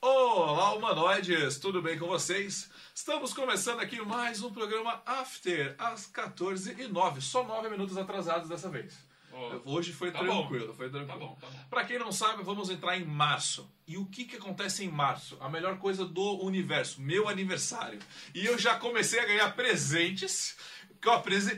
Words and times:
Olá, 0.00 0.74
humanoides! 0.74 1.58
Tudo 1.58 1.80
bem 1.82 1.98
com 1.98 2.06
vocês? 2.06 2.70
Estamos 2.94 3.32
começando 3.32 3.80
aqui 3.80 4.00
mais 4.04 4.42
um 4.42 4.52
programa 4.52 5.02
After, 5.06 5.74
às 5.78 6.06
14h09. 6.12 7.20
Só 7.20 7.42
9 7.42 7.70
minutos 7.70 7.96
atrasados 7.96 8.48
dessa 8.48 8.68
vez. 8.68 8.94
Ó, 9.32 9.60
Hoje 9.64 9.92
foi 9.92 10.12
tá 10.12 10.18
tranquilo, 10.20 10.68
bom. 10.68 10.74
foi 10.74 10.88
tranquilo. 10.90 11.06
Tá 11.06 11.16
bom, 11.26 11.38
tá 11.40 11.46
bom. 11.46 11.58
Pra 11.70 11.84
quem 11.84 11.98
não 11.98 12.12
sabe, 12.12 12.42
vamos 12.42 12.70
entrar 12.70 12.96
em 12.98 13.04
março. 13.04 13.68
E 13.86 13.96
o 13.96 14.04
que, 14.06 14.24
que 14.24 14.36
acontece 14.36 14.84
em 14.84 14.88
março? 14.90 15.36
A 15.40 15.48
melhor 15.48 15.78
coisa 15.78 16.04
do 16.04 16.42
universo, 16.44 17.00
meu 17.00 17.28
aniversário. 17.28 17.98
E 18.34 18.44
eu 18.46 18.58
já 18.58 18.78
comecei 18.78 19.18
a 19.18 19.26
ganhar 19.26 19.54
presentes. 19.56 20.56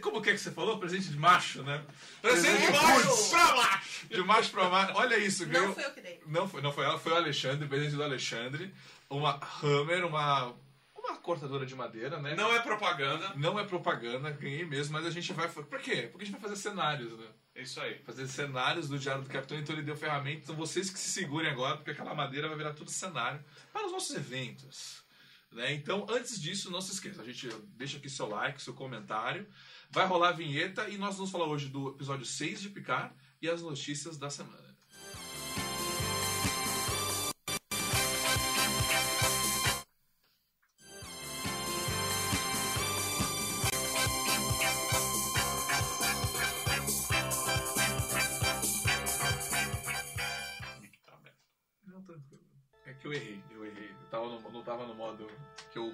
Como 0.00 0.20
que 0.22 0.30
é 0.30 0.32
que 0.32 0.38
você 0.38 0.50
falou? 0.50 0.78
Presente 0.78 1.08
de 1.08 1.16
macho, 1.16 1.62
né? 1.62 1.84
Presente 2.20 2.66
de 2.66 2.72
macho 2.72 3.06
macho! 3.08 3.30
pra 3.30 3.56
macho! 3.56 4.06
De 4.08 4.22
macho 4.22 4.50
pra 4.50 4.68
macho. 4.68 4.92
Olha 4.96 5.18
isso, 5.18 5.44
Não 5.46 5.52
ganhou. 5.52 5.74
fui 5.74 5.84
eu 5.84 5.90
que 5.92 6.00
dei. 6.00 6.20
Não 6.26 6.48
foi, 6.48 6.62
não 6.62 6.72
foi 6.72 6.84
ela, 6.84 6.98
foi 6.98 7.12
o 7.12 7.16
Alexandre, 7.16 7.66
presente 7.68 7.94
do 7.96 8.02
Alexandre. 8.02 8.74
Uma 9.10 9.40
Hammer, 9.62 10.04
uma, 10.04 10.54
uma 10.94 11.16
cortadora 11.16 11.64
de 11.64 11.74
madeira, 11.74 12.20
né? 12.20 12.34
Não 12.34 12.52
é 12.54 12.60
propaganda. 12.60 13.32
Não 13.36 13.58
é 13.58 13.64
propaganda, 13.64 14.30
ganhei 14.30 14.64
mesmo, 14.64 14.92
mas 14.92 15.06
a 15.06 15.10
gente 15.10 15.32
vai. 15.32 15.48
Por 15.48 15.80
quê? 15.80 16.08
Porque 16.10 16.24
a 16.24 16.26
gente 16.26 16.32
vai 16.38 16.40
fazer 16.42 16.56
cenários, 16.56 17.12
né? 17.18 17.26
É 17.54 17.62
isso 17.62 17.80
aí. 17.80 17.98
Fazer 18.04 18.28
cenários 18.28 18.88
do 18.88 18.98
Diário 18.98 19.22
do 19.22 19.28
Capitão, 19.30 19.58
então 19.58 19.74
ele 19.74 19.82
deu 19.84 19.96
ferramentas. 19.96 20.44
Então 20.44 20.54
vocês 20.56 20.90
que 20.90 20.98
se 20.98 21.08
segurem 21.10 21.50
agora, 21.50 21.76
porque 21.76 21.90
aquela 21.90 22.14
madeira 22.14 22.46
vai 22.48 22.56
virar 22.56 22.72
tudo 22.74 22.90
cenário 22.90 23.42
para 23.72 23.86
os 23.86 23.92
nossos 23.92 24.14
eventos. 24.14 25.02
Né? 25.50 25.72
Então, 25.74 26.06
antes 26.10 26.40
disso, 26.40 26.70
não 26.70 26.80
se 26.80 26.92
esqueça, 26.92 27.22
a 27.22 27.24
gente 27.24 27.48
deixa 27.76 27.96
aqui 27.96 28.08
seu 28.08 28.28
like, 28.28 28.62
seu 28.62 28.74
comentário. 28.74 29.46
Vai 29.90 30.06
rolar 30.06 30.28
a 30.30 30.32
vinheta 30.32 30.88
e 30.88 30.98
nós 30.98 31.16
vamos 31.16 31.30
falar 31.30 31.46
hoje 31.46 31.68
do 31.68 31.88
episódio 31.88 32.26
6 32.26 32.60
de 32.60 32.68
Picar 32.70 33.14
e 33.40 33.48
as 33.48 33.62
notícias 33.62 34.18
da 34.18 34.28
semana. 34.28 34.67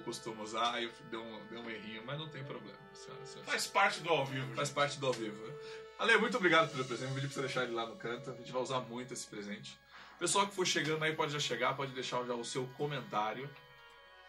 Costumo 0.05 0.43
usar, 0.43 0.73
aí 0.75 0.85
eu 0.85 0.91
dei 1.09 1.19
um, 1.19 1.45
dei 1.47 1.57
um 1.59 1.69
errinho, 1.69 2.03
mas 2.05 2.17
não 2.17 2.29
tem 2.29 2.43
problema. 2.43 2.77
senhora, 2.93 3.25
senhora. 3.25 3.51
Faz 3.51 3.67
parte 3.67 3.99
do 4.01 4.09
ao 4.09 4.25
vivo. 4.25 4.55
Faz 4.55 4.67
gente. 4.69 4.75
parte 4.75 4.99
do 4.99 5.07
ao 5.07 5.13
vivo. 5.13 5.53
Ale, 5.99 6.17
muito 6.17 6.37
obrigado 6.37 6.71
pelo 6.71 6.85
presente. 6.85 7.07
Vou 7.07 7.15
pedir 7.15 7.27
pra 7.27 7.35
você 7.35 7.41
deixar 7.41 7.63
ele 7.63 7.73
lá 7.73 7.85
no 7.85 7.95
canto. 7.97 8.29
A 8.31 8.35
gente 8.35 8.51
vai 8.51 8.61
usar 8.61 8.79
muito 8.81 9.13
esse 9.13 9.25
presente. 9.27 9.77
Pessoal 10.19 10.47
que 10.47 10.55
for 10.55 10.65
chegando 10.65 11.03
aí 11.03 11.13
pode 11.15 11.33
já 11.33 11.39
chegar, 11.39 11.75
pode 11.75 11.91
deixar 11.93 12.23
já 12.25 12.33
o 12.33 12.45
seu 12.45 12.67
comentário 12.77 13.49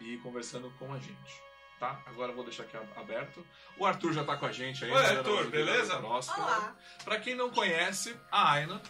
e 0.01 0.15
ir 0.15 0.17
conversando 0.21 0.69
com 0.79 0.91
a 0.93 0.97
gente. 0.99 1.47
Tá? 1.79 2.01
Agora 2.07 2.31
eu 2.31 2.35
vou 2.35 2.43
deixar 2.43 2.63
aqui 2.63 2.75
aberto. 2.95 3.45
O 3.77 3.85
Arthur 3.85 4.11
já 4.11 4.23
tá 4.23 4.35
com 4.35 4.47
a 4.47 4.51
gente 4.51 4.83
aí. 4.83 4.91
Oi, 4.91 5.01
né, 5.01 5.09
Arthur, 5.17 5.43
na- 5.43 5.49
beleza? 5.49 5.99
Nossa. 5.99 6.33
Olá. 6.35 6.75
Pra 7.03 7.19
quem 7.19 7.35
não 7.35 7.51
conhece, 7.51 8.15
a 8.31 8.53
Aino. 8.53 8.81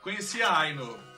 Conheci 0.00 0.42
a 0.42 0.58
Aino 0.58 1.13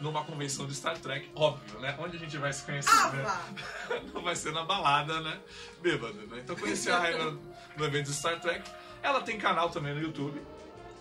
numa 0.00 0.24
convenção 0.24 0.66
de 0.66 0.74
Star 0.74 0.98
Trek, 0.98 1.30
óbvio, 1.34 1.80
né? 1.80 1.96
Onde 1.98 2.16
a 2.16 2.20
gente 2.20 2.36
vai 2.36 2.52
se 2.52 2.62
conhecer, 2.62 2.90
né? 2.90 3.22
Ava! 3.22 4.00
não 4.12 4.22
vai 4.22 4.36
ser 4.36 4.52
na 4.52 4.64
balada, 4.64 5.20
né? 5.20 5.40
Bêbado, 5.80 6.14
né? 6.26 6.40
Então 6.40 6.56
conheci 6.56 6.90
a 6.90 6.98
Raina 6.98 7.38
no 7.76 7.84
evento 7.84 8.06
de 8.06 8.14
Star 8.14 8.40
Trek. 8.40 8.68
Ela 9.02 9.22
tem 9.22 9.38
canal 9.38 9.70
também 9.70 9.94
no 9.94 10.00
YouTube. 10.00 10.40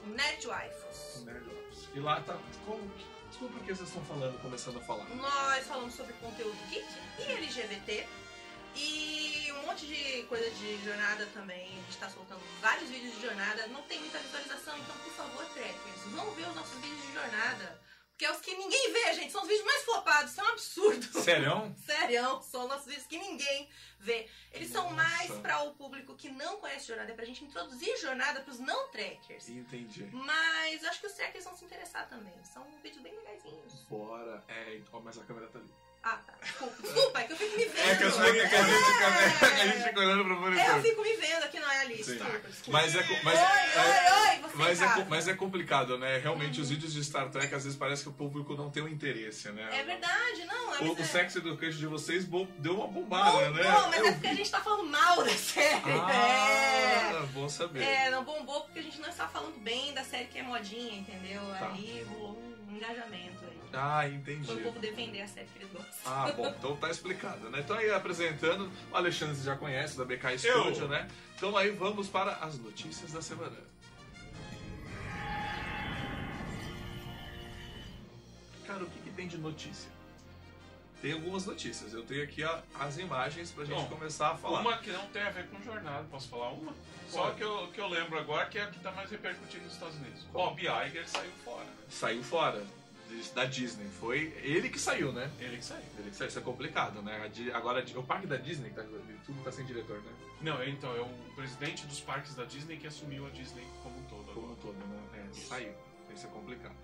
Nerd 0.05 0.47
Waifus. 0.47 1.23
Nerd 1.25 1.45
Ops. 1.47 1.89
E 1.93 1.99
lá 1.99 2.21
tá. 2.21 2.37
Como. 2.65 2.91
Desculpa 3.29 3.57
o 3.57 3.63
que 3.63 3.75
vocês 3.75 3.89
estão 3.89 4.05
falando, 4.05 4.39
começando 4.41 4.77
a 4.77 4.81
falar. 4.81 5.03
Nós 5.15 5.67
falamos 5.67 5.93
sobre 5.93 6.13
conteúdo 6.13 6.55
geek 6.69 6.85
e 7.19 7.31
LGBT. 7.33 8.07
E 8.75 9.51
um 9.51 9.67
monte 9.67 9.85
de 9.85 10.23
coisa 10.23 10.49
de 10.51 10.83
jornada 10.85 11.25
também. 11.33 11.65
A 11.65 11.81
gente 11.81 11.97
tá 11.97 12.09
soltando 12.09 12.41
vários 12.61 12.89
vídeos 12.89 13.13
de 13.15 13.21
jornada. 13.21 13.67
Não 13.67 13.81
tem 13.83 13.99
muita 13.99 14.19
visualização, 14.19 14.77
então 14.77 14.95
por 14.97 15.11
favor, 15.11 15.45
trekkers, 15.53 16.01
vão 16.13 16.31
ver 16.31 16.47
os 16.47 16.55
nossos 16.55 16.79
vídeos 16.79 17.01
de 17.01 17.13
jornada. 17.13 17.81
Porque 18.15 18.25
é 18.25 18.31
os 18.31 18.39
que 18.39 18.55
ninguém 18.55 18.93
vê, 18.93 19.13
gente. 19.13 19.29
São 19.29 19.41
os 19.41 19.47
vídeos 19.47 19.65
mais 19.65 19.83
flopados. 19.83 20.31
Isso 20.31 20.39
é 20.39 20.43
um 20.45 20.47
absurdo. 20.47 21.21
Sério? 21.21 21.75
Sério, 21.85 22.41
são 22.43 22.65
nossos 22.65 22.85
vídeos 22.85 23.05
que 23.07 23.19
ninguém 23.19 23.69
vê. 23.99 24.29
Eles 24.53 24.69
são 24.69 24.83
Nossa. 24.83 24.95
mais 24.95 25.31
para 25.39 25.63
o 25.63 25.73
público 25.75 26.15
que 26.15 26.29
não 26.29 26.55
conhece 26.57 26.87
jornada, 26.87 27.11
é 27.11 27.13
pra 27.13 27.25
gente 27.25 27.43
introduzir 27.43 27.97
jornada 27.97 28.39
pros 28.39 28.57
não 28.57 28.87
trekkers. 28.87 29.49
Entendi. 29.49 30.09
Mas 30.13 30.81
eu 30.81 30.89
acho 30.89 31.01
que 31.01 31.07
os 31.07 31.13
trekkers 31.13 31.43
vão 31.43 31.57
se 31.57 31.65
interessar 31.65 32.07
também. 32.07 32.33
São 32.45 32.65
vídeos 32.81 33.03
bem 33.03 33.13
legaisinhos. 33.13 33.81
Bora. 33.89 34.41
É, 34.47 34.75
então, 34.77 35.01
mas 35.01 35.17
a 35.17 35.23
câmera 35.25 35.47
tá 35.47 35.59
ali. 35.59 35.73
Ah, 36.05 36.19
tá. 36.25 36.33
Desculpa, 36.41 36.81
desculpa, 36.83 37.19
é 37.19 37.23
que 37.23 37.33
eu 37.33 37.37
fico 37.37 37.57
me 37.57 37.65
vendo. 37.65 37.89
É 37.89 37.95
que, 37.95 38.03
eu 38.03 38.11
sei 38.11 38.33
que 38.33 38.55
a 38.55 38.63
gente 38.63 38.85
fica, 38.85 39.05
É. 39.05 39.61
a 39.61 39.67
gente 39.67 39.83
fica 39.83 39.99
olhando 39.99 40.23
pro 40.23 40.33
É, 40.33 40.37
eu 40.37 40.41
monitor. 40.41 40.81
fico 40.81 41.01
me 41.01 41.15
vendo 41.17 41.43
aqui. 41.43 41.55
Desculpa, 41.95 42.39
desculpa. 42.47 42.71
Mas 42.71 42.95
é, 42.95 43.03
co- 43.03 43.13
mas, 43.23 43.39
oi, 43.39 43.45
é, 43.45 44.13
oi, 44.13 44.29
oi, 44.43 44.51
mas, 44.55 44.81
é, 44.81 44.85
co- 44.87 44.93
casa. 44.93 45.05
mas 45.09 45.27
é 45.27 45.33
complicado, 45.33 45.97
né? 45.97 46.17
Realmente 46.17 46.59
os 46.61 46.69
vídeos 46.69 46.93
de 46.93 47.03
Star 47.03 47.29
Trek 47.29 47.53
às 47.53 47.63
vezes 47.63 47.77
parece 47.77 48.03
que 48.03 48.09
o 48.09 48.13
público 48.13 48.55
não 48.55 48.69
tem 48.69 48.83
o 48.83 48.87
interesse, 48.87 49.49
né? 49.51 49.69
É 49.71 49.83
verdade, 49.83 50.45
não. 50.45 50.75
É, 50.75 50.79
O, 50.81 50.93
o 50.93 50.99
é... 50.99 51.03
Sex 51.03 51.35
Education 51.35 51.77
de 51.77 51.87
vocês 51.87 52.25
deu 52.57 52.75
uma 52.75 52.87
bombada, 52.87 53.31
Bom, 53.31 53.51
né? 53.51 53.63
bom, 53.71 53.87
mas 53.89 53.99
Eu 53.99 54.05
é 54.07 54.11
porque 54.13 54.27
a 54.27 54.33
gente 54.33 54.51
tá 54.51 54.59
falando 54.61 54.83
mal 54.89 55.23
da 55.23 55.29
série. 55.33 55.89
É. 55.89 57.11
Ah, 57.17 57.25
bom 57.33 57.47
saber. 57.49 57.83
É, 57.83 58.09
não 58.09 58.23
bombou 58.23 58.61
porque 58.61 58.79
a 58.79 58.83
gente 58.83 58.99
não 58.99 59.09
está 59.09 59.27
falando 59.27 59.57
bem 59.59 59.93
da 59.93 60.03
série 60.03 60.25
que 60.25 60.39
é 60.39 60.43
modinha, 60.43 60.99
entendeu? 60.99 61.41
Tá. 61.59 61.71
Aí 61.73 62.05
rolou 62.09 62.37
um 62.69 62.75
engajamento 62.75 63.45
aí. 63.45 63.54
Ah, 63.75 64.07
entendi. 64.07 64.45
Foi 64.45 64.55
o 64.55 64.63
povo 64.63 64.79
defender 64.79 65.21
a 65.21 65.27
série 65.27 65.47
que 65.47 65.59
eles 65.59 65.71
gostam. 65.71 65.93
Ah, 66.05 66.31
bom, 66.31 66.47
então 66.47 66.75
tá 66.77 66.89
explicado, 66.89 67.49
né? 67.49 67.59
Então 67.59 67.77
aí 67.77 67.91
apresentando, 67.91 68.71
o 68.91 68.95
Alexandre 68.95 69.41
já 69.43 69.55
conhece 69.55 69.97
da 69.97 70.05
BK 70.05 70.25
Eu. 70.31 70.39
Studio, 70.39 70.87
né? 70.87 71.07
Então 71.35 71.55
aí 71.57 71.69
vamos 71.71 72.07
para 72.07 72.31
as 72.37 72.57
notícias 72.57 73.11
da 73.11 73.21
semana. 73.21 73.55
Cara, 78.65 78.83
o 78.83 78.89
que, 78.89 78.99
que 79.01 79.09
tem 79.11 79.27
de 79.27 79.37
notícia? 79.37 79.89
Tem 81.01 81.11
algumas 81.13 81.45
notícias. 81.45 81.93
Eu 81.93 82.03
tenho 82.03 82.23
aqui 82.23 82.43
a- 82.43 82.63
as 82.79 82.97
imagens 82.97 83.51
pra 83.51 83.63
gente 83.65 83.77
Bom, 83.77 83.87
começar 83.87 84.31
a 84.31 84.35
falar. 84.35 84.61
Uma 84.61 84.77
que 84.77 84.89
não 84.91 85.05
tem 85.07 85.21
a 85.21 85.29
ver 85.29 85.47
com 85.49 85.61
jornada, 85.61 86.03
posso 86.09 86.29
falar 86.29 86.51
uma? 86.51 86.73
Só 87.09 87.29
que 87.31 87.43
eu, 87.43 87.67
que 87.71 87.79
eu 87.79 87.87
lembro 87.87 88.17
agora 88.17 88.47
que 88.47 88.57
é 88.57 88.63
a 88.63 88.67
que 88.67 88.79
tá 88.79 88.91
mais 88.91 89.11
repercutindo 89.11 89.63
nos 89.65 89.73
Estados 89.73 89.95
Unidos. 89.97 90.25
Qual? 90.31 90.49
Bob 90.55 90.61
Iger 90.61 91.07
saiu 91.07 91.31
fora. 91.43 91.67
Saiu 91.89 92.23
fora 92.23 92.63
da 93.33 93.45
Disney. 93.45 93.87
Foi 93.99 94.33
ele 94.41 94.69
que 94.69 94.79
saiu, 94.79 95.11
né? 95.11 95.31
Ele 95.39 95.57
que 95.57 95.65
saiu. 95.65 95.83
Ele 95.97 96.09
que 96.09 96.15
saiu. 96.15 96.27
Isso 96.29 96.39
é 96.39 96.41
complicado, 96.41 97.01
né? 97.01 97.29
Agora, 97.53 97.83
o 97.95 98.03
parque 98.03 98.27
da 98.27 98.37
Disney, 98.37 98.69
tá, 98.69 98.83
tudo 99.25 99.43
tá 99.43 99.51
sem 99.51 99.65
diretor, 99.65 100.01
né? 100.01 100.11
Não, 100.41 100.63
então, 100.63 100.95
é 100.95 101.01
o 101.01 101.09
presidente 101.35 101.85
dos 101.85 101.99
parques 101.99 102.35
da 102.35 102.43
Disney 102.43 102.77
que 102.77 102.87
assumiu 102.87 103.25
a 103.25 103.29
Disney 103.29 103.65
como 103.81 103.97
um 103.97 104.03
todo. 104.03 104.33
como 104.33 104.51
um 104.51 104.55
todo, 104.55 104.75
né? 104.75 104.99
É, 105.13 105.33
saiu. 105.33 105.73
Isso 106.13 106.27
é 106.27 106.29
complicado. 106.29 106.75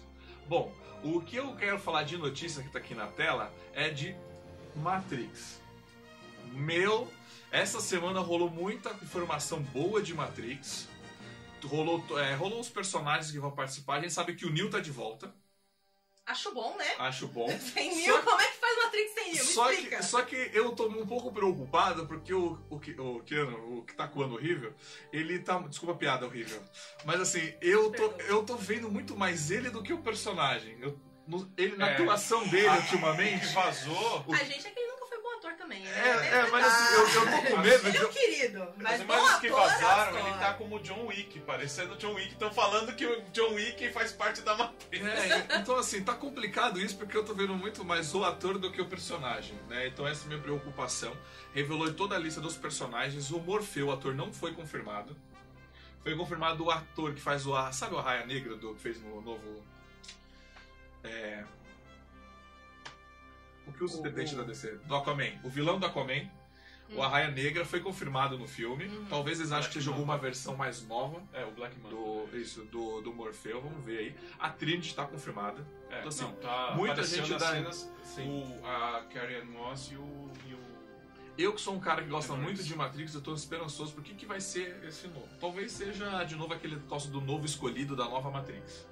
Bom, 0.48 0.74
o 1.04 1.22
que 1.22 1.36
eu 1.36 1.56
quero 1.56 1.80
falar 1.80 2.04
de 2.04 2.18
notícia 2.18 2.62
que 2.62 2.70
tá 2.70 2.80
aqui 2.80 2.94
na 2.94 3.08
tela 3.08 3.54
é 3.74 3.90
de 3.90 4.16
Matrix. 4.76 5.62
Meu, 6.52 7.12
essa 7.52 7.80
semana 7.80 8.20
rolou 8.20 8.50
muita 8.50 8.90
informação 9.02 9.62
boa 9.62 10.02
de 10.02 10.14
Matrix. 10.14 10.90
Rolou, 11.64 12.04
é, 12.20 12.34
rolou 12.34 12.60
os 12.60 12.70
personagens 12.70 13.32
que 13.32 13.40
vão 13.40 13.52
participar. 13.52 13.98
A 13.98 14.02
gente 14.02 14.14
sabe 14.14 14.36
que 14.36 14.46
o 14.46 14.52
Neo 14.52 14.70
tá 14.70 14.80
de 14.80 14.92
volta. 14.92 15.34
Acho 16.32 16.54
bom, 16.54 16.76
né? 16.78 16.96
Acho 17.00 17.28
bom. 17.28 17.48
100 17.60 17.96
mil, 17.96 18.14
Só- 18.16 18.22
como 18.22 18.42
é 18.42 18.48
que 18.48 18.58
faz 18.58 18.78
Matrix 18.84 19.14
100 19.14 19.24
mil? 19.26 19.34
Me 19.34 19.52
Só 19.52 19.72
explica. 19.72 19.98
que, 19.98 20.04
só 20.04 20.22
que 20.24 20.52
eu 20.54 20.72
tô 20.72 20.88
um 20.88 21.06
pouco 21.06 21.32
preocupado 21.32 22.08
porque 22.08 22.34
o, 22.34 22.58
o, 22.70 22.76
o 22.78 23.24
Keanu, 23.24 23.78
o 23.80 23.84
que 23.84 23.94
tá 23.94 24.08
coando 24.08 24.36
horrível, 24.36 24.74
ele 25.12 25.40
tá. 25.40 25.58
Desculpa 25.60 25.94
a 25.94 25.98
piada 25.98 26.26
horrível. 26.26 26.62
Mas 27.06 27.20
assim, 27.22 27.54
eu 27.62 27.92
tô, 27.92 28.12
eu 28.22 28.44
tô 28.46 28.56
vendo 28.56 28.90
muito 28.90 29.16
mais 29.18 29.52
ele 29.52 29.70
do 29.70 29.84
que 29.84 29.94
o 29.94 30.02
personagem. 30.02 30.78
Eu, 30.82 30.98
no- 31.28 31.52
ele, 31.58 31.76
na 31.78 31.90
É. 31.90 31.94
atuação 31.94 32.48
dele 32.48 32.68
Ah, 32.68 32.78
ultimamente. 32.78 33.46
Vazou. 33.54 34.26
A 34.34 34.44
gente 34.44 34.66
é 34.68 34.72
que 34.72 34.80
ele 34.80 34.92
nunca 34.92 35.06
foi 35.08 35.22
bom 35.22 35.30
ator 35.38 35.54
também, 35.72 35.84
né? 35.84 36.28
É, 36.30 36.36
é, 36.40 36.50
mas 36.50 36.66
assim, 36.66 36.94
eu, 36.94 37.08
eu 37.08 37.26
tô 37.32 37.48
com 37.56 37.58
medo. 37.62 37.88
Ele 37.88 37.98
é 37.98 38.06
um 38.06 38.10
de- 38.10 38.14
querido, 38.20 38.68
mas 38.78 38.94
As 38.94 39.02
imagens 39.02 39.40
que 39.40 39.50
vazaram, 39.50 40.18
ele 40.20 40.38
tá 40.38 40.54
como 40.54 40.80
John 40.80 41.06
Wick, 41.08 41.40
parecendo 41.42 41.96
John 41.96 42.14
Wick. 42.14 42.34
Estão 42.34 42.52
falando 42.54 42.96
que 42.96 43.06
o 43.06 43.22
John 43.32 43.54
Wick 43.54 43.90
faz 43.92 44.12
parte 44.12 44.42
da 44.42 44.56
Matrix. 44.56 45.06
É, 45.06 45.48
então 45.58 45.78
assim, 45.78 46.04
tá 46.04 46.14
complicado 46.14 46.80
isso 46.80 46.98
porque 46.98 47.16
eu 47.16 47.24
tô 47.24 47.34
vendo 47.34 47.54
muito 47.56 47.84
mais 47.86 48.14
o 48.14 48.24
ator 48.24 48.58
do 48.58 48.72
que 48.72 48.82
o 48.82 48.86
personagem, 48.88 49.56
né? 49.70 49.88
Então 49.88 50.08
essa 50.08 50.24
é 50.24 50.26
a 50.26 50.28
minha 50.30 50.42
preocupação. 50.42 51.16
Revelou 51.54 51.94
toda 51.94 52.16
a 52.16 52.20
lista 52.20 52.42
dos 52.42 52.56
personagens. 52.58 53.32
O 53.32 53.40
Morfeu, 53.40 53.88
o 53.88 53.92
ator, 53.92 54.14
não 54.14 54.32
foi 54.34 54.54
confirmado. 54.54 55.16
Foi 56.04 56.16
confirmado 56.16 56.64
o 56.66 56.72
ator 56.72 57.14
que 57.14 57.22
faz 57.22 57.46
o... 57.46 57.56
Ar- 57.56 57.72
Sabe 57.74 57.94
o 57.94 58.00
Arraia 58.00 58.26
Negra 58.26 58.56
do, 58.56 58.74
que 58.74 58.82
fez 58.82 59.00
no 59.02 59.22
novo... 59.22 59.64
É... 61.04 61.44
O 63.72 63.78
que 63.78 63.84
usa 63.84 63.98
o 63.98 64.00
O- 64.00 64.04
detente 64.04 64.34
o- 64.36 64.38
da 64.38 64.44
DC? 64.44 64.72
Do 64.86 64.96
Aquaman. 64.96 65.32
O 65.44 65.50
vilão 65.50 65.80
do 65.80 65.86
Aquaman. 65.86 66.30
O 66.94 67.02
Arraia 67.02 67.32
Negra 67.32 67.64
foi 67.64 67.80
confirmado 67.80 68.38
no 68.38 68.46
filme. 68.46 68.86
Uhum. 68.86 69.06
Talvez 69.06 69.40
eles 69.40 69.54
achem 69.54 69.70
que 69.70 69.76
seja 69.76 69.92
Mamba. 69.92 70.02
alguma 70.02 70.18
versão 70.18 70.58
mais 70.58 70.86
nova 70.86 71.24
É, 71.32 71.46
o 71.46 71.52
Black 71.52 71.74
Manta. 71.80 71.96
do, 71.96 72.28
isso, 72.34 72.64
do, 72.66 73.00
do 73.00 73.14
Morfeu. 73.14 73.62
Vamos 73.62 73.82
ver 73.86 73.98
aí. 73.98 74.16
A 74.38 74.50
Trinity 74.50 74.94
tá 74.94 75.06
confirmada. 75.06 75.66
É, 75.90 76.00
Então, 76.00 76.10
assim, 76.10 76.24
não, 76.26 76.34
tá 76.34 76.74
muita 76.76 77.02
gente 77.04 77.34
dá- 77.36 77.40
cenas 77.52 77.90
Sim. 78.04 78.28
o, 78.62 78.66
a 78.68 79.04
Carrie 79.14 79.38
Ann 79.38 79.46
Moss 79.46 79.90
e 79.90 79.96
o... 79.96 80.32
E 80.46 80.54
o... 80.54 80.60
Eu 81.38 81.54
que 81.54 81.62
sou 81.62 81.74
um 81.76 81.80
cara 81.80 82.04
que 82.04 82.10
gosta 82.10 82.34
muito 82.34 82.62
de 82.62 82.76
Matrix, 82.76 83.16
eu 83.16 83.22
tô 83.22 83.34
esperançoso 83.34 83.94
por 83.94 84.04
que, 84.04 84.14
que 84.14 84.26
vai 84.26 84.42
ser 84.42 84.84
esse 84.84 85.08
novo. 85.08 85.30
Talvez 85.40 85.72
seja 85.72 86.26
de 86.26 86.36
novo 86.36 86.54
aquele 86.54 86.76
negócio 86.76 87.10
do 87.10 87.22
novo 87.22 87.46
escolhido 87.46 87.96
da 87.96 88.04
nova 88.04 88.30
Matrix. 88.30 88.86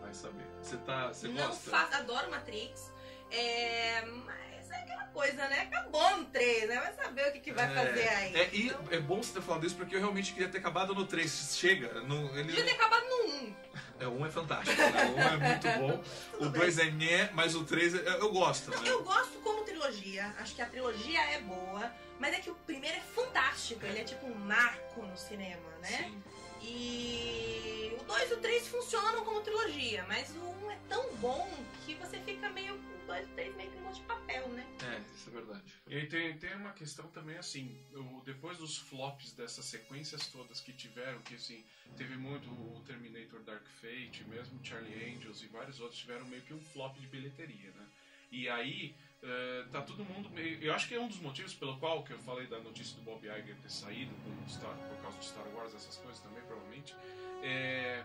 Vai 0.00 0.12
saber. 0.12 0.44
Você 0.60 0.76
tá. 0.78 1.12
Você 1.12 1.28
Não 1.28 1.36
gosta? 1.36 1.70
faço, 1.70 1.94
adoro 1.94 2.30
Matrix. 2.32 2.92
É, 3.30 4.02
mas 4.24 4.70
é 4.70 4.76
aquela 4.76 5.04
coisa, 5.06 5.48
né? 5.48 5.60
Acabou 5.62 6.16
no 6.18 6.24
3, 6.26 6.68
né? 6.68 6.76
Vai 6.80 6.92
saber 6.94 7.28
o 7.28 7.32
que, 7.32 7.40
que 7.40 7.52
vai 7.52 7.64
É, 7.70 7.74
fazer 7.74 8.08
aí. 8.08 8.36
É, 8.36 8.50
e 8.52 8.66
Então, 8.66 8.80
é 8.90 8.98
bom 9.00 9.22
você 9.22 9.32
ter 9.32 9.42
falado 9.42 9.66
isso 9.66 9.76
porque 9.76 9.96
eu 9.96 10.00
realmente 10.00 10.32
queria 10.32 10.48
ter 10.48 10.58
acabado 10.58 10.94
no 10.94 11.04
3. 11.06 11.56
Chega. 11.56 12.00
No, 12.02 12.26
ele, 12.38 12.44
Podia 12.48 12.64
ter 12.64 12.72
acabado 12.72 13.04
no 13.04 13.24
1. 13.34 13.54
é, 14.00 14.06
o 14.06 14.20
1 14.20 14.26
é 14.26 14.30
fantástico, 14.30 14.80
né? 14.82 15.04
O 15.06 15.14
1 15.16 15.20
é 15.20 15.36
muito 15.48 15.68
bom. 15.80 16.04
Tudo 16.32 16.46
o 16.46 16.50
bem. 16.50 16.60
2 16.62 16.78
é 16.78 16.90
nhé, 16.90 17.30
mas 17.34 17.54
o 17.54 17.64
3 17.64 17.94
é- 17.94 18.08
eu 18.20 18.30
gosto. 18.32 18.70
Não, 18.70 18.82
né? 18.82 18.90
eu 18.90 19.02
gosto 19.02 19.38
como 19.40 19.64
trilogia. 19.64 20.34
Acho 20.38 20.54
que 20.54 20.62
a 20.62 20.66
trilogia 20.66 21.20
é 21.32 21.40
boa. 21.40 21.90
Mas 22.18 22.32
é 22.34 22.38
que 22.40 22.50
o 22.50 22.54
primeiro 22.54 22.96
é 22.96 23.00
fantástico. 23.14 23.84
Ele 23.84 23.98
é 23.98 24.04
tipo 24.04 24.26
um 24.26 24.34
marco 24.34 25.02
no 25.02 25.16
cinema, 25.16 25.68
né? 25.82 26.04
Sim. 26.10 26.22
E 26.62 27.85
2 28.06 28.30
e 28.30 28.34
o 28.34 28.36
3 28.40 28.68
funcionam 28.68 29.24
como 29.24 29.40
trilogia, 29.42 30.04
mas 30.08 30.30
o 30.36 30.40
1 30.64 30.70
é 30.70 30.78
tão 30.88 31.14
bom 31.16 31.48
que 31.84 31.94
você 31.94 32.18
fica 32.20 32.48
meio 32.50 32.76
com 32.78 32.94
o 33.02 33.06
2 33.06 33.26
e 33.28 33.30
o 33.32 33.34
3 33.34 33.56
meio 33.56 33.70
que 33.70 33.78
um 33.78 33.80
monte 33.82 33.96
de 34.00 34.06
papel, 34.06 34.48
né? 34.50 34.66
É, 34.82 35.00
isso 35.14 35.28
é 35.28 35.32
verdade. 35.32 35.62
E 35.88 35.94
aí 35.96 36.06
tem, 36.06 36.36
tem 36.38 36.54
uma 36.54 36.72
questão 36.72 37.06
também 37.08 37.36
assim, 37.36 37.76
eu- 37.92 38.22
depois 38.24 38.58
dos 38.58 38.78
flops 38.78 39.32
dessas 39.32 39.64
sequências 39.64 40.26
todas 40.28 40.60
que 40.60 40.72
tiveram, 40.72 41.20
que 41.22 41.34
assim, 41.34 41.64
teve 41.96 42.16
muito 42.16 42.48
o 42.50 42.82
Terminator 42.86 43.40
Dark 43.42 43.66
Fate, 43.80 44.24
mesmo 44.28 44.64
Charlie 44.64 45.14
Angels 45.14 45.42
e 45.42 45.46
vários 45.46 45.80
outros 45.80 46.00
tiveram 46.00 46.26
meio 46.26 46.42
que 46.42 46.54
um 46.54 46.60
flop 46.60 46.96
de 46.98 47.06
bilheteria, 47.06 47.70
né? 47.72 47.86
E 48.30 48.48
aí 48.48 48.94
eh, 49.22 49.64
tá 49.72 49.82
todo 49.82 50.04
mundo 50.04 50.28
meio. 50.30 50.62
Eu 50.62 50.72
acho 50.74 50.86
que 50.88 50.94
é 50.94 51.00
um 51.00 51.08
dos 51.08 51.18
motivos 51.20 51.54
pelo 51.54 51.78
qual 51.78 52.02
que 52.04 52.12
eu 52.12 52.18
falei 52.18 52.46
da 52.46 52.58
notícia 52.60 52.96
do 52.96 53.02
Bob 53.02 53.24
Iger 53.26 53.56
ter 53.56 53.70
saído 53.70 54.14
com 54.24 54.48
Star- 54.48 54.76
por 54.76 54.96
causa 55.02 55.18
do 55.18 55.24
Star 55.24 55.46
Wars, 55.54 55.74
essas 55.74 55.96
coisas 55.96 56.20
também, 56.20 56.42
provavelmente. 56.44 56.94
É, 57.42 58.02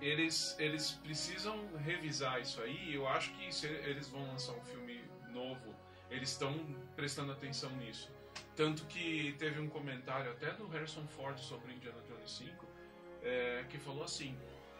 eles, 0.00 0.54
eles 0.58 0.92
precisam 1.02 1.56
revisar 1.78 2.40
isso 2.40 2.60
aí. 2.60 2.94
Eu 2.94 3.06
acho 3.08 3.32
que 3.34 3.54
se 3.54 3.66
eles 3.66 4.08
vão 4.08 4.26
lançar 4.26 4.52
um 4.52 4.64
filme 4.64 5.00
novo, 5.30 5.74
eles 6.10 6.30
estão 6.30 6.52
prestando 6.96 7.32
atenção 7.32 7.70
nisso. 7.76 8.10
Tanto 8.56 8.84
que 8.86 9.34
teve 9.38 9.60
um 9.60 9.68
comentário 9.68 10.30
até 10.30 10.52
do 10.52 10.66
Harrison 10.68 11.06
Ford 11.08 11.38
sobre 11.38 11.72
Indiana 11.72 12.00
Jones 12.08 12.30
5, 12.30 12.66
é, 13.22 13.64
que 13.68 13.78
falou 13.78 14.04
assim: 14.04 14.36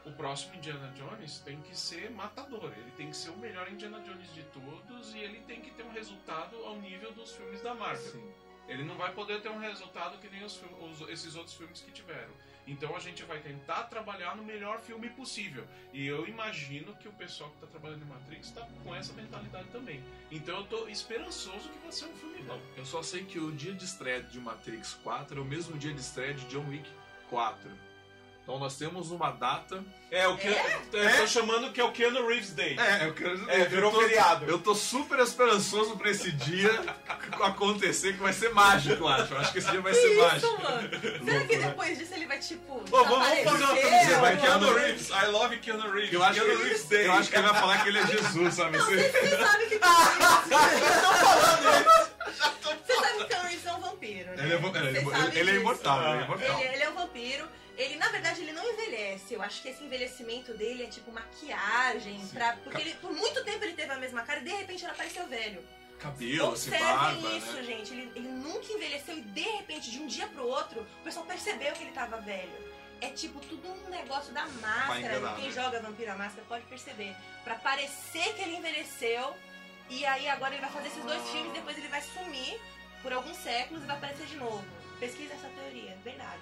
o 0.07 0.13
próximo 0.13 0.55
Indiana 0.57 0.93
Jones 0.97 1.39
tem 1.41 1.61
que 1.63 1.77
ser 1.77 2.11
matador, 2.11 2.73
ele 2.77 2.91
tem 2.97 3.09
que 3.11 3.17
ser 3.17 3.31
o 3.31 3.37
melhor 3.39 3.71
Indiana 3.71 4.01
Jones 4.01 4.33
de 4.35 4.43
todos 4.45 5.15
e 5.15 5.19
ele 5.19 5.41
tem 5.41 5.61
que 5.61 5.71
ter 5.71 5.83
um 5.83 5.93
resultado 5.93 6.57
ao 6.65 6.77
nível 6.81 7.13
dos 7.13 7.33
filmes 7.33 7.61
da 7.63 7.75
Marvel. 7.75 8.13
Sim. 8.13 8.33
Ele 8.67 8.83
não 8.83 8.97
vai 8.97 9.13
poder 9.13 9.43
ter 9.43 9.51
um 9.51 9.59
resultado 9.59 10.17
que 10.19 10.29
nem 10.31 10.43
os, 10.43 10.59
os- 10.81 11.09
esses 11.11 11.35
outros 11.37 11.55
filmes 11.55 11.81
que 11.83 11.91
tiveram. 11.93 12.33
Então 12.67 12.97
a 12.97 12.99
gente 12.99 13.23
vai 13.25 13.39
tentar 13.41 13.83
trabalhar 13.85 14.35
no 14.37 14.43
melhor 14.43 14.81
filme 14.81 15.11
possível. 15.11 15.67
E 15.93 16.07
eu 16.07 16.27
imagino 16.27 16.95
que 16.97 17.07
o 17.07 17.13
pessoal 17.13 17.51
que 17.51 17.57
está 17.57 17.67
trabalhando 17.67 18.03
em 18.03 18.07
Matrix 18.09 18.47
está 18.47 18.67
com 18.83 18.95
essa 18.95 19.13
mentalidade 19.13 19.69
também. 19.69 20.03
Então 20.31 20.57
eu 20.61 20.67
tô 20.67 20.89
esperançoso 20.89 21.69
que 21.69 21.79
vai 21.81 21.93
ser 21.93 22.07
um 22.07 22.15
filme 22.15 22.43
bom. 22.45 22.59
Eu 22.75 22.87
só 22.87 23.03
sei 23.03 23.25
que 23.27 23.39
o 23.39 23.53
dia 23.53 23.75
de 23.75 23.85
estreia 23.85 24.23
de 24.23 24.41
Matrix 24.41 24.95
4 25.03 25.39
é 25.39 25.43
o 25.43 25.45
mesmo 25.45 25.77
dia 25.77 25.93
de 25.93 26.01
estreia 26.01 26.33
de 26.33 26.47
John 26.47 26.67
Wick 26.71 26.91
4. 27.29 27.71
Então 28.45 28.59
nós 28.59 28.77
temos 28.77 29.11
uma 29.11 29.31
data. 29.31 29.83
É, 30.11 30.29
o 30.29 30.37
que 30.37 30.49
eu 30.49 31.17
tô 31.17 31.27
chamando 31.27 31.73
que 31.73 31.81
é 31.81 31.85
o 31.85 31.91
Keanu 31.93 32.27
Reeves 32.29 32.51
Day. 32.51 32.77
É, 32.79 33.07
eu 33.07 33.15
quero 33.15 33.51
É, 33.51 33.65
virou 33.65 33.91
eu 33.91 33.97
tô, 33.97 34.03
feriado. 34.03 34.45
Eu 34.45 34.59
tô 34.59 34.75
super 34.75 35.19
esperançoso 35.21 35.97
pra 35.97 36.11
esse 36.11 36.31
dia 36.31 36.71
acontecer, 37.43 38.13
que 38.13 38.19
vai 38.21 38.35
ser 38.35 38.53
mágico, 38.53 39.03
eu 39.03 39.09
acho. 39.09 39.33
Eu 39.33 39.39
acho 39.41 39.51
que 39.51 39.59
esse 39.61 39.71
dia 39.71 39.81
vai 39.81 39.95
ser 39.95 40.07
Isso, 40.13 40.23
mágico. 40.23 40.63
mano. 40.63 40.91
Será 41.25 41.45
que 41.47 41.57
depois 41.57 41.99
disso 41.99 42.13
ele 42.15 42.27
vai, 42.27 42.39
tipo. 42.39 42.81
Pô, 42.81 43.03
vamos 43.05 43.27
fazer 43.27 43.65
uma 43.65 43.77
camiseta. 43.77 44.21
vai? 44.21 44.37
Keanu 44.37 44.75
Reeves. 44.75 45.09
I 45.09 45.27
love 45.31 45.57
Keanu 45.59 45.91
Reeves. 45.91 46.13
Eu 46.13 46.23
acho, 46.23 46.41
Keanu 46.45 46.63
Reeves 46.63 46.85
Day. 46.85 47.07
eu 47.07 47.13
acho 47.15 47.31
que 47.31 47.37
ele 47.37 47.49
vai 47.49 47.61
falar 47.61 47.83
que 47.83 47.89
ele 47.89 47.99
é 47.99 48.07
Jesus, 48.07 48.55
sabe? 48.55 48.77
Não, 48.77 48.85
Você- 48.85 49.09
você 49.11 49.37
sabe 49.39 49.67
que 49.69 49.79
Você 52.85 52.95
sabe 52.95 53.19
que 53.19 53.25
Keanu 53.25 53.49
Reeves 53.49 53.67
é 53.67 53.73
um 53.73 53.81
vampiro, 53.81 54.31
né? 54.37 54.45
Ele 54.45 54.53
é, 54.53 54.57
vo- 54.59 54.77
ele 54.77 54.87
é- 54.87 54.91
ele- 55.01 55.11
sabe 55.11 55.39
ele 55.39 55.51
é 55.51 55.55
imortal, 55.57 56.03
ele 56.03 56.21
é 56.21 56.25
imortal. 56.25 56.61
Ele, 56.61 56.75
ele 56.75 56.83
é 56.83 56.91
um 56.91 56.95
vampiro. 56.95 57.49
Ele, 57.77 57.97
na 57.97 58.09
verdade, 58.09 58.41
ele 58.43 58.53
não 58.53 58.65
envelhece. 58.73 59.35
Eu 59.35 59.43
acho 59.43 59.61
que 59.61 59.69
esse 59.69 59.83
envelhecimento 59.83 60.55
dele 60.55 60.85
é 60.85 60.87
tipo 60.87 61.11
maquiagem. 61.11 62.19
Sim. 62.21 62.29
Pra, 62.35 62.57
porque 62.63 62.81
ele, 62.81 62.95
por 62.95 63.13
muito 63.13 63.43
tempo 63.45 63.65
ele 63.65 63.75
teve 63.75 63.93
a 63.93 63.97
mesma 63.99 64.23
cara 64.23 64.41
e 64.41 64.45
de 64.45 64.51
repente 64.51 64.85
ele 64.85 64.93
apareceu 64.93 65.27
velho. 65.27 65.65
Cabelo, 65.99 66.53
assim, 66.53 66.71
Observem 66.71 66.81
barba, 66.97 67.37
isso, 67.37 67.53
né? 67.53 67.63
gente. 67.63 67.93
Ele, 67.93 68.13
ele 68.15 68.29
nunca 68.29 68.73
envelheceu 68.73 69.17
e 69.19 69.23
de 69.23 69.41
repente, 69.41 69.91
de 69.91 69.99
um 70.01 70.07
dia 70.07 70.27
pro 70.29 70.47
outro, 70.47 70.83
o 70.83 71.05
pessoal 71.05 71.25
percebeu 71.27 71.73
que 71.73 71.83
ele 71.83 71.93
tava 71.93 72.21
velho. 72.21 72.75
É 73.01 73.11
tipo 73.11 73.41
tudo 73.41 73.69
um 73.69 73.89
negócio 73.91 74.33
da 74.33 74.47
máscara. 74.47 74.99
enganar, 75.01 75.37
Quem 75.37 75.47
né? 75.47 75.51
joga 75.51 75.81
Vampiro 75.81 76.13
à 76.13 76.17
Máscara 76.17 76.45
pode 76.49 76.65
perceber. 76.67 77.15
Pra 77.43 77.57
parecer 77.57 78.35
que 78.35 78.43
ele 78.43 78.57
envelheceu. 78.57 79.35
E 79.91 80.07
aí 80.07 80.29
agora 80.29 80.55
ele 80.55 80.63
vai 80.63 80.71
fazer 80.71 80.89
esses 80.89 81.05
dois 81.05 81.23
filmes, 81.29 81.53
depois 81.53 81.77
ele 81.77 81.89
vai 81.89 82.01
sumir 82.01 82.59
por 83.03 83.13
alguns 83.13 83.37
séculos 83.37 83.83
e 83.83 83.87
vai 83.87 83.97
aparecer 83.97 84.27
de 84.27 84.37
novo. 84.37 84.65
Pesquisa 84.99 85.35
essa 85.35 85.49
teoria, 85.49 85.95
verdade, 86.03 86.41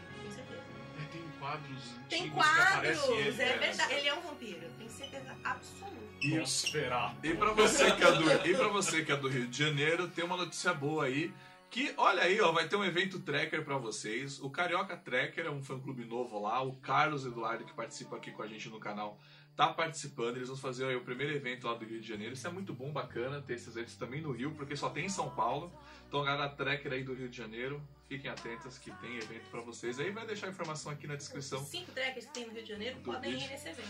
quadros 1.43 1.83
Tem 2.09 2.31
quadros, 2.31 3.03
ele, 3.09 3.29
é 3.29 3.33
né? 3.33 3.56
verdade. 3.59 3.94
Ele 3.94 4.09
é 4.09 4.15
um 4.15 4.21
vampiro, 4.21 4.61
tenho 4.79 4.91
certeza 4.91 5.37
absoluta. 5.43 5.97
E- 6.21 6.39
Nosferatu. 6.39 7.27
E 7.27 7.35
pra 7.35 7.53
você 7.53 7.91
que 7.91 8.05
é 8.05 8.12
do, 8.12 8.47
e 8.49 8.55
pra 8.56 8.69
você 8.69 9.05
que 9.05 9.11
é 9.11 9.17
do 9.17 9.29
Rio 9.29 9.49
de 9.49 9.59
Janeiro, 9.59 10.06
tem 10.09 10.25
uma 10.25 10.37
notícia 10.37 10.73
boa 10.73 11.05
aí. 11.06 11.33
Que, 11.69 11.93
olha 11.97 12.23
aí, 12.23 12.41
ó, 12.41 12.53
vai 12.53 12.69
ter 12.69 12.77
um 12.77 12.85
evento 12.85 13.19
tracker 13.19 13.65
pra 13.65 13.77
vocês. 13.79 14.39
O 14.41 14.50
Carioca 14.50 14.97
Tracker 14.97 15.47
é 15.47 15.50
um 15.50 15.62
fã 15.62 15.81
clube 15.81 16.05
novo 16.05 16.41
lá. 16.41 16.62
O 16.62 16.75
Carlos 16.77 17.25
Eduardo, 17.27 17.65
que 17.65 17.73
participa 17.73 18.17
aqui 18.17 18.31
com 18.31 18.43
a 18.43 18.47
gente 18.47 18.69
no 18.69 18.79
canal, 18.79 19.19
tá 19.56 19.69
participando. 19.73 20.37
Eles 20.37 20.49
vão 20.49 20.56
fazer 20.56 20.85
aí, 20.85 20.95
o 20.95 21.00
primeiro 21.00 21.35
evento 21.35 21.67
lá 21.67 21.73
do 21.75 21.85
Rio 21.87 21.99
de 22.00 22.06
Janeiro. 22.06 22.35
Isso 22.35 22.47
é 22.47 22.50
muito 22.50 22.75
bom, 22.75 22.93
bacana 22.93 23.41
ter 23.41 23.55
esses 23.55 23.75
eventos 23.75 23.97
também 23.97 24.21
no 24.21 24.33
Rio, 24.33 24.53
porque 24.53 24.77
só 24.77 24.91
tem 24.91 25.06
em 25.06 25.09
São 25.09 25.31
Paulo. 25.31 25.73
Então, 26.06 26.21
a 26.21 26.27
galera 26.27 26.50
tracker 26.50 26.93
aí 26.93 27.03
do 27.03 27.15
Rio 27.15 27.29
de 27.31 27.37
Janeiro, 27.38 27.83
fiquem 28.12 28.31
atentas 28.31 28.76
que 28.79 28.91
tem 28.97 29.17
evento 29.17 29.49
pra 29.50 29.61
vocês. 29.62 29.99
Aí 29.99 30.11
vai 30.11 30.26
deixar 30.26 30.49
a 30.49 30.50
informação 30.50 30.93
aqui 30.93 31.06
na 31.06 31.17
descrição. 31.17 31.64
Cinco 31.64 31.93
trackers 31.93 32.26
que 32.26 32.32
tem 32.32 32.47
no 32.47 32.53
Rio 32.53 32.62
de 32.62 32.69
Janeiro 32.69 32.97
Do 32.99 33.03
podem 33.11 33.32
vídeo. 33.32 33.47
ir 33.47 33.49
nesse 33.49 33.69
evento. 33.70 33.88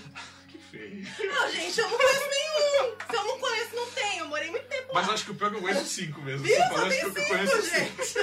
Que 0.49 0.59
feio. 0.59 1.05
Não, 1.35 1.51
gente, 1.51 1.81
eu 1.81 1.89
não 1.91 1.97
conheço 1.99 2.29
nenhum. 2.31 2.97
Se 3.11 3.17
eu 3.17 3.25
não 3.25 3.41
conheço, 3.41 3.75
não 3.77 3.91
tem. 3.91 4.19
Eu 4.19 4.29
morei 4.29 4.51
muito 4.51 4.69
tempo 4.69 4.91
Mas 4.95 5.09
lá. 5.09 5.15
acho 5.15 5.25
que 5.25 5.31
o 5.33 5.35
pior 5.35 5.47
é 5.49 5.51
que 5.51 5.57
eu 5.57 5.61
conheço 5.63 5.85
cinco 5.87 6.21
mesmo. 6.23 6.47
Viu? 6.47 6.57
Você 6.57 6.69
falou, 6.69 6.87
acho 6.87 6.99
que 7.01 7.05
eu 7.07 7.13
cinco, 7.15 7.29
conheço 7.29 7.63
cinco. 7.63 8.05
gente. 8.05 8.15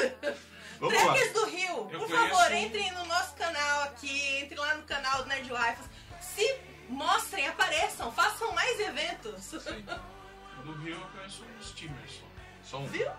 Vamos 0.80 0.96
lá. 0.96 1.14
Trackers 1.14 1.34
do 1.34 1.46
Rio, 1.48 1.68
Eu 1.92 2.00
por 2.00 2.08
conheço 2.08 2.30
favor, 2.30 2.52
entrem 2.54 2.92
no 2.94 3.06
nosso 3.06 3.36
canal 3.36 3.84
aqui, 3.84 4.40
entrem 4.40 4.60
lá 4.60 4.76
no 4.76 4.84
canal 4.84 5.24
do 5.24 5.28
Nerd 5.28 5.50
Rifles. 5.50 5.90
Se 6.22 6.56
mostrem, 6.88 7.46
apareçam, 7.48 8.10
façam 8.14 8.54
mais 8.54 8.80
eventos. 8.80 9.44
Sim. 9.44 9.86
Do 10.64 10.72
Rio 10.82 10.96
eu 10.96 11.08
conheço 11.08 11.44
uns 11.60 11.66
só. 11.76 12.26
Só 12.64 12.78
um. 12.80 12.88
Viu? 12.88 13.12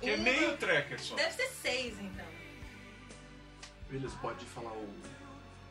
Que 0.00 0.10
é 0.10 0.16
meio 0.16 0.56
tracker 0.56 1.00
só. 1.00 1.14
Deve 1.16 1.32
ser 1.32 1.48
seis, 1.48 1.98
então. 2.00 2.24
Eles 3.90 4.12
pode 4.14 4.44
falar 4.46 4.72
o. 4.72 4.88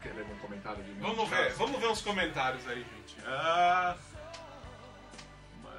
Quer 0.02 0.14
ler 0.14 0.24
um 0.26 0.38
comentário 0.40 0.84
de 0.84 0.92
mim? 0.92 1.00
Vamos 1.02 1.30
ver, 1.30 1.52
vamos 1.54 1.80
ver 1.82 1.88
uns 1.88 2.02
comentários 2.02 2.68
aí, 2.68 2.80
gente. 2.84 3.18
Ah, 3.26 3.96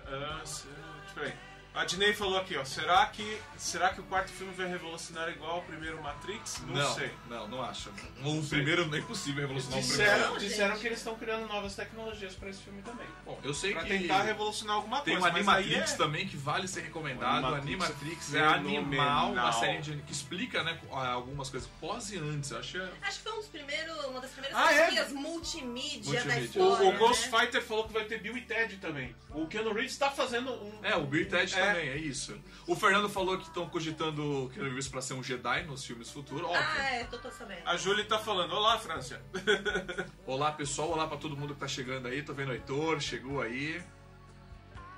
ah, 0.08 0.40
se- 0.44 0.66
espera 1.06 1.26
aí. 1.26 1.34
A 1.76 1.84
Dinei 1.84 2.14
falou 2.14 2.38
aqui, 2.38 2.56
ó. 2.56 2.64
Será 2.64 3.04
que, 3.06 3.38
será 3.58 3.90
que 3.90 4.00
o 4.00 4.04
quarto 4.04 4.30
filme 4.32 4.50
vai 4.54 4.66
revolucionar 4.66 5.28
igual 5.28 5.56
ao 5.56 5.62
primeiro 5.62 6.02
Matrix? 6.02 6.62
Não, 6.66 6.74
Não, 6.74 6.94
sei. 6.94 7.10
não, 7.28 7.48
não 7.48 7.62
acho. 7.62 7.90
O 8.24 8.42
primeiro 8.48 8.86
não 8.86 8.96
é 8.96 9.00
impossível 9.00 9.42
revolucionar 9.42 9.78
o 9.78 9.82
Disseram, 9.82 10.08
primeiro. 10.10 10.30
Não, 10.32 10.38
disseram 10.38 10.78
que 10.78 10.86
eles 10.86 10.98
estão 10.98 11.14
criando 11.16 11.46
novas 11.46 11.74
tecnologias 11.76 12.34
pra 12.34 12.48
esse 12.48 12.62
filme 12.62 12.80
também. 12.80 13.06
Bom, 13.26 13.38
eu 13.44 13.52
sei 13.52 13.74
Pra 13.74 13.82
que 13.82 13.90
tentar 13.90 14.22
revolucionar 14.22 14.76
alguma 14.76 15.02
tem 15.02 15.18
coisa. 15.20 15.28
o 15.28 15.32
mas 15.32 15.48
aí 15.48 15.64
Animatrix 15.64 15.92
é- 15.92 15.96
também 15.98 16.26
que 16.26 16.36
vale 16.38 16.66
ser 16.66 16.80
recomendado. 16.80 17.44
O 17.44 17.50
O 17.50 17.54
Animatrix 17.56 18.34
Animatrix 18.34 18.34
é 18.34 18.38
é 18.38 18.46
animal, 18.46 19.32
uma 19.32 19.52
série 19.52 19.82
de, 19.82 19.96
que 19.98 20.12
explica 20.12 20.62
né, 20.64 20.80
algumas 20.90 21.50
coisas 21.50 21.68
pós 21.78 22.10
e 22.10 22.16
antes. 22.16 22.52
Eu 22.52 22.58
achei. 22.58 22.80
Acho 23.02 23.18
que 23.18 23.22
foi 23.24 23.32
um 23.32 23.36
dos 23.36 23.48
primeiros, 23.48 24.04
uma 24.06 24.20
das 24.22 24.30
primeiras 24.30 24.58
Ah, 24.58 24.72
é? 24.72 24.86
franquias 24.86 25.12
multimídia, 25.12 26.20
da 26.24 26.24
Multimídia. 26.24 26.44
história. 26.46 26.86
O, 26.86 26.94
o 26.94 26.98
Ghost 26.98 27.28
né? 27.30 27.38
Fighter 27.38 27.62
falou 27.62 27.86
que 27.86 27.92
vai 27.92 28.04
ter 28.06 28.18
Bill 28.22 28.38
e 28.38 28.40
Ted 28.40 28.78
também. 28.78 29.14
O 29.30 29.46
Keanu 29.46 29.74
Reeves 29.74 29.98
tá 29.98 30.10
fazendo 30.10 30.50
um. 30.52 30.72
É, 30.82 30.96
o 30.96 31.04
Bill 31.04 31.20
e 31.22 31.26
Ted 31.26 31.54
É. 31.54 31.65
também, 31.74 31.88
é 31.88 31.96
isso. 31.96 32.38
O 32.66 32.74
Fernando 32.74 33.08
falou 33.08 33.38
que 33.38 33.44
estão 33.44 33.68
cogitando 33.68 34.44
o 34.44 34.48
Keanu 34.50 34.68
Reeves 34.68 34.88
pra 34.88 35.00
ser 35.00 35.14
um 35.14 35.22
Jedi 35.22 35.64
nos 35.64 35.84
filmes 35.84 36.10
futuros. 36.10 36.48
Óbvio. 36.48 36.64
Ah, 36.78 36.94
é, 36.94 37.04
tô, 37.04 37.18
tô 37.18 37.30
sabendo. 37.30 37.66
A 37.66 37.76
Julie 37.76 38.04
tá 38.04 38.18
falando, 38.18 38.52
olá 38.52 38.78
França. 38.78 39.22
Olá, 40.26 40.52
pessoal. 40.52 40.90
Olá 40.90 41.06
pra 41.06 41.16
todo 41.16 41.36
mundo 41.36 41.54
que 41.54 41.60
tá 41.60 41.68
chegando 41.68 42.08
aí. 42.08 42.22
Tô 42.22 42.34
vendo 42.34 42.48
o 42.48 42.52
Heitor, 42.52 43.00
chegou 43.00 43.40
aí. 43.40 43.82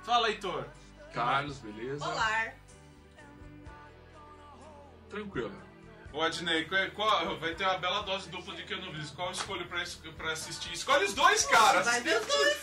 Fala, 0.03 0.29
Heitor. 0.29 0.65
Carlos, 1.13 1.57
beleza? 1.59 2.05
Olá. 2.05 2.53
tranquila. 5.09 5.51
Ô, 6.11 6.21
Adnei, 6.23 6.65
qual- 6.65 6.89
qual- 6.91 7.37
vai 7.39 7.53
ter 7.53 7.63
uma 7.65 7.77
bela 7.77 8.01
dose 8.01 8.29
dupla 8.29 8.55
de 8.55 8.63
Keanu 8.63 8.91
Reeves. 8.91 9.11
Qual 9.11 9.27
eu 9.27 9.31
escolho 9.33 9.65
pra, 9.67 9.83
pra 10.17 10.31
assistir? 10.31 10.73
Escolhe 10.73 11.05
os 11.05 11.13
dois, 11.13 11.45
cara! 11.45 11.81
Vai 11.83 12.01
ver 12.01 12.19
os 12.19 12.25
dois. 12.25 12.57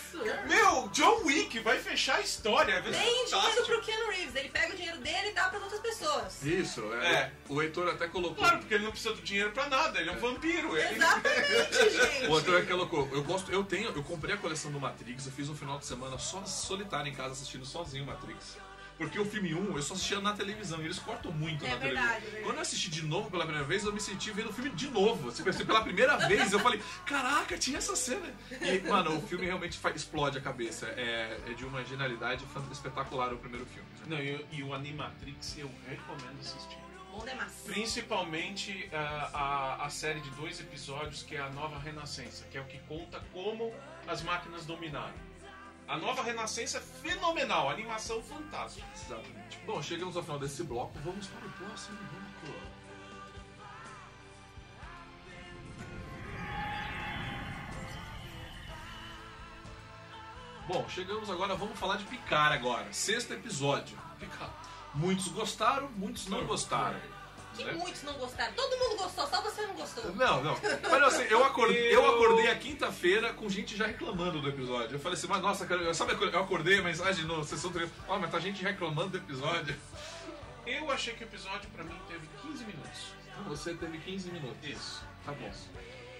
Meu, 0.47 0.89
John 0.89 1.23
Wick 1.25 1.59
vai 1.59 1.79
fechar 1.79 2.17
a 2.17 2.21
história. 2.21 2.75
ser 2.83 2.91
Tem 2.91 2.91
dinheiro 2.91 3.29
fantástico. 3.29 3.65
pro 3.67 3.81
Keanu 3.81 4.09
Reeves. 4.11 4.35
Ele 4.35 4.49
pega 4.49 4.73
o 4.73 4.75
dinheiro 4.75 4.97
dele 4.99 5.29
e 5.29 5.33
dá 5.33 5.47
pras 5.49 5.63
outras 5.63 5.79
pessoas. 5.79 6.43
Isso, 6.43 6.93
é. 6.95 7.13
É. 7.13 7.31
O 7.47 7.61
Heitor 7.61 7.87
até 7.87 8.07
colocou. 8.07 8.35
Claro, 8.35 8.59
porque 8.59 8.73
ele 8.73 8.83
não 8.83 8.91
precisa 8.91 9.13
do 9.13 9.21
dinheiro 9.21 9.51
pra 9.51 9.69
nada, 9.69 9.99
ele 10.01 10.09
é 10.09 10.13
um 10.13 10.19
vampiro. 10.19 10.75
Ele... 10.77 10.95
Exatamente, 10.95 11.89
gente. 11.89 12.27
O 12.29 12.37
Heitor 12.37 12.57
até 12.57 12.65
colocou. 12.65 13.07
Eu 13.13 13.23
gosto, 13.23 13.49
eu 13.51 13.63
tenho, 13.63 13.91
eu 13.91 14.03
comprei 14.03 14.35
a 14.35 14.37
coleção 14.37 14.71
do 14.71 14.79
Matrix, 14.79 15.25
eu 15.25 15.31
fiz 15.31 15.47
um 15.47 15.55
final 15.55 15.77
de 15.79 15.85
semana 15.85 16.17
só 16.17 16.43
solitário 16.45 17.09
em 17.09 17.15
casa 17.15 17.31
assistindo 17.31 17.65
sozinho 17.65 18.03
o 18.03 18.07
Matrix. 18.07 18.57
Porque 18.97 19.19
o 19.19 19.25
filme 19.25 19.53
1 19.53 19.75
eu 19.75 19.81
só 19.81 19.93
assistia 19.93 20.19
na 20.19 20.33
televisão 20.33 20.81
e 20.81 20.85
eles 20.85 20.97
cortam 20.97 21.31
muito 21.31 21.63
É 21.65 21.69
na 21.69 21.75
verdade, 21.75 21.85
televisão. 21.85 22.15
é 22.17 22.19
verdade. 22.19 22.43
Quando 22.43 22.55
eu 22.55 22.61
assisti 22.61 22.89
de 22.89 23.03
novo 23.03 23.29
pela 23.29 23.43
primeira 23.43 23.67
vez, 23.67 23.83
eu 23.83 23.93
me 23.93 24.01
senti 24.01 24.31
vendo 24.31 24.49
o 24.49 24.53
filme 24.53 24.71
de 24.71 24.89
novo. 24.89 25.29
Assim, 25.29 25.43
pela 25.65 25.81
primeira 25.81 26.17
vez, 26.27 26.51
eu 26.51 26.59
falei, 26.59 26.81
caraca, 27.05 27.57
tinha 27.57 27.77
essa 27.77 27.95
cena. 27.95 28.33
E, 28.51 28.79
mano, 28.87 29.17
o 29.17 29.21
filme 29.21 29.45
realmente 29.45 29.79
explode 29.95 30.37
a 30.37 30.41
cabeça. 30.41 30.87
É, 30.87 31.39
é 31.47 31.53
de 31.53 31.65
uma 31.65 31.83
genialidade 31.83 32.43
espetacular 32.71 33.33
o 33.33 33.37
primeiro 33.37 33.65
filme. 33.67 33.87
Não, 34.07 34.17
e, 34.17 34.45
e 34.51 34.63
o 34.63 34.73
Animatrix 34.73 35.57
eu 35.57 35.69
recomendo 35.87 36.39
assistir. 36.39 36.77
Demais. 37.25 37.51
Principalmente 37.65 38.89
ah, 38.93 39.29
a, 39.79 39.85
a 39.85 39.89
série 39.89 40.19
de 40.19 40.29
dois 40.31 40.59
episódios 40.59 41.23
que 41.23 41.35
é 41.35 41.39
a 41.39 41.49
Nova 41.49 41.79
Renascença, 41.79 42.45
que 42.51 42.57
é 42.57 42.61
o 42.61 42.65
que 42.65 42.77
conta 42.87 43.19
como 43.33 43.73
as 44.07 44.21
máquinas 44.21 44.65
dominaram. 44.67 45.15
A 45.87 45.95
Nova 45.97 46.21
Renascença 46.21 46.79
é 46.79 46.81
fenomenal, 46.81 47.69
animação 47.69 48.21
fantástica. 48.21 48.85
Exatamente. 48.93 49.57
Bom, 49.65 49.81
chegamos 49.81 50.17
ao 50.17 50.23
final 50.23 50.37
desse 50.37 50.61
bloco, 50.63 50.99
vamos 50.99 51.27
para 51.27 51.47
o 51.47 51.51
próximo 51.51 51.97
bloco. 51.97 52.77
Bom, 60.67 60.85
chegamos 60.89 61.29
agora, 61.29 61.55
vamos 61.55 61.79
falar 61.79 61.95
de 61.95 62.03
Picar 62.03 62.51
agora. 62.51 62.91
Sexto 62.91 63.33
episódio. 63.33 63.97
Picar. 64.19 64.51
Muitos 64.93 65.29
gostaram, 65.29 65.89
muitos 65.91 66.27
não 66.27 66.45
gostaram. 66.45 66.99
Que 67.57 67.65
né? 67.65 67.73
muitos 67.73 68.03
não 68.03 68.13
gostaram. 68.13 68.53
Todo 68.53 68.77
mundo 68.77 68.97
gostou, 68.97 69.27
só 69.27 69.41
você 69.41 69.61
não 69.67 69.75
gostou. 69.75 70.15
Não, 70.15 70.43
não. 70.43 70.57
Mas 70.89 71.03
assim, 71.03 71.23
eu 71.29 71.43
acordei, 71.43 71.93
eu 71.95 72.05
acordei 72.15 72.47
a 72.51 72.55
quinta-feira 72.55 73.33
com 73.33 73.49
gente 73.49 73.75
já 73.75 73.87
reclamando 73.87 74.41
do 74.41 74.49
episódio. 74.49 74.95
Eu 74.95 74.99
falei 74.99 75.17
assim, 75.17 75.27
mas 75.27 75.41
nossa, 75.41 75.65
cara, 75.65 75.93
sabe, 75.93 76.13
eu 76.13 76.39
acordei 76.39 76.79
a 76.79 76.83
mensagem 76.83 77.25
no 77.25 77.43
sessão 77.43 77.71
do 77.71 77.89
Ó, 78.07 78.17
mas 78.19 78.31
tá 78.31 78.39
gente 78.39 78.63
reclamando 78.63 79.09
do 79.09 79.17
episódio. 79.17 79.75
Eu 80.65 80.91
achei 80.91 81.13
que 81.13 81.23
o 81.23 81.27
episódio 81.27 81.69
pra 81.71 81.83
mim 81.83 81.97
teve 82.07 82.27
15 82.41 82.63
minutos. 82.65 83.01
Você 83.47 83.73
teve 83.73 83.97
15 83.99 84.31
minutos. 84.31 84.57
Isso. 84.69 85.01
Tá 85.25 85.31
bom. 85.31 85.51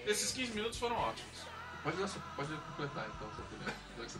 Esses 0.05 0.31
15 0.31 0.51
minutos 0.53 0.77
foram 0.79 0.95
ótimos. 0.97 1.47
Pode, 1.83 1.97
sua- 2.09 2.21
pode 2.35 2.49
completar 2.53 3.07
então 3.15 3.29
sua 3.35 3.45
opinião. 3.45 3.73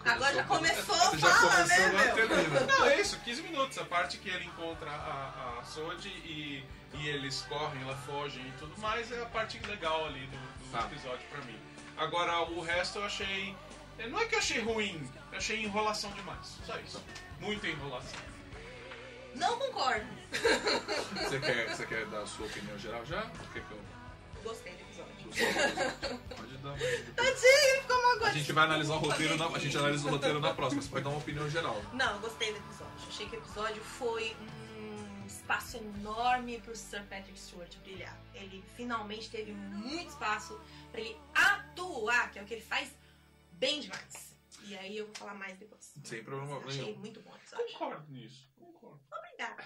Já 0.05 0.13
Agora 0.13 0.33
já 0.35 0.43
começou, 0.43 0.95
Você 0.95 1.17
já 1.19 1.27
fala, 1.33 1.51
começou, 1.51 1.77
né, 1.77 1.85
agora 1.87 2.15
meu? 2.15 2.27
termina. 2.27 2.59
Não, 2.61 2.85
é 2.85 3.01
isso, 3.01 3.19
15 3.19 3.41
minutos. 3.43 3.77
A 3.77 3.85
parte 3.85 4.17
que 4.17 4.29
ele 4.29 4.45
encontra 4.45 4.89
a, 4.89 5.59
a 5.59 5.63
Sodi 5.63 6.07
e, 6.09 6.63
e 6.93 7.07
eles 7.07 7.41
correm, 7.49 7.81
ela 7.81 7.95
fogem 7.97 8.45
e 8.47 8.51
tudo 8.59 8.79
mais 8.79 9.11
é 9.11 9.21
a 9.21 9.25
parte 9.25 9.59
legal 9.67 10.05
ali 10.05 10.25
do, 10.27 10.37
do 10.37 10.71
Tá. 10.71 10.85
episódio 10.85 11.25
pra 11.29 11.41
mim. 11.41 11.57
Agora, 11.97 12.41
o 12.43 12.61
resto 12.61 12.99
eu 12.99 13.05
achei. 13.05 13.55
Não 14.09 14.19
é 14.19 14.25
que 14.25 14.35
eu 14.35 14.39
achei 14.39 14.59
ruim, 14.61 15.09
eu 15.31 15.37
achei 15.37 15.63
enrolação 15.63 16.11
demais. 16.11 16.57
Só 16.65 16.77
isso. 16.79 17.03
Muita 17.39 17.67
enrolação. 17.67 18.19
Não 19.35 19.57
concordo. 19.57 20.05
Você 21.13 21.39
quer, 21.39 21.69
você 21.75 21.85
quer 21.85 22.05
dar 22.07 22.21
a 22.21 22.25
sua 22.27 22.45
opinião 22.47 22.77
geral 22.77 23.05
já? 23.05 23.21
O 23.23 23.53
que 23.53 23.61
que 23.61 23.71
eu... 23.71 23.79
Gostei 24.43 24.73
do 24.73 24.81
episódio. 24.81 25.13
Pode 26.35 26.57
dar. 26.57 26.73
Tadinho, 27.15 27.81
ficou 27.81 27.97
uma 27.97 28.27
A 28.27 28.31
gente 28.31 28.51
vai 28.53 28.63
analisar 28.63 28.93
o 28.93 28.99
roteiro 28.99 29.37
na, 29.37 29.45
a 29.47 29.59
gente 29.59 29.77
analisa 29.77 30.07
o 30.07 30.11
roteiro 30.11 30.39
na 30.39 30.53
próxima. 30.53 30.81
Você 30.81 30.89
pode 30.89 31.03
dar 31.03 31.09
uma 31.09 31.19
opinião 31.19 31.49
geral. 31.49 31.81
Não, 31.93 32.13
eu 32.13 32.19
gostei 32.19 32.51
do 32.51 32.57
episódio. 32.57 32.93
Achei 33.07 33.27
que 33.27 33.35
o 33.35 33.39
episódio 33.39 33.81
foi 33.83 34.35
um 34.41 34.47
espaço 35.47 35.77
enorme 35.77 36.59
pro 36.59 36.75
Sir 36.75 37.01
Patrick 37.05 37.39
Stewart 37.39 37.73
brilhar. 37.77 38.19
Ele 38.33 38.61
finalmente 38.75 39.29
teve 39.29 39.53
muito 39.53 40.09
espaço 40.09 40.59
pra 40.91 40.99
ele 40.99 41.17
atuar, 41.33 42.29
que 42.31 42.39
é 42.39 42.41
o 42.43 42.45
que 42.45 42.55
ele 42.55 42.61
faz 42.63 42.93
bem 43.53 43.79
demais. 43.79 44.35
E 44.65 44.75
aí 44.77 44.97
eu 44.97 45.05
vou 45.05 45.15
falar 45.15 45.35
mais 45.35 45.57
depois. 45.57 45.93
Sem 46.03 46.21
problema 46.21 46.57
Achei 46.65 46.83
nenhum. 46.87 46.99
muito 46.99 47.21
bom 47.21 47.31
o 47.31 47.35
episódio. 47.37 47.65
Concordo 47.71 48.11
nisso. 48.11 48.49
Concordo. 48.59 48.99
Obrigada. 49.09 49.65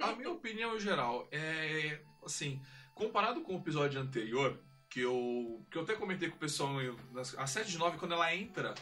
A 0.00 0.12
minha 0.14 0.30
opinião 0.30 0.78
geral 0.78 1.26
é 1.32 2.02
assim, 2.22 2.60
comparado 2.94 3.40
com 3.40 3.54
o 3.56 3.58
episódio 3.60 3.98
anterior, 3.98 4.60
que 4.90 5.00
eu 5.00 5.64
que 5.70 5.78
eu 5.78 5.82
até 5.84 5.94
comentei 5.96 6.28
com 6.28 6.36
o 6.36 6.38
pessoal 6.38 6.70
nas- 7.12 7.34
a 7.38 7.46
7 7.46 7.70
de 7.70 7.78
9 7.78 7.96
quando 7.96 8.12
ela 8.12 8.34
entra 8.34 8.74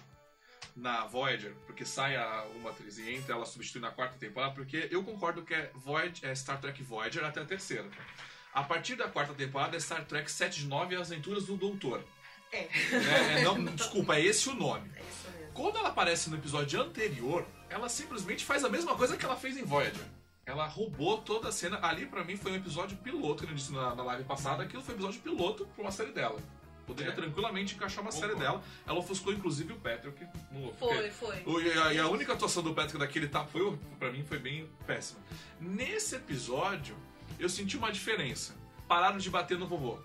na 0.75 1.07
Voyager, 1.07 1.55
porque 1.67 1.85
sai 1.85 2.17
a, 2.17 2.47
uma 2.57 2.71
atriz 2.71 2.99
e 2.99 3.15
entra, 3.15 3.35
ela 3.35 3.45
substitui 3.45 3.81
na 3.81 3.91
quarta 3.91 4.17
temporada, 4.19 4.55
porque 4.55 4.89
eu 4.91 5.03
concordo 5.03 5.43
que 5.43 5.55
é, 5.55 5.71
Voyager, 5.75 6.31
é 6.31 6.35
Star 6.35 6.61
Trek 6.61 6.83
Voyager 6.83 7.25
até 7.25 7.41
a 7.41 7.45
terceira. 7.45 7.89
A 8.53 8.63
partir 8.63 8.97
da 8.97 9.09
quarta 9.09 9.33
temporada 9.33 9.77
é 9.77 9.81
Star 9.81 10.05
Trek 10.05 10.31
7 10.31 10.61
de 10.61 10.67
9 10.67 10.95
As 10.97 11.11
Aventuras 11.11 11.47
do 11.47 11.57
Doutor. 11.57 12.05
É, 12.53 12.69
É, 12.93 13.41
é, 13.41 13.43
não, 13.45 13.65
desculpa, 13.65 14.17
é 14.17 14.21
esse 14.21 14.49
o 14.49 14.55
nome. 14.55 14.91
é 14.95 15.01
isso 15.01 15.31
mesmo. 15.31 15.53
Quando 15.55 15.79
ela 15.79 15.89
aparece 15.89 16.29
no 16.29 16.37
episódio 16.37 16.81
anterior, 16.81 17.47
ela 17.71 17.89
simplesmente 17.89 18.45
faz 18.45 18.63
a 18.65 18.69
mesma 18.69 18.95
coisa 18.95 19.17
que 19.17 19.25
ela 19.25 19.37
fez 19.37 19.57
em 19.57 19.65
Voyager. 19.65 20.05
Ela 20.45 20.67
roubou 20.67 21.19
toda 21.19 21.49
a 21.49 21.53
cena. 21.53 21.79
Ali, 21.83 22.05
pra 22.05 22.25
mim, 22.25 22.37
foi 22.37 22.53
um 22.53 22.57
episódio 22.57 22.97
piloto, 22.99 23.47
que 23.47 23.53
eu 23.53 23.57
disse 23.57 23.73
na, 23.73 23.95
na 23.95 24.03
live 24.03 24.25
passada. 24.25 24.63
Aquilo 24.63 24.83
foi 24.83 24.95
um 24.95 24.99
episódio 24.99 25.21
piloto 25.21 25.67
pra 25.67 25.83
uma 25.83 25.93
série 25.93 26.13
dela. 26.13 26.39
Poderia 26.87 27.13
É. 27.13 27.15
tranquilamente 27.15 27.75
encaixar 27.75 28.03
uma 28.03 28.11
série 28.13 28.33
Concordo. 28.33 28.53
dela. 28.59 28.65
Ela 28.87 28.99
ofuscou, 28.99 29.33
inclusive, 29.33 29.73
o 29.73 29.77
Patrick. 29.77 30.27
No, 30.51 30.73
Foi, 30.75 31.11
foi. 31.11 31.43
o- 31.47 31.61
E 31.61 31.73
a, 31.79 31.93
e 31.95 31.99
a 31.99 32.09
única 32.09 32.33
atuação 32.33 32.63
do 32.63 32.75
Patrick 32.75 32.99
daquele 32.99 33.29
tapa 33.29 33.47
foi, 33.51 33.79
pra 33.99 34.11
mim, 34.11 34.25
foi 34.25 34.39
bem 34.39 34.69
péssima. 34.87 35.21
Nesse 35.61 36.17
episódio, 36.17 36.97
eu 37.39 37.49
senti 37.49 37.77
uma 37.77 37.91
diferença. 37.93 38.55
Pararam 38.89 39.19
de 39.19 39.31
bater 39.31 39.59
no 39.59 39.67
vovô. 39.67 39.99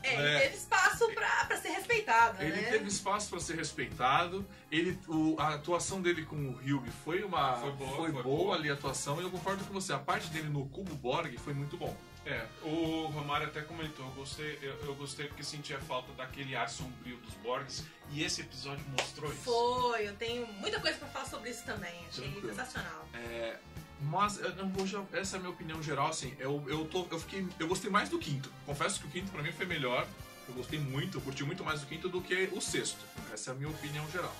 É, 0.00 0.14
ele 0.14 0.22
É. 0.28 0.40
teve 0.42 0.54
espaço 0.56 1.08
pra, 1.12 1.44
pra 1.46 1.56
ser 1.56 1.70
respeitado, 1.70 2.40
Ele 2.40 2.52
né? 2.54 2.70
teve 2.70 2.86
espaço 2.86 3.28
para 3.30 3.40
ser 3.40 3.56
respeitado. 3.56 4.46
Ele, 4.70 4.96
o- 5.08 5.34
a 5.40 5.54
atuação 5.54 6.00
dele 6.00 6.24
com 6.24 6.36
o 6.36 6.50
Hugh 6.52 6.86
foi 7.04 7.24
uma 7.24 7.56
Foi 7.56 7.72
boa, 7.72 7.90
foi 7.96 8.12
foi 8.12 8.12
boa 8.12 8.22
boa. 8.22 8.54
ali 8.56 8.70
a 8.70 8.74
atuação 8.74 9.20
e 9.20 9.24
eu 9.24 9.30
concordo 9.30 9.64
com 9.64 9.72
você. 9.74 9.92
A 9.92 9.98
parte 9.98 10.28
dele 10.28 10.48
no 10.48 10.66
Cubo 10.68 10.94
Borg 10.94 11.36
foi 11.38 11.52
muito 11.52 11.76
bom. 11.76 11.96
É, 12.30 12.46
o 12.62 13.06
Romário 13.06 13.46
até 13.46 13.62
comentou, 13.62 14.04
eu 14.04 14.12
gostei, 14.12 14.58
eu, 14.60 14.74
eu 14.84 14.94
gostei 14.96 15.26
porque 15.28 15.42
sentia 15.42 15.78
falta 15.80 16.12
daquele 16.12 16.54
ar 16.54 16.68
sombrio 16.68 17.16
dos 17.16 17.32
Borgs 17.36 17.84
e 18.10 18.22
esse 18.22 18.42
episódio 18.42 18.84
mostrou 18.90 19.32
isso. 19.32 19.40
Foi, 19.44 20.06
eu 20.06 20.14
tenho 20.16 20.46
muita 20.54 20.78
coisa 20.78 20.98
pra 20.98 21.08
falar 21.08 21.24
sobre 21.24 21.48
isso 21.48 21.64
também. 21.64 21.94
Achei 22.06 22.24
Tranquilo. 22.24 22.48
sensacional. 22.50 23.08
É, 23.14 23.56
mas 24.02 24.38
eu 24.40 24.54
não 24.56 24.68
vou 24.68 24.86
já- 24.86 25.02
essa 25.14 25.36
é 25.36 25.38
a 25.38 25.40
minha 25.40 25.52
opinião 25.52 25.82
geral 25.82 26.08
assim. 26.08 26.36
Eu, 26.38 26.62
eu 26.68 26.84
tô 26.84 27.06
eu 27.10 27.18
fiquei 27.18 27.46
eu 27.58 27.66
gostei 27.66 27.90
mais 27.90 28.10
do 28.10 28.18
quinto. 28.18 28.52
Confesso 28.66 29.00
que 29.00 29.06
o 29.06 29.10
quinto 29.10 29.32
para 29.32 29.42
mim 29.42 29.50
foi 29.52 29.64
melhor. 29.64 30.06
Eu 30.46 30.54
gostei 30.54 30.78
muito, 30.78 31.16
eu 31.18 31.22
curti 31.22 31.44
muito 31.44 31.64
mais 31.64 31.82
o 31.82 31.86
quinto 31.86 32.08
do 32.10 32.20
que 32.20 32.50
o 32.52 32.60
sexto. 32.60 32.98
Essa 33.32 33.50
é 33.50 33.54
a 33.54 33.56
minha 33.56 33.70
opinião 33.70 34.06
geral. 34.10 34.34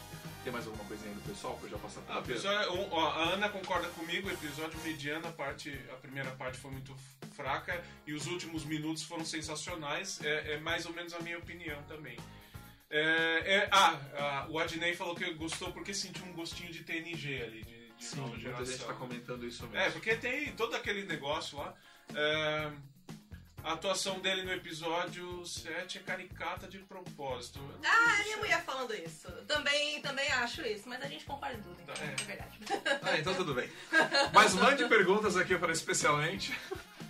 Tem 0.48 0.52
mais 0.54 0.66
alguma 0.66 0.84
coisinha 0.86 1.10
aí 1.10 1.14
do 1.14 1.20
pessoal 1.28 1.54
pra 1.58 1.66
eu 1.66 1.70
já 1.72 1.76
passar 1.78 2.00
Ah, 2.00 2.04
pra 2.04 2.20
o 2.20 2.20
episódio- 2.24 2.72
um, 2.72 2.88
ó, 2.90 3.10
a 3.10 3.22
Ana 3.34 3.50
concorda 3.50 3.86
comigo, 3.90 4.28
o 4.28 4.32
episódio 4.32 4.80
mediano, 4.80 5.28
a, 5.28 5.30
parte, 5.30 5.78
a 5.92 5.96
primeira 5.96 6.30
parte 6.30 6.56
foi 6.56 6.70
muito 6.70 6.96
fraca 7.36 7.84
e 8.06 8.14
os 8.14 8.26
últimos 8.26 8.64
minutos 8.64 9.02
foram 9.02 9.26
sensacionais. 9.26 10.18
É, 10.24 10.54
é 10.54 10.58
mais 10.58 10.86
ou 10.86 10.94
menos 10.94 11.12
a 11.12 11.20
minha 11.20 11.36
opinião 11.36 11.82
também. 11.82 12.16
É, 12.88 13.42
é- 13.56 13.68
ah, 13.70 14.00
ah, 14.16 14.46
o 14.48 14.58
Adnei 14.58 14.94
falou 14.94 15.14
que 15.14 15.30
gostou 15.34 15.70
porque 15.70 15.92
sentiu 15.92 16.24
um 16.24 16.32
gostinho 16.32 16.72
de 16.72 16.82
TNG 16.82 17.42
ali, 17.42 17.62
de, 17.64 17.88
de 17.92 18.04
Sim, 18.06 18.16
nova 18.16 18.28
muita 18.28 18.42
geração. 18.44 18.64
gente 18.66 18.84
tá 18.86 18.94
comentando 18.94 19.46
isso 19.46 19.62
mesmo. 19.64 19.76
É, 19.76 19.90
porque 19.90 20.16
tem 20.16 20.50
todo 20.54 20.74
aquele 20.74 21.02
negócio 21.04 21.58
lá. 21.58 21.74
É, 23.68 23.70
a 23.70 23.74
atuação 23.74 24.18
dele 24.20 24.42
no 24.42 24.52
episódio 24.52 25.44
7 25.44 25.98
é 25.98 26.00
caricata 26.00 26.66
de 26.66 26.78
propósito. 26.78 27.60
Ah, 27.84 28.22
minha 28.22 28.34
se- 28.34 28.36
mulher 28.36 28.64
falando 28.64 28.94
isso. 28.94 29.30
Também, 29.46 30.00
também 30.00 30.26
acho 30.32 30.62
isso, 30.62 30.88
mas 30.88 31.02
a 31.02 31.06
gente 31.06 31.24
concorda 31.24 31.56
em 31.58 31.62
tudo, 31.62 31.76
então, 31.82 31.94
Tá, 31.94 32.02
é. 32.04 32.06
é 32.12 32.24
verdade. 32.24 32.58
Ah, 33.02 33.18
então 33.18 33.34
tudo 33.34 33.54
bem. 33.54 33.70
Mas 34.32 34.54
mande 34.54 34.86
perguntas 34.86 35.36
aqui 35.36 35.56
para 35.58 35.72
especialmente 35.72 36.58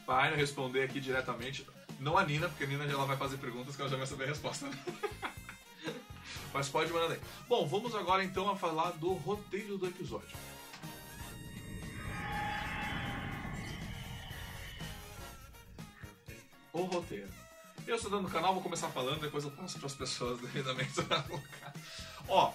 para 0.05 0.25
Aina 0.25 0.37
responder 0.37 0.83
aqui 0.83 1.00
diretamente. 1.00 1.67
Não 2.00 2.17
a 2.17 2.25
Nina, 2.25 2.49
porque 2.49 2.65
a 2.65 2.67
Nina 2.67 2.87
já 2.88 2.97
vai 2.97 3.17
fazer 3.17 3.37
perguntas 3.38 3.75
que 3.77 3.83
ela 3.83 3.91
já 3.91 3.97
vai 3.97 4.07
saber 4.07 4.25
a 4.25 4.29
resposta. 4.29 4.67
Mas 6.53 6.69
pode 6.69 6.93
mandar 6.93 7.12
aí. 7.15 7.21
Bom, 7.49 7.67
vamos 7.67 7.95
agora 7.95 8.25
então 8.25 8.49
a 8.49 8.57
falar 8.57 8.93
do 8.93 9.12
roteiro 9.12 9.77
do 9.77 9.87
episódio. 9.87 10.37
O 16.73 16.83
roteiro. 16.83 17.29
Eu 17.87 17.99
sou 17.99 18.11
dono 18.11 18.29
do 18.29 18.33
canal, 18.33 18.53
vou 18.55 18.63
começar 18.63 18.89
falando, 18.89 19.21
depois 19.21 19.45
eu 19.45 19.51
passo 19.51 19.79
para 19.79 19.87
as 19.87 19.95
pessoas 19.95 20.41
devidamente. 20.43 20.93
Ó, 22.29 22.53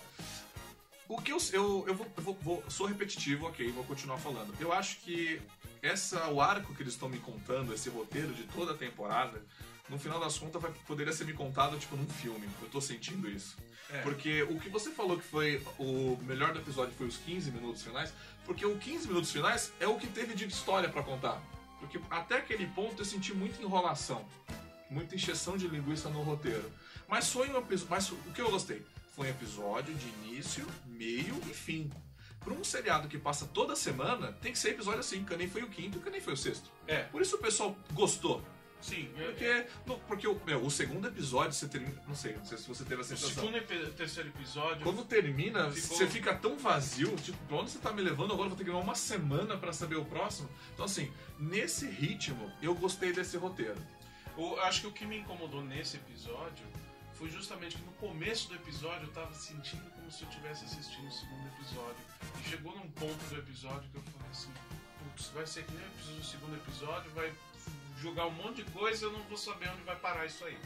O 1.08 1.22
que 1.22 1.32
eu. 1.32 1.38
Eu, 1.52 1.86
eu, 1.88 1.96
vou, 1.96 2.08
eu 2.18 2.24
vou- 2.24 2.38
vou- 2.42 2.64
sou 2.70 2.86
repetitivo, 2.88 3.48
ok, 3.48 3.72
vou 3.72 3.84
continuar 3.84 4.18
falando. 4.18 4.54
Eu 4.60 4.72
acho 4.72 4.98
que 4.98 5.42
essa, 5.82 6.28
o 6.30 6.40
arco 6.42 6.74
que 6.74 6.82
eles 6.84 6.94
estão 6.94 7.10
me 7.10 7.20
contando, 7.20 7.74
esse 7.74 7.90
roteiro 7.90 8.34
de 8.34 8.44
toda 8.44 8.72
a 8.72 8.76
temporada, 8.78 9.42
no 9.90 10.00
final 10.00 10.20
das 10.20 10.38
contas 10.38 10.62
vai, 10.62 10.72
poderia 10.88 11.12
ser 11.12 11.26
me 11.26 11.34
contado 11.34 11.78
tipo 11.78 11.96
num 11.98 12.08
filme. 12.08 12.48
Eu 12.62 12.70
tô 12.70 12.80
sentindo 12.80 13.30
isso. 13.30 13.58
É. 13.90 14.02
Porque 14.02 14.44
o 14.44 14.60
que 14.60 14.70
você 14.70 14.92
falou 14.92 15.18
que 15.18 15.24
foi 15.26 15.62
o 15.78 16.18
melhor 16.24 16.54
do 16.54 16.60
episódio 16.60 16.94
foi 16.98 17.06
os 17.08 17.18
15 17.18 17.52
minutos 17.52 17.84
finais, 17.84 18.14
porque 18.46 18.66
o 18.66 18.78
15 18.78 19.08
minutos 19.08 19.32
finais 19.32 19.74
é 19.80 19.88
o 19.88 19.98
que 19.98 20.08
teve 20.08 20.34
de 20.34 20.46
história 20.48 20.88
pra 20.90 21.04
contar. 21.04 21.42
Porque 21.84 22.00
até 22.10 22.38
aquele 22.38 22.66
ponto 22.68 23.02
eu 23.02 23.06
senti 23.06 23.34
muita 23.34 23.62
enrolação, 23.62 24.26
muita 24.90 25.16
encheção 25.16 25.58
de 25.58 25.68
linguiça 25.68 26.10
no 26.10 26.22
roteiro. 26.22 26.72
Mas 27.08 27.30
foi 27.32 27.50
um 27.50 27.58
episódio. 27.58 27.90
Mas 27.90 28.10
o 28.10 28.16
que 28.34 28.42
eu 28.42 28.50
gostei? 28.50 28.86
Foi 29.14 29.28
um 29.28 29.30
episódio 29.30 29.94
de 29.94 30.08
início, 30.08 30.66
meio 30.86 31.38
e 31.50 31.54
fim. 31.54 31.92
Pra 32.40 32.54
um 32.54 32.64
seriado 32.64 33.08
que 33.08 33.18
passa 33.18 33.46
toda 33.46 33.76
semana, 33.76 34.32
tem 34.42 34.52
que 34.52 34.58
ser 34.58 34.72
episódio 34.72 35.02
assim, 35.02 35.24
que 35.24 35.36
nem 35.36 35.48
foi 35.50 35.64
o 35.64 35.70
quinto, 35.70 36.00
que 36.00 36.10
nem 36.10 36.20
foi 36.20 36.34
o 36.34 36.38
sexto. 36.38 36.70
É, 36.88 37.04
Por 37.04 37.22
isso 37.22 37.36
o 37.36 37.40
pessoal 37.40 37.76
gostou. 37.94 38.44
Sim. 38.84 39.10
é- 39.18 39.24
Porque, 39.26 39.66
no- 39.86 40.00
porque 40.02 40.28
o, 40.28 40.40
meu, 40.46 40.64
o 40.66 40.70
segundo 40.70 41.08
episódio 41.08 41.54
você 41.54 41.68
termina. 41.68 42.00
Não 42.08 42.14
sei, 42.16 42.36
não 42.36 42.46
sei 42.46 42.58
se 42.58 42.68
você 42.68 42.84
teve 42.84 42.98
a 43.02 43.06
O 43.06 43.08
sensação. 43.08 43.30
segundo 43.44 43.58
e 43.58 43.62
terceiro 43.92 44.30
episódio. 44.30 44.84
Quando 44.84 45.04
termina, 45.06 45.72
Ficou- 45.72 45.98
você 45.98 46.08
fica 46.08 46.36
tão 46.36 46.58
vazio, 46.58 47.16
tipo, 47.18 47.38
pra 47.48 47.58
onde 47.58 47.72
você 47.72 47.80
tá 47.80 47.92
me 47.92 48.02
levando 48.02 48.34
agora? 48.34 48.46
Eu 48.46 48.50
vou 48.50 48.58
ter 48.58 48.64
que 48.66 48.70
levar 48.70 48.84
uma 48.84 48.96
semana 48.96 49.58
pra 49.58 49.74
saber 49.74 49.96
o 49.96 50.06
próximo. 50.06 50.50
Então, 50.74 50.86
assim, 50.86 51.12
nesse 51.40 51.88
ritmo, 51.88 52.52
eu 52.62 52.76
gostei 52.76 53.12
desse 53.14 53.38
roteiro. 53.38 53.78
Eu 54.38 54.60
acho 54.64 54.82
que 54.82 54.88
o 54.88 54.92
que 54.92 55.06
me 55.06 55.18
incomodou 55.20 55.64
nesse 55.64 55.98
episódio 55.98 56.66
foi 57.14 57.30
justamente 57.30 57.78
que 57.78 57.84
no 57.84 57.92
começo 57.94 58.50
do 58.50 58.56
episódio 58.56 59.08
eu 59.08 59.12
tava 59.14 59.34
sentindo 59.34 59.84
como 59.92 60.12
se 60.12 60.24
eu 60.24 60.30
estivesse 60.30 60.66
assistindo 60.66 61.08
o 61.08 61.12
segundo 61.12 61.48
episódio. 61.48 61.96
E 62.44 62.50
chegou 62.50 62.76
num 62.76 62.90
ponto 62.92 63.24
do 63.30 63.38
episódio 63.38 63.88
que 63.92 63.98
eu 63.98 64.02
falei 64.02 64.28
assim, 64.32 64.52
putz, 65.00 65.28
vai 65.28 65.46
ser 65.46 65.64
que 65.66 65.72
nem 65.74 65.86
o 65.86 66.20
o 66.20 66.24
segundo 66.24 66.56
episódio, 66.56 67.12
vai 67.12 67.32
jogar 68.04 68.28
um 68.28 68.32
monte 68.32 68.62
de 68.64 68.72
coisa 68.72 69.06
eu 69.06 69.12
não 69.14 69.22
vou 69.24 69.38
saber 69.38 69.70
onde 69.70 69.82
vai 69.84 69.96
parar 69.96 70.26
isso 70.26 70.44
aí. 70.44 70.58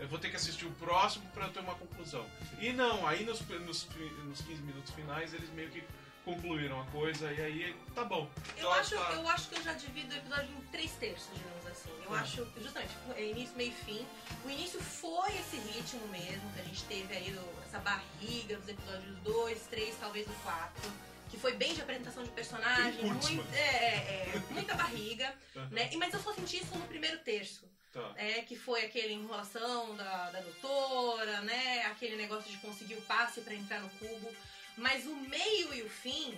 Eu 0.00 0.08
vou 0.08 0.18
ter 0.18 0.30
que 0.30 0.36
assistir 0.36 0.66
o 0.66 0.70
próximo 0.72 1.24
pra 1.30 1.46
eu 1.46 1.52
ter 1.52 1.60
uma 1.60 1.76
conclusão. 1.76 2.26
E 2.60 2.72
não, 2.72 3.06
aí 3.06 3.24
nos, 3.24 3.40
nos, 3.40 3.86
nos 4.24 4.40
15 4.40 4.62
minutos 4.62 4.92
finais 4.92 5.32
eles 5.32 5.48
meio 5.50 5.70
que 5.70 5.84
concluíram 6.24 6.80
a 6.80 6.84
coisa 6.86 7.32
e 7.32 7.40
aí 7.40 7.76
tá 7.94 8.04
bom. 8.04 8.28
Eu 8.56 8.68
Tá- 8.68 8.76
acho, 8.80 8.96
tá- 8.96 9.12
eu 9.12 9.28
acho 9.28 9.48
que 9.48 9.58
eu 9.58 9.62
já 9.62 9.72
divido 9.74 10.12
o 10.12 10.16
episódio 10.18 10.50
em 10.56 10.60
três 10.72 10.90
terços, 10.92 11.28
digamos 11.36 11.66
assim. 11.66 11.90
Eu 12.04 12.10
Hum. 12.10 12.14
acho, 12.14 12.46
justamente, 12.60 12.92
é 13.16 13.24
início, 13.30 13.56
meio 13.56 13.70
e 13.70 13.84
fim. 13.84 14.06
O 14.44 14.50
início 14.50 14.80
foi 14.80 15.30
esse 15.36 15.56
ritmo 15.56 16.06
mesmo, 16.08 16.52
que 16.52 16.60
a 16.60 16.64
gente 16.64 16.82
teve 16.84 17.14
aí, 17.14 17.38
essa 17.66 17.78
barriga 17.78 18.56
dos 18.58 18.68
episódios 18.68 19.16
2, 19.20 19.62
3, 19.70 19.94
talvez 20.00 20.26
o 20.26 20.32
4. 20.42 20.90
Que 21.32 21.38
foi 21.38 21.54
bem 21.54 21.72
de 21.74 21.80
apresentação 21.80 22.22
de 22.22 22.30
personagem, 22.30 23.04
muito, 23.06 23.54
é, 23.54 23.58
é, 23.58 24.32
é, 24.36 24.52
muita 24.52 24.74
barriga, 24.74 25.34
né? 25.70 25.88
E- 25.90 25.96
Mas 25.96 26.12
eu 26.14 26.20
só 26.22 26.32
senti 26.32 26.58
isso 26.58 26.76
no 26.78 26.86
primeiro 26.86 27.18
terço. 27.20 27.68
Tá. 27.92 28.10
é, 28.16 28.40
que 28.40 28.56
foi 28.56 28.86
aquele 28.86 29.12
enrolação 29.12 29.94
da, 29.96 30.30
da 30.30 30.40
doutora, 30.40 31.42
né? 31.42 31.82
Aquele 31.86 32.16
negócio 32.16 32.50
de 32.50 32.56
conseguir 32.56 32.94
o 32.94 33.02
passe 33.02 33.42
pra 33.42 33.52
entrar 33.54 33.80
no 33.80 33.90
cubo. 33.90 34.34
Mas 34.78 35.04
o 35.04 35.14
meio 35.14 35.74
e 35.74 35.82
o 35.82 35.90
fim, 35.90 36.34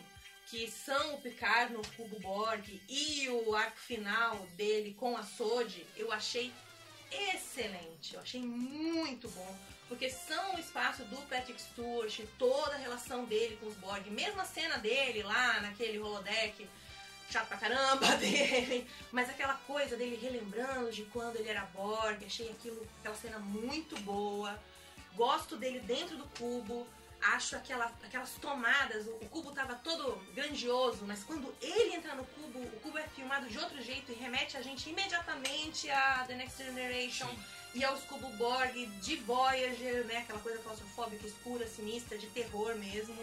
que 0.48 0.68
são 0.68 1.14
o 1.14 1.20
Picard 1.20 1.72
no 1.72 1.82
cubo 1.96 2.18
Borg 2.18 2.66
e 2.88 3.28
o 3.28 3.54
arco 3.54 3.78
final 3.78 4.36
dele 4.56 4.94
com 4.94 5.16
a 5.16 5.22
Sode, 5.22 5.86
eu 5.96 6.10
achei 6.10 6.52
excelente. 7.12 8.14
Eu 8.14 8.20
achei 8.20 8.40
muito 8.42 9.28
bom. 9.28 9.56
Porque 9.88 10.08
são 10.08 10.54
o 10.54 10.58
espaço 10.58 11.04
do 11.04 11.16
Patrick 11.28 11.60
Stewart, 11.60 12.20
toda 12.38 12.74
a 12.74 12.78
relação 12.78 13.24
dele 13.24 13.56
com 13.60 13.66
os 13.66 13.74
Borg, 13.76 14.08
mesmo 14.10 14.40
a 14.40 14.44
cena 14.44 14.78
dele 14.78 15.22
lá 15.22 15.60
naquele 15.60 15.98
holodeck, 15.98 16.66
chato 17.30 17.48
pra 17.48 17.58
caramba 17.58 18.06
dele, 18.16 18.88
mas 19.12 19.28
aquela 19.28 19.54
coisa 19.66 19.96
dele 19.96 20.18
relembrando 20.20 20.90
de 20.90 21.02
quando 21.06 21.36
ele 21.36 21.48
era 21.48 21.66
Borg, 21.66 22.24
achei 22.24 22.50
aquilo, 22.50 22.86
aquela 23.00 23.14
cena 23.14 23.38
muito 23.38 23.98
boa. 24.00 24.58
Gosto 25.14 25.56
dele 25.56 25.80
dentro 25.80 26.16
do 26.16 26.24
cubo, 26.38 26.86
acho 27.20 27.56
aquela, 27.56 27.86
aquelas 28.02 28.32
tomadas, 28.34 29.06
o, 29.06 29.12
cubo 29.30 29.52
tava 29.52 29.74
todo 29.76 30.16
grandioso, 30.34 31.04
mas 31.06 31.24
quando 31.24 31.54
ele 31.60 31.94
entra 31.94 32.14
no 32.14 32.24
cubo, 32.24 32.58
o 32.58 32.80
cubo 32.80 32.98
é 32.98 33.06
filmado 33.08 33.46
de 33.46 33.58
outro 33.58 33.82
jeito 33.82 34.12
e 34.12 34.14
remete 34.14 34.56
a 34.56 34.62
gente 34.62 34.88
imediatamente 34.90 35.90
a 35.90 36.24
The 36.26 36.34
Next 36.34 36.62
Generation 36.62 37.28
Sim. 37.28 37.63
E 37.74 37.84
aos 37.84 38.04
cubo 38.04 38.28
Borg 38.36 38.86
de 39.02 39.16
Voyager, 39.16 40.04
né? 40.06 40.18
Aquela 40.18 40.38
coisa 40.38 40.58
claustrofóbica, 40.60 41.26
escura, 41.26 41.66
sinistra, 41.66 42.16
de 42.16 42.28
terror 42.28 42.76
mesmo. 42.76 43.16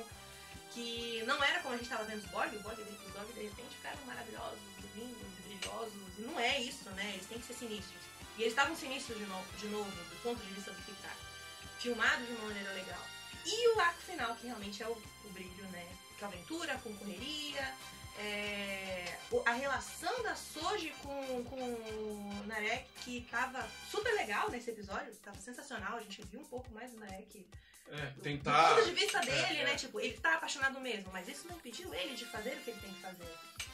Que 0.71 1.23
não 1.25 1.41
era 1.43 1.59
como 1.61 1.73
a 1.73 1.77
gente 1.77 1.85
estava 1.85 2.03
vendo 2.03 2.19
os 2.19 2.29
Borg, 2.31 2.53
os 2.53 2.61
Borg 2.61 2.77
de 2.77 3.41
repente 3.41 3.75
ficaram 3.75 3.99
maravilhosos, 4.05 4.59
lindos, 4.95 5.27
brilhosos. 5.45 5.93
E 6.17 6.21
não 6.21 6.39
é 6.39 6.61
isso, 6.61 6.89
né? 6.91 7.11
Eles 7.13 7.25
têm 7.27 7.39
que 7.39 7.47
ser 7.47 7.53
sinistros. 7.53 8.01
E 8.37 8.43
eles 8.43 8.53
estavam 8.53 8.75
sinistros 8.75 9.17
de 9.17 9.25
novo, 9.25 9.45
de 9.57 9.67
novo, 9.67 9.89
do 9.89 10.23
ponto 10.23 10.41
de 10.45 10.53
vista 10.53 10.71
do 10.71 10.81
Picard. 10.83 11.17
Filmado 11.79 12.25
de 12.25 12.31
uma 12.33 12.45
maneira 12.45 12.73
legal. 12.73 13.05
E 13.45 13.75
o 13.75 13.79
arco 13.79 14.01
final, 14.01 14.35
que 14.35 14.47
realmente 14.47 14.83
é 14.83 14.87
o, 14.87 14.91
o 14.91 15.29
brilho, 15.31 15.63
né? 15.71 15.87
Com 16.19 16.25
aventura, 16.25 16.77
com 16.83 16.95
correria. 16.95 17.73
É, 18.19 19.17
a 19.45 19.53
relação 19.53 20.23
da 20.23 20.35
Soji 20.35 20.93
com, 21.01 21.43
com 21.45 21.61
o 21.61 22.43
Narek, 22.45 22.87
que 23.03 23.21
tava 23.29 23.67
super 23.89 24.13
legal 24.13 24.49
nesse 24.49 24.69
episódio, 24.69 25.15
tava 25.17 25.37
sensacional. 25.37 25.97
A 25.97 26.01
gente 26.01 26.21
viu 26.23 26.41
um 26.41 26.45
pouco 26.45 26.71
mais 26.71 26.91
do 26.91 26.99
Narek 26.99 27.47
É, 27.89 28.05
do 28.11 28.21
tentar. 28.21 28.75
ponto 28.75 28.85
de 28.85 28.91
vista 28.93 29.19
dele, 29.19 29.57
É, 29.59 29.63
né? 29.65 29.73
é. 29.73 29.75
Tipo, 29.75 29.99
ele 29.99 30.13
tá 30.13 30.35
apaixonado 30.35 30.79
mesmo, 30.79 31.09
mas 31.11 31.27
isso 31.27 31.45
não 31.47 31.55
impediu 31.57 31.93
ele 31.93 32.15
de 32.15 32.25
fazer 32.25 32.51
o 32.51 32.61
que 32.61 32.69
ele 32.71 32.79
tem 32.79 32.93
que 32.93 33.01
fazer. 33.01 33.25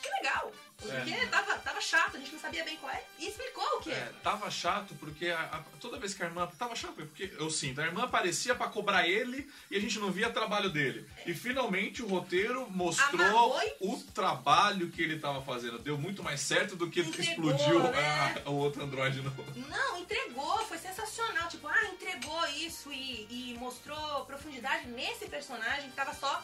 Que 0.01 0.09
legal! 0.09 0.51
Porque 0.77 1.11
É. 1.11 1.25
tava, 1.27 1.55
tava 1.59 1.81
chato, 1.81 2.17
a 2.17 2.19
gente 2.19 2.31
não 2.33 2.39
sabia 2.39 2.63
bem 2.63 2.77
qual 2.77 2.91
é. 2.91 3.03
E 3.17 3.27
explicou 3.27 3.63
o 3.77 3.79
que 3.81 3.91
É, 3.91 4.11
tava 4.21 4.49
chato 4.51 4.93
porque 4.95 5.27
a- 5.29 5.39
a- 5.39 5.63
toda 5.79 5.97
vez 5.99 6.13
que 6.13 6.21
a 6.21 6.27
irmã. 6.27 6.47
Tava 6.57 6.75
chato 6.75 6.93
porque 6.95 7.33
eu 7.37 7.49
sinto, 7.49 7.81
a 7.81 7.85
irmã 7.85 8.03
aparecia 8.03 8.53
pra 8.53 8.67
cobrar 8.67 9.07
ele 9.07 9.49
e 9.71 9.77
a 9.77 9.79
gente 9.79 9.97
não 9.99 10.11
via 10.11 10.29
trabalho 10.29 10.69
dele. 10.69 11.07
E 11.25 11.33
finalmente 11.33 12.03
o 12.03 12.07
roteiro 12.07 12.69
mostrou 12.69 13.55
o 13.79 13.97
trabalho 14.13 14.89
que 14.91 15.01
ele 15.01 15.19
tava 15.19 15.41
fazendo. 15.41 15.79
Deu 15.79 15.97
muito 15.97 16.21
mais 16.23 16.41
certo 16.41 16.75
do 16.75 16.89
que 16.91 16.99
Entregou, 17.01 17.51
explodiu 17.51 17.79
né? 17.83 18.41
a- 18.45 18.49
o 18.49 18.55
outro 18.55 18.83
androide 18.83 19.21
no. 19.21 19.31
Não, 19.67 19.97
entregou, 19.97 20.59
foi 20.65 20.77
sensacional. 20.77 21.47
Tipo, 21.49 21.67
ah, 21.67 21.85
entregou 21.85 22.45
isso 22.49 22.91
e, 22.91 23.27
e 23.53 23.57
mostrou 23.57 23.96
profundidade 24.25 24.87
nesse 24.87 25.27
personagem 25.27 25.89
que 25.89 25.95
tava 25.95 26.13
só 26.13 26.43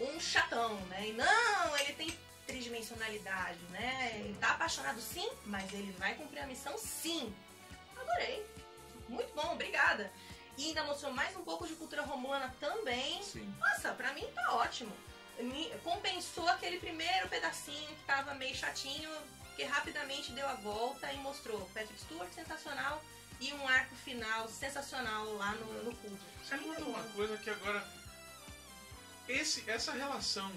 um 0.00 0.20
chatão, 0.20 0.74
né? 0.86 1.08
E 1.08 1.12
não, 1.12 1.78
ele 1.78 1.92
tem 1.94 2.18
tridimensionalidade, 2.46 3.58
né? 3.70 4.12
Ele 4.16 4.34
tá 4.34 4.52
apaixonado 4.52 5.00
sim, 5.00 5.28
mas 5.46 5.72
ele 5.72 5.92
vai 5.92 6.14
cumprir 6.14 6.40
a 6.40 6.46
missão 6.46 6.76
sim. 6.78 7.34
Adorei. 7.96 8.46
Muito 9.08 9.32
bom, 9.34 9.52
obrigada. 9.52 10.12
E 10.56 10.68
ainda 10.68 10.84
mostrou 10.84 11.12
mais 11.12 11.36
um 11.36 11.42
pouco 11.42 11.66
de 11.66 11.74
cultura 11.74 12.02
romana 12.02 12.54
também. 12.60 13.22
Sim. 13.22 13.54
Nossa, 13.58 13.92
pra 13.92 14.12
mim 14.12 14.26
tá 14.34 14.54
ótimo. 14.54 14.92
Me 15.38 15.70
compensou 15.82 16.46
aquele 16.48 16.78
primeiro 16.78 17.28
pedacinho 17.28 17.88
que 17.88 18.04
tava 18.04 18.34
meio 18.34 18.54
chatinho, 18.54 19.10
que 19.56 19.64
rapidamente 19.64 20.32
deu 20.32 20.46
a 20.46 20.54
volta 20.54 21.10
e 21.12 21.16
mostrou 21.18 21.60
Patrick 21.74 22.00
Stewart 22.00 22.32
sensacional 22.32 23.02
e 23.48 23.52
um 23.54 23.66
arco 23.68 23.94
final 23.96 24.48
sensacional 24.48 25.34
lá 25.34 25.52
no, 25.52 25.84
no 25.84 25.90
mim 25.90 26.18
Sabe 26.48 26.64
tá 26.64 26.84
uma 26.84 27.02
coisa 27.14 27.36
que 27.38 27.50
agora. 27.50 27.86
Esse, 29.28 29.68
essa 29.70 29.92
relação 29.92 30.50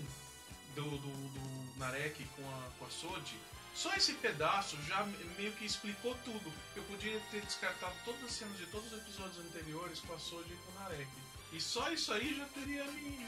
do, 0.76 0.84
do, 0.84 1.30
do 1.30 1.80
Narek 1.80 2.24
com 2.36 2.44
a, 2.48 2.70
com 2.78 2.86
a 2.86 2.90
Sodi, 2.90 3.38
só 3.74 3.94
esse 3.96 4.14
pedaço 4.16 4.76
já 4.84 5.04
me- 5.04 5.24
meio 5.38 5.52
que 5.54 5.66
explicou 5.66 6.16
tudo. 6.26 6.52
Eu 6.76 6.84
podia 6.84 7.20
ter 7.32 7.42
descartado 7.42 7.96
todas 8.04 8.24
as 8.24 8.32
cenas 8.32 8.58
de 8.58 8.66
todos 8.68 8.92
os 8.92 9.00
episódios 9.00 9.38
anteriores 9.46 10.00
com 10.00 10.14
a 10.14 10.20
Sodi 10.20 10.54
e 10.54 10.58
com 10.58 10.72
o 10.72 10.76
Narek. 10.84 11.08
E 11.56 11.62
só 11.62 11.90
isso 11.90 12.12
aí 12.14 12.36
já 12.38 12.46
teria 12.46 12.84
me. 12.86 13.26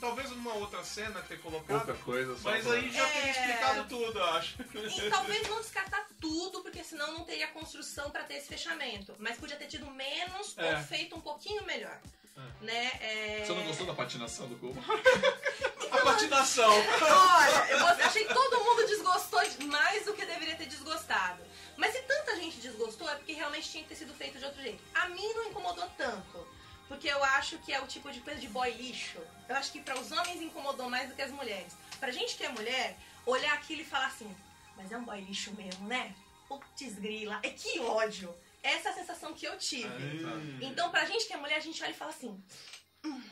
Talvez 0.00 0.30
numa 0.30 0.54
outra 0.54 0.82
cena 0.82 1.20
ter 1.22 1.40
colocado. 1.40 1.84
Pouca 1.86 1.94
coisa 2.02 2.36
só. 2.36 2.50
Mas 2.50 2.64
pra- 2.64 2.74
aí 2.74 2.90
já 2.90 3.06
teria 3.06 3.28
É. 3.28 3.30
explicado 3.30 3.84
tudo, 3.88 4.18
eu 4.18 4.24
acho. 4.24 4.56
E 4.74 5.08
talvez 5.10 5.48
não 5.48 5.60
descartar 5.60 6.08
tudo, 6.20 6.60
porque 6.62 6.82
senão 6.82 7.12
não 7.12 7.22
teria 7.24 7.46
construção 7.48 8.10
pra 8.10 8.24
ter 8.24 8.34
esse 8.34 8.48
fechamento. 8.48 9.14
Mas 9.20 9.36
podia 9.38 9.56
ter 9.56 9.66
tido 9.66 9.88
menos 9.92 10.54
É. 10.58 10.74
ou 10.74 10.82
feito 10.82 11.14
um 11.14 11.20
pouquinho 11.20 11.64
melhor. 11.64 11.96
É. 12.36 12.64
Né? 12.64 12.92
É... 13.00 13.44
Você 13.46 13.52
não 13.52 13.64
gostou 13.64 13.86
da 13.86 13.94
patinação 13.94 14.48
do 14.48 14.56
cubo? 14.56 14.80
A 15.92 15.98
patinação. 15.98 16.70
Olha, 16.70 17.70
eu 17.70 17.86
achei 18.06 18.24
que 18.24 18.34
todo 18.34 18.64
mundo 18.64 18.86
desgostou 18.86 19.40
de- 19.48 19.64
mais 19.64 20.04
do 20.04 20.12
que 20.12 20.24
deveria 20.26 20.56
ter 20.56 20.66
desgostado. 20.66 21.42
Mas 21.76 21.92
se 21.92 22.02
tanta 22.02 22.34
gente 22.36 22.56
desgostou, 22.58 23.08
é 23.08 23.14
porque 23.14 23.32
realmente 23.32 23.68
tinha 23.70 23.82
que 23.84 23.88
ter 23.90 23.94
sido 23.96 24.12
feito 24.14 24.38
de 24.38 24.44
outro 24.44 24.60
jeito. 24.60 24.82
A 24.94 25.08
mim 25.08 25.32
não 25.34 25.44
incomodou 25.46 25.88
tanto. 25.96 26.46
Porque 26.88 27.08
eu 27.08 27.22
acho 27.22 27.58
que 27.58 27.72
é 27.72 27.80
o 27.80 27.86
tipo 27.86 28.10
de 28.10 28.20
coisa 28.20 28.40
de 28.40 28.48
boy 28.48 28.70
lixo. 28.72 29.18
Eu 29.48 29.54
acho 29.56 29.70
que 29.70 29.80
para 29.80 29.98
os 29.98 30.10
homens 30.10 30.40
incomodou 30.40 30.88
mais 30.88 31.08
do 31.08 31.14
que 31.14 31.22
as 31.22 31.30
mulheres. 31.30 31.76
Pra 32.00 32.10
gente 32.10 32.36
que 32.36 32.44
é 32.44 32.48
mulher, 32.48 32.96
olhar 33.26 33.52
aquilo 33.52 33.82
e 33.82 33.84
falar 33.84 34.06
assim, 34.06 34.34
mas 34.76 34.90
é 34.90 34.96
um 34.96 35.04
boy 35.04 35.20
lixo 35.20 35.54
mesmo, 35.54 35.86
né? 35.86 36.14
Putz 36.48 36.94
grila, 36.94 37.38
é 37.42 37.50
que 37.50 37.78
ódio. 37.80 38.34
Essa 38.62 38.88
é 38.88 38.92
a 38.92 38.94
sensação 38.94 39.34
que 39.34 39.46
eu 39.46 39.56
tive. 39.58 39.86
Hum. 39.86 40.58
Então, 40.62 40.90
pra 40.90 41.04
gente 41.04 41.26
que 41.26 41.34
é 41.34 41.36
mulher, 41.36 41.56
a 41.56 41.60
gente 41.60 41.82
olha 41.82 41.90
e 41.90 41.94
fala 41.94 42.10
assim. 42.10 42.42
"Hum." 43.04 43.22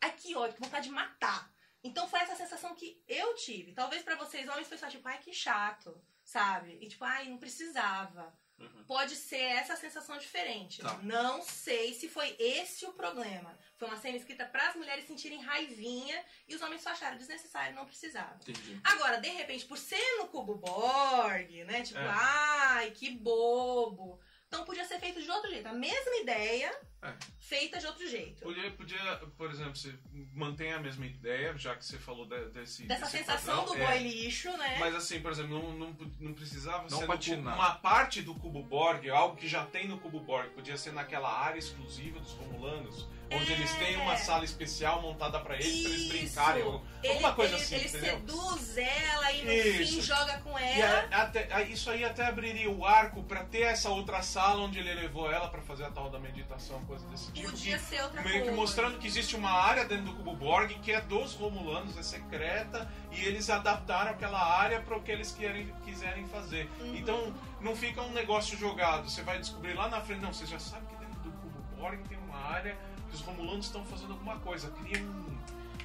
ai 0.00 0.12
que 0.12 0.36
ódio, 0.36 0.54
que 0.54 0.62
vontade 0.62 0.86
de 0.88 0.92
matar. 0.92 1.50
Então 1.82 2.08
foi 2.08 2.20
essa 2.20 2.36
sensação 2.36 2.74
que 2.74 3.02
eu 3.08 3.34
tive. 3.34 3.72
Talvez 3.72 4.02
pra 4.02 4.16
vocês 4.16 4.48
homens 4.48 4.68
foi 4.68 4.78
só 4.78 4.88
tipo, 4.88 5.06
ai 5.08 5.18
que 5.18 5.32
chato, 5.32 5.98
sabe? 6.22 6.78
E 6.80 6.88
tipo, 6.88 7.04
ai, 7.04 7.28
não 7.28 7.38
precisava. 7.38 8.32
Uhum. 8.58 8.84
Pode 8.86 9.16
ser 9.16 9.40
essa 9.40 9.76
sensação 9.76 10.16
diferente. 10.18 10.80
Tá. 10.80 10.98
Não 11.02 11.42
sei 11.42 11.92
se 11.92 12.08
foi 12.08 12.36
esse 12.38 12.86
o 12.86 12.92
problema. 12.92 13.58
Foi 13.76 13.88
uma 13.88 13.96
cena 13.96 14.16
escrita 14.16 14.46
para 14.46 14.68
as 14.68 14.76
mulheres 14.76 15.06
sentirem 15.06 15.42
raivinha 15.42 16.24
e 16.48 16.54
os 16.54 16.62
homens 16.62 16.82
só 16.82 16.90
acharam 16.90 17.16
desnecessário, 17.18 17.74
não 17.74 17.84
precisava. 17.86 18.36
Entendi. 18.42 18.80
Agora, 18.84 19.16
de 19.20 19.28
repente, 19.28 19.64
por 19.66 19.76
ser 19.76 20.18
no 20.18 20.28
cubo 20.28 20.54
Borg, 20.54 21.64
né? 21.64 21.82
Tipo, 21.82 21.98
É. 21.98 22.08
ai, 22.08 22.90
que 22.92 23.10
bobo. 23.10 24.20
Então 24.54 24.64
podia 24.64 24.84
ser 24.84 25.00
feito 25.00 25.20
de 25.20 25.28
outro 25.28 25.50
jeito. 25.50 25.66
A 25.66 25.72
mesma 25.72 26.16
ideia, 26.22 26.72
É. 27.02 27.12
feita 27.40 27.76
de 27.78 27.86
outro 27.86 28.06
jeito. 28.08 28.40
Podia, 28.42 28.70
podia, 28.70 29.16
por 29.36 29.50
exemplo, 29.50 29.74
você 29.74 29.92
mantém 30.32 30.72
a 30.72 30.78
mesma 30.78 31.04
ideia, 31.04 31.56
já 31.58 31.74
que 31.74 31.84
você 31.84 31.98
falou 31.98 32.24
de- 32.24 32.50
desse. 32.50 32.84
Dessa 32.86 33.06
desse 33.06 33.18
sensação 33.18 33.64
padrão, 33.64 33.74
do 33.74 33.82
é. 33.82 33.86
boy 33.86 33.98
lixo, 33.98 34.56
né? 34.56 34.76
Mas 34.78 34.94
assim, 34.94 35.20
por 35.20 35.32
exemplo, 35.32 35.50
não, 35.58 35.72
não, 35.72 35.96
não 36.20 36.32
precisava 36.34 36.84
Não 36.88 37.00
ser 37.00 37.06
patinar. 37.06 37.54
cubo- 37.56 37.66
uma 37.66 37.74
parte 37.74 38.22
do 38.22 38.32
cubo 38.36 38.62
Borg, 38.62 39.08
algo 39.10 39.36
que 39.36 39.48
já 39.48 39.66
tem 39.66 39.88
no 39.88 39.98
cubo 39.98 40.20
Borg. 40.20 40.50
Podia 40.50 40.76
ser 40.76 40.92
naquela 40.92 41.30
área 41.36 41.58
exclusiva 41.58 42.20
dos 42.20 42.32
Romulanos, 42.34 43.08
onde 43.36 43.52
É. 43.52 43.56
eles 43.56 43.72
têm 43.74 43.96
uma 43.96 44.16
sala 44.16 44.44
especial 44.44 45.02
montada 45.02 45.38
pra 45.40 45.54
eles, 45.56 45.82
pra 45.82 45.90
eles 45.90 46.08
brincarem. 46.08 46.62
ele, 47.02 47.08
Alguma 47.08 47.32
coisa 47.34 47.54
ele, 47.54 47.62
assim, 47.62 47.74
ele 47.76 47.88
entendeu? 47.88 48.14
seduz 48.20 48.78
ela 48.78 49.32
e 49.32 49.42
no 49.44 49.52
Isso. 49.52 49.94
fim 49.94 50.00
joga 50.02 50.38
com 50.38 50.58
ela. 50.58 51.08
a- 51.10 51.22
até, 51.22 51.62
isso 51.64 51.90
aí 51.90 52.04
até 52.04 52.26
abriria 52.26 52.70
o 52.70 52.84
arco 52.84 53.22
pra 53.24 53.44
ter 53.44 53.62
essa 53.62 53.90
outra 53.90 54.22
sala 54.22 54.62
onde 54.62 54.78
ele 54.78 54.92
levou 54.94 55.30
ela 55.30 55.48
pra 55.48 55.60
fazer 55.62 55.84
a 55.84 55.90
tal 55.90 56.10
da 56.10 56.18
meditação, 56.18 56.84
coisa 56.84 57.06
desse 57.08 57.30
tipo. 57.32 57.50
Podia 57.50 57.78
que- 57.78 57.84
ser 57.84 58.02
outra 58.02 58.22
meio 58.22 58.34
que 58.36 58.40
coisa. 58.42 58.56
mostrando 58.56 58.98
que 58.98 59.06
existe 59.06 59.36
uma 59.36 59.50
área 59.50 59.84
dentro 59.84 60.04
do 60.06 60.14
cubo 60.14 60.34
Borg 60.34 60.70
que 60.82 60.92
é 60.92 61.00
dos 61.00 61.34
Romulanos, 61.34 61.96
é 61.98 62.02
secreta, 62.02 62.90
e 63.12 63.24
eles 63.24 63.50
adaptaram 63.50 64.10
aquela 64.12 64.40
área 64.58 64.80
para 64.80 64.96
o 64.96 65.02
que 65.02 65.10
eles 65.12 65.32
querem, 65.32 65.72
quiserem 65.84 66.26
fazer. 66.28 66.70
Uhum. 66.80 66.94
Então 66.96 67.34
não 67.60 67.74
fica 67.74 68.02
um 68.02 68.10
negócio 68.12 68.56
jogado. 68.58 69.08
Você 69.08 69.22
vai 69.22 69.38
descobrir 69.38 69.74
lá 69.74 69.88
na 69.88 70.00
frente, 70.00 70.20
não, 70.20 70.32
você 70.32 70.46
já 70.46 70.58
sabe 70.58 70.86
que 70.86 70.96
dentro 70.96 71.20
do 71.20 71.30
cubo 71.30 71.58
Borg 71.76 71.98
tem 72.08 72.18
uma 72.18 72.38
área 72.38 72.76
que 73.14 73.20
os 73.20 73.20
Romulanos 73.20 73.66
estão 73.66 73.84
fazendo 73.84 74.12
alguma 74.12 74.38
coisa. 74.40 74.70
Cria 74.70 74.98
um, 74.98 75.38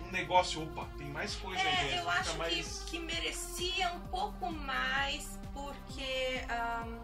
um 0.07 0.11
negócio, 0.11 0.63
opa, 0.63 0.87
tem 0.97 1.07
mais 1.09 1.35
coisa 1.35 1.61
aí 1.61 1.67
É, 1.67 1.83
dentro. 1.83 1.97
eu 1.97 2.09
acho 2.09 2.37
mais... 2.37 2.83
que, 2.83 2.91
que 2.91 2.99
merecia 2.99 3.93
um 3.93 3.99
pouco 4.07 4.51
mais, 4.51 5.39
porque. 5.53 6.43
ahn, 6.49 6.97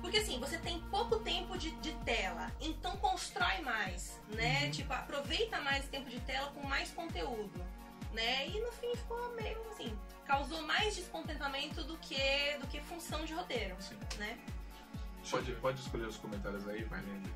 porque 0.00 0.18
assim, 0.18 0.38
você 0.40 0.58
tem 0.58 0.80
pouco 0.90 1.20
tempo 1.20 1.56
de, 1.56 1.70
de 1.76 1.92
tela, 2.04 2.50
então 2.60 2.96
constrói 2.96 3.60
mais, 3.60 4.20
né? 4.34 4.64
Uhum. 4.64 4.70
Tipo, 4.72 4.92
aproveita 4.92 5.60
mais 5.60 5.86
tempo 5.86 6.10
de 6.10 6.18
tela 6.20 6.50
com 6.50 6.66
mais 6.66 6.90
conteúdo, 6.90 7.64
né? 8.12 8.48
E 8.48 8.60
no 8.60 8.72
fim 8.72 8.96
ficou 8.96 9.32
meio 9.36 9.62
assim, 9.70 9.96
causou 10.26 10.60
mais 10.62 10.96
descontentamento 10.96 11.84
do 11.84 11.96
que, 11.98 12.18
do 12.60 12.66
que 12.66 12.80
função 12.80 13.24
de 13.24 13.32
roteiro, 13.32 13.76
Sim. 13.78 13.96
né? 14.18 14.36
Pode, 15.30 15.52
pode 15.52 15.80
escolher 15.80 16.08
os 16.08 16.16
comentários 16.16 16.66
aí, 16.66 16.82
vai 16.82 17.00
lendo. 17.00 17.30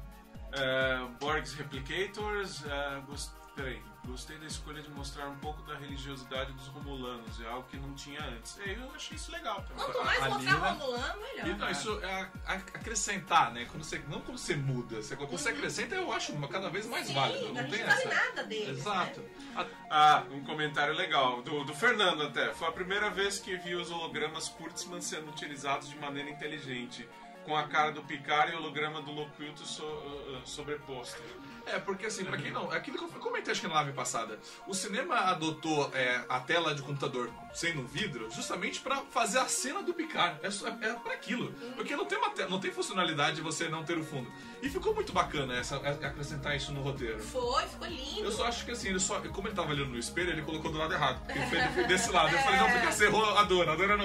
É, 0.52 0.98
Borgs 1.20 1.54
Replicators, 1.54 2.64
é, 2.66 3.00
gost... 3.06 3.30
Peraí, 3.56 3.80
gostei 4.04 4.36
da 4.36 4.44
escolha 4.44 4.82
de 4.82 4.90
mostrar 4.90 5.26
um 5.28 5.36
pouco 5.38 5.62
da 5.62 5.74
religiosidade 5.78 6.52
dos 6.52 6.66
Romulanos, 6.66 7.40
é 7.40 7.46
algo 7.48 7.66
que 7.70 7.78
não 7.78 7.94
tinha 7.94 8.22
antes. 8.22 8.58
É, 8.60 8.74
Eu 8.76 8.94
achei 8.94 9.16
isso 9.16 9.32
legal. 9.32 9.64
Quanto 9.74 10.04
mais 10.04 10.22
a 10.22 10.28
mostrar 10.28 10.56
Romulano, 10.72 11.20
melhor. 11.22 11.46
E, 11.48 11.54
não, 11.54 11.70
isso 11.70 11.98
é 12.02 12.20
a- 12.20 12.30
a- 12.48 12.52
acrescentar, 12.54 13.54
né? 13.54 13.64
Quando 13.70 13.82
você, 13.82 13.98
não 14.10 14.20
quando 14.20 14.36
você 14.36 14.54
muda, 14.56 14.96
você, 15.00 15.16
quando 15.16 15.30
você 15.30 15.48
Uhum. 15.50 15.56
acrescenta, 15.56 15.94
eu 15.94 16.12
acho 16.12 16.32
uma 16.34 16.48
cada 16.48 16.68
vez 16.68 16.84
mais 16.86 17.06
Sim, 17.06 17.14
válido. 17.14 17.46
a 17.46 17.48
Não 17.52 17.62
gente 17.62 17.70
tem 17.70 17.80
não 17.86 17.92
essa. 17.94 18.08
nada 18.10 18.44
deles. 18.44 18.78
Exato. 18.78 19.20
Né? 19.20 19.66
Ah, 19.88 20.22
um 20.30 20.44
comentário 20.44 20.92
legal, 20.94 21.40
do, 21.40 21.64
do 21.64 21.74
Fernando 21.74 22.24
até. 22.24 22.52
Foi 22.52 22.68
a 22.68 22.72
primeira 22.72 23.08
vez 23.08 23.38
que 23.38 23.56
vi 23.56 23.74
os 23.74 23.90
hologramas 23.90 24.50
Kurtzman 24.50 25.00
sendo 25.00 25.30
utilizados 25.30 25.88
de 25.88 25.96
maneira 25.98 26.28
inteligente. 26.28 27.08
Com 27.46 27.56
a 27.56 27.62
cara 27.68 27.92
do 27.92 28.02
Picard 28.02 28.50
e 28.50 28.56
o 28.56 28.58
holograma 28.58 29.00
do 29.00 29.12
Locuto 29.12 29.64
so, 29.64 29.84
uh, 29.84 29.86
uh, 29.86 30.42
sobreposto. 30.44 31.22
É, 31.64 31.78
porque 31.80 32.06
assim, 32.06 32.24
pra 32.24 32.36
quem 32.36 32.50
não. 32.52 32.70
Aquilo 32.72 32.96
que 32.98 33.04
eu 33.04 33.08
comentei 33.20 33.50
acho 33.52 33.60
que 33.60 33.66
na 33.68 33.74
live 33.74 33.92
passada. 33.92 34.38
O 34.68 34.74
cinema 34.74 35.14
adotou 35.16 35.90
é, 35.94 36.24
a 36.28 36.38
tela 36.40 36.74
de 36.74 36.82
computador 36.82 37.28
sem 37.54 37.74
no 37.74 37.84
vidro 37.86 38.28
justamente 38.30 38.80
pra 38.80 38.96
fazer 39.10 39.38
a 39.38 39.46
cena 39.46 39.82
do 39.82 39.92
Picard. 39.94 40.38
É, 40.42 40.50
só- 40.50 40.66
é 40.68 40.72
pra 40.94 41.12
aquilo. 41.14 41.52
Porque 41.76 41.94
não 41.96 42.04
tem, 42.04 42.18
uma 42.18 42.30
te- 42.30 42.44
não 42.46 42.58
tem 42.60 42.70
funcionalidade 42.72 43.36
de 43.36 43.42
você 43.42 43.68
não 43.68 43.84
ter 43.84 43.96
o 43.98 44.04
fundo. 44.04 44.30
E 44.62 44.68
ficou 44.68 44.94
muito 44.94 45.12
bacana 45.12 45.56
essa, 45.56 45.76
é- 45.76 46.06
acrescentar 46.06 46.56
isso 46.56 46.72
no 46.72 46.82
roteiro. 46.82 47.20
Foi, 47.20 47.62
ficou 47.66 47.86
lindo. 47.86 48.24
Eu 48.24 48.32
só 48.32 48.46
acho 48.46 48.64
que 48.64 48.72
assim, 48.72 48.88
ele 48.88 49.00
só. 49.00 49.20
Como 49.20 49.46
ele 49.48 49.54
tava 49.54 49.70
olhando 49.70 49.90
no 49.90 49.98
espelho, 49.98 50.30
ele 50.30 50.42
colocou 50.42 50.70
do 50.72 50.78
lado 50.78 50.94
errado. 50.94 51.20
Porque 51.24 51.38
ele 51.38 51.46
fez, 51.48 51.62
ele 51.64 51.72
fez 51.74 51.86
desse 51.88 52.10
lado. 52.12 52.32
Eu 52.34 52.38
falei, 52.42 52.58
não, 52.60 52.70
porque 52.70 52.86
você 52.92 53.04
errou 53.06 53.24
a 53.38 53.42
dor, 53.44 53.68
a 53.68 53.74
dor 53.76 53.84
era 53.90 53.96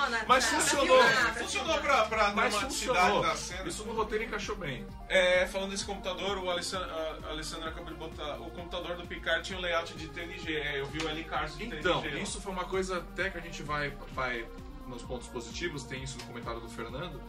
funciona. 0.00 0.24
Mas 0.28 0.44
pra- 0.46 0.50
pra 0.58 0.60
funcionou. 0.60 1.02
filmar, 1.02 1.22
pra 1.32 1.42
Funcionou 1.42 1.74
filmar. 1.78 1.80
pra, 1.80 2.04
pra 2.06 2.32
Mas 2.34 2.54
funcionou. 2.56 3.22
da 3.22 3.36
cena. 3.36 3.68
Isso 3.68 3.84
no 3.84 3.92
roteiro 3.94 4.24
encaixou 4.24 4.56
bem. 4.56 4.86
É, 5.08 5.46
falando 5.46 5.70
desse 5.70 5.84
computador, 5.84 6.38
o 6.38 6.50
Alessandro, 6.50 6.88
a 7.26 7.30
Alessandro 7.30 7.68
acabou 7.68 7.92
de 7.92 7.98
botar. 7.98 8.36
O 8.40 8.50
computador 8.50 8.96
do 8.96 9.06
Picard 9.06 9.42
tinha 9.44 9.58
um 9.58 9.62
layout 9.62 9.94
de 9.94 10.08
TNG. 10.08 10.56
É, 10.56 10.80
eu 10.80 10.86
vi 10.86 10.98
o 11.04 11.08
L. 11.08 11.24
Carson 11.24 11.56
de 11.58 11.64
Então, 11.66 12.00
TNG. 12.00 12.16
lá. 12.16 12.22
isso 12.22 12.40
foi 12.40 12.52
uma 12.52 12.64
coisa 12.64 12.98
até 12.98 13.30
que 13.30 13.38
a 13.38 13.40
gente 13.40 13.62
vai, 13.62 13.90
vai 14.12 14.46
nos 14.86 15.02
pontos 15.02 15.28
positivos, 15.28 15.84
tem 15.84 16.02
isso 16.02 16.18
no 16.18 16.24
comentário 16.24 16.60
do 16.60 16.68
Fernando. 16.68 17.20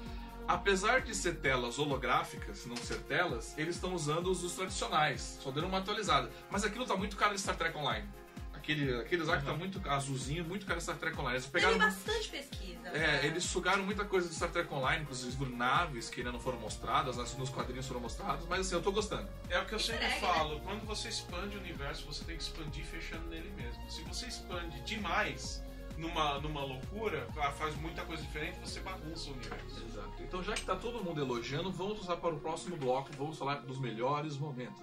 Apesar 0.47 1.01
de 1.01 1.15
ser 1.15 1.35
telas 1.35 1.77
holográficas, 1.79 2.65
não 2.65 2.75
ser 2.75 2.97
telas, 3.03 3.53
eles 3.57 3.75
estão 3.75 3.93
usando 3.93 4.29
os, 4.29 4.43
os 4.43 4.53
tradicionais, 4.53 5.37
só 5.41 5.51
dando 5.51 5.67
uma 5.67 5.77
atualizada. 5.77 6.29
Mas 6.49 6.63
aquilo 6.65 6.85
tá 6.85 6.95
muito 6.95 7.15
caro 7.15 7.33
em 7.33 7.37
Star 7.37 7.55
Trek 7.55 7.77
Online. 7.77 8.05
Aquele, 8.61 8.95
aqueles 9.01 9.27
lá 9.27 9.39
que 9.39 9.45
tá 9.45 9.53
muito 9.53 9.81
azulzinho, 9.89 10.45
muito 10.45 10.67
caro 10.67 10.77
em 10.77 10.81
Star 10.83 10.95
Trek 10.95 11.17
Online. 11.17 11.37
Eles 11.37 11.47
pegaram. 11.47 11.79
bastante 11.79 12.29
pesquisa. 12.29 12.89
É, 12.89 12.99
né? 12.99 13.25
eles 13.25 13.43
sugaram 13.43 13.83
muita 13.83 14.05
coisa 14.05 14.29
de 14.29 14.35
Star 14.35 14.51
Trek 14.51 14.71
Online, 14.71 15.01
inclusive 15.01 15.45
naves 15.45 16.09
que 16.09 16.21
ainda 16.21 16.31
não 16.31 16.39
foram 16.39 16.59
mostradas, 16.59 17.17
nos 17.37 17.49
quadrinhos 17.49 17.87
foram 17.87 18.01
mostrados, 18.01 18.45
mas 18.47 18.61
assim, 18.61 18.75
eu 18.75 18.81
tô 18.83 18.91
gostando. 18.91 19.27
É 19.49 19.59
o 19.59 19.65
que 19.65 19.73
eu 19.73 19.79
sempre 19.79 20.05
Entregue, 20.05 20.21
falo, 20.21 20.59
quando 20.59 20.85
você 20.85 21.09
expande 21.09 21.57
o 21.57 21.59
universo, 21.59 22.05
você 22.05 22.23
tem 22.23 22.37
que 22.37 22.43
expandir 22.43 22.85
fechando 22.85 23.27
nele 23.29 23.51
mesmo. 23.55 23.89
Se 23.89 24.03
você 24.03 24.27
expande 24.27 24.79
demais 24.81 25.63
numa, 25.97 26.39
numa 26.39 26.63
loucura, 26.63 27.27
ah, 27.37 27.51
faz 27.51 27.75
muita 27.77 28.03
coisa 28.03 28.21
diferente, 28.21 28.59
você 28.59 28.79
bagunça 28.79 29.29
o 29.29 29.33
universo. 29.33 29.83
Exato. 29.87 30.13
Então, 30.19 30.43
já 30.43 30.53
que 30.53 30.63
tá 30.63 30.75
todo 30.75 31.03
mundo 31.03 31.21
elogiando, 31.21 31.71
vamos 31.71 31.99
usar 32.01 32.17
para 32.17 32.33
o 32.33 32.39
próximo 32.39 32.77
bloco, 32.77 33.09
vamos 33.17 33.37
falar 33.37 33.55
dos 33.55 33.79
melhores 33.79 34.37
momentos. 34.37 34.81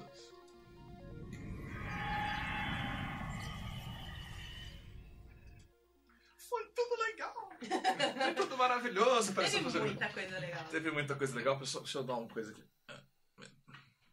Foi 7.61 8.35
tudo 8.35 8.57
maravilhoso! 8.57 9.33
Parece 9.33 9.61
Teve 9.61 9.81
muita 9.81 10.09
coisa 10.09 10.39
legal. 10.39 10.65
Teve 10.65 10.91
muita 10.91 11.15
coisa 11.15 11.37
legal, 11.37 11.59
pessoal. 11.59 11.85
Deixa 11.85 11.99
eu 11.99 12.05
dar 12.05 12.15
uma 12.15 12.29
coisa 12.29 12.51
aqui. 12.53 12.63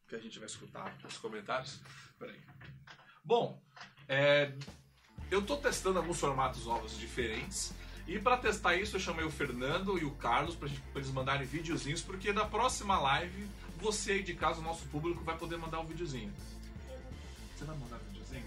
Que 0.08 0.16
a 0.16 0.20
gente 0.20 0.38
vai 0.40 0.48
escutar 0.48 0.96
os 1.04 1.18
comentários. 1.18 1.80
Peraí. 2.18 2.40
Bom, 3.24 3.60
é, 4.08 4.54
eu 5.32 5.42
tô 5.42 5.58
testando 5.58 6.00
alguns 6.00 6.20
formatos 6.20 6.66
novos 6.66 6.98
diferentes. 6.98 7.74
E 8.08 8.20
para 8.20 8.38
testar 8.38 8.76
isso, 8.76 8.96
eu 8.98 9.00
chamei 9.00 9.26
o 9.26 9.32
Fernando 9.32 9.98
e 9.98 10.06
o 10.06 10.12
Carlos 10.12 10.56
para 10.56 10.70
eles 10.96 11.10
mandarem 11.10 11.48
videozinhos, 11.48 12.04
porque 12.04 12.32
da 12.32 12.46
próxima 12.46 13.00
live, 13.00 13.50
você 13.78 14.14
aí 14.14 14.24
de 14.24 14.36
casa, 14.36 14.60
o 14.60 14.64
nosso 14.64 14.86
público, 14.88 15.24
vai 15.24 15.36
poder 15.38 15.58
mandar 15.58 15.80
um 15.80 15.86
videozinho. 15.88 16.32
Você 17.56 17.66
vai 17.66 17.76
mandar 17.78 17.96
um 17.96 18.12
videozinho? 18.12 18.46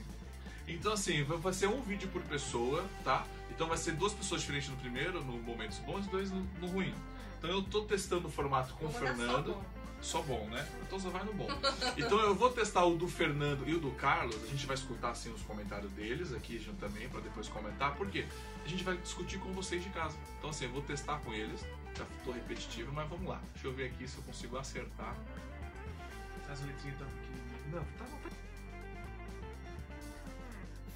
Então, 0.68 0.92
assim, 0.92 1.24
vai 1.24 1.52
ser 1.52 1.66
um 1.66 1.82
vídeo 1.82 2.08
por 2.10 2.22
pessoa, 2.22 2.88
tá? 3.02 3.26
Então 3.58 3.66
vai 3.66 3.76
ser 3.76 3.90
duas 3.96 4.12
pessoas 4.12 4.42
diferentes 4.42 4.68
no 4.68 4.76
primeiro, 4.76 5.20
no 5.24 5.32
momentos 5.42 5.78
bons, 5.78 6.06
e 6.06 6.10
dois 6.10 6.30
no, 6.30 6.42
no 6.60 6.68
ruim. 6.68 6.94
Então 7.36 7.50
eu 7.50 7.60
tô 7.60 7.82
testando 7.82 8.28
o 8.28 8.30
formato 8.30 8.72
com 8.74 8.86
o 8.86 8.92
só 8.92 9.00
Fernando. 9.00 9.52
bom. 9.52 9.64
Só 10.00 10.22
bom, 10.22 10.46
né? 10.48 10.64
Então 10.80 11.00
só 11.00 11.10
vai 11.10 11.24
no 11.24 11.32
bom. 11.32 11.48
Então 11.96 12.20
eu 12.20 12.36
vou 12.36 12.50
testar 12.50 12.84
o 12.84 12.96
do 12.96 13.08
Fernando 13.08 13.68
e 13.68 13.74
o 13.74 13.80
do 13.80 13.90
Carlos. 13.96 14.36
A 14.44 14.46
gente 14.46 14.64
vai 14.64 14.76
escutar 14.76 15.10
assim 15.10 15.32
os 15.32 15.42
comentários 15.42 15.90
deles 15.90 16.32
aqui 16.32 16.56
junto 16.60 16.78
também 16.78 17.08
para 17.08 17.18
depois 17.18 17.48
comentar. 17.48 17.96
Por 17.96 18.08
quê? 18.08 18.28
A 18.64 18.68
gente 18.68 18.84
vai 18.84 18.96
discutir 18.96 19.40
com 19.40 19.52
vocês 19.52 19.82
de 19.82 19.90
casa. 19.90 20.16
Então 20.38 20.50
assim, 20.50 20.66
eu 20.66 20.70
vou 20.70 20.82
testar 20.82 21.18
com 21.18 21.34
eles. 21.34 21.60
Já 21.96 22.06
tô 22.24 22.30
repetitivo, 22.30 22.92
mas 22.92 23.08
vamos 23.08 23.28
lá. 23.28 23.40
Deixa 23.54 23.66
eu 23.66 23.72
ver 23.72 23.86
aqui 23.86 24.06
se 24.06 24.18
eu 24.18 24.22
consigo 24.22 24.56
acertar. 24.56 25.16
As 26.48 26.60
letrinhas 26.64 26.96
tão 26.96 27.08
pequenininhas. 27.08 27.72
Não, 27.72 27.84
tá, 27.98 28.04
tá. 28.04 28.27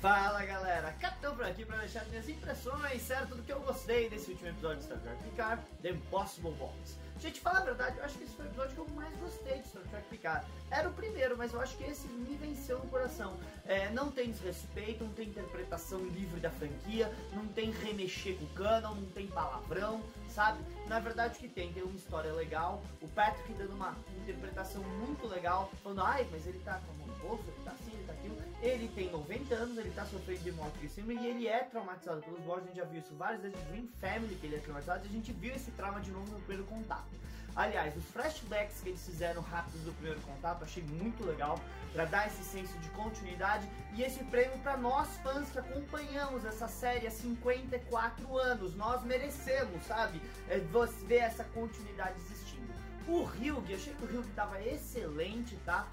Fala 0.02 0.44
galera, 0.44 0.90
Capitão 1.00 1.36
por 1.36 1.44
aqui 1.44 1.64
para 1.64 1.76
deixar 1.76 2.04
minhas 2.06 2.28
impressões, 2.28 3.00
certo, 3.02 3.36
do 3.36 3.42
que 3.44 3.52
eu 3.52 3.60
gostei 3.60 4.10
desse 4.10 4.32
último 4.32 4.48
episódio 4.48 4.78
de 4.78 4.84
Star 4.86 4.98
Trek 4.98 5.22
Picard, 5.22 5.62
The 5.80 5.90
Impossible 5.90 6.50
Box. 6.54 6.98
Gente, 7.20 7.38
falar 7.38 7.58
a 7.58 7.64
verdade, 7.66 7.98
eu 7.98 8.04
acho 8.04 8.18
que 8.18 8.24
esse 8.24 8.34
foi 8.34 8.46
o 8.46 8.48
episódio 8.48 8.74
que 8.74 8.80
eu 8.80 8.88
mais 8.96 9.16
gostei 9.18 9.60
de 9.60 9.68
Star 9.68 9.84
Trek 9.84 10.08
Picard. 10.08 10.44
Era 10.72 10.88
o 10.88 10.92
primeiro, 10.94 11.36
mas 11.36 11.52
eu 11.52 11.60
acho 11.60 11.76
que 11.76 11.84
esse 11.84 12.08
me 12.08 12.34
venceu 12.34 12.78
no 12.78 12.86
coração. 12.86 13.36
É, 13.66 13.90
não 13.90 14.10
tem 14.10 14.32
desrespeito, 14.32 15.04
não 15.04 15.12
tem 15.12 15.28
interpretação 15.28 16.00
livre 16.00 16.40
da 16.40 16.50
franquia, 16.50 17.12
não 17.34 17.46
tem 17.46 17.70
remexer 17.70 18.38
com 18.38 18.44
o 18.46 18.48
canon, 18.54 18.94
não 18.94 19.10
tem 19.10 19.26
palavrão, 19.26 20.02
sabe? 20.30 20.64
Na 20.88 20.98
verdade, 20.98 21.38
que 21.38 21.46
tem? 21.46 21.70
Tem 21.74 21.82
uma 21.82 21.94
história 21.94 22.32
legal, 22.32 22.82
o 23.02 23.08
Patrick 23.08 23.52
dando 23.52 23.74
uma 23.74 23.94
interpretação 24.22 24.82
muito 24.82 25.26
legal, 25.26 25.70
falando, 25.82 26.00
ai, 26.00 26.26
mas 26.32 26.46
ele 26.46 26.58
tá 26.60 26.80
com 26.86 27.06
no 27.06 27.14
bolso, 27.16 27.44
ele 27.46 27.64
tá 27.64 27.72
assim, 27.72 27.92
ele 27.92 28.04
tá 28.04 28.12
aquilo. 28.14 28.36
Ele 28.62 28.88
tem 28.94 29.10
90 29.10 29.54
anos, 29.54 29.76
ele 29.76 29.90
tá 29.90 30.06
sofrendo 30.06 30.40
de 30.80 30.88
cima 30.88 31.12
e 31.12 31.26
ele 31.26 31.48
é 31.48 31.64
traumatizado 31.64 32.22
pelos 32.22 32.40
Borg. 32.40 32.62
A 32.62 32.66
gente 32.68 32.76
já 32.76 32.84
viu 32.84 33.00
isso 33.00 33.14
várias 33.16 33.42
vezes. 33.42 33.58
Dream 33.68 33.88
Family 34.00 34.34
que 34.36 34.46
ele 34.46 34.56
é 34.56 34.58
traumatizado 34.60 35.04
e 35.04 35.08
a 35.08 35.12
gente 35.12 35.32
viu 35.32 35.54
esse 35.54 35.70
trauma 35.72 36.00
de 36.00 36.10
novo 36.10 36.30
no 36.32 36.38
primeiro 36.38 36.64
contato. 36.64 37.10
Aliás, 37.54 37.94
os 37.96 38.04
flashbacks 38.06 38.80
que 38.80 38.90
eles 38.90 39.04
fizeram 39.04 39.42
rápidos 39.42 39.82
do 39.82 39.92
primeiro 39.92 40.20
contato, 40.22 40.64
achei 40.64 40.82
muito 40.82 41.24
legal 41.24 41.60
para 41.92 42.06
dar 42.06 42.26
esse 42.26 42.42
senso 42.42 42.76
de 42.78 42.88
continuidade 42.90 43.68
e 43.94 44.02
esse 44.02 44.24
prêmio 44.24 44.58
para 44.58 44.78
nós 44.78 45.08
fãs 45.22 45.50
que 45.50 45.58
acompanhamos 45.58 46.44
essa 46.46 46.66
série 46.66 47.06
há 47.06 47.10
54 47.10 48.38
anos. 48.38 48.74
Nós 48.74 49.02
merecemos, 49.02 49.84
sabe? 49.84 50.22
É, 50.48 50.58
ver 51.06 51.16
essa 51.16 51.44
continuidade 51.44 52.14
existindo. 52.20 52.72
O 53.06 53.24
Hyug, 53.24 53.74
achei 53.74 53.92
que 53.94 54.04
o 54.04 54.08
Hyug 54.08 54.26
tava 54.30 54.62
excelente, 54.62 55.56
tá? 55.66 55.86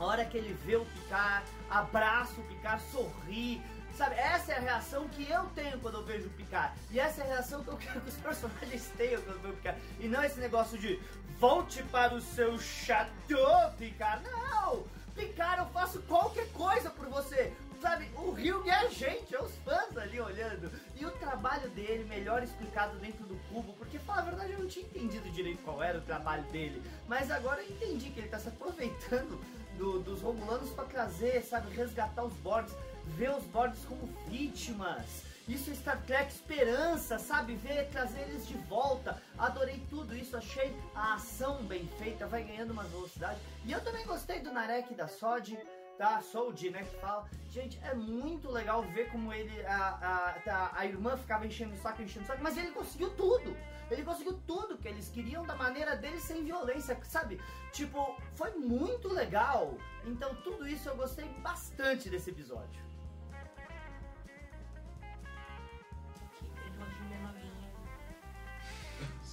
A 0.00 0.04
hora 0.04 0.24
que 0.24 0.36
ele 0.36 0.54
vê 0.64 0.76
o 0.76 0.84
Picard, 0.84 1.46
abraça 1.68 2.40
o 2.40 2.44
Picard, 2.44 2.82
sorri. 2.90 3.62
Sabe, 3.96 4.14
essa 4.14 4.52
é 4.52 4.56
a 4.56 4.60
reação 4.60 5.08
que 5.08 5.28
eu 5.28 5.44
tenho 5.54 5.78
quando 5.80 5.98
eu 5.98 6.04
vejo 6.04 6.26
o 6.26 6.30
Picard. 6.30 6.74
E 6.90 6.98
essa 6.98 7.20
é 7.22 7.24
a 7.24 7.28
reação 7.28 7.62
que 7.62 7.68
eu 7.68 7.76
quero 7.76 8.00
que 8.00 8.08
os 8.08 8.16
personagens 8.18 8.90
tenham 8.96 9.20
quando 9.22 9.36
eu 9.36 9.42
vejo 9.42 9.54
o 9.54 9.56
Picard. 9.56 9.80
E 9.98 10.08
não 10.08 10.22
esse 10.24 10.40
negócio 10.40 10.78
de 10.78 11.00
volte 11.38 11.82
para 11.84 12.14
o 12.14 12.20
seu 12.20 12.58
chateau, 12.58 13.72
Picard. 13.78 14.22
Não! 14.24 14.84
Picard, 15.14 15.60
eu 15.60 15.66
faço 15.66 16.00
qualquer 16.02 16.50
coisa 16.52 16.90
por 16.90 17.06
você. 17.08 17.52
Sabe, 17.80 18.10
o 18.14 18.30
Rio 18.32 18.62
é 18.68 18.74
a 18.74 18.88
gente, 18.88 19.34
é 19.34 19.42
os 19.42 19.54
fãs 19.64 19.96
ali 19.96 20.20
olhando. 20.20 20.70
E 20.94 21.06
o 21.06 21.10
trabalho 21.12 21.68
dele, 21.70 22.04
melhor 22.04 22.42
explicado 22.42 22.98
dentro 22.98 23.24
do 23.24 23.36
cubo, 23.48 23.72
porque, 23.72 23.98
falar 23.98 24.20
a 24.20 24.24
verdade, 24.24 24.52
eu 24.52 24.58
não 24.58 24.68
tinha 24.68 24.84
entendido 24.84 25.30
direito 25.30 25.62
qual 25.62 25.82
era 25.82 25.96
o 25.96 26.02
trabalho 26.02 26.42
dele. 26.44 26.82
Mas 27.08 27.30
agora 27.30 27.62
eu 27.62 27.70
entendi 27.70 28.10
que 28.10 28.20
ele 28.20 28.26
está 28.26 28.38
se 28.38 28.48
aproveitando 28.48 29.40
do, 29.78 29.98
dos 30.00 30.20
Romulanos 30.20 30.68
para 30.70 30.84
trazer, 30.84 31.42
sabe, 31.42 31.74
resgatar 31.74 32.22
os 32.22 32.34
Borgs, 32.34 32.76
ver 33.10 33.30
os 33.30 33.44
Borgs 33.44 33.84
como 33.86 34.06
vítimas. 34.28 35.24
Isso 35.48 35.70
é 35.70 35.74
Star 35.74 36.00
Trek 36.06 36.30
Esperança, 36.30 37.18
sabe? 37.18 37.56
Ver, 37.56 37.88
trazer 37.90 38.20
eles 38.20 38.46
de 38.46 38.56
volta. 38.56 39.20
Adorei 39.36 39.82
tudo 39.90 40.16
isso, 40.16 40.36
achei 40.36 40.76
a 40.94 41.14
ação 41.14 41.62
bem 41.64 41.88
feita, 41.98 42.26
vai 42.26 42.44
ganhando 42.44 42.70
uma 42.70 42.84
velocidade. 42.84 43.40
E 43.64 43.72
eu 43.72 43.80
também 43.82 44.06
gostei 44.06 44.40
do 44.40 44.52
Narek 44.52 44.94
da 44.94 45.08
Sod, 45.08 45.58
tá? 45.98 46.22
Sold, 46.22 46.70
né, 46.70 46.84
que 46.84 46.96
fala. 47.00 47.28
Gente, 47.50 47.80
é 47.82 47.94
muito 47.94 48.48
legal 48.50 48.82
ver 48.82 49.10
como 49.10 49.32
ele, 49.32 49.66
a, 49.66 50.34
a, 50.46 50.78
a 50.78 50.86
irmã 50.86 51.16
ficava 51.16 51.46
enchendo 51.46 51.74
o 51.74 51.78
saco, 51.78 52.00
enchendo 52.00 52.24
o 52.24 52.28
saco, 52.28 52.42
mas 52.42 52.56
ele 52.56 52.70
conseguiu 52.70 53.10
tudo. 53.10 53.56
Ele 53.90 54.04
conseguiu 54.04 54.38
tudo 54.46 54.78
que 54.78 54.86
eles 54.86 55.08
queriam 55.08 55.44
da 55.44 55.56
maneira 55.56 55.96
dele 55.96 56.20
sem 56.20 56.44
violência, 56.44 56.96
sabe? 57.02 57.40
Tipo, 57.72 58.16
foi 58.34 58.52
muito 58.52 59.08
legal. 59.08 59.74
Então, 60.04 60.34
tudo 60.36 60.66
isso 60.66 60.88
eu 60.88 60.96
gostei 60.96 61.28
bastante 61.40 62.08
desse 62.08 62.30
episódio. 62.30 62.89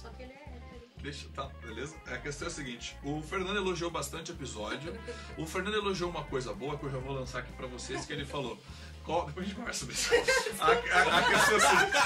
Só 0.00 0.08
que 0.10 0.22
ele 0.22 0.32
é 0.32 0.36
hétero. 0.36 0.88
Deixa, 1.02 1.28
tá, 1.34 1.44
beleza? 1.62 1.96
A 2.06 2.16
questão 2.18 2.46
é 2.48 2.50
a 2.50 2.54
seguinte: 2.54 2.96
o 3.02 3.22
Fernando 3.22 3.56
elogiou 3.56 3.90
bastante 3.90 4.30
o 4.30 4.34
episódio. 4.34 4.98
O 5.36 5.46
Fernando 5.46 5.74
elogiou 5.76 6.10
uma 6.10 6.24
coisa 6.24 6.52
boa 6.52 6.76
que 6.78 6.84
eu 6.84 6.90
já 6.90 6.98
vou 6.98 7.12
lançar 7.14 7.40
aqui 7.40 7.52
pra 7.52 7.66
vocês, 7.66 8.04
que 8.04 8.12
ele 8.12 8.24
falou. 8.24 8.58
Qual, 9.04 9.24
depois 9.26 9.46
a 9.46 9.48
gente 9.48 9.56
conversa 9.58 9.80
sobre 9.80 9.94
isso. 9.94 10.10
A, 10.60 10.66
a- 10.66 11.18
a 11.18 11.22
questão 11.30 11.56
é 11.56 11.60
seguinte: 11.60 11.96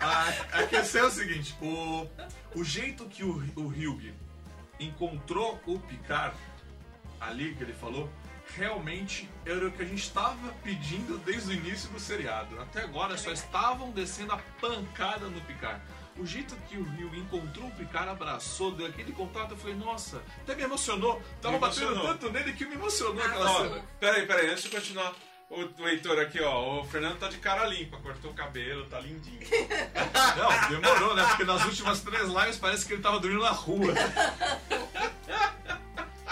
a, 0.00 0.58
a 0.60 0.66
questão 0.66 1.00
é 1.02 1.04
o 1.06 1.10
seguinte: 1.10 1.56
o, 1.60 2.08
o 2.60 2.64
jeito 2.64 3.04
que 3.06 3.22
o, 3.24 3.36
o 3.56 3.66
Hugh 3.68 4.12
encontrou 4.80 5.60
o 5.66 5.78
Picard 5.80 6.36
ali, 7.20 7.54
que 7.54 7.62
ele 7.64 7.72
falou, 7.74 8.08
realmente 8.56 9.28
era 9.44 9.66
o 9.66 9.72
que 9.72 9.82
a 9.82 9.84
gente 9.84 10.02
estava 10.02 10.52
pedindo 10.62 11.18
desde 11.18 11.50
o 11.50 11.52
início 11.54 11.90
do 11.90 11.98
seriado. 11.98 12.58
Até 12.60 12.82
agora 12.82 13.16
só 13.18 13.32
estavam 13.32 13.90
descendo 13.90 14.32
a 14.32 14.38
pancada 14.60 15.26
no 15.28 15.40
Picard. 15.42 15.80
O 16.18 16.26
jeito 16.26 16.54
que 16.68 16.76
o 16.76 16.82
Rio 16.82 17.14
encontrou 17.14 17.68
o 17.68 17.70
Picard, 17.70 18.08
abraçou, 18.10 18.72
deu 18.72 18.86
aquele 18.86 19.12
contato, 19.12 19.52
eu 19.52 19.56
falei, 19.56 19.76
nossa, 19.76 20.20
até 20.42 20.54
me 20.56 20.62
emocionou. 20.64 21.22
Tava 21.40 21.54
Me 21.54 21.60
batendo 21.60 21.92
emocionou. 21.92 22.08
tanto 22.18 22.32
nele 22.32 22.52
que 22.54 22.66
me 22.66 22.74
emocionou 22.74 23.22
Ah, 23.22 23.26
aquela 23.26 23.50
Ó, 23.50 23.62
cena. 23.62 23.82
peraí, 24.00 24.26
peraí, 24.26 24.50
antes 24.50 24.64
de 24.64 24.70
continuar. 24.70 25.14
O, 25.48 25.62
o 25.82 25.88
Heitor 25.88 26.18
aqui, 26.18 26.40
ó, 26.42 26.80
o 26.80 26.84
Fernando 26.84 27.18
tá 27.18 27.28
de 27.28 27.38
cara 27.38 27.64
limpa, 27.66 27.96
cortou 27.98 28.32
o 28.32 28.34
cabelo, 28.34 28.84
tá 28.86 28.98
lindinho. 29.00 29.40
Não, 30.36 30.68
demorou, 30.68 31.14
né? 31.14 31.24
Porque 31.28 31.44
nas 31.44 31.64
últimas 31.64 32.00
três 32.02 32.28
lives 32.28 32.58
parece 32.58 32.84
que 32.84 32.92
ele 32.94 33.02
tava 33.02 33.18
dormindo 33.20 33.42
na 33.42 33.50
rua. 33.50 33.94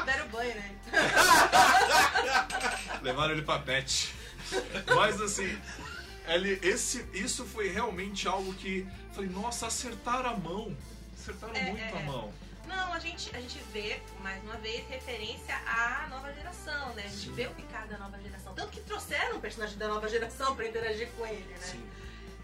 Deram 0.05 0.29
banho, 0.29 0.55
né? 0.55 0.75
Levaram 3.03 3.33
ele 3.33 3.43
pra 3.43 3.59
pet. 3.61 4.13
Mas 4.95 5.21
assim, 5.21 5.59
ele, 6.35 6.59
esse, 6.63 7.05
isso 7.13 7.45
foi 7.47 7.69
realmente 7.69 8.27
algo 8.29 8.53
que. 8.55 8.87
Falei, 9.13 9.31
nossa, 9.31 9.67
acertaram 9.67 10.31
a 10.31 10.37
mão. 10.37 10.77
Acertaram 11.15 11.55
É, 11.55 11.63
muito 11.71 11.81
é, 11.83 11.93
a 11.93 12.01
é. 12.01 12.05
mão. 12.05 12.33
Não, 12.67 12.93
a 12.93 12.99
gente, 12.99 13.35
a 13.35 13.41
gente 13.41 13.59
vê, 13.73 14.01
mais 14.21 14.43
uma 14.43 14.57
vez, 14.57 14.87
referência 14.89 15.55
à 15.67 16.09
nova 16.11 16.33
geração, 16.33 16.93
né? 16.95 17.05
A 17.05 17.09
gente 17.09 17.27
Sim. 17.29 17.33
vê 17.33 17.47
o 17.47 17.55
Picard 17.55 17.89
da 17.89 17.97
nova 17.99 18.19
geração. 18.21 18.53
Tanto 18.55 18.71
que 18.73 18.81
trouxeram 18.81 19.37
um 19.37 19.41
personagem 19.41 19.79
da 19.79 19.87
nova 19.87 20.09
geração 20.09 20.57
pra 20.57 20.67
interagir 20.67 21.09
com 21.13 21.25
ele, 21.25 21.45
né? 21.49 21.57
Sim. 21.59 21.89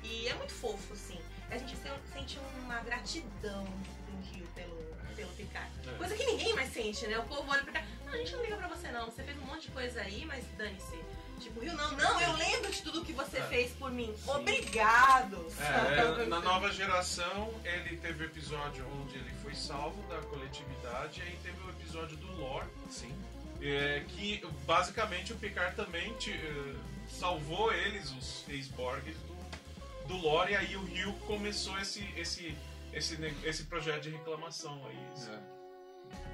E 0.05 0.29
é 0.29 0.35
muito 0.35 0.53
fofo, 0.53 0.93
assim. 0.93 1.19
A 1.51 1.59
gente 1.59 1.77
se- 1.77 2.13
sente 2.13 2.39
uma 2.65 2.79
gratidão 2.81 3.65
do 3.65 4.33
Rio 4.33 4.47
pelo, 4.55 4.77
pelo 5.17 5.29
Picard. 5.33 5.71
É. 5.89 5.99
Coisa 5.99 6.15
que 6.15 6.25
ninguém 6.25 6.55
mais 6.55 6.73
sente, 6.73 7.05
né? 7.09 7.19
O 7.19 7.25
povo 7.25 7.51
olha 7.51 7.63
pro 7.63 7.73
Picard. 7.73 7.89
Não, 8.07 8.13
a 8.13 8.17
gente 8.17 8.33
não 8.33 8.43
liga 8.45 8.57
pra 8.57 8.69
você, 8.69 8.93
não. 8.93 9.07
Você 9.07 9.23
fez 9.25 9.37
um 9.39 9.43
monte 9.45 9.63
de 9.63 9.69
coisa 9.73 10.01
aí, 10.01 10.25
mas 10.25 10.45
dane-se. 10.57 10.99
Tipo, 11.43 11.61
Rio, 11.61 11.75
não, 11.75 11.93
não, 11.93 12.21
eu 12.21 12.33
lembro 12.37 12.71
de 12.73 12.83
tudo 12.83 13.05
que 13.05 13.13
você 13.13 13.39
É. 13.39 13.43
fez 13.43 13.73
por 13.73 13.91
mim. 13.91 14.15
Obrigado! 14.27 15.47
É, 15.61 16.27
na 16.27 16.41
nova 16.41 16.71
geração, 16.73 17.53
ele 17.65 17.97
teve 17.97 18.25
o 18.25 18.27
episódio 18.27 18.87
onde 19.01 19.17
ele 19.17 19.31
foi 19.43 19.55
salvo 19.55 20.01
da 20.09 20.19
coletividade, 20.23 21.21
e 21.21 21.23
aí 21.23 21.39
teve 21.43 21.61
o 21.63 21.71
episódio 21.71 22.17
do 22.17 22.33
lore, 22.41 22.67
Sim. 22.91 23.13
é, 23.61 24.05
que 24.09 24.45
basicamente 24.65 25.33
o 25.33 25.37
Picard 25.37 25.75
também 25.77 26.13
te- 26.15 26.31
eh, 26.33 26.75
salvou 27.09 27.73
eles, 27.73 28.11
os 28.13 28.45
ex-Borgs, 28.49 29.17
do, 29.27 30.09
do 30.09 30.17
lore, 30.17 30.53
e 30.53 30.57
aí 30.57 30.77
o 30.77 30.85
Rio 30.85 31.13
começou 31.27 31.79
esse, 31.79 32.03
esse, 32.17 32.57
esse, 32.93 33.17
esse 33.45 33.65
projeto 33.65 34.03
de 34.03 34.11
reclamação 34.11 34.85
aí. 34.87 34.99
É. 35.29 35.62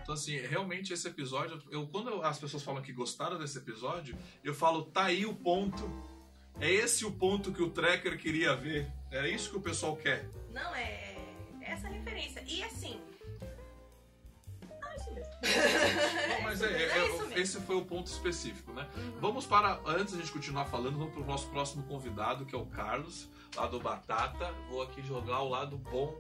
Então, 0.03 0.15
assim, 0.15 0.37
realmente 0.39 0.93
esse 0.93 1.07
episódio. 1.07 1.63
Eu, 1.71 1.87
quando 1.87 2.23
as 2.23 2.39
pessoas 2.39 2.63
falam 2.63 2.83
que 2.83 2.93
gostaram 2.93 3.39
desse 3.39 3.59
episódio, 3.59 4.17
eu 4.43 4.55
falo, 4.55 4.85
tá 4.85 5.05
aí 5.05 5.27
o 5.27 5.35
ponto. 5.35 5.91
É 6.61 6.71
esse 6.71 7.05
o 7.05 7.13
ponto 7.13 7.53
que 7.53 7.63
o 7.63 7.71
Trekker 7.71 8.19
queria 8.19 8.57
ver. 8.57 8.91
Era 9.11 9.29
isso 9.29 9.51
que 9.51 9.57
o 9.57 9.61
pessoal 9.61 9.97
quer. 9.97 10.29
Não, 10.53 10.75
é, 10.75 11.17
é 11.61 11.73
essa 11.73 11.89
referência. 11.89 12.43
E 12.47 12.63
assim. 12.65 13.01
Ah, 14.83 14.97
isso 14.97 15.13
mesmo. 15.15 15.33
Não, 16.29 16.43
mas 16.43 16.63
é, 16.63 16.67
é- 16.83 16.95
mesmo, 16.95 17.15
é- 17.15 17.27
mesmo. 17.27 17.39
esse 17.39 17.61
foi 17.61 17.77
o 17.77 17.85
ponto 17.85 18.07
específico, 18.07 18.73
né? 18.73 18.89
Uhum. 18.97 19.21
Vamos 19.21 19.47
para. 19.47 19.81
Antes 19.87 20.15
de 20.15 20.21
a 20.21 20.23
gente 20.25 20.33
continuar 20.33 20.65
falando, 20.65 20.99
vamos 20.99 21.13
para 21.13 21.23
o 21.23 21.27
nosso 21.27 21.49
próximo 21.51 21.85
convidado, 21.85 22.45
que 22.45 22.55
é 22.55 22.59
o 22.59 22.67
Carlos, 22.67 23.29
lá 23.55 23.67
do 23.67 23.79
Batata. 23.79 24.53
Vou 24.71 24.83
aqui 24.83 25.03
jogar 25.03 25.41
o 25.43 25.49
lado 25.49 25.77
bom. 25.79 26.15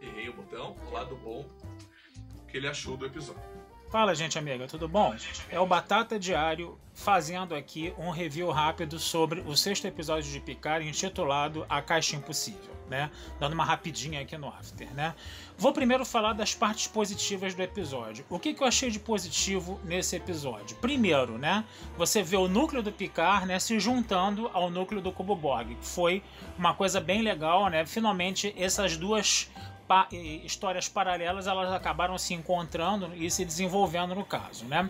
Errei 0.00 0.28
o 0.28 0.32
botão, 0.34 0.76
o 0.86 0.90
lado 0.90 1.14
bom. 1.16 1.48
Que 2.54 2.58
ele 2.58 2.68
achou 2.68 2.96
do 2.96 3.04
episódio. 3.04 3.42
Fala, 3.90 4.14
gente 4.14 4.38
amiga, 4.38 4.68
tudo 4.68 4.86
bom? 4.86 5.12
É 5.50 5.58
o 5.58 5.66
Batata 5.66 6.20
Diário 6.20 6.78
fazendo 6.92 7.52
aqui 7.52 7.92
um 7.98 8.10
review 8.10 8.48
rápido 8.52 8.96
sobre 8.96 9.40
o 9.40 9.56
sexto 9.56 9.86
episódio 9.88 10.30
de 10.30 10.38
Picard 10.38 10.88
intitulado 10.88 11.66
A 11.68 11.82
Caixa 11.82 12.14
Impossível, 12.14 12.72
né? 12.88 13.10
Dando 13.40 13.54
uma 13.54 13.64
rapidinha 13.64 14.20
aqui 14.20 14.38
no 14.38 14.46
after, 14.46 14.88
né? 14.94 15.16
Vou 15.58 15.72
primeiro 15.72 16.04
falar 16.04 16.32
das 16.32 16.54
partes 16.54 16.86
positivas 16.86 17.56
do 17.56 17.62
episódio. 17.62 18.24
O 18.30 18.38
que, 18.38 18.54
que 18.54 18.62
eu 18.62 18.68
achei 18.68 18.88
de 18.88 19.00
positivo 19.00 19.80
nesse 19.82 20.14
episódio? 20.14 20.76
Primeiro, 20.76 21.36
né? 21.36 21.64
Você 21.96 22.22
vê 22.22 22.36
o 22.36 22.46
núcleo 22.46 22.84
do 22.84 22.92
Picard, 22.92 23.46
né, 23.46 23.58
se 23.58 23.80
juntando 23.80 24.48
ao 24.54 24.70
núcleo 24.70 25.02
do 25.02 25.10
Cubo 25.10 25.34
Borg. 25.34 25.76
Foi 25.80 26.22
uma 26.56 26.72
coisa 26.72 27.00
bem 27.00 27.20
legal, 27.20 27.68
né? 27.68 27.84
Finalmente 27.84 28.54
essas 28.56 28.96
duas 28.96 29.50
pa- 29.86 30.08
histórias 30.10 30.88
paralelas 30.88 31.46
elas 31.46 31.72
acabaram 31.72 32.16
se 32.18 32.34
encontrando 32.34 33.10
e 33.14 33.30
se 33.30 33.44
desenvolvendo 33.44 34.14
no 34.14 34.24
caso, 34.24 34.64
né? 34.64 34.88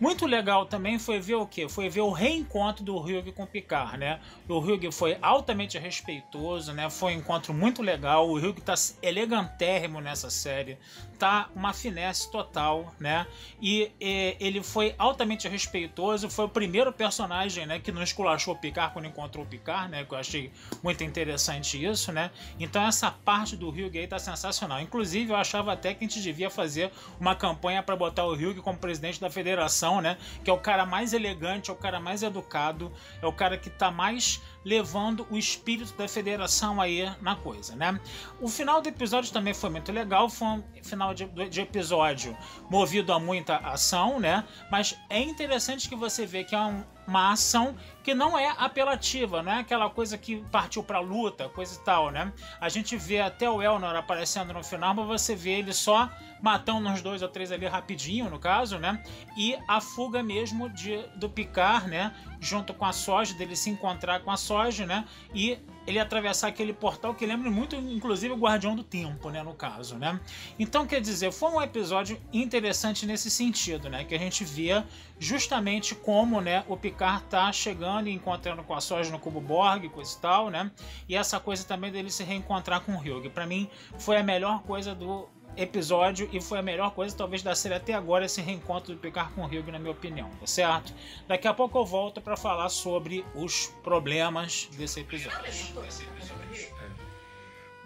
Muito 0.00 0.26
legal 0.26 0.66
também 0.66 0.98
foi 0.98 1.20
ver 1.20 1.36
o 1.36 1.46
que? 1.46 1.68
Foi 1.68 1.88
ver 1.88 2.00
o 2.00 2.10
reencontro 2.10 2.82
do 2.82 2.96
Hugh 2.96 3.32
com 3.32 3.44
o 3.44 3.46
Picard, 3.46 3.96
né? 3.96 4.18
O 4.48 4.58
Hugh 4.58 4.90
foi 4.90 5.16
altamente 5.22 5.78
respeitoso, 5.78 6.72
né? 6.72 6.90
Foi 6.90 7.14
um 7.14 7.18
encontro 7.18 7.54
muito 7.54 7.80
legal. 7.82 8.28
O 8.28 8.36
Hugh 8.36 8.60
tá 8.60 8.74
elegantérrimo 9.00 10.00
nessa 10.00 10.28
série 10.28 10.76
tá 11.22 11.48
uma 11.54 11.72
finesse 11.72 12.28
total, 12.32 12.92
né? 12.98 13.28
E, 13.60 13.92
e, 14.00 14.36
ele 14.40 14.60
foi 14.60 14.92
altamente 14.98 15.46
respeitoso, 15.46 16.28
foi 16.28 16.46
o 16.46 16.48
primeiro 16.48 16.92
personagem, 16.92 17.64
né, 17.64 17.78
que 17.78 17.92
não 17.92 18.02
esculachou 18.02 18.54
o 18.54 18.58
Picard 18.58 18.92
quando 18.92 19.06
encontrou 19.06 19.44
o 19.44 19.46
Picard, 19.46 19.88
né? 19.88 20.04
Que 20.04 20.14
eu 20.14 20.18
achei 20.18 20.50
muito 20.82 21.04
interessante 21.04 21.80
isso, 21.80 22.10
né? 22.10 22.32
Então 22.58 22.84
essa 22.84 23.08
parte 23.08 23.56
do 23.56 23.68
Hugh 23.68 23.96
aí 23.96 24.08
tá 24.08 24.18
sensacional. 24.18 24.80
Inclusive, 24.80 25.30
eu 25.30 25.36
achava 25.36 25.72
até 25.72 25.94
que 25.94 26.04
a 26.04 26.08
gente 26.08 26.20
devia 26.20 26.50
fazer 26.50 26.90
uma 27.20 27.36
campanha 27.36 27.84
para 27.84 27.94
botar 27.94 28.24
o 28.24 28.32
Hugh 28.32 28.60
como 28.60 28.76
presidente 28.76 29.20
da 29.20 29.30
federação, 29.30 30.00
né? 30.00 30.18
Que 30.42 30.50
é 30.50 30.52
o 30.52 30.58
cara 30.58 30.84
mais 30.84 31.12
elegante, 31.12 31.70
é 31.70 31.72
o 31.72 31.76
cara 31.76 32.00
mais 32.00 32.24
educado, 32.24 32.90
é 33.22 33.26
o 33.28 33.32
cara 33.32 33.56
que 33.56 33.70
tá 33.70 33.92
mais 33.92 34.42
levando 34.64 35.24
o 35.30 35.36
espírito 35.36 35.92
da 35.96 36.08
federação 36.08 36.80
aí 36.80 37.08
na 37.20 37.36
coisa, 37.36 37.76
né? 37.76 38.00
O 38.40 38.48
final 38.48 38.80
do 38.80 38.88
episódio 38.88 39.32
também 39.32 39.54
foi 39.54 39.70
muito 39.70 39.92
legal, 39.92 40.28
foi 40.28 40.48
um 40.48 40.64
final 40.82 41.11
de, 41.14 41.26
de 41.48 41.60
episódio 41.60 42.36
movido 42.70 43.12
a 43.12 43.18
muita 43.18 43.56
ação, 43.56 44.18
né? 44.18 44.44
Mas 44.70 44.98
é 45.08 45.20
interessante 45.20 45.88
que 45.88 45.96
você 45.96 46.26
vê 46.26 46.44
que 46.44 46.54
é 46.54 46.60
um, 46.60 46.82
uma 47.06 47.32
ação 47.32 47.76
que 48.02 48.14
não 48.14 48.38
é 48.38 48.54
apelativa, 48.58 49.42
não 49.42 49.52
é 49.52 49.60
aquela 49.60 49.88
coisa 49.88 50.18
que 50.18 50.36
partiu 50.50 50.82
pra 50.82 50.98
luta, 50.98 51.48
coisa 51.48 51.74
e 51.74 51.84
tal, 51.84 52.10
né? 52.10 52.32
A 52.60 52.68
gente 52.68 52.96
vê 52.96 53.20
até 53.20 53.48
o 53.48 53.62
Elnor 53.62 53.94
aparecendo 53.94 54.52
no 54.52 54.62
final, 54.62 54.94
mas 54.94 55.06
você 55.06 55.34
vê 55.34 55.58
ele 55.58 55.72
só 55.72 56.10
matando 56.42 56.88
uns 56.88 57.00
dois 57.00 57.22
ou 57.22 57.28
três 57.28 57.52
ali 57.52 57.66
rapidinho, 57.66 58.28
no 58.28 58.38
caso, 58.38 58.78
né? 58.78 59.02
E 59.36 59.56
a 59.68 59.80
fuga 59.80 60.22
mesmo 60.22 60.68
de, 60.68 60.98
do 61.14 61.28
Picard, 61.28 61.88
né? 61.88 62.12
Junto 62.40 62.74
com 62.74 62.84
a 62.84 62.92
Soja, 62.92 63.34
dele 63.34 63.54
se 63.54 63.70
encontrar 63.70 64.20
com 64.20 64.30
a 64.30 64.36
Soja, 64.36 64.84
né? 64.84 65.04
E 65.32 65.58
ele 65.86 65.98
atravessar 65.98 66.48
aquele 66.48 66.72
portal 66.72 67.14
que 67.14 67.24
lembra 67.24 67.50
muito, 67.50 67.76
inclusive, 67.76 68.32
o 68.32 68.36
Guardião 68.36 68.74
do 68.74 68.82
Tempo, 68.82 69.30
né? 69.30 69.42
No 69.42 69.54
caso, 69.54 69.96
né? 69.96 70.18
Então, 70.58 70.86
quer 70.86 71.00
dizer, 71.00 71.30
foi 71.32 71.50
um 71.50 71.62
episódio 71.62 72.20
interessante 72.32 73.06
nesse 73.06 73.30
sentido, 73.30 73.88
né? 73.88 74.04
Que 74.04 74.14
a 74.14 74.18
gente 74.18 74.44
via 74.44 74.84
justamente 75.20 75.94
como, 75.94 76.40
né? 76.40 76.64
O 76.68 76.76
Picard 76.76 77.24
tá 77.24 77.52
chegando 77.52 77.91
e 78.08 78.12
encontrando 78.12 78.62
com 78.62 78.74
a 78.74 78.80
Soja 78.80 79.10
no 79.10 79.18
Cubo 79.18 79.40
Borg, 79.40 79.88
coisa 79.88 80.16
e 80.16 80.20
tal, 80.20 80.50
né? 80.50 80.70
E 81.08 81.16
essa 81.16 81.38
coisa 81.38 81.64
também 81.64 81.90
dele 81.90 82.10
se 82.10 82.24
reencontrar 82.24 82.80
com 82.80 82.92
o 82.92 82.98
Hugh. 82.98 83.30
Para 83.30 83.46
mim, 83.46 83.68
foi 83.98 84.16
a 84.16 84.22
melhor 84.22 84.62
coisa 84.62 84.94
do 84.94 85.28
episódio 85.56 86.28
e 86.32 86.40
foi 86.40 86.58
a 86.58 86.62
melhor 86.62 86.92
coisa 86.92 87.16
talvez 87.16 87.42
da 87.42 87.54
série 87.54 87.74
até 87.74 87.92
agora 87.92 88.24
esse 88.24 88.40
reencontro 88.40 88.94
do 88.94 89.00
Picard 89.00 89.32
com 89.34 89.42
o 89.42 89.44
Hugh 89.44 89.70
na 89.70 89.78
minha 89.78 89.92
opinião, 89.92 90.30
tá 90.40 90.46
certo? 90.46 90.94
Daqui 91.28 91.46
a 91.46 91.54
pouco 91.54 91.78
eu 91.78 91.84
volto 91.84 92.20
para 92.20 92.36
falar 92.36 92.68
sobre 92.68 93.24
os 93.34 93.66
problemas 93.82 94.68
desse 94.72 95.00
episódio. 95.00 95.38
É. 95.38 96.92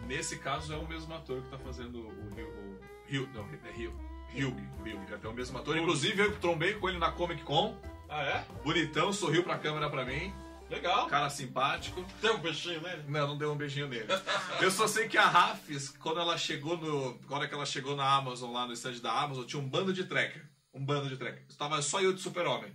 Nesse 0.06 0.38
caso 0.38 0.72
é 0.72 0.76
o 0.76 0.86
mesmo 0.86 1.12
ator 1.14 1.42
que 1.42 1.48
tá 1.48 1.58
fazendo 1.58 1.98
o 1.98 2.08
Hugh, 2.08 2.46
o 2.46 3.16
Hugh 3.16 3.28
não, 3.34 3.42
é 3.42 3.72
Hugh, 3.72 3.92
Hugh, 4.32 4.56
Hugh, 4.80 5.14
até 5.14 5.28
o 5.28 5.32
mesmo 5.32 5.58
ator. 5.58 5.76
Inclusive 5.76 6.22
eu 6.22 6.38
trombei 6.38 6.74
com 6.74 6.88
ele 6.88 6.98
na 6.98 7.10
Comic 7.10 7.42
Con. 7.42 7.76
Ah, 8.08 8.22
é? 8.22 8.44
Bonitão, 8.62 9.12
sorriu 9.12 9.42
pra 9.42 9.58
câmera 9.58 9.90
pra 9.90 10.04
mim. 10.04 10.32
Legal. 10.68 11.06
Cara 11.06 11.30
simpático. 11.30 12.04
Deu 12.20 12.34
um 12.34 12.38
beijinho 12.38 12.80
nele? 12.80 13.04
Não, 13.06 13.28
não 13.28 13.38
deu 13.38 13.52
um 13.52 13.56
beijinho 13.56 13.88
nele. 13.88 14.08
Eu 14.60 14.70
só 14.70 14.88
sei 14.88 15.08
que 15.08 15.16
a 15.16 15.26
Rafis, 15.26 15.90
quando 15.90 16.20
ela 16.20 16.36
chegou 16.36 16.76
no. 16.76 17.18
Quando 17.28 17.44
ela 17.44 17.66
chegou 17.66 17.94
na 17.94 18.08
Amazon, 18.08 18.52
lá 18.52 18.66
no 18.66 18.72
stand 18.72 18.98
da 19.00 19.12
Amazon, 19.12 19.44
tinha 19.44 19.62
um 19.62 19.68
bando 19.68 19.92
de 19.92 20.04
tracker. 20.04 20.44
Um 20.74 20.84
bando 20.84 21.08
de 21.08 21.16
tracker. 21.16 21.44
Estava 21.48 21.80
só 21.82 22.00
eu 22.00 22.12
de 22.12 22.20
super-homem. 22.20 22.74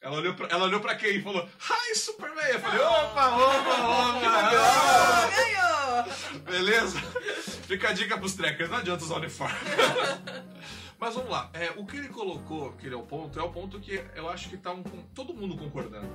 Ela 0.00 0.16
olhou, 0.16 0.34
pra, 0.34 0.46
ela 0.48 0.64
olhou 0.64 0.80
pra 0.80 0.94
quem 0.94 1.16
e 1.16 1.22
falou, 1.22 1.42
Hi, 1.42 1.94
Superman! 1.96 2.46
Eu 2.50 2.60
falei, 2.60 2.80
opa, 2.80 3.36
opa, 3.36 3.74
opa, 3.80 4.20
que 4.20 4.28
legal! 4.28 5.30
Ganhou! 5.34 6.40
Beleza? 6.44 7.00
Fica 7.66 7.88
a 7.88 7.92
dica 7.92 8.16
pros 8.16 8.34
trackers, 8.34 8.70
não 8.70 8.78
adianta 8.78 9.02
usar 9.02 9.16
uniforme. 9.16 9.58
Mas 10.98 11.14
vamos 11.14 11.30
lá, 11.30 11.48
é, 11.52 11.70
o 11.76 11.86
que 11.86 11.96
ele 11.96 12.08
colocou, 12.08 12.72
que 12.72 12.86
ele 12.86 12.94
é 12.94 12.98
o 12.98 13.06
ponto, 13.06 13.38
é 13.38 13.42
o 13.42 13.52
ponto 13.52 13.78
que 13.78 14.04
eu 14.16 14.28
acho 14.28 14.48
que 14.48 14.56
tá 14.56 14.72
um, 14.72 14.82
todo 15.14 15.32
mundo 15.32 15.56
concordando. 15.56 16.08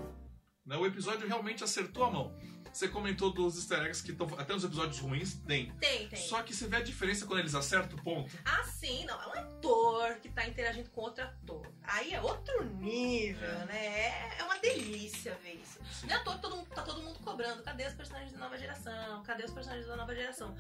Né? 0.66 0.76
O 0.76 0.86
episódio 0.86 1.28
realmente 1.28 1.64
acertou 1.64 2.04
a 2.04 2.12
mão. 2.12 2.36
Você 2.74 2.88
comentou 2.88 3.32
dos 3.32 3.56
easter 3.56 3.80
eggs 3.84 4.02
que 4.02 4.12
estão. 4.12 4.28
Até 4.38 4.52
nos 4.54 4.64
episódios 4.64 4.98
ruins 5.00 5.36
tem. 5.46 5.70
Tem, 5.74 6.08
tem. 6.10 6.20
Só 6.20 6.42
que 6.42 6.56
você 6.56 6.68
vê 6.68 6.78
a 6.78 6.82
diferença 6.82 7.26
quando 7.28 7.40
eles 7.40 7.54
acertam 7.54 7.98
o 8.00 8.02
ponto. 8.02 8.36
Ah, 8.44 8.64
sim, 8.64 9.06
não. 9.06 9.22
É 9.22 9.28
um 9.28 9.34
ator 9.34 10.16
que 10.16 10.30
tá 10.30 10.48
interagindo 10.48 10.90
com 10.90 11.02
outro 11.02 11.24
ator. 11.24 11.68
Aí 11.84 12.14
é 12.16 12.20
outro 12.22 12.64
nível, 12.66 13.48
É. 13.48 13.66
né? 13.66 14.38
É, 14.40 14.44
uma 14.44 14.58
delícia 14.58 15.38
ver 15.44 15.54
isso. 15.64 15.80
Sim. 15.92 16.08
Não 16.08 16.16
é 16.16 16.18
à 16.20 16.24
toa 16.24 16.36
que 16.36 16.42
todo 16.42 16.56
mundo, 16.56 16.68
tá 16.74 16.82
todo 16.82 17.02
mundo 17.04 17.20
cobrando. 17.20 17.62
Cadê 17.62 17.86
os 17.86 17.94
personagens 17.94 18.32
da 18.34 18.40
nova 18.40 18.58
geração? 18.58 19.22
Cadê 19.24 19.44
os 19.46 19.52
personagens 19.52 19.88
da 19.88 19.96
nova 19.96 20.16
geração? 20.16 20.56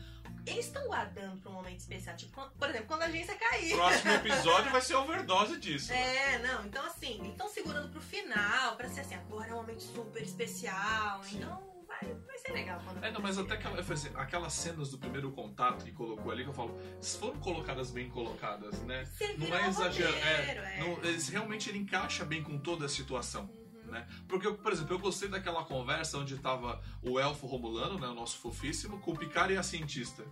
Eles 0.46 0.66
estão 0.68 0.86
guardando 0.86 1.42
pra 1.42 1.50
um 1.50 1.56
momento 1.56 1.80
especial. 1.80 2.16
Tipo, 2.16 2.48
por 2.60 2.70
exemplo, 2.70 2.88
quando 2.88 3.02
a 3.02 3.06
agência 3.06 3.34
cair. 3.36 3.76
Próximo 3.76 4.12
episódio 4.14 4.72
vai 4.72 4.82
ser 4.82 4.94
overdose 4.96 5.58
disso. 5.58 5.92
É, 5.92 6.38
não, 6.40 6.64
então 6.66 6.86
assim, 6.86 7.16
eles 7.22 7.32
estão 7.32 7.50
segurando 7.50 7.90
pro 7.90 8.02
final, 8.02 8.76
pra 8.76 8.88
ser 8.88 9.00
assim, 9.02 9.16
agora 9.16 9.50
é 9.50 9.54
um 9.54 9.58
momento 9.58 9.82
super 9.82 10.22
especial, 10.22 11.24
Sim. 11.24 11.38
então 11.38 11.73
vai, 12.04 12.38
ser 12.38 12.52
legal 12.54 12.82
quando 12.84 13.04
É, 13.04 13.12
não, 13.12 13.22
mas 13.22 13.38
até 13.38 13.54
aquela, 13.54 13.80
assim, 13.80 14.10
aquelas 14.16 14.54
cenas 14.54 14.90
do 14.92 14.98
primeiro 14.98 15.32
contato 15.32 15.84
que 15.86 15.92
colocou 15.92 16.32
ali, 16.32 16.44
que 16.44 16.50
eu 16.50 16.54
falo, 16.54 16.78
foram 17.20 17.40
colocadas 17.40 17.92
bem 17.92 18.10
colocadas, 18.10 18.82
né? 18.84 19.06
Serviram 19.06 19.50
Não 19.50 19.58
é 19.58 19.70
exagero. 19.70 20.14
É, 20.14 20.78
é. 20.78 20.80
não- 20.80 20.98
realmente 21.32 21.70
ele 21.70 21.80
encaixa 21.80 22.26
bem 22.26 22.44
com 22.44 22.58
toda 22.58 22.86
a 22.86 22.90
situação. 22.90 23.50
Uhum. 23.86 23.92
Né? 23.92 24.08
Porque, 24.28 24.52
por 24.52 24.72
exemplo, 24.72 24.96
eu 24.96 25.00
gostei 25.00 25.30
daquela 25.30 25.64
conversa 25.64 26.18
onde 26.18 26.38
tava 26.38 26.82
o 27.02 27.20
elfo 27.20 27.46
Romulano, 27.48 28.00
né, 28.00 28.08
o 28.08 28.14
nosso 28.14 28.38
fofíssimo, 28.40 29.00
com 29.00 29.12
o 29.12 29.18
Picard 29.18 29.54
e 29.54 29.58
a 29.58 29.64
cientista. 29.64 30.24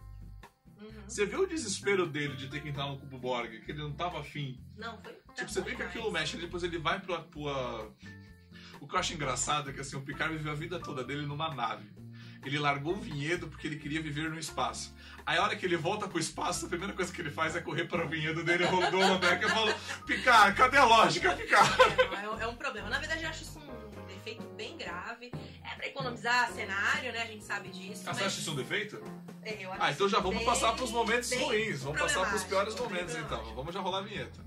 Uhum. 0.81 1.03
Você 1.07 1.25
vê 1.25 1.35
o 1.35 1.45
desespero 1.45 2.07
dele 2.07 2.35
de 2.35 2.47
ter 2.47 2.61
que 2.61 2.69
entrar 2.69 2.87
no 2.87 2.97
Cubo 2.97 3.17
Borg, 3.19 3.59
que 3.61 3.71
ele 3.71 3.81
não 3.81 3.93
tava 3.93 4.19
afim. 4.19 4.59
Não, 4.77 4.99
foi. 5.01 5.13
Tipo, 5.35 5.49
você 5.51 5.61
vê 5.61 5.75
que 5.75 5.83
aquilo 5.83 6.11
mexe, 6.11 6.37
depois 6.37 6.63
ele 6.63 6.77
vai 6.77 6.99
pro. 6.99 7.21
pro 7.23 7.93
O 8.81 8.87
que 8.87 8.95
eu 8.95 8.99
acho 8.99 9.13
engraçado 9.13 9.69
é 9.69 9.73
que 9.73 9.79
assim, 9.79 9.95
o 9.95 10.01
Picard 10.01 10.35
viveu 10.35 10.51
a 10.51 10.55
vida 10.55 10.79
toda 10.79 11.03
dele 11.03 11.25
numa 11.25 11.53
nave. 11.53 11.87
Ele 12.43 12.57
largou 12.57 12.93
o 12.95 12.99
vinhedo 12.99 13.47
porque 13.47 13.67
ele 13.67 13.77
queria 13.77 14.01
viver 14.01 14.27
no 14.27 14.37
espaço. 14.39 14.93
Aí 15.23 15.37
a 15.37 15.43
hora 15.43 15.55
que 15.55 15.63
ele 15.63 15.77
volta 15.77 16.07
pro 16.07 16.19
espaço, 16.19 16.65
a 16.65 16.69
primeira 16.69 16.91
coisa 16.91 17.13
que 17.13 17.21
ele 17.21 17.29
faz 17.29 17.55
é 17.55 17.61
correr 17.61 17.85
para 17.85 18.03
o 18.03 18.09
vinhedo 18.09 18.43
dele, 18.43 18.65
rodou 18.65 18.99
o 19.15 19.19
deck 19.19 19.39
e 19.39 19.43
eu 19.45 19.49
falo, 19.51 19.71
Picard, 20.07 20.57
cadê 20.57 20.77
a 20.77 20.83
lógica, 20.85 21.31
Picard? 21.35 21.69
É, 21.79 22.07
não, 22.07 22.15
é 22.17 22.29
um- 22.35 22.41
é 22.41 22.47
um 22.47 22.55
problema. 22.55 22.89
Na 22.89 22.97
verdade, 22.97 23.23
eu 23.23 23.29
acho 23.29 23.43
isso 23.43 23.59
um 23.59 24.05
defeito 24.07 24.41
bem 24.57 24.75
grave. 24.75 25.31
É 25.63 25.75
pra 25.75 25.85
economizar 25.87 26.51
cenário, 26.51 27.13
né? 27.13 27.21
A 27.21 27.27
gente 27.27 27.43
sabe 27.43 27.69
disso. 27.69 28.01
Ah, 28.07 28.13
você 28.15 28.23
mas- 28.23 28.33
acha 28.33 28.41
isso 28.41 28.51
um 28.51 28.55
defeito? 28.55 28.99
É, 29.43 29.63
eu 29.63 29.71
acho 29.71 29.83
Ah, 29.83 29.91
então 29.91 30.09
já 30.09 30.19
vamos 30.19 30.37
bem- 30.37 30.45
passar 30.45 30.73
pros 30.75 30.91
momentos 30.91 31.31
ruins. 31.33 31.83
Vamos 31.83 32.01
passar 32.01 32.27
pros 32.27 32.43
piores 32.43 32.75
momentos 32.75 33.15
então. 33.15 33.53
Vamos 33.53 33.71
já 33.73 33.79
rolar 33.79 33.99
a 33.99 34.01
vinheta. 34.01 34.43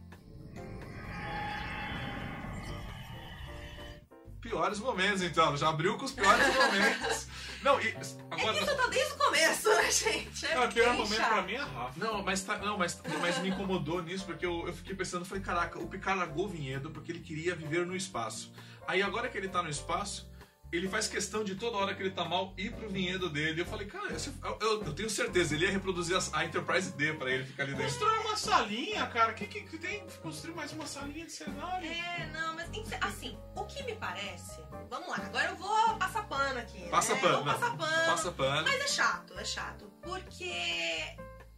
Piores 4.45 4.79
momentos 4.79 5.23
então. 5.23 5.57
Já 5.57 5.71
abriu 5.71 5.97
com 5.97 6.05
os 6.05 6.13
piores 6.13 6.47
momentos. 6.55 7.27
Não, 7.63 7.81
e 7.81 7.89
É 7.89 7.91
que 7.93 8.07
agora. 8.31 8.57
isso 8.59 8.77
tá 8.77 8.87
desde 8.89 9.13
o 9.15 9.17
começo, 9.17 9.69
né, 9.71 9.91
gente? 9.91 10.47
É 10.47 10.55
Não, 10.55 10.65
o 10.67 10.73
pior 10.73 10.93
momento 10.95 11.15
chato. 11.17 11.29
pra 11.33 11.43
mim 11.43 11.55
é 11.55 11.63
Rafa. 11.63 11.93
Não, 11.97 12.23
mas, 12.23 12.43
tá, 12.43 12.59
não 12.59 12.77
mas, 12.77 13.01
mas 13.23 13.39
me 13.39 13.49
incomodou 13.49 14.03
nisso 14.03 14.27
porque 14.27 14.45
eu, 14.45 14.67
eu 14.67 14.73
fiquei 14.75 14.95
pensando, 14.95 15.25
falei, 15.25 15.43
caraca, 15.43 15.79
o 15.79 15.89
Picard 15.89 16.19
largou 16.19 16.45
o 16.45 16.49
vinhedo 16.49 16.91
porque 16.91 17.11
ele 17.11 17.21
queria 17.21 17.55
viver 17.57 17.87
no 17.87 17.97
espaço. 17.97 18.53
Aí 18.87 19.03
agora 19.03 19.31
que 19.31 19.39
ele 19.39 19.49
tá 19.49 19.63
no 19.63 19.71
espaço, 19.71 20.29
ele 20.77 20.89
faz 20.89 21.07
questão 21.07 21.45
de 21.45 21.55
toda 21.55 21.77
hora 21.77 21.95
que 21.95 22.03
ele 22.03 22.11
tá 22.11 22.25
mal 22.25 22.53
ir 22.57 22.73
pro 22.73 22.89
vinhedo 22.89 23.29
dele. 23.31 23.61
Eu 23.61 23.67
falei, 23.67 23.87
cara, 23.87 24.09
eu, 24.13 24.59
eu- 24.61 24.85
eu 24.85 24.93
tenho 24.95 25.09
certeza, 25.11 25.55
ele 25.55 25.65
ia 25.67 25.71
reproduzir 25.71 26.17
a, 26.17 26.39
a 26.39 26.45
Enterprise 26.45 26.93
D 26.93 27.13
pra 27.15 27.31
ele 27.31 27.45
ficar 27.45 27.63
ali 27.65 27.73
dentro. 27.75 27.91
Constrói 27.91 28.19
uma 28.21 28.37
salinha, 28.37 29.07
cara. 29.07 29.33
O 29.33 29.35
que, 29.35 29.47
que, 29.47 29.61
que 29.63 29.79
tem 29.79 30.07
que 30.07 30.19
construir 30.19 30.55
mais 30.55 30.73
uma 30.73 30.87
salinha 30.87 31.27
de 31.27 31.33
cenário? 31.33 31.87
É, 31.89 32.27
não, 32.33 32.55
mas 32.55 32.69
assim, 33.01 33.39
o 33.55 33.65
que 33.65 33.83
me 33.85 33.95
parece. 33.95 34.61
Vamos 34.91 35.09
lá, 35.09 35.17
agora 35.17 35.49
eu 35.51 35.57
vou 35.57 35.97
passar 35.97 36.27
pano 36.29 36.59
aqui. 36.59 36.89
Passa 36.89 37.15
né? 37.15 37.21
pano, 37.21 37.45
passar 37.45 37.77
pano. 37.77 38.05
Passa 38.07 38.33
pano. 38.33 38.63
Mas 38.69 38.81
é 38.81 38.89
chato, 38.89 39.39
é 39.39 39.45
chato. 39.45 39.93
Porque 40.03 40.45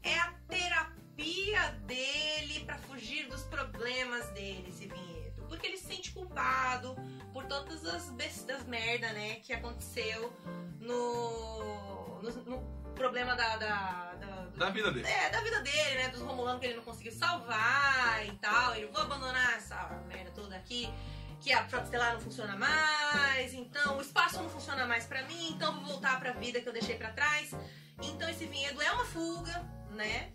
é 0.03 0.19
a 0.19 0.33
terapia 0.49 1.71
dele 1.87 2.61
pra 2.65 2.79
fugir 2.79 3.29
dos 3.29 3.43
problemas 3.45 4.27
dele, 4.31 4.67
esse 4.69 4.87
vinhedo. 4.87 5.45
Porque 5.49 5.67
ele 5.67 5.77
se 5.77 5.87
sente 5.87 6.11
culpado 6.13 6.97
por 7.37 7.45
todas 7.45 7.85
as 7.85 8.09
bestas 8.13 8.65
merda, 8.65 9.13
né, 9.13 9.35
que 9.45 9.53
aconteceu 9.53 10.33
no. 10.81 12.23
no, 12.23 12.31
no 12.45 12.93
problema 12.95 13.37
da. 13.37 13.57
da, 13.59 14.15
da- 14.15 14.47
Da 14.57 14.71
vida 14.71 14.91
dele. 14.91 15.07
é, 15.07 15.29
da 15.29 15.43
vida 15.43 15.61
dele, 15.61 15.95
né? 15.97 16.09
Dos 16.09 16.23
Romulanos 16.23 16.61
que 16.61 16.67
ele 16.67 16.77
não 16.77 16.83
conseguiu 16.83 17.13
salvar 17.13 18.25
e 18.27 18.33
tal. 18.39 18.75
Ele 18.75 18.87
vou 18.87 19.03
abandonar 19.03 19.53
essa 19.59 19.77
merda 20.09 20.31
toda 20.31 20.57
aqui. 20.57 20.89
Que 21.43 21.53
a 21.53 21.69
Frota 21.69 21.85
Estelar 21.85 22.15
não 22.15 22.21
funciona 22.21 22.57
mais, 22.57 23.53
então 23.53 23.99
o 23.99 24.01
espaço 24.01 24.43
não 24.43 24.49
funciona 24.49 24.87
mais 24.87 25.05
pra 25.05 25.23
mim, 25.25 25.51
então 25.51 25.75
vou 25.75 25.85
voltar 25.85 26.19
pra 26.19 26.33
vida 26.33 26.59
que 26.63 26.67
eu 26.67 26.73
deixei 26.73 26.97
pra 26.97 27.11
trás. 27.13 27.51
Então 28.03 28.27
esse 28.31 28.47
vinhedo 28.47 28.81
é 28.81 28.91
uma 28.93 29.05
fuga, 29.05 29.63
né? 29.91 30.33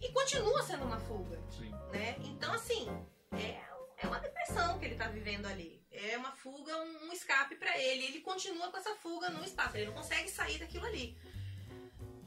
E 0.00 0.12
continua 0.12 0.62
sendo 0.62 0.84
uma 0.84 1.00
fuga, 1.00 1.40
Sim. 1.50 1.72
né? 1.92 2.14
Então 2.20 2.54
assim, 2.54 2.86
é 3.32 3.60
é 3.98 4.06
uma 4.06 4.20
depressão 4.20 4.78
que 4.78 4.84
ele 4.84 4.94
tá 4.94 5.08
vivendo 5.08 5.46
ali. 5.46 5.75
É 5.96 6.16
uma 6.16 6.32
fuga, 6.32 6.76
um, 6.76 7.12
escape 7.12 7.56
para 7.56 7.78
ele. 7.78 8.04
Ele 8.04 8.20
continua 8.20 8.70
com 8.70 8.76
essa 8.76 8.94
fuga 8.96 9.30
no 9.30 9.44
espaço. 9.44 9.76
Ele 9.76 9.86
não 9.86 9.94
consegue 9.94 10.30
sair 10.30 10.58
daquilo 10.58 10.86
ali. 10.86 11.16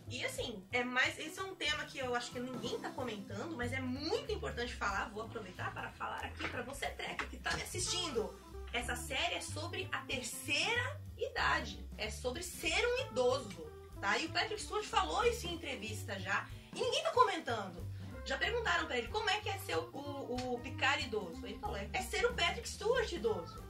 E 0.09 0.25
assim, 0.25 0.65
é 0.71 0.83
mais. 0.83 1.19
Esse 1.19 1.39
é 1.39 1.43
um 1.43 1.55
tema 1.55 1.85
que 1.85 1.99
eu 1.99 2.15
acho 2.15 2.31
que 2.31 2.39
ninguém 2.39 2.79
tá 2.79 2.89
comentando, 2.89 3.55
mas 3.55 3.71
é 3.71 3.79
muito 3.79 4.31
importante 4.31 4.73
falar. 4.73 5.09
Vou 5.09 5.23
aproveitar 5.23 5.71
para 5.73 5.91
falar 5.91 6.25
aqui 6.25 6.47
para 6.47 6.63
você, 6.63 6.87
Treco, 6.87 7.27
que 7.27 7.37
tá 7.37 7.55
me 7.55 7.61
assistindo. 7.61 8.35
Essa 8.73 8.95
série 8.95 9.35
é 9.35 9.41
sobre 9.41 9.87
a 9.91 9.99
terceira 10.01 10.99
idade. 11.17 11.87
É 11.97 12.09
sobre 12.09 12.41
ser 12.41 12.85
um 12.85 13.07
idoso. 13.07 13.69
Tá? 14.01 14.17
E 14.17 14.25
o 14.25 14.31
Patrick 14.31 14.61
Stewart 14.61 14.85
falou 14.85 15.23
isso 15.25 15.45
em 15.45 15.53
entrevista 15.53 16.19
já. 16.19 16.47
E 16.75 16.81
ninguém 16.81 17.03
tá 17.03 17.11
comentando. 17.11 17.85
Já 18.29 18.37
perguntaram 18.37 18.85
para 18.85 18.95
ele 18.99 19.07
como 19.07 19.27
é 19.27 19.39
que 19.39 19.49
é 19.49 19.57
ser 19.57 19.75
o, 19.75 19.89
o, 19.91 20.53
o 20.53 20.59
Picard 20.59 21.03
idoso. 21.03 21.43
Ele 21.43 21.57
falou, 21.57 21.77
é 21.77 22.01
ser 22.03 22.27
o 22.27 22.33
Patrick 22.35 22.69
Stewart 22.69 23.11
idoso. 23.11 23.63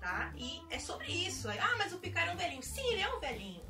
Tá? 0.00 0.32
E 0.34 0.62
é 0.70 0.78
sobre 0.78 1.08
isso. 1.08 1.50
Ah, 1.50 1.74
mas 1.76 1.92
o 1.92 1.98
Picard 1.98 2.30
é 2.30 2.32
um 2.32 2.36
velhinho. 2.36 2.62
Sim, 2.62 2.86
ele 2.92 3.02
é 3.02 3.14
um 3.14 3.20
velhinho. 3.20 3.62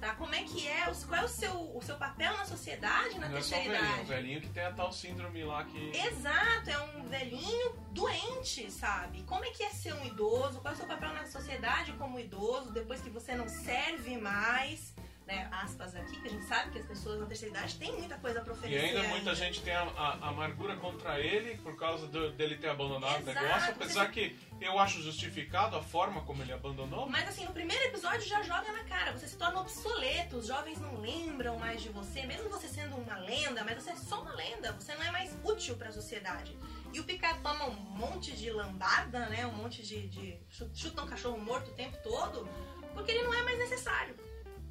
Tá? 0.00 0.16
Como 0.16 0.34
é 0.34 0.42
que 0.42 0.66
é, 0.66 0.86
qual 1.06 1.20
é 1.20 1.24
o 1.24 1.28
seu, 1.28 1.52
o 1.76 1.80
seu 1.80 1.94
papel 1.94 2.36
na 2.36 2.44
sociedade 2.44 3.16
na 3.20 3.28
Não 3.28 3.36
é 3.36 3.40
terceira 3.40 3.62
o 3.62 3.70
velhinho, 3.70 3.84
idade? 3.84 4.02
o 4.02 4.06
velhinho 4.06 4.40
que 4.40 4.48
tem 4.48 4.64
a 4.64 4.72
tal 4.72 4.92
síndrome 4.92 5.44
lá 5.44 5.64
que. 5.66 5.96
Exato, 5.96 6.68
é 6.68 6.78
um 6.80 7.04
velhinho 7.04 7.72
doente, 7.92 8.72
sabe? 8.72 9.22
Como 9.22 9.44
é 9.44 9.50
que 9.50 9.62
é 9.62 9.70
ser 9.70 9.94
um 9.94 10.04
idoso? 10.04 10.60
Qual 10.60 10.72
é 10.72 10.74
o 10.74 10.78
seu 10.78 10.86
papel 10.88 11.12
na 11.12 11.26
sociedade 11.26 11.92
como 11.92 12.18
idoso 12.18 12.72
depois 12.72 13.00
que 13.00 13.08
você 13.08 13.36
não 13.36 13.48
serve 13.48 14.18
mais? 14.18 14.92
Né, 15.26 15.48
aspas 15.52 15.94
aqui, 15.94 16.20
que 16.20 16.26
a 16.26 16.30
gente 16.30 16.44
sabe 16.46 16.72
que 16.72 16.78
as 16.80 16.86
pessoas 16.86 17.20
na 17.20 17.26
terceira 17.26 17.56
idade 17.56 17.76
têm 17.76 17.92
muita 17.96 18.18
coisa 18.18 18.40
pra 18.40 18.52
E 18.52 18.56
oferecer. 18.56 18.96
ainda 18.96 19.08
muita 19.08 19.34
gente 19.36 19.62
tem 19.62 19.72
a, 19.72 19.82
a- 19.82 20.18
a 20.20 20.28
amargura 20.30 20.76
contra 20.76 21.20
ele 21.20 21.56
por 21.58 21.76
causa 21.76 22.08
do- 22.08 22.32
dele 22.32 22.56
ter 22.56 22.68
abandonado 22.68 23.24
o 23.24 23.30
Exato, 23.30 23.46
negócio, 23.46 23.70
apesar 23.72 24.10
que 24.10 24.36
eu 24.60 24.78
acho 24.80 25.00
justificado 25.00 25.76
a 25.76 25.82
forma 25.82 26.22
como 26.22 26.42
ele 26.42 26.52
abandonou. 26.52 27.08
Mas 27.08 27.28
assim, 27.28 27.44
no 27.44 27.52
primeiro 27.52 27.82
episódio 27.84 28.22
já 28.28 28.42
joga 28.42 28.72
na 28.72 28.82
cara, 28.84 29.12
você 29.12 29.28
se 29.28 29.36
torna 29.38 29.60
obsoleto, 29.60 30.36
os 30.36 30.46
jovens 30.48 30.78
não 30.80 31.00
lembram 31.00 31.56
mais 31.56 31.80
de 31.80 31.88
você, 31.88 32.26
mesmo 32.26 32.50
você 32.50 32.66
sendo 32.66 32.96
uma 32.96 33.16
lenda, 33.18 33.62
mas 33.64 33.82
você 33.82 33.90
é 33.90 33.96
só 33.96 34.20
uma 34.22 34.34
lenda, 34.34 34.72
você 34.72 34.92
não 34.96 35.04
é 35.04 35.10
mais 35.12 35.34
útil 35.44 35.76
pra 35.76 35.92
sociedade. 35.92 36.58
E 36.92 36.98
o 36.98 37.04
Picard 37.04 37.40
toma 37.42 37.64
um 37.66 37.74
monte 37.74 38.32
de 38.32 38.50
lambada, 38.50 39.26
né? 39.26 39.46
Um 39.46 39.52
monte 39.52 39.82
de. 39.82 40.08
de 40.08 40.38
chuta 40.74 41.00
um 41.02 41.06
cachorro 41.06 41.38
morto 41.38 41.70
o 41.70 41.74
tempo 41.74 41.96
todo, 42.02 42.46
porque 42.92 43.12
ele 43.12 43.22
não 43.22 43.32
é 43.32 43.42
mais 43.44 43.58
necessário. 43.58 44.14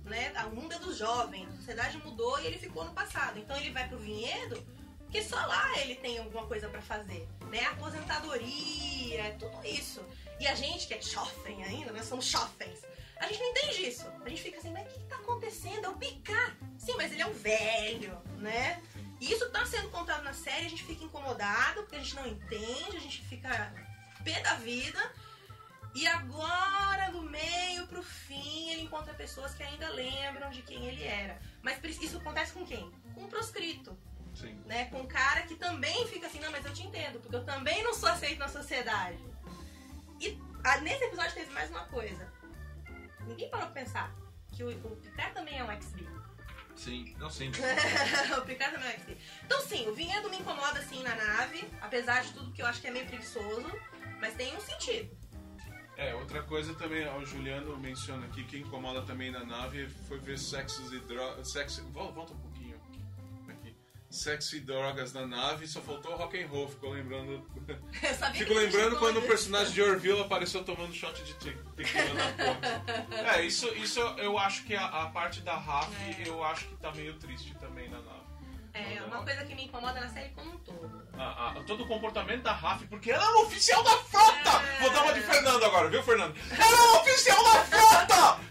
Né? 0.06 0.34
O 0.52 0.56
mundo 0.56 0.74
é 0.74 0.80
dos 0.80 0.98
jovens, 0.98 1.48
a 1.48 1.56
sociedade 1.58 1.98
mudou 2.00 2.40
e 2.40 2.48
ele 2.48 2.58
ficou 2.58 2.84
no 2.84 2.92
passado. 2.92 3.40
Então 3.40 3.56
ele 3.58 3.72
vai 3.72 3.88
pro 3.88 3.98
vinhedo, 3.98 4.66
porque 5.00 5.24
só 5.24 5.36
lá 5.36 5.80
ele 5.80 5.96
tem 5.96 6.18
alguma 6.18 6.46
coisa 6.48 6.68
pra 6.68 6.82
fazer. 6.82 7.28
Né? 7.50 7.64
Aposentadoria, 7.66 9.36
tudo 9.40 9.66
isso. 9.66 10.04
E 10.40 10.48
a 10.48 10.56
gente, 10.56 10.88
que 10.88 10.94
é 10.96 11.02
jovem 11.02 11.64
ainda, 11.64 11.92
nós 11.92 12.06
somos 12.06 12.26
jovens, 12.26 12.80
a 13.22 13.28
gente 13.28 13.40
não 13.40 13.52
entende 13.52 13.88
isso. 13.88 14.08
A 14.26 14.30
gente 14.30 14.42
fica 14.42 14.58
assim, 14.58 14.72
mas 14.72 14.88
o 14.88 14.90
que, 14.90 15.00
que 15.00 15.06
tá 15.06 15.16
acontecendo? 15.18 15.86
É 15.86 15.90
o 15.90 15.96
Picard. 15.96 16.58
Sim, 16.80 16.96
mas 16.98 17.12
ele 17.12 17.22
é 17.22 17.28
um 17.28 17.34
velho, 17.34 18.20
né? 18.40 18.82
E 19.20 19.32
isso 19.32 19.48
tá 19.52 19.64
sendo 19.64 19.90
contado 19.90 20.24
na 20.24 20.34
série, 20.34 20.66
a 20.66 20.70
gente 20.70 20.84
fica 20.84 21.04
incomodado, 21.04 21.84
porque 21.84 21.98
a 21.98 22.00
gente 22.00 22.16
não 22.16 22.26
entende, 22.26 22.98
a 22.98 23.00
gente 23.00 23.22
fica 23.22 23.72
pé 24.24 24.40
da 24.42 24.56
vida. 24.56 25.00
E 25.94 26.08
agora, 26.08 27.12
do 27.12 27.22
meio 27.22 27.86
pro 27.88 28.02
fim, 28.02 28.70
ele 28.70 28.84
encontra 28.84 29.14
pessoas 29.14 29.54
que 29.54 29.64
ainda 29.64 29.90
lembram 29.90 30.50
de 30.50 30.62
quem 30.62 30.86
ele 30.86 31.04
era. 31.04 31.40
Mas 31.62 31.80
isso 32.02 32.18
acontece 32.18 32.54
com 32.54 32.66
quem? 32.66 32.90
Com 33.14 33.26
o 33.26 33.28
proscrito 33.28 33.98
Sim. 34.34 34.62
né, 34.66 34.86
com 34.86 35.02
um 35.02 35.08
cara 35.08 35.42
que 35.44 35.56
também 35.56 36.08
fica 36.08 36.28
assim, 36.28 36.40
não, 36.40 36.52
mas 36.52 36.66
eu 36.66 36.74
te 36.74 36.84
entendo, 36.84 37.20
porque 37.20 37.36
eu 37.36 37.44
também 37.44 37.84
não 37.84 37.94
sou 37.94 38.10
aceito 38.10 38.40
na 38.40 38.48
sociedade. 38.48 39.20
E 40.20 40.40
ah, 40.64 40.80
nesse 40.80 41.04
episódio 41.04 41.34
teve 41.34 41.52
mais 41.52 41.70
uma 41.70 41.86
coisa. 41.86 42.32
Ninguém 43.28 43.50
parou 43.50 43.68
pra 43.68 43.82
pensar 43.82 44.16
que 44.52 44.64
o, 44.64 44.70
o 44.70 44.96
Picard 44.98 45.34
também 45.34 45.58
é 45.58 45.64
um 45.64 45.82
XB. 45.82 46.08
Sim. 46.76 47.16
Não, 47.20 47.30
sim. 47.30 47.52
o 48.38 48.42
Picard 48.44 48.74
também 48.76 48.92
é 48.92 48.96
um 48.96 49.00
XB. 49.00 49.18
Então 49.46 49.62
sim, 49.62 49.88
o 49.90 49.94
vinhedo 49.94 50.30
me 50.30 50.38
incomoda 50.38 50.80
assim 50.80 51.04
na 51.04 51.16
nave, 51.16 51.68
apesar 51.82 52.24
de 52.24 52.34
tudo 52.34 52.52
que 52.52 52.62
eu 52.62 52.66
acho 52.66 52.82
que 52.82 52.88
é 52.88 52.92
meio 52.92 53.06
preguiçoso, 53.06 53.72
mas 54.20 54.34
tem 54.36 54.56
um 54.56 54.62
sentido. 54.62 55.21
É, 55.98 56.16
outra 56.16 56.42
coisa 56.42 56.74
também, 56.74 57.08
o 57.18 57.26
Juliano 57.26 57.78
menciona 57.78 58.26
aqui 58.26 58.44
que 58.44 58.58
incomoda 58.58 59.02
também 59.04 59.30
na 59.32 59.44
nave 59.46 59.88
foi 60.08 60.18
ver 60.20 60.38
sexos 60.40 60.92
e 60.92 61.00
drogas. 61.00 61.52
Sexo, 61.52 61.84
vol- 61.92 62.12
volta 62.12 62.34
um 62.34 62.38
pouquinho 62.40 62.76
aqui. 62.78 63.02
Sexo 64.10 64.58
e 64.58 64.60
drogas 64.60 65.14
na 65.14 65.26
nave, 65.26 65.66
só 65.68 65.80
faltou 65.80 66.14
rock 66.18 66.42
and 66.42 66.48
roll, 66.48 66.68
ficou 66.68 66.90
lembrando. 66.92 67.46
Eu 68.04 68.14
sabia 68.16 68.42
Fico 68.42 68.54
lembrando 68.54 68.98
quando 69.00 69.20
o 69.20 69.22
personagem 69.22 69.74
de 69.74 69.82
Orville 69.82 70.20
apareceu 70.22 70.64
tomando 70.66 70.94
shot 70.94 71.24
de 71.24 71.34
te- 71.36 71.58
tequila 71.78 72.14
na 72.16 72.32
ponte. 72.32 73.16
É, 73.16 73.46
isso, 73.46 73.68
isso 73.76 74.00
eu 74.18 74.38
acho 74.38 74.66
que 74.66 74.76
a, 74.76 74.86
a 74.86 75.06
parte 75.12 75.40
da 75.42 75.56
Raf, 75.56 75.90
É. 76.20 76.28
eu 76.28 76.44
acho 76.44 76.68
que 76.68 76.76
tá 76.78 76.92
meio 76.92 77.14
triste 77.20 77.54
também 77.56 77.88
na 77.90 78.02
nave. 78.02 78.22
É, 78.74 79.02
uma 79.04 79.24
coisa 79.24 79.46
que 79.46 79.54
me 79.56 79.66
incomoda 79.66 80.00
na 80.02 80.10
série 80.10 80.30
como 80.30 80.52
um. 80.52 80.58
A- 81.18 81.52
a- 81.60 81.64
todo 81.64 81.84
o 81.84 81.88
comportamento 81.88 82.42
da 82.44 82.54
Raf, 82.54 82.84
porque 82.88 83.12
ela 83.12 83.24
é 83.24 83.28
uma 83.28 83.44
oficial 83.46 83.84
da 83.84 83.98
frota! 83.98 84.50
É. 84.50 84.80
Vou 84.82 84.90
dar 84.92 85.04
uma 85.04 85.14
de 85.14 85.22
Fernando 85.22 85.64
agora, 85.64 85.90
viu, 85.90 86.02
Fernando? 86.04 86.36
Ela 86.52 86.78
é 86.78 86.82
uma 86.92 87.02
oficial 87.02 87.44
da 87.44 87.64
frota! 87.66 88.42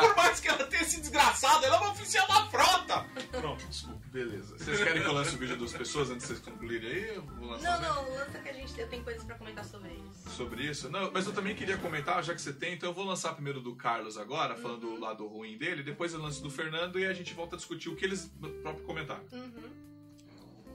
Por 0.00 0.16
mais 0.16 0.38
que 0.40 0.48
ela 0.48 0.64
tenha 0.64 0.84
se 0.84 1.00
desgraçado, 1.00 1.64
ela 1.64 1.76
é 1.76 1.80
uma 1.80 1.90
oficial 1.90 2.26
da 2.28 2.46
frota! 2.46 3.04
Pronto, 3.32 3.66
desculpa. 3.66 4.00
Beleza. 4.12 4.56
Vocês 4.56 4.78
querem 4.78 5.02
que 5.02 5.08
eu 5.08 5.12
lance 5.12 5.34
o 5.34 5.38
vídeo 5.38 5.56
das 5.56 5.72
pessoas 5.72 6.08
antes 6.10 6.28
de 6.28 6.34
vocês 6.34 6.38
concluírem 6.48 6.88
aí? 6.88 7.22
Não, 7.40 7.80
não, 7.80 8.10
lança 8.14 8.38
que 8.38 8.48
a 8.48 8.52
gente 8.52 8.78
eu 8.80 8.88
tenho 8.88 9.02
coisas 9.02 9.24
pra 9.24 9.34
comentar 9.36 9.64
sobre 9.64 9.90
isso. 9.92 10.30
sobre 10.30 10.62
isso. 10.62 10.88
Não, 10.88 11.10
mas 11.12 11.26
eu 11.26 11.32
também 11.32 11.54
queria 11.56 11.76
comentar, 11.76 12.22
já 12.22 12.32
que 12.32 12.40
você 12.40 12.52
tem, 12.52 12.74
então 12.74 12.88
eu 12.90 12.94
vou 12.94 13.04
lançar 13.04 13.32
primeiro 13.34 13.60
do 13.60 13.74
Carlos 13.74 14.16
agora, 14.16 14.54
falando 14.54 14.84
Uhum. 14.84 14.94
do 14.94 15.00
lado 15.00 15.26
ruim 15.26 15.58
dele, 15.58 15.82
depois 15.82 16.14
eu 16.14 16.22
lanço 16.22 16.40
do 16.40 16.48
Fernando 16.50 16.96
e 16.98 17.04
a 17.04 17.12
gente 17.12 17.34
volta 17.34 17.56
a 17.56 17.58
discutir 17.58 17.88
o 17.88 17.96
que 17.96 18.04
eles 18.04 18.30
próprio 18.62 18.84
comentaram. 18.86 19.24
Uhum. 19.32 19.84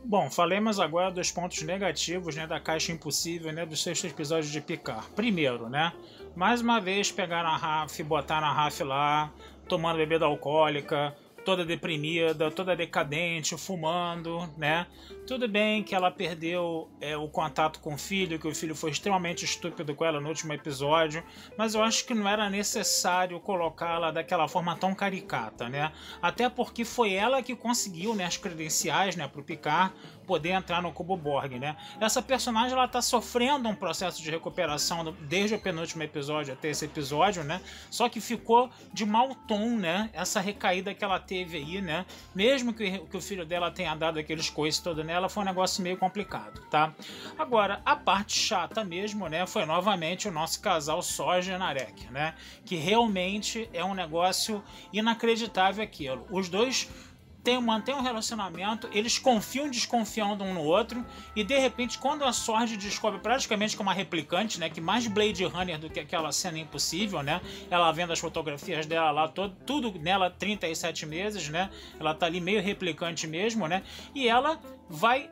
Bom, 0.03 0.29
falemos 0.31 0.79
agora 0.79 1.11
dos 1.11 1.31
pontos 1.31 1.61
negativos 1.61 2.35
né, 2.35 2.47
da 2.47 2.59
Caixa 2.59 2.91
Impossível 2.91 3.51
né, 3.51 3.65
do 3.65 3.75
sexto 3.75 4.07
episódio 4.07 4.49
de 4.49 4.61
Picard. 4.61 5.07
Primeiro, 5.15 5.69
né? 5.69 5.93
Mais 6.35 6.61
uma 6.61 6.79
vez 6.79 7.11
pegaram 7.11 7.49
a 7.49 7.57
Raf, 7.57 8.01
botaram 8.03 8.47
a 8.47 8.53
Raf 8.53 8.81
lá, 8.81 9.31
tomando 9.67 9.97
bebida 9.97 10.25
alcoólica, 10.25 11.15
toda 11.43 11.65
deprimida, 11.65 12.51
toda 12.51 12.75
decadente, 12.75 13.57
fumando, 13.57 14.49
né? 14.57 14.87
Tudo 15.25 15.47
bem 15.47 15.83
que 15.83 15.95
ela 15.95 16.11
perdeu 16.11 16.89
é, 17.01 17.15
o 17.17 17.27
contato 17.27 17.79
com 17.79 17.93
o 17.93 17.97
filho, 17.97 18.39
que 18.39 18.47
o 18.47 18.55
filho 18.55 18.75
foi 18.75 18.91
extremamente 18.91 19.45
estúpido 19.45 19.95
com 19.95 20.05
ela 20.05 20.19
no 20.19 20.29
último 20.29 20.53
episódio, 20.53 21.23
mas 21.57 21.75
eu 21.75 21.83
acho 21.83 22.05
que 22.05 22.13
não 22.13 22.27
era 22.27 22.49
necessário 22.49 23.39
colocá-la 23.39 24.11
daquela 24.11 24.47
forma 24.47 24.75
tão 24.75 24.93
caricata, 24.93 25.69
né? 25.69 25.91
Até 26.21 26.49
porque 26.49 26.83
foi 26.85 27.13
ela 27.13 27.41
que 27.41 27.55
conseguiu 27.55 28.15
né, 28.15 28.25
as 28.25 28.37
credenciais 28.37 29.15
né, 29.15 29.27
para 29.27 29.41
o 29.41 29.43
Picard 29.43 29.93
poder 30.29 30.51
entrar 30.51 30.79
no 30.79 30.91
Cubo 30.91 31.17
Borg, 31.17 31.57
né? 31.57 31.75
Essa 31.99 32.21
personagem 32.21 32.73
ela 32.73 32.87
tá 32.87 33.01
sofrendo 33.01 33.67
um 33.67 33.73
processo 33.73 34.21
de 34.21 34.29
recuperação 34.29 35.11
desde 35.21 35.55
o 35.55 35.59
penúltimo 35.59 36.03
episódio 36.03 36.53
até 36.53 36.69
esse 36.69 36.85
episódio, 36.85 37.43
né? 37.43 37.59
Só 37.89 38.07
que 38.07 38.21
ficou 38.21 38.69
de 38.93 39.07
mau 39.07 39.33
tom, 39.33 39.75
né? 39.75 40.11
Essa 40.13 40.39
recaída 40.39 40.93
que 40.93 41.03
ela 41.03 41.19
teve 41.19 41.57
aí, 41.57 41.81
né? 41.81 42.05
Mesmo 42.35 42.75
que, 42.75 42.99
que 42.99 43.17
o 43.17 43.19
filho 43.19 43.43
dela 43.43 43.71
tenha 43.71 43.95
dado 43.95 44.19
aqueles 44.19 44.51
coices 44.51 44.79
todo 44.79 45.03
nela, 45.03 45.29
foi 45.29 45.41
um 45.41 45.47
negócio 45.47 45.81
meio 45.81 45.97
complicado, 45.97 46.61
tá? 46.69 46.93
Agora, 47.35 47.81
a 47.83 47.95
parte 47.95 48.37
chata 48.37 48.83
mesmo, 48.83 49.27
né? 49.27 49.47
Foi 49.47 49.65
novamente 49.65 50.27
o 50.27 50.31
nosso 50.31 50.61
casal 50.61 51.01
Soja 51.01 51.55
e 51.55 51.57
Narek, 51.57 52.05
né? 52.11 52.35
Que 52.63 52.75
realmente 52.75 53.67
é 53.73 53.83
um 53.83 53.95
negócio 53.95 54.63
inacreditável 54.93 55.83
aquilo. 55.83 56.27
Os 56.29 56.49
dois 56.49 56.87
tem, 57.43 57.61
mantém 57.61 57.95
um 57.95 58.01
relacionamento, 58.01 58.89
eles 58.91 59.17
confiam 59.17 59.69
desconfiando 59.69 60.43
um 60.43 60.53
no 60.53 60.61
outro, 60.61 61.05
e 61.35 61.43
de 61.43 61.57
repente, 61.57 61.97
quando 61.97 62.23
a 62.23 62.33
Sword 62.33 62.77
descobre 62.77 63.19
praticamente 63.19 63.75
que 63.75 63.81
é 63.81 63.83
uma 63.83 63.93
replicante, 63.93 64.59
né? 64.59 64.69
Que 64.69 64.81
mais 64.81 65.07
Blade 65.07 65.43
Runner 65.45 65.79
do 65.79 65.89
que 65.89 65.99
aquela 65.99 66.31
cena 66.31 66.59
impossível, 66.59 67.23
né? 67.23 67.41
Ela 67.69 67.91
vendo 67.91 68.13
as 68.13 68.19
fotografias 68.19 68.85
dela 68.85 69.11
lá, 69.11 69.27
todo, 69.27 69.55
tudo 69.65 69.99
nela 69.99 70.29
37 70.29 71.05
meses, 71.05 71.49
né? 71.49 71.69
Ela 71.99 72.13
tá 72.13 72.25
ali 72.25 72.41
meio 72.41 72.61
replicante 72.61 73.27
mesmo, 73.27 73.67
né? 73.67 73.83
E 74.13 74.27
ela 74.27 74.59
vai 74.89 75.29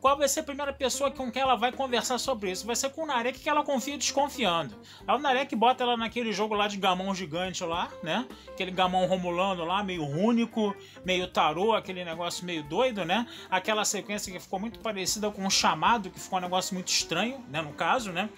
qual 0.00 0.16
vai 0.16 0.28
ser 0.28 0.40
a 0.40 0.42
primeira 0.42 0.72
pessoa 0.72 1.10
com 1.10 1.30
quem 1.30 1.42
ela 1.42 1.56
vai 1.56 1.72
conversar 1.72 2.18
sobre 2.18 2.50
isso? 2.50 2.66
Vai 2.66 2.76
ser 2.76 2.90
com 2.90 3.02
o 3.02 3.06
Narek 3.06 3.38
que 3.38 3.48
ela 3.48 3.62
confia 3.62 3.96
desconfiando. 3.98 4.74
Aí 5.06 5.14
o 5.16 5.18
Narek 5.18 5.54
bota 5.56 5.82
ela 5.82 5.96
naquele 5.96 6.32
jogo 6.32 6.54
lá 6.54 6.68
de 6.68 6.76
gamão 6.76 7.14
gigante 7.14 7.62
lá, 7.64 7.88
né? 8.02 8.26
Aquele 8.48 8.70
gamão 8.70 9.06
romulano 9.06 9.64
lá, 9.64 9.82
meio 9.82 10.04
único, 10.04 10.74
meio 11.04 11.26
tarô, 11.28 11.74
aquele 11.74 12.04
negócio 12.04 12.44
meio 12.44 12.62
doido, 12.62 13.04
né? 13.04 13.26
Aquela 13.50 13.84
sequência 13.84 14.32
que 14.32 14.38
ficou 14.38 14.58
muito 14.58 14.78
parecida 14.78 15.30
com 15.30 15.46
o 15.46 15.50
chamado, 15.50 16.10
que 16.10 16.20
ficou 16.20 16.38
um 16.38 16.42
negócio 16.42 16.74
muito 16.74 16.88
estranho, 16.88 17.44
né? 17.48 17.60
No 17.62 17.72
caso, 17.72 18.12
né? 18.12 18.28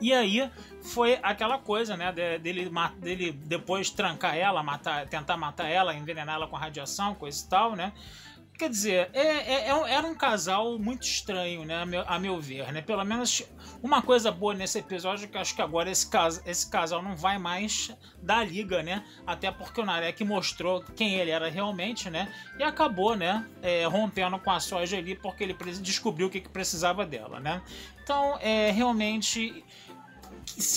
E 0.00 0.12
aí 0.14 0.48
foi 0.80 1.18
aquela 1.24 1.58
coisa, 1.58 1.96
né, 1.96 2.12
de- 2.12 2.38
dele, 2.38 2.70
dele 2.98 3.32
depois 3.32 3.90
trancar 3.90 4.36
ela, 4.36 4.62
matar, 4.62 5.06
tentar 5.08 5.36
matar 5.36 5.68
ela, 5.68 5.92
envenenar 5.92 6.36
ela 6.36 6.46
com 6.46 6.54
radiação, 6.54 7.16
coisa 7.16 7.44
e 7.44 7.48
tal, 7.48 7.74
né? 7.74 7.92
Quer 8.58 8.70
dizer, 8.70 9.10
é, 9.12 9.20
é, 9.20 9.68
é, 9.68 9.92
era 9.92 10.04
um 10.04 10.16
casal 10.16 10.80
muito 10.80 11.04
estranho, 11.04 11.64
né? 11.64 11.76
A 11.76 11.86
meu, 11.86 12.04
a 12.04 12.18
meu, 12.18 12.40
ver, 12.40 12.72
né? 12.72 12.82
Pelo 12.82 13.04
menos 13.04 13.44
uma 13.80 14.02
coisa 14.02 14.32
boa 14.32 14.52
nesse 14.52 14.80
episódio 14.80 15.26
é 15.26 15.28
que 15.28 15.38
acho 15.38 15.54
que 15.54 15.62
agora 15.62 15.88
esse, 15.88 16.10
cas, 16.10 16.42
esse 16.44 16.68
casal 16.68 17.00
não 17.00 17.14
vai 17.14 17.38
mais 17.38 17.96
da 18.20 18.42
liga, 18.42 18.82
né? 18.82 19.04
Até 19.24 19.52
porque 19.52 19.80
o 19.80 19.84
Narek 19.84 20.24
mostrou 20.24 20.82
quem 20.96 21.14
ele 21.14 21.30
era 21.30 21.48
realmente, 21.48 22.10
né? 22.10 22.34
E 22.58 22.64
acabou, 22.64 23.16
né? 23.16 23.46
É, 23.62 23.86
rompendo 23.86 24.36
com 24.40 24.50
a 24.50 24.58
soja 24.58 24.98
ali 24.98 25.14
porque 25.14 25.44
ele 25.44 25.54
descobriu 25.80 26.26
o 26.26 26.30
que, 26.30 26.40
que 26.40 26.48
precisava 26.48 27.06
dela, 27.06 27.38
né? 27.38 27.62
Então, 28.02 28.38
é 28.40 28.72
realmente 28.72 29.64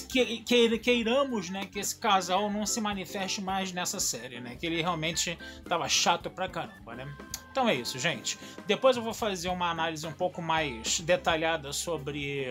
que, 0.07 0.39
que, 0.39 0.80
queiramos 0.80 1.49
né, 1.49 1.65
que 1.65 1.80
esse 1.80 1.97
casal 1.97 2.49
não 2.49 2.65
se 2.65 2.82
manifeste 2.82 3.41
mais 3.41 3.72
nessa 3.72 3.99
série, 3.99 4.39
né? 4.39 4.55
Que 4.55 4.65
ele 4.65 4.82
realmente 4.82 5.38
tava 5.67 5.88
chato 5.88 6.30
pra 6.30 6.47
caramba, 6.47 6.95
né? 6.95 7.15
Então 7.51 7.67
é 7.67 7.76
isso, 7.76 7.99
gente. 7.99 8.39
Depois 8.65 8.95
eu 8.95 9.03
vou 9.03 9.13
fazer 9.13 9.49
uma 9.49 9.69
análise 9.69 10.05
um 10.07 10.11
pouco 10.13 10.41
mais 10.41 11.01
detalhada 11.01 11.74
sobre, 11.74 12.45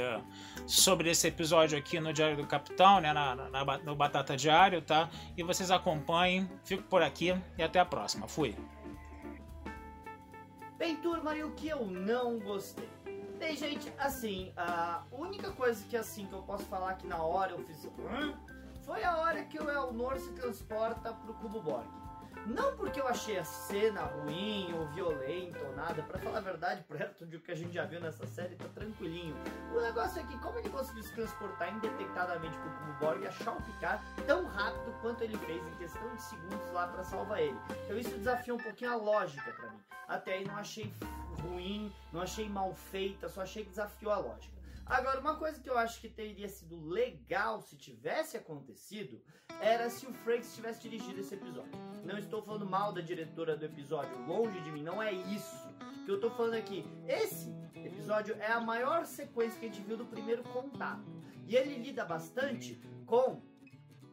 sobre 0.66 1.10
esse 1.10 1.26
episódio 1.26 1.78
aqui 1.78 1.98
no 1.98 2.12
Diário 2.12 2.36
do 2.36 2.46
Capitão, 2.46 3.00
né? 3.00 3.12
Na, 3.12 3.34
na, 3.34 3.78
no 3.78 3.94
Batata 3.94 4.36
Diário, 4.36 4.82
tá? 4.82 5.08
E 5.36 5.42
vocês 5.42 5.70
acompanhem. 5.70 6.48
Fico 6.64 6.82
por 6.84 7.02
aqui 7.02 7.34
e 7.56 7.62
até 7.62 7.80
a 7.80 7.84
próxima. 7.84 8.28
Fui. 8.28 8.54
Bem, 10.78 10.96
turma, 10.96 11.36
e 11.36 11.44
o 11.44 11.50
que 11.50 11.68
eu 11.68 11.84
não 11.86 12.38
gostei? 12.38 12.88
Bem, 13.40 13.56
gente, 13.56 13.90
assim, 13.98 14.52
a 14.54 15.02
única 15.10 15.50
coisa 15.52 15.82
que 15.88 15.96
assim 15.96 16.26
que 16.26 16.32
eu 16.34 16.42
posso 16.42 16.64
falar 16.66 16.92
que 16.96 17.06
na 17.06 17.22
hora 17.22 17.52
eu 17.52 17.58
fiz. 17.60 17.88
Foi 18.84 19.02
a 19.02 19.16
hora 19.16 19.42
que 19.44 19.58
o 19.58 19.70
Elnor 19.70 20.18
se 20.18 20.30
transporta 20.34 21.10
pro 21.14 21.32
Cubo 21.32 21.62
Borg. 21.62 21.88
Não 22.46 22.76
porque 22.76 23.00
eu 23.00 23.06
achei 23.06 23.38
a 23.38 23.44
cena 23.44 24.02
ruim 24.02 24.72
ou 24.74 24.86
violenta 24.88 25.58
ou 25.60 25.74
nada, 25.74 26.02
para 26.02 26.18
falar 26.18 26.38
a 26.38 26.40
verdade, 26.40 26.82
perto 26.84 27.26
do 27.26 27.38
que 27.38 27.52
a 27.52 27.54
gente 27.54 27.74
já 27.74 27.84
viu 27.84 28.00
nessa 28.00 28.26
série, 28.26 28.56
tá 28.56 28.66
tranquilinho. 28.74 29.36
O 29.74 29.80
negócio 29.80 30.20
é 30.20 30.24
que, 30.24 30.38
como 30.38 30.58
ele 30.58 30.70
conseguiu 30.70 31.02
se 31.02 31.14
transportar 31.14 31.72
indetectadamente 31.74 32.56
pro 32.58 32.70
Cubo 32.70 32.92
Borg 32.98 33.22
e 33.22 33.26
achar 33.26 33.52
o 33.52 33.62
Picard 33.62 34.02
tão 34.26 34.46
rápido 34.46 34.92
quanto 35.00 35.22
ele 35.22 35.36
fez 35.38 35.62
em 35.66 35.74
questão 35.76 36.14
de 36.14 36.22
segundos 36.22 36.72
lá 36.72 36.88
para 36.88 37.04
salvar 37.04 37.40
ele. 37.40 37.58
Então 37.84 37.98
isso 37.98 38.10
desafia 38.10 38.54
um 38.54 38.58
pouquinho 38.58 38.92
a 38.92 38.96
lógica 38.96 39.52
para 39.52 39.70
mim. 39.70 39.80
Até 40.08 40.34
aí 40.34 40.44
não 40.44 40.56
achei 40.56 40.92
ruim, 41.42 41.92
não 42.12 42.22
achei 42.22 42.48
mal 42.48 42.74
feita, 42.74 43.28
só 43.28 43.42
achei 43.42 43.64
que 43.64 43.70
desafiou 43.70 44.12
a 44.12 44.18
lógica. 44.18 44.59
Agora, 44.90 45.20
uma 45.20 45.36
coisa 45.36 45.60
que 45.60 45.70
eu 45.70 45.78
acho 45.78 46.00
que 46.00 46.08
teria 46.08 46.48
sido 46.48 46.84
legal 46.88 47.62
se 47.62 47.76
tivesse 47.76 48.36
acontecido 48.36 49.22
era 49.60 49.88
se 49.88 50.04
o 50.04 50.12
Frakes 50.12 50.52
tivesse 50.52 50.82
dirigido 50.82 51.20
esse 51.20 51.32
episódio. 51.32 51.70
Não 52.04 52.18
estou 52.18 52.42
falando 52.42 52.66
mal 52.66 52.92
da 52.92 53.00
diretora 53.00 53.56
do 53.56 53.64
episódio, 53.64 54.18
longe 54.26 54.60
de 54.62 54.72
mim, 54.72 54.82
não 54.82 55.00
é 55.00 55.12
isso 55.12 55.68
que 56.04 56.10
eu 56.10 56.16
estou 56.16 56.32
falando 56.32 56.54
aqui. 56.54 56.84
Esse 57.06 57.54
episódio 57.76 58.34
é 58.40 58.50
a 58.50 58.60
maior 58.60 59.06
sequência 59.06 59.60
que 59.60 59.66
a 59.66 59.68
gente 59.68 59.86
viu 59.86 59.96
do 59.96 60.06
primeiro 60.06 60.42
contato. 60.42 61.08
E 61.46 61.54
ele 61.54 61.76
lida 61.76 62.04
bastante 62.04 62.80
com 63.06 63.40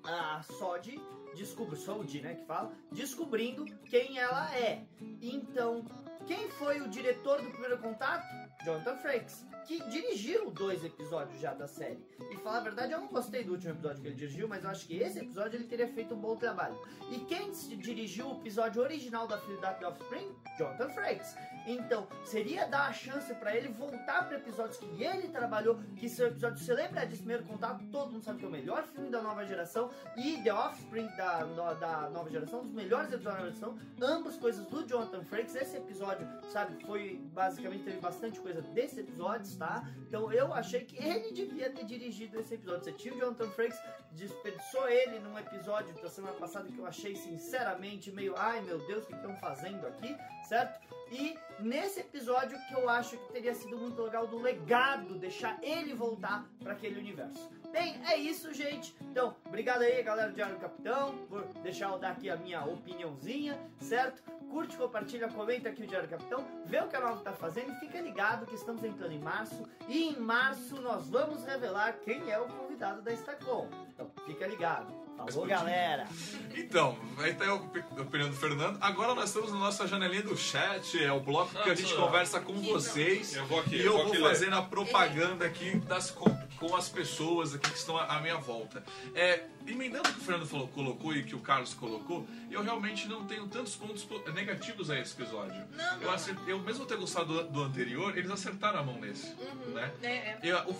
a 0.04 0.44
Sod 0.44 1.02
descobre, 1.38 1.76
Sod, 1.76 2.22
né, 2.22 2.36
que 2.36 2.46
fala, 2.46 2.72
descobrindo 2.92 3.66
quem 3.86 4.18
ela 4.18 4.54
é. 4.56 4.86
Então, 5.22 5.86
quem 6.26 6.50
foi 6.52 6.82
o 6.82 6.90
diretor 6.90 7.42
do 7.42 7.50
primeiro 7.52 7.78
contato? 7.78 8.26
Jonathan 8.64 8.98
Frakes, 8.98 9.46
que 9.66 9.82
dirigiu 9.90 10.50
dois 10.52 10.84
episódios 10.84 11.40
já 11.40 11.54
da 11.54 11.68
série. 11.68 12.00
E 12.32 12.38
falar 12.38 12.58
a 12.58 12.62
verdade, 12.62 12.94
eu 12.94 13.00
não 13.00 13.08
gostei 13.08 13.44
do 13.44 13.54
último 13.54 13.74
episódio 13.74 14.02
que 14.02 14.08
ele 14.08 14.16
dirigiu, 14.16 14.48
mas 14.48 14.64
eu 14.64 14.70
acho 14.70 14.86
que 14.88 14.98
esse 14.98 15.20
episódio 15.20 15.58
ele 15.58 15.66
teria 15.66 15.88
feito 15.88 16.14
um 16.14 16.20
bom 16.20 16.36
trabalho. 16.36 16.78
E 17.12 17.20
quem 17.20 17.52
dirigiu 17.52 18.30
o 18.30 18.42
episódio 18.42 18.82
original 18.82 19.28
da 19.28 19.38
Fidelidade 19.38 19.84
Offspring? 19.86 20.36
Jonathan 20.58 20.90
Frakes. 20.90 21.36
Então, 21.68 22.08
seria 22.24 22.66
dar 22.66 22.88
a 22.88 22.94
chance 22.94 23.34
para 23.36 23.54
ele 23.54 23.68
voltar 23.68 24.26
para 24.26 24.38
episódios 24.38 24.78
que 24.78 25.04
ele 25.04 25.28
trabalhou, 25.28 25.78
que 25.98 26.08
são 26.08 26.28
episódios, 26.28 26.66
de 26.66 27.18
Primeiro 27.18 27.44
Contato? 27.44 27.84
Todo 27.92 28.14
mundo 28.14 28.24
sabe 28.24 28.40
que 28.40 28.46
é 28.46 28.48
o 28.48 28.52
melhor 28.52 28.84
filme 28.86 29.10
da 29.10 29.22
nova 29.22 29.46
geração 29.46 29.90
e 30.16 30.42
The 30.42 30.54
Offspring 30.54 31.08
da, 31.18 31.44
da 31.74 32.10
nova 32.10 32.30
geração, 32.30 32.62
um 32.62 32.64
dos 32.64 32.74
melhores 32.74 33.12
episódios 33.12 33.24
da 33.26 33.44
nova 33.44 33.54
geração, 33.54 33.80
ambas 34.02 34.38
coisas 34.38 34.66
do 34.68 34.88
Jonathan 34.88 35.24
Frakes. 35.26 35.56
Esse 35.56 35.76
episódio, 35.76 36.26
sabe, 36.54 36.82
foi 36.86 37.22
basicamente 37.34 37.84
teve 37.84 38.00
bastante 38.00 38.40
coisa 38.40 38.62
desse 38.62 39.02
episódio, 39.02 39.54
tá? 39.58 39.86
Então 40.08 40.32
eu 40.32 40.54
achei 40.54 40.86
que 40.86 40.98
ele 41.04 41.34
devia 41.34 41.70
ter 41.70 41.84
dirigido 41.84 42.40
esse 42.40 42.54
episódio. 42.54 42.86
Você 42.86 42.94
tinha 42.94 43.14
o 43.14 43.20
Jonathan 43.20 43.50
Frakes, 43.50 43.80
desperdiçou 44.14 44.88
ele 44.88 45.20
num 45.20 45.38
episódio 45.38 45.94
da 46.02 46.10
semana 46.10 46.34
passada 46.36 46.70
que 46.70 46.78
eu 46.78 46.86
achei 46.86 47.14
sinceramente 47.16 48.10
meio, 48.12 48.34
ai 48.38 48.62
meu 48.62 48.80
Deus, 48.88 49.04
o 49.04 49.08
que 49.08 49.16
estão 49.16 49.36
fazendo 49.36 49.86
aqui, 49.86 50.16
certo? 50.48 50.87
E 51.12 51.38
nesse 51.60 52.02
episódio 52.02 52.58
que 52.68 52.74
eu 52.74 52.90
acho 52.90 53.18
que 53.18 53.34
teria 53.34 53.54
sido 53.54 53.78
muito 53.78 54.02
legal 54.02 54.28
do 54.28 54.40
legado, 54.40 55.16
deixar 55.16 55.58
ele 55.62 55.94
voltar 55.94 56.46
para 56.60 56.74
aquele 56.74 57.00
universo. 57.00 57.50
Bem, 57.72 58.00
é 58.08 58.18
isso, 58.18 58.54
gente. 58.54 58.96
Então, 59.02 59.36
obrigado 59.46 59.82
aí, 59.82 60.02
galera 60.02 60.30
do 60.30 60.36
Diário 60.36 60.58
Capitão, 60.58 61.18
por 61.30 61.44
deixar 61.62 61.92
eu 61.92 62.00
dar 62.00 62.12
aqui 62.12 62.30
a 62.30 62.36
minha 62.36 62.64
opiniãozinha, 62.66 63.60
certo? 63.80 64.24
Curte, 64.50 64.78
compartilha, 64.78 65.28
comenta 65.28 65.70
aqui 65.70 65.84
o 65.84 65.88
Diário 65.88 66.08
Capitão, 66.08 66.46
vê 66.66 66.80
o 66.80 66.88
que 66.88 66.96
a 66.96 67.02
Nova 67.02 67.22
tá 67.22 67.34
fazendo 67.34 67.74
e 67.74 67.80
fica 67.80 68.00
ligado 68.00 68.46
que 68.46 68.56
estamos 68.56 68.84
entrando 68.84 69.12
em 69.12 69.20
março. 69.20 69.64
E 69.88 70.10
em 70.10 70.20
março 70.20 70.82
nós 70.82 71.10
vamos 71.10 71.44
revelar 71.44 72.00
quem 72.00 72.32
é 72.32 72.40
o 72.40 72.48
convidado 72.48 73.02
da 73.02 73.12
Stacom. 73.14 73.68
Então, 73.90 74.10
fica 74.26 74.48
ligado. 74.48 75.07
Falou, 75.18 75.48
galera! 75.48 76.08
Então, 76.56 76.98
aí 77.18 77.34
tá 77.34 77.46
a 77.48 77.54
opinião 77.54 78.30
do 78.30 78.36
Fernando. 78.36 78.78
Agora 78.80 79.16
nós 79.16 79.30
estamos 79.30 79.52
na 79.52 79.58
nossa 79.58 79.88
janelinha 79.88 80.24
do 80.24 80.38
chat, 80.38 81.04
é 81.04 81.12
o 81.12 81.20
bloco 81.20 81.52
que 81.64 81.70
a 81.70 81.76
gente 81.76 81.94
conversa 81.96 82.40
com 82.40 82.54
vocês. 82.62 83.36
Eu 83.36 83.46
vou 83.48 83.60
aqui, 83.60 83.76
e 83.76 83.86
eu, 83.86 84.06
vou, 84.06 84.16
fazendo 84.16 84.56
a 84.56 84.62
propaganda 84.62 85.46
aqui 85.46 85.76
das, 85.80 86.12
com, 86.12 86.30
com, 86.60 86.76
as 86.76 86.90
pessoas 86.90 87.54
aqui 87.54 87.70
que 87.70 87.78
estão 87.78 87.98
à 87.98 88.20
minha 88.20 88.38
volta. 88.38 88.84
É, 89.16 89.46
emendando 89.66 90.10
o 90.10 90.14
que 90.14 90.20
o 90.20 90.24
Fernando 90.24 90.48
falou, 90.48 90.68
colocou 90.70 91.16
e 91.16 91.24
que 91.24 91.36
o 91.36 91.40
Carlos 91.40 91.74
colocou, 91.74 92.28
eu 92.50 92.62
realmente 92.62 93.08
não 93.08 93.26
tenho 93.26 93.48
tantos 93.48 93.76
pontos 93.76 94.08
negativos 94.34 94.90
a 94.90 95.00
esse 95.00 95.14
episódio. 95.14 95.64
Não, 95.76 96.02
eu, 96.02 96.12
acert, 96.12 96.38
eu 96.48 96.60
mesmo 96.60 96.86
ter 96.86 96.98
gostado 96.98 97.34
do, 97.34 97.50
do, 97.50 97.64
anterior, 97.64 98.18
eles 98.18 98.32
acertaram 98.32 98.80
a 98.80 98.84
mão 98.84 99.00
nesse. 99.00 99.28
Uhum, 99.34 99.74
né? 99.74 99.92
É, 100.02 100.08
é. 100.10 100.40
Eu, 100.44 100.58
o, 100.70 100.76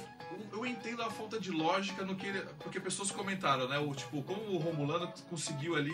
eu 0.54 0.66
entendo 0.66 1.02
a 1.02 1.10
falta 1.10 1.40
de 1.40 1.52
lógica 1.52 2.04
no 2.04 2.16
que 2.16 2.28
ele, 2.28 2.42
porque 2.60 2.80
pessoas 2.80 3.12
comentaram, 3.12 3.68
né? 3.68 3.78
O 3.80 3.94
tipo, 3.94 4.22
como 4.24 4.42
o 4.52 4.58
Romulano 4.58 5.12
conseguiu 5.30 5.76
ali, 5.76 5.94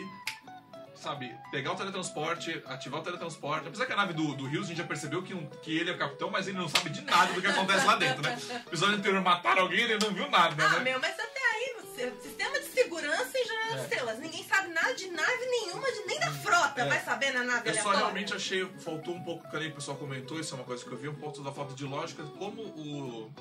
sabe, 1.04 1.36
pegar 1.52 1.74
o 1.74 1.76
teletransporte, 1.76 2.64
ativar 2.66 3.02
o 3.02 3.04
teletransporte. 3.04 3.68
Apesar 3.68 3.86
que 3.86 3.94
a 3.94 3.96
nave 3.96 4.14
do, 4.14 4.34
do 4.34 4.48
Rios 4.48 4.66
a 4.66 4.68
gente 4.70 4.78
já 4.78 4.86
percebeu 4.86 5.22
que, 5.22 5.34
um, 5.34 5.46
que 5.62 5.78
ele 5.78 5.92
é 5.92 5.94
o 5.94 5.98
capitão, 5.98 6.32
mas 6.32 6.48
ele 6.48 6.58
não 6.58 6.70
sabe 6.70 6.90
de 6.90 7.02
nada 7.02 7.34
do 7.34 7.42
que 7.42 7.48
acontece 7.48 7.86
lá 7.86 7.96
dentro, 7.96 8.22
né? 8.22 8.40
O 8.66 8.70
episódio 8.70 8.96
anterior 8.96 9.22
mataram 9.22 9.64
alguém 9.64 9.80
e 9.80 9.84
ele 9.84 9.98
não 10.04 10.14
viu 10.14 10.30
nada, 10.30 10.56
ah, 10.66 10.70
né? 10.70 10.80
meu, 10.80 11.00
mas 11.00 11.14
até 11.20 11.40
aí, 11.54 11.76
você, 11.82 12.14
sistema 12.22 12.58
de 12.58 12.66
segurança 12.68 13.32
e 13.38 13.46
jornada 13.46 13.76
é. 13.76 13.84
estrelas. 13.84 14.20
Ninguém 14.20 14.44
sabe 14.46 14.70
nada 14.70 14.94
de 14.94 15.10
nave 15.10 15.46
nenhuma, 15.46 15.92
de, 15.92 16.08
nem 16.08 16.20
da 16.20 16.32
frota 16.32 16.82
é. 16.82 16.86
vai 16.86 17.02
saber 17.02 17.34
na 17.34 17.44
nave 17.44 17.70
Eu 17.70 17.76
só 17.76 17.92
realmente 17.92 18.34
achei, 18.34 18.66
faltou 18.80 19.14
um 19.14 19.24
pouco, 19.24 19.50
que 19.50 19.58
o 19.58 19.76
pessoal 19.76 19.98
comentou, 19.98 20.40
isso 20.40 20.54
é 20.54 20.58
uma 20.58 20.66
coisa 20.66 20.84
que 20.84 20.92
eu 20.92 20.98
vi, 20.98 21.10
um 21.10 21.16
ponto 21.16 21.44
da 21.44 21.52
falta 21.52 21.74
de 21.74 21.84
lógica, 21.84 22.24
como 22.24 22.62
o 22.62 23.32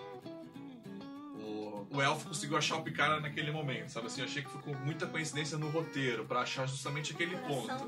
o 1.93 2.01
elfo 2.01 2.29
conseguiu 2.29 2.57
achar 2.57 2.77
o 2.77 2.83
Picard 2.83 3.21
naquele 3.23 3.51
momento, 3.51 3.91
sabe 3.91 4.07
assim? 4.07 4.23
Eu 4.23 4.27
achei 4.27 4.43
que 4.43 4.51
ficou 4.51 4.75
muita 4.77 5.07
coincidência 5.07 5.59
no 5.59 5.69
roteiro 5.69 6.25
para 6.25 6.41
achar 6.41 6.67
justamente 6.67 7.13
aquele 7.13 7.37
ponto. 7.37 7.69
Tá 7.69 7.87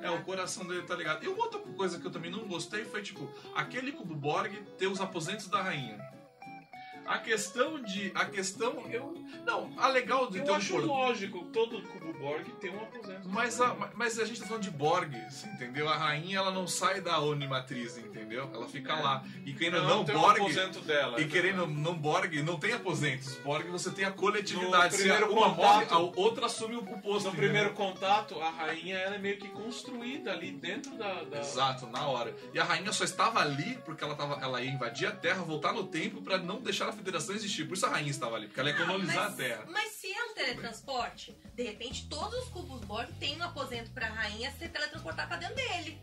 é, 0.00 0.10
o 0.10 0.22
coração 0.22 0.64
dele 0.64 0.82
tá 0.82 0.94
ligado. 0.94 1.24
E 1.24 1.28
outra 1.28 1.58
coisa 1.58 1.98
que 1.98 2.06
eu 2.06 2.10
também 2.10 2.30
não 2.30 2.46
gostei 2.46 2.84
foi, 2.84 3.02
tipo, 3.02 3.28
aquele 3.54 3.92
cubo 3.92 4.14
Borg 4.14 4.54
ter 4.78 4.86
os 4.86 5.00
aposentos 5.00 5.48
da 5.48 5.60
rainha. 5.60 5.98
A 7.06 7.18
questão 7.18 7.80
de. 7.82 8.12
A 8.14 8.24
questão. 8.24 8.84
Eu. 8.90 9.14
Não, 9.44 9.72
a 9.76 9.88
legal 9.88 10.30
de 10.30 10.38
eu 10.38 10.44
ter 10.44 10.50
um 10.50 10.54
acho 10.54 10.76
lógico, 10.78 11.44
todo 11.46 11.82
cubo 11.82 12.12
Borg 12.14 12.48
tem 12.60 12.70
um 12.70 12.80
aposento. 12.80 13.28
Mas 13.28 13.60
a, 13.60 13.74
mas 13.94 14.18
a 14.18 14.24
gente 14.24 14.40
tá 14.40 14.46
falando 14.46 14.62
de 14.62 14.70
Borgs, 14.70 15.44
entendeu? 15.46 15.88
A 15.88 15.96
rainha 15.96 16.38
ela 16.38 16.52
não 16.52 16.68
sai 16.68 17.00
da 17.00 17.18
Onimatriz, 17.18 17.98
entendeu? 17.98 18.48
Ela 18.54 18.68
fica 18.68 18.92
é. 18.92 19.02
lá. 19.02 19.24
E 19.44 19.52
querendo 19.52 19.82
não, 19.82 20.04
não 20.04 20.04
Borg. 20.04 20.40
Um 20.40 20.44
aposento 20.44 20.80
dela. 20.80 21.20
E 21.20 21.26
querendo 21.26 21.66
não 21.66 21.94
Borg, 21.94 22.32
não 22.42 22.58
tem 22.58 22.72
aposentos. 22.72 23.34
Borg 23.38 23.68
você 23.68 23.90
tem 23.90 24.04
a 24.04 24.12
coletividade. 24.12 24.92
No 24.92 24.98
primeiro 24.98 25.26
Se 25.26 25.32
uma 25.32 25.50
contato, 25.50 25.90
morre, 25.90 26.14
a 26.14 26.20
outra 26.20 26.46
assume 26.46 26.76
o 26.76 26.82
posto. 26.82 27.02
No 27.02 27.16
entendeu? 27.16 27.32
primeiro 27.32 27.70
contato, 27.72 28.40
a 28.40 28.50
rainha 28.50 28.96
ela 28.96 29.16
é 29.16 29.18
meio 29.18 29.38
que 29.38 29.48
construída 29.48 30.32
ali 30.32 30.52
dentro 30.52 30.96
da, 30.96 31.24
da, 31.24 31.40
Exato, 31.40 31.88
na 31.88 32.06
hora. 32.06 32.34
E 32.54 32.60
a 32.60 32.64
rainha 32.64 32.92
só 32.92 33.02
estava 33.02 33.40
ali 33.40 33.78
porque 33.84 34.04
ela, 34.04 34.14
tava, 34.14 34.40
ela 34.40 34.62
ia 34.62 34.70
invadir 34.70 35.08
a 35.08 35.12
Terra, 35.12 35.42
voltar 35.42 35.72
no 35.72 35.84
tempo 35.84 36.22
para 36.22 36.38
não 36.38 36.60
deixar 36.60 36.91
a 36.92 36.96
federação 36.96 37.34
existir. 37.34 37.66
Por 37.66 37.74
isso 37.74 37.86
a 37.86 37.90
rainha 37.90 38.10
estava 38.10 38.36
ali, 38.36 38.46
porque 38.46 38.60
ela 38.60 38.70
ia 38.70 38.76
colonizar 38.76 39.18
ah, 39.18 39.30
mas, 39.30 39.32
a 39.32 39.36
Terra. 39.36 39.64
Mas 39.68 39.92
se 39.92 40.12
é 40.12 40.24
um 40.24 40.34
teletransporte, 40.34 41.36
de 41.54 41.62
repente 41.62 42.08
todos 42.08 42.44
os 42.44 42.48
cubos 42.50 42.80
Borg 42.82 43.08
têm 43.18 43.36
um 43.36 43.42
aposento 43.42 43.90
pra 43.90 44.06
rainha 44.06 44.50
se 44.52 44.68
teletransportar 44.68 45.28
pra 45.28 45.36
dentro 45.36 45.56
dele. 45.56 45.98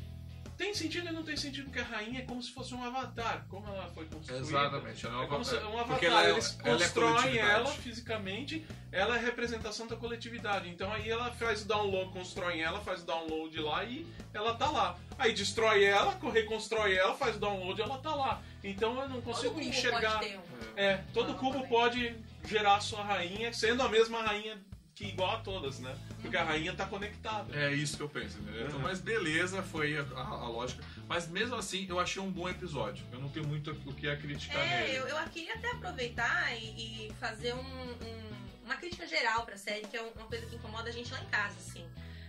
Tem 0.59 0.73
sentido 0.73 1.07
e 1.07 1.11
não 1.13 1.23
tem 1.23 1.37
sentido, 1.37 1.63
porque 1.67 1.79
a 1.79 1.83
rainha 1.85 2.19
é 2.19 2.23
como 2.25 2.43
se 2.43 2.51
fosse 2.51 2.75
um 2.75 2.83
avatar, 2.83 3.45
como 3.49 3.65
ela 3.65 3.87
foi 3.95 4.05
construída. 4.07 4.43
Exatamente, 4.45 5.05
ela 5.05 5.15
é 5.15 5.19
um 5.19 5.23
É 5.23 5.27
como 5.27 5.45
se 5.45 5.55
avatar. 5.55 5.71
um 5.73 5.85
Porque 5.87 6.05
avatar. 6.05 6.11
ela 6.25 6.27
é- 6.27 6.31
Eles 6.33 6.59
ela 6.61 6.69
é 6.75 6.79
constroem 6.79 7.13
coletividade. 7.15 7.49
ela 7.53 7.67
fisicamente, 7.71 8.65
ela 8.91 9.15
é 9.17 9.19
representação 9.21 9.87
da 9.87 9.95
coletividade. 9.95 10.67
Então 10.69 10.91
aí 10.91 11.09
ela 11.09 11.31
faz 11.31 11.61
o 11.61 11.65
download, 11.65 12.11
constroem 12.11 12.61
ela, 12.61 12.81
faz 12.81 13.03
o 13.03 13.05
download 13.05 13.57
lá 13.61 13.85
e 13.85 14.05
ela 14.33 14.53
tá 14.53 14.69
lá. 14.69 14.97
Aí 15.17 15.31
destrói 15.33 15.85
ela, 15.85 16.19
reconstrói 16.33 16.93
ela, 16.93 17.15
faz 17.15 17.37
o 17.37 17.39
download 17.39 17.79
e 17.79 17.83
ela 17.83 17.97
tá 17.99 18.13
lá. 18.13 18.41
Então 18.61 18.99
eu 18.99 19.07
não 19.07 19.21
Todo 19.21 19.23
consigo 19.33 19.53
cubo 19.53 19.65
enxergar. 19.65 20.17
pode 20.19 20.29
ter 20.29 20.37
um. 20.39 20.41
É, 20.75 20.97
todo 21.13 21.31
Ah, 21.31 21.35
cubo 21.35 21.53
também. 21.53 21.69
pode 21.69 22.15
gerar 22.45 22.75
a 22.75 22.81
sua 22.81 23.01
rainha, 23.01 23.53
sendo 23.53 23.81
a 23.81 23.87
mesma 23.87 24.21
rainha 24.23 24.57
que 24.99 25.05
igual 25.07 25.31
a 25.37 25.39
todas, 25.39 25.79
né? 25.79 25.97
Porque 26.21 26.35
a 26.35 26.43
rainha 26.43 26.73
tá 26.75 26.85
conectada. 26.85 27.55
É 27.57 27.71
isso 27.71 27.95
que 27.95 28.03
eu 28.03 28.09
penso, 28.09 28.37
entendeu? 28.39 28.65
Então, 28.67 28.75
Uhum. 28.79 28.83
mas 28.83 28.99
beleza, 28.99 29.63
foi 29.63 29.97
a, 29.97 30.01
a- 30.01 30.21
a 30.43 30.47
lógica. 30.49 30.83
Mas 31.07 31.25
mesmo 31.29 31.55
assim, 31.55 31.85
eu 31.87 31.97
achei 32.01 32.21
um 32.21 32.29
bom 32.29 32.49
episódio. 32.49 33.05
Eu 33.09 33.19
não 33.21 33.29
tenho 33.29 33.47
muito 33.47 33.71
o 33.71 33.93
que 33.93 34.09
a 34.09 34.17
criticar 34.17 34.57
É, 34.57 34.81
nele. 34.87 34.97
eu, 34.97 35.07
eu 35.07 35.29
queria 35.29 35.53
até 35.55 35.71
aproveitar 35.71 36.53
e, 36.53 37.07
e 37.07 37.13
fazer 37.13 37.53
um- 37.53 37.59
um- 37.61 38.29
uma 38.65 38.75
crítica 38.75 39.07
geral 39.07 39.45
pra 39.45 39.55
série, 39.57 39.87
que 39.87 39.95
é 39.95 40.01
uma 40.01 40.25
coisa 40.27 40.45
que 40.47 40.57
incomoda 40.57 40.89
a 40.89 40.91
gente 40.91 41.09
lá 41.13 41.21
em 41.21 41.27
casa, 41.27 41.55
assim. 41.57 41.87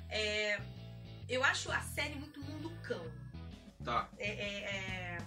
É, 0.09 0.61
eu 1.29 1.43
acho 1.43 1.73
a 1.73 1.81
série 1.81 2.15
muito 2.15 2.41
mundo 2.41 2.71
cão. 2.85 3.05
Tá. 3.85 4.09
É, 4.17 4.29
é, 4.29 4.63
é, 4.63 5.19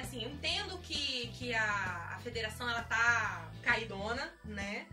assim, 0.00 0.24
eu 0.24 0.30
entendo 0.30 0.76
que, 0.78 1.28
que 1.38 1.54
a, 1.54 2.14
a 2.16 2.18
federação 2.24 2.68
ela 2.68 2.82
tá 2.82 3.48
caidona, 3.62 4.32
né? 4.44 4.84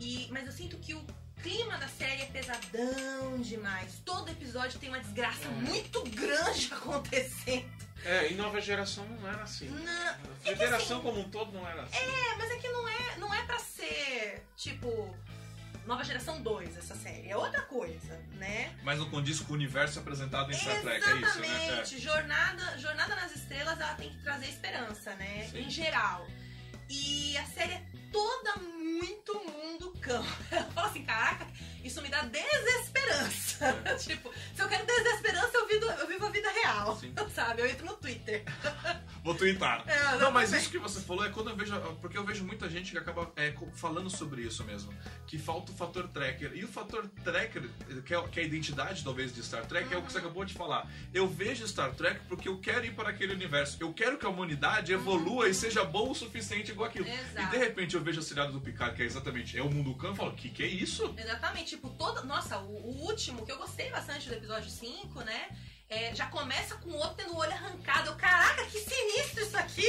E, 0.00 0.28
mas 0.30 0.46
eu 0.46 0.52
sinto 0.52 0.76
que 0.78 0.94
o 0.94 1.04
clima 1.42 1.76
da 1.78 1.88
série 1.88 2.22
é 2.22 2.26
pesadão 2.26 3.40
demais. 3.40 4.00
Todo 4.04 4.30
episódio 4.30 4.78
tem 4.78 4.88
uma 4.88 5.00
desgraça 5.00 5.44
É. 5.44 5.48
muito 5.48 6.02
grande 6.10 6.72
acontecendo. 6.74 7.70
É, 8.04 8.30
e 8.30 8.34
nova 8.34 8.60
geração 8.60 9.04
não 9.08 9.26
era 9.28 9.42
assim. 9.42 9.68
Não, 9.68 10.08
A 10.12 10.16
federação 10.44 11.00
como 11.00 11.20
um 11.20 11.28
todo 11.30 11.52
não 11.52 11.66
era 11.66 11.82
assim. 11.82 11.96
É, 11.96 12.34
mas 12.36 12.50
é 12.50 12.56
que 12.56 12.68
não 12.68 12.88
é, 12.88 13.16
não 13.18 13.34
é 13.34 13.42
pra 13.44 13.58
ser, 13.58 14.44
tipo, 14.56 15.16
nova 15.86 16.04
geração 16.04 16.40
2 16.40 16.76
essa 16.76 16.94
série. 16.94 17.28
É 17.28 17.36
outra 17.36 17.62
coisa, 17.62 18.16
né? 18.34 18.76
Mas 18.84 18.98
não 19.00 19.10
condiz 19.10 19.40
com 19.40 19.52
o 19.52 19.56
universo 19.56 19.98
apresentado 19.98 20.52
em 20.52 20.54
Star 20.54 20.80
Trek, 20.82 21.04
é 21.04 21.16
isso, 21.16 21.40
né? 21.40 21.46
Exatamente. 21.66 21.98
Jornada, 22.00 22.78
Jornada 22.78 23.16
nas 23.16 23.34
Estrelas, 23.34 23.80
ela 23.80 23.94
tem 23.94 24.10
que 24.10 24.18
trazer 24.22 24.46
esperança, 24.50 25.14
né? 25.16 25.48
Sim. 25.50 25.58
Em 25.62 25.70
geral. 25.70 26.26
E 26.88 27.36
a 27.38 27.46
série 27.46 27.72
é 27.72 27.82
toda 28.16 28.56
muito 28.56 29.34
mundo 29.34 29.92
cão. 30.00 30.24
Eu 30.50 30.64
falo 30.72 30.86
assim, 30.86 31.04
caraca, 31.04 31.46
isso 31.84 32.00
me 32.00 32.08
dá 32.08 32.22
desesperança. 32.22 33.74
tipo, 34.00 34.32
se 34.54 34.62
eu 34.62 34.68
quero 34.68 34.86
desesperança, 34.86 35.50
eu 35.54 35.68
vivo, 35.68 35.84
eu 35.84 36.06
vivo 36.06 36.26
a 36.26 36.30
vida 36.30 36.50
real. 36.50 36.96
Sim. 36.98 37.12
Sabe? 37.34 37.60
Eu 37.60 37.66
entro 37.66 37.84
no 37.84 37.94
Twitter. 37.94 38.42
É. 38.64 39.06
Vou 39.22 39.34
twittar. 39.34 39.82
É, 39.88 40.18
Não, 40.18 40.30
mas 40.30 40.52
isso 40.52 40.70
que 40.70 40.78
você 40.78 41.00
falou 41.00 41.24
é 41.24 41.30
quando 41.30 41.50
eu 41.50 41.56
vejo. 41.56 41.74
Porque 42.00 42.16
eu 42.16 42.24
vejo 42.24 42.44
muita 42.44 42.70
gente 42.70 42.92
que 42.92 42.98
acaba 42.98 43.28
é, 43.34 43.52
falando 43.74 44.08
sobre 44.08 44.42
isso 44.42 44.62
mesmo. 44.62 44.94
Que 45.26 45.36
falta 45.36 45.72
o 45.72 45.74
fator 45.74 46.06
tracker. 46.06 46.52
E 46.54 46.64
o 46.64 46.68
fator 46.68 47.10
tracker, 47.24 47.68
que 48.04 48.14
é, 48.14 48.28
que 48.28 48.40
é 48.40 48.42
a 48.44 48.46
identidade 48.46 49.02
talvez 49.02 49.34
de 49.34 49.42
Star 49.42 49.66
Trek, 49.66 49.92
é 49.92 49.98
o 49.98 50.02
que 50.02 50.12
você 50.12 50.18
acabou 50.18 50.44
de 50.44 50.54
falar. 50.54 50.88
Eu 51.12 51.26
vejo 51.26 51.66
Star 51.66 51.92
Trek 51.94 52.20
porque 52.28 52.48
eu 52.48 52.58
quero 52.58 52.86
ir 52.86 52.94
para 52.94 53.10
aquele 53.10 53.32
universo. 53.34 53.76
Eu 53.80 53.92
quero 53.92 54.16
que 54.16 54.24
a 54.24 54.28
humanidade 54.28 54.92
evolua 54.92 55.48
e 55.48 55.54
seja 55.54 55.84
bom 55.84 56.10
o 56.10 56.14
suficiente 56.14 56.70
igual 56.70 56.88
aquilo. 56.88 57.06
E 57.06 57.10
Exato. 57.10 57.50
de 57.50 57.56
repente 57.58 57.96
eu 57.96 58.00
vejo 58.06 58.20
a 58.20 58.22
seriado 58.22 58.52
do 58.52 58.60
Picard, 58.60 58.94
que 58.96 59.02
é 59.02 59.04
exatamente 59.04 59.58
é 59.58 59.62
o 59.62 59.70
mundo 59.70 59.94
cão, 59.96 60.12
e 60.12 60.16
falo, 60.16 60.32
que 60.34 60.48
que 60.48 60.62
é 60.62 60.66
isso? 60.66 61.14
Exatamente, 61.18 61.70
tipo, 61.70 61.90
toda. 61.90 62.22
Nossa, 62.22 62.58
o, 62.58 62.70
o 62.72 63.04
último, 63.04 63.44
que 63.44 63.52
eu 63.52 63.58
gostei 63.58 63.90
bastante 63.90 64.28
do 64.28 64.34
episódio 64.34 64.70
5, 64.70 65.20
né? 65.22 65.48
é, 65.88 66.12
já 66.14 66.26
começa 66.26 66.74
com 66.76 66.90
o 66.90 66.96
outro 66.96 67.14
tendo 67.16 67.32
o 67.34 67.36
olho 67.38 67.52
arrancado. 67.52 68.10
Eu, 68.10 68.16
caraca, 68.16 68.64
que 68.66 68.78
sinistro 68.80 69.42
isso 69.42 69.56
aqui! 69.56 69.86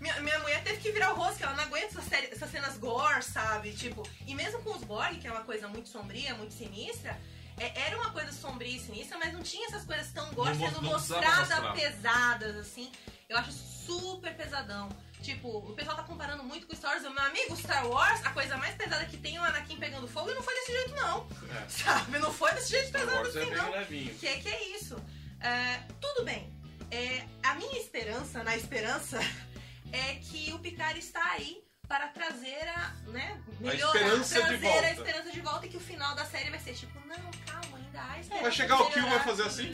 Minha, 0.00 0.20
minha 0.20 0.38
mulher 0.40 0.62
teve 0.62 0.78
que 0.80 0.92
virar 0.92 1.12
o 1.12 1.16
rosto, 1.16 1.38
que 1.38 1.44
ela 1.44 1.54
não 1.54 1.64
aguenta 1.64 1.86
essas, 1.86 2.04
série- 2.04 2.26
essas 2.26 2.50
cenas 2.50 2.76
gore, 2.76 3.22
sabe? 3.22 3.72
Tipo, 3.72 4.06
e 4.26 4.34
mesmo 4.34 4.60
com 4.62 4.76
os 4.76 4.84
Borg, 4.84 5.18
que 5.18 5.26
é 5.26 5.32
uma 5.32 5.44
coisa 5.44 5.66
muito 5.68 5.88
sombria, 5.88 6.34
muito 6.34 6.52
sinistra. 6.52 7.18
é, 7.56 7.86
era 7.86 7.96
uma 7.96 8.10
coisa 8.10 8.32
sombria 8.32 8.76
e 8.76 8.80
sinistra, 8.80 9.18
mas 9.18 9.32
não 9.32 9.42
tinha 9.42 9.66
essas 9.68 9.84
coisas 9.84 10.12
tão 10.12 10.30
gore 10.34 10.56
Não 10.58 10.66
sendo 10.68 10.82
mostradas 10.82 11.72
pesadas, 11.74 12.56
assim. 12.56 12.90
Eu 13.28 13.38
acho 13.38 13.52
super 13.52 14.34
pesadão. 14.36 14.88
Tipo, 15.22 15.58
o 15.58 15.74
pessoal 15.74 15.96
tá 15.96 16.02
comparando 16.02 16.42
muito 16.42 16.66
com 16.66 16.74
Star 16.74 16.92
Wars. 16.92 17.02
Meu 17.02 17.22
amigo 17.22 17.56
Star 17.56 17.86
Wars, 17.86 18.24
a 18.24 18.30
coisa 18.30 18.56
mais 18.56 18.74
pesada 18.74 19.04
que 19.04 19.16
tem 19.16 19.36
é 19.36 19.40
o 19.40 19.44
Anakin 19.44 19.76
pegando 19.76 20.08
fogo 20.08 20.30
e 20.30 20.34
não 20.34 20.42
foi 20.42 20.54
desse 20.54 20.72
jeito, 20.72 20.94
não. 20.96 21.26
É. 21.50 21.68
Sabe? 21.68 22.18
Não 22.18 22.32
foi 22.32 22.52
desse 22.54 22.70
jeito 22.70 22.88
Star 22.88 23.02
pesado 23.02 23.16
Wars 23.18 23.36
é 23.36 23.40
assim, 23.40 23.50
bem 23.50 23.58
não. 23.58 23.70
levinho. 23.70 24.14
Que, 24.14 24.36
que 24.40 24.48
é 24.48 24.76
isso? 24.76 24.96
É, 25.40 25.80
tudo 26.00 26.24
bem. 26.24 26.50
É, 26.90 27.24
a 27.42 27.54
minha 27.54 27.78
esperança, 27.78 28.42
na 28.42 28.56
esperança, 28.56 29.18
é 29.92 30.14
que 30.16 30.52
o 30.52 30.58
Picard 30.58 30.98
está 30.98 31.24
aí 31.32 31.62
para 31.86 32.06
trazer 32.08 32.68
a, 32.68 32.94
né, 33.08 33.42
melhorar, 33.58 33.96
esperança 33.96 34.34
de 34.34 34.40
trazer 34.40 34.58
volta. 34.58 34.86
a 34.86 34.92
esperança 34.92 35.30
de 35.32 35.40
volta 35.40 35.66
e 35.66 35.68
que 35.68 35.76
o 35.76 35.80
final 35.80 36.14
da 36.14 36.24
série 36.24 36.48
vai 36.48 36.60
ser 36.60 36.74
tipo, 36.74 37.00
não, 37.00 37.30
calma, 37.46 37.78
ainda 37.78 38.00
há 38.00 38.20
esperança. 38.20 38.42
Vai 38.42 38.52
chegar 38.52 38.80
o 38.80 38.90
Kill, 38.92 39.08
vai 39.08 39.24
fazer 39.24 39.42
assim 39.42 39.70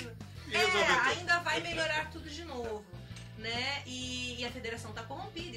É, 0.50 1.10
ainda 1.10 1.40
vai 1.40 1.60
melhorar 1.60 2.10
tudo 2.10 2.28
de 2.30 2.42
novo. 2.44 2.95
Né? 3.46 3.82
E, 3.86 4.40
e 4.40 4.44
a 4.44 4.50
federação 4.50 4.92
tá 4.92 5.04
corrompida, 5.04 5.55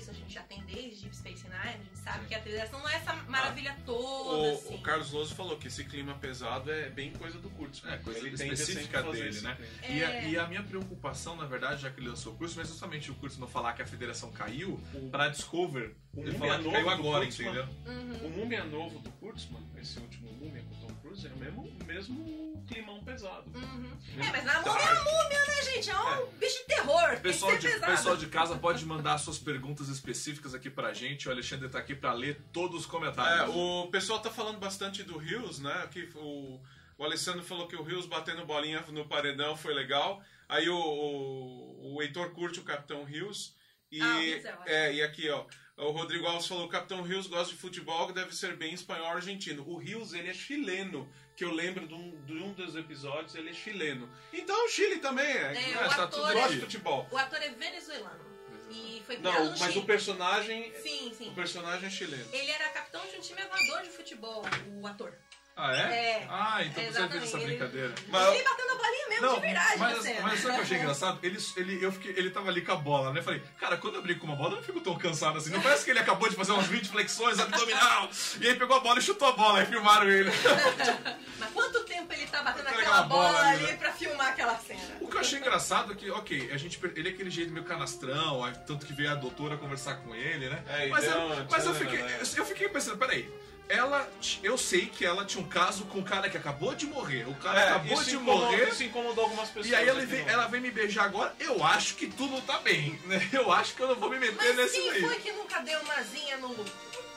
sabe 2.12 2.26
que 2.28 2.36
a 2.36 2.42
federação 2.42 2.80
não 2.80 2.90
é 2.90 2.96
essa 2.96 3.14
maravilha 3.28 3.76
toda, 3.86 4.38
O, 4.50 4.54
assim. 4.54 4.76
o 4.76 4.82
Carlos 4.82 5.12
Loso 5.12 5.36
falou 5.36 5.58
que 5.58 5.68
esse 5.68 5.84
clima 5.84 6.16
pesado 6.16 6.72
é 6.72 6.90
bem 6.90 7.12
coisa 7.12 7.38
do 7.40 7.50
Kurtzman. 7.52 7.94
É, 7.94 7.98
coisa 7.98 8.20
Ele 8.20 8.36
sempre 8.38 8.54
específica 8.56 9.04
dele, 9.04 9.42
né? 9.42 9.56
clima. 9.56 9.96
E, 10.00 10.04
a, 10.04 10.10
É. 10.12 10.30
e 10.30 10.38
a 10.38 10.48
minha 10.48 10.64
preocupação, 10.64 11.36
na 11.36 11.46
verdade, 11.46 11.82
já 11.84 11.90
que 11.92 12.00
ele 12.00 12.10
lançou 12.10 12.34
o 12.34 12.36
curso, 12.38 12.56
mas 12.58 12.68
justamente 12.68 13.12
o 13.12 13.16
curso 13.16 13.40
não 13.40 13.48
falar 13.48 13.74
que 13.74 13.82
a 13.82 13.86
federação 13.88 14.32
caiu, 14.32 14.80
O- 14.94 15.10
pra 15.10 15.28
Discover, 15.30 15.96
o 16.16 16.22
ele 16.22 16.38
falar 16.38 16.58
que 16.58 16.64
novo 16.64 16.76
caiu 16.76 16.90
agora, 16.90 17.26
Kurtzman. 17.26 17.48
entendeu? 17.50 17.68
Uhum. 17.86 18.26
O 18.26 18.30
Múmia 18.32 18.64
novo 18.64 19.00
do 19.00 19.10
Kurtzman, 19.12 19.62
esse 19.80 20.00
último 20.00 20.32
Múmia 20.34 20.64
com 20.64 20.88
Tom 20.88 20.94
Cruise, 21.02 21.28
é 21.28 21.30
o 21.32 21.38
mesmo, 21.38 21.72
mesmo 21.86 22.64
climão 22.68 23.04
pesado. 23.04 23.50
Uhum. 23.54 23.92
Mesmo 24.16 24.24
É, 24.24 24.32
mas 24.32 24.48
a 24.48 24.60
múmia 24.62 24.82
é 24.84 24.88
a 24.98 25.04
múmia, 25.04 25.46
né, 25.48 25.62
gente? 25.74 25.90
É 25.90 25.98
um 25.98 26.28
bicho 26.38 26.58
de 26.60 26.66
terror. 26.66 27.14
O 27.14 27.22
pessoal 27.22 27.52
tem 27.52 27.60
de, 27.62 27.68
que 27.68 27.74
pesado. 27.74 27.92
pessoal 27.92 28.18
de 28.18 28.26
casa 28.28 28.56
pode 28.58 28.86
mandar 28.86 29.18
suas 29.18 29.38
perguntas 29.40 29.88
específicas 29.90 30.54
aqui 30.54 30.70
pra 30.70 30.94
gente. 30.94 31.28
O 31.28 31.32
Alexandre 31.32 31.68
tá 31.70 31.80
aqui 31.80 31.96
pra 32.00 32.14
ler 32.14 32.42
todos 32.54 32.82
os 32.82 32.86
É, 32.88 32.90
comentários. 32.90 33.56
o 33.56 33.88
pessoal 33.92 34.20
tá 34.20 34.30
falando 34.32 34.60
bastante 34.60 35.04
do 35.04 35.18
Rios, 35.18 35.60
né? 35.60 35.88
Que 35.92 36.10
o, 36.16 36.60
o 36.98 37.04
Alessandro 37.04 37.44
falou 37.44 37.68
que 37.68 37.76
o 37.76 37.84
Rios 37.84 38.06
batendo 38.06 38.46
bolinha 38.46 38.82
no 38.90 39.06
paredão 39.08 39.56
foi 39.56 39.74
legal. 39.74 40.22
Aí 40.48 40.68
o, 40.70 40.76
o, 40.78 41.96
o 41.96 42.02
Heitor 42.02 42.32
curte 42.32 42.60
o 42.60 42.64
Capitão 42.64 43.04
Rios. 43.04 43.56
E, 43.92 44.02
Ah, 44.02 44.24
é 44.24 44.88
é, 44.88 44.94
e 44.96 45.02
aqui, 45.02 45.30
ó. 45.30 45.46
O 45.78 45.92
Rodrigo 45.92 46.28
Alves 46.28 46.46
falou: 46.48 46.66
o 46.66 46.70
Capitão 46.70 47.02
Rios 47.02 47.26
gosta 47.28 47.54
de 47.54 47.60
futebol, 47.60 48.12
deve 48.12 48.36
ser 48.36 48.56
bem 48.58 48.74
espanhol 48.74 49.08
argentino. 49.08 49.64
O 49.68 49.78
Rios, 49.78 50.14
ele 50.14 50.30
é 50.30 50.34
chileno, 50.34 51.10
que 51.38 51.44
eu 51.46 51.52
lembro 51.54 51.88
de 51.88 51.94
um, 51.94 52.22
de 52.26 52.34
um 52.34 52.52
dos 52.54 52.76
episódios, 52.76 53.34
ele 53.34 53.50
é 53.50 53.54
chileno. 53.54 54.10
Então 54.34 54.66
o 54.66 54.70
Chile 54.70 54.98
também 55.00 55.26
é. 55.26 55.54
É, 55.54 55.74
Ah, 55.76 55.88
o 55.88 55.90
tá 55.90 56.04
ator 56.04 56.20
tudo 56.22 56.34
gosta 56.34 56.54
de 56.56 56.60
futebol. 56.60 57.08
O 57.10 57.18
ator 57.18 57.42
é 57.42 57.50
venezuelano. 57.50 58.29
E 58.70 59.02
foi 59.06 59.18
criado 59.18 59.36
Não, 59.36 59.46
no 59.52 59.60
mas 59.60 59.74
Chile. 59.74 59.80
o 59.80 59.86
personagem. 59.86 60.74
Sim, 60.82 61.10
O 61.10 61.16
sim. 61.16 61.34
personagem 61.34 61.88
é 61.88 61.90
chileno. 61.90 62.26
Ele 62.34 62.52
era 62.52 62.70
capitão 62.70 63.02
de 63.08 63.18
um 63.18 63.22
time 63.22 63.42
amador 63.42 63.82
de 63.84 63.90
futebol, 63.90 64.44
o 64.82 64.88
ator. 64.88 65.14
Ah, 65.62 65.76
é? 65.76 65.80
É. 65.94 66.28
Ah, 66.30 66.64
então 66.64 66.82
você 66.86 67.08
fez 67.10 67.24
essa 67.24 67.38
ele- 67.38 67.46
brincadeira. 67.48 67.94
Mas- 68.08 68.34
Ele 68.34 68.44
batendo 68.44 68.72
a 68.72 68.76
bolinha 68.76 69.10
mesmo, 69.10 69.26
Não, 69.26 69.36
de 69.36 69.42
verdade, 69.42 69.78
mas, 69.78 69.98
mas 70.22 70.40
sabe 70.40 70.52
o 70.52 70.54
que 70.54 70.60
eu 70.60 70.64
achei 70.64 70.78
engraçado? 70.78 71.20
Ele, 71.22 71.38
ele, 71.58 71.84
eu 71.86 71.92
fiquei, 71.92 72.12
ele 72.16 72.30
tava 72.30 72.48
ali 72.50 72.62
com 72.62 72.72
a 72.72 72.76
bola, 72.78 73.12
né? 73.12 73.22
Falei, 73.22 73.44
cara, 73.60 73.76
quando 73.76 73.96
eu 73.96 74.02
brinco 74.02 74.22
com 74.22 74.28
uma 74.28 74.38
bola, 74.38 74.52
eu 74.52 74.56
não 74.58 74.64
fico 74.64 74.80
tão 74.80 74.98
cansado 74.98 75.38
assim. 75.38 75.50
Não 75.50 75.62
parece 75.62 75.84
que 75.84 75.92
ele 75.92 76.00
acabou 76.00 76.30
de 76.30 76.36
fazer 76.38 76.54
umas 76.54 76.66
20 76.68 76.88
flexões 76.88 77.40
abdominal. 77.40 78.10
E 78.40 78.48
aí 78.48 78.56
pegou 78.56 78.78
a 78.78 78.80
bola 78.80 79.00
e 79.00 79.02
chutou 79.02 79.28
a 79.28 79.32
bola. 79.34 79.60
Aí 79.60 79.66
filmaram 79.66 80.10
ele. 80.10 80.32
Mas 81.38 81.50
quanto 81.52 81.84
tempo 81.84 82.14
ele 82.14 82.26
tá 82.28 82.42
batendo 82.42 82.68
Aquela 82.68 82.82
aquela 82.82 83.02
bola, 83.04 83.28
bola 83.34 83.40
ali, 83.48 83.64
ali 83.64 83.72
né? 83.74 83.78
pra 83.78 83.92
filmar 83.92 84.28
aquela 84.30 84.58
cena? 84.60 84.80
O 85.02 85.08
que 85.10 85.16
eu 85.18 85.22
achei 85.22 85.40
engraçado 85.40 85.92
é 85.92 85.96
que, 85.96 86.10
ok, 86.10 86.52
a 86.54 86.58
gente, 86.58 86.80
ele 86.96 87.10
é 87.10 87.12
aquele 87.12 87.30
jeito 87.30 87.52
meio 87.52 87.66
canastrão, 87.66 88.50
tanto 88.66 88.86
que 88.86 88.94
veio 88.94 89.12
a 89.12 89.16
doutora 89.16 89.58
conversar 89.58 89.96
com 89.96 90.16
ele, 90.16 90.48
né? 90.50 90.64
É, 90.70 90.88
mas, 90.88 91.04
deu 91.04 91.12
eu, 91.14 91.48
mas 91.50 91.66
eu, 91.66 91.76
fiquei, 91.76 92.02
né? 92.02 92.20
eu 92.38 92.46
fiquei 92.46 92.70
pensando, 92.70 92.98
peraí. 92.98 93.30
Ela, 93.70 94.10
eu 94.42 94.58
sei 94.58 94.88
que 94.88 95.06
ela 95.06 95.24
tinha 95.24 95.44
um 95.44 95.48
caso 95.48 95.86
com 95.86 96.00
um 96.00 96.04
cara 96.04 96.28
que 96.28 96.36
acabou 96.36 96.74
de 96.74 96.88
morrer. 96.88 97.28
O 97.30 97.36
cara 97.36 97.64
acabou 97.76 97.92
É, 97.92 97.94
isso 97.94 98.10
de 98.10 98.16
incomodou- 98.16 98.46
morrer. 98.52 98.70
Isso 98.70 98.84
incomodou 98.84 99.24
algumas 99.26 99.48
pessoas. 99.50 99.68
E 99.68 99.76
aí 99.76 99.88
ela 99.88 100.04
vem, 100.04 100.28
ela 100.28 100.48
vem 100.48 100.60
me 100.60 100.72
beijar 100.72 101.04
agora, 101.06 101.36
eu 101.40 101.64
acho 101.64 101.94
que 101.96 102.08
tudo 102.08 102.42
tá 102.42 102.58
bem, 102.60 103.00
né? 103.06 103.20
Eu 103.32 103.52
acho 103.52 103.76
que 103.76 103.82
eu 103.84 103.88
não 103.90 103.96
vou 103.96 104.10
me 104.10 104.18
meter 104.18 104.36
Mas 104.36 104.56
nesse 104.56 104.74
quem 104.82 104.90
daí. 104.92 105.02
foi 105.02 105.16
que 105.20 105.32
nunca 105.34 105.60
deu 105.62 105.80
uma 105.82 106.02
zinha 106.02 106.38
no 106.38 106.48
luto? 106.48 106.72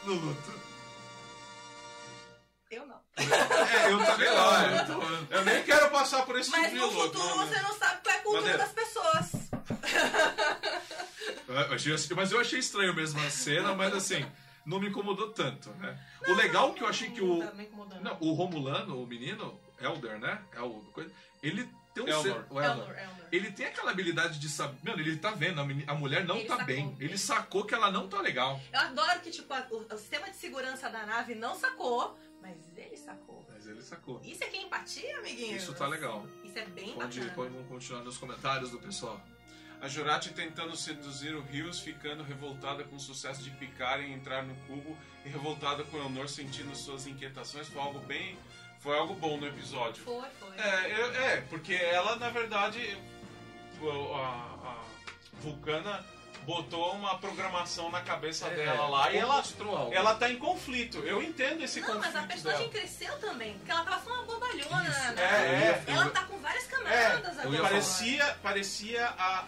No 0.04 0.12
luto. 0.14 0.62
Eu 2.70 2.86
não. 2.86 3.00
É, 3.16 3.92
eu 3.92 4.04
também 4.04 4.28
não, 4.28 4.62
eu 4.76 4.86
tô... 4.86 5.34
Eu 5.34 5.44
nem 5.44 5.62
quero 5.62 5.90
passar 5.90 6.22
por 6.26 6.38
esse 6.38 6.50
Mas 6.50 6.64
tipo 6.70 6.76
no 6.76 6.86
luto, 6.86 7.18
futuro 7.18 7.38
né? 7.38 7.46
você 7.46 7.62
não 7.62 7.78
sabe 7.78 8.00
qual 8.02 8.14
é 8.14 8.18
a 8.18 8.22
cultura 8.22 8.42
Madeira. 8.42 8.58
das 8.58 8.72
pessoas. 8.72 9.26
Achei- 11.74 12.16
mas 12.16 12.32
eu 12.32 12.40
achei 12.40 12.58
estranho 12.58 12.94
mesmo 12.94 13.20
a 13.20 13.28
cena, 13.30 13.74
mas 13.74 13.92
assim, 13.94 14.24
não 14.66 14.78
me 14.80 14.88
incomodou 14.88 15.30
tanto, 15.32 15.70
né? 15.74 15.98
o 16.28 16.32
legal 16.34 16.70
é 16.70 16.74
que 16.74 16.82
eu 16.82 16.86
achei 16.88 17.10
que 17.10 17.20
o. 17.20 17.38
Não, 18.00 18.16
o 18.20 18.32
Romulano, 18.32 19.02
o 19.02 19.06
menino, 19.06 19.58
Elder, 19.80 20.18
né? 20.18 20.42
É 20.52 20.60
o 20.60 20.70
coisa. 20.92 21.10
Ele 21.42 21.68
tem 21.94 22.04
um 22.04 22.08
Elnor. 22.08 22.22
ser, 22.22 22.30
o 22.50 22.60
Elnor. 22.60 22.64
Elnor, 22.88 22.98
Elnor. 22.98 23.26
Ele 23.32 23.50
tem 23.52 23.66
aquela 23.66 23.90
habilidade 23.90 24.38
de 24.38 24.48
saber. 24.48 24.78
Mano, 24.88 25.00
ele 25.02 25.16
tá 25.18 25.30
vendo, 25.32 25.60
a, 25.60 25.64
meni- 25.64 25.84
a 25.86 25.94
mulher 25.94 26.24
não 26.24 26.36
Ele 26.36 26.46
tá 26.48 26.56
sacou. 26.58 26.66
bem. 26.74 26.96
Ele 27.00 27.18
sacou 27.18 27.64
que 27.64 27.74
ela 27.74 27.90
não 27.90 28.08
tá 28.08 28.20
legal. 28.20 28.60
Eu 28.72 28.80
adoro 28.80 29.20
que, 29.20 29.30
tipo, 29.30 29.52
a- 29.52 29.66
o, 29.70 29.78
o 29.94 29.98
sistema 29.98 30.30
de 30.30 30.36
segurança 30.36 30.88
da 30.88 31.04
nave 31.04 31.34
não 31.34 31.54
sacou, 31.54 32.16
mas 32.40 32.56
ele 32.76 32.96
sacou. 32.96 33.44
Mas 33.52 33.66
ele 33.66 33.82
sacou. 33.82 34.20
Isso 34.24 34.42
aqui 34.44 34.56
é 34.58 34.62
empatia, 34.62 35.18
amiguinhos? 35.18 35.62
Isso 35.62 35.74
tá 35.74 35.86
legal. 35.86 36.26
Isso 36.44 36.58
é 36.58 36.64
bem 36.66 36.94
Pode, 36.94 37.18
bacana. 37.20 37.34
pode 37.34 37.50
vamos 37.52 37.68
continuar 37.68 38.02
nos 38.02 38.16
comentários 38.16 38.70
do 38.70 38.78
pessoal. 38.78 39.20
A 39.82 39.88
Jurati 39.88 40.30
tentando 40.32 40.76
seduzir 40.76 41.34
o 41.34 41.42
Rios, 41.42 41.80
ficando 41.80 42.22
revoltada 42.22 42.84
com 42.84 42.94
o 42.96 43.00
sucesso 43.00 43.42
de 43.42 43.50
Picard 43.50 44.04
em 44.06 44.12
entrar 44.14 44.42
no 44.44 44.54
cubo 44.66 44.96
e 45.26 45.28
revoltada 45.28 45.82
com 45.82 45.96
o 45.96 46.00
Elnor 46.00 46.28
sentindo 46.28 46.74
suas 46.76 47.04
inquietações. 47.06 47.66
Foi 47.68 47.82
algo 47.82 47.98
bem. 47.98 48.38
Foi 48.78 48.96
algo 48.96 49.14
bom 49.14 49.36
no 49.38 49.46
episódio. 49.46 50.02
Foi, 50.04 50.24
foi. 50.38 50.56
É, 50.56 51.00
eu- 51.00 51.14
é, 51.16 51.40
porque 51.42 51.74
ela, 51.74 52.14
na 52.16 52.30
verdade, 52.30 52.96
a, 54.14 54.68
a 54.68 54.84
Vulcana 55.40 56.04
botou 56.44 56.92
uma 56.92 57.18
programação 57.18 57.90
na 57.90 58.00
cabeça 58.00 58.48
dela 58.50 58.88
lá 58.88 59.10
e 59.12 59.16
ela, 59.18 59.36
mostrou 59.36 59.76
algo. 59.76 59.94
ela 59.94 60.14
tá 60.14 60.28
em 60.30 60.36
conflito. 60.38 60.98
Eu 60.98 61.22
entendo 61.22 61.62
esse 61.62 61.80
Não, 61.80 61.88
mas 61.94 61.96
conflito 62.06 62.16
a 62.24 62.26
personagem 62.26 62.68
dela. 62.68 62.72
cresceu 62.80 63.18
também, 63.18 63.54
porque 63.58 63.70
ela 63.70 63.84
tava 63.84 64.02
só 64.04 64.12
uma 64.14 64.22
bobalhona. 64.24 64.88
Isso, 64.88 65.12
né? 65.12 65.22
é, 65.22 65.82
eu- 65.86 65.92
Ela 65.94 66.10
tá 66.10 66.22
com 66.24 66.38
várias 66.38 66.66
camadas 66.66 67.34
eu 67.36 67.40
agora. 67.42 67.54
ia 67.56 67.62
Parecia, 67.62 68.36
parecia 68.42 69.06
a, 69.06 69.38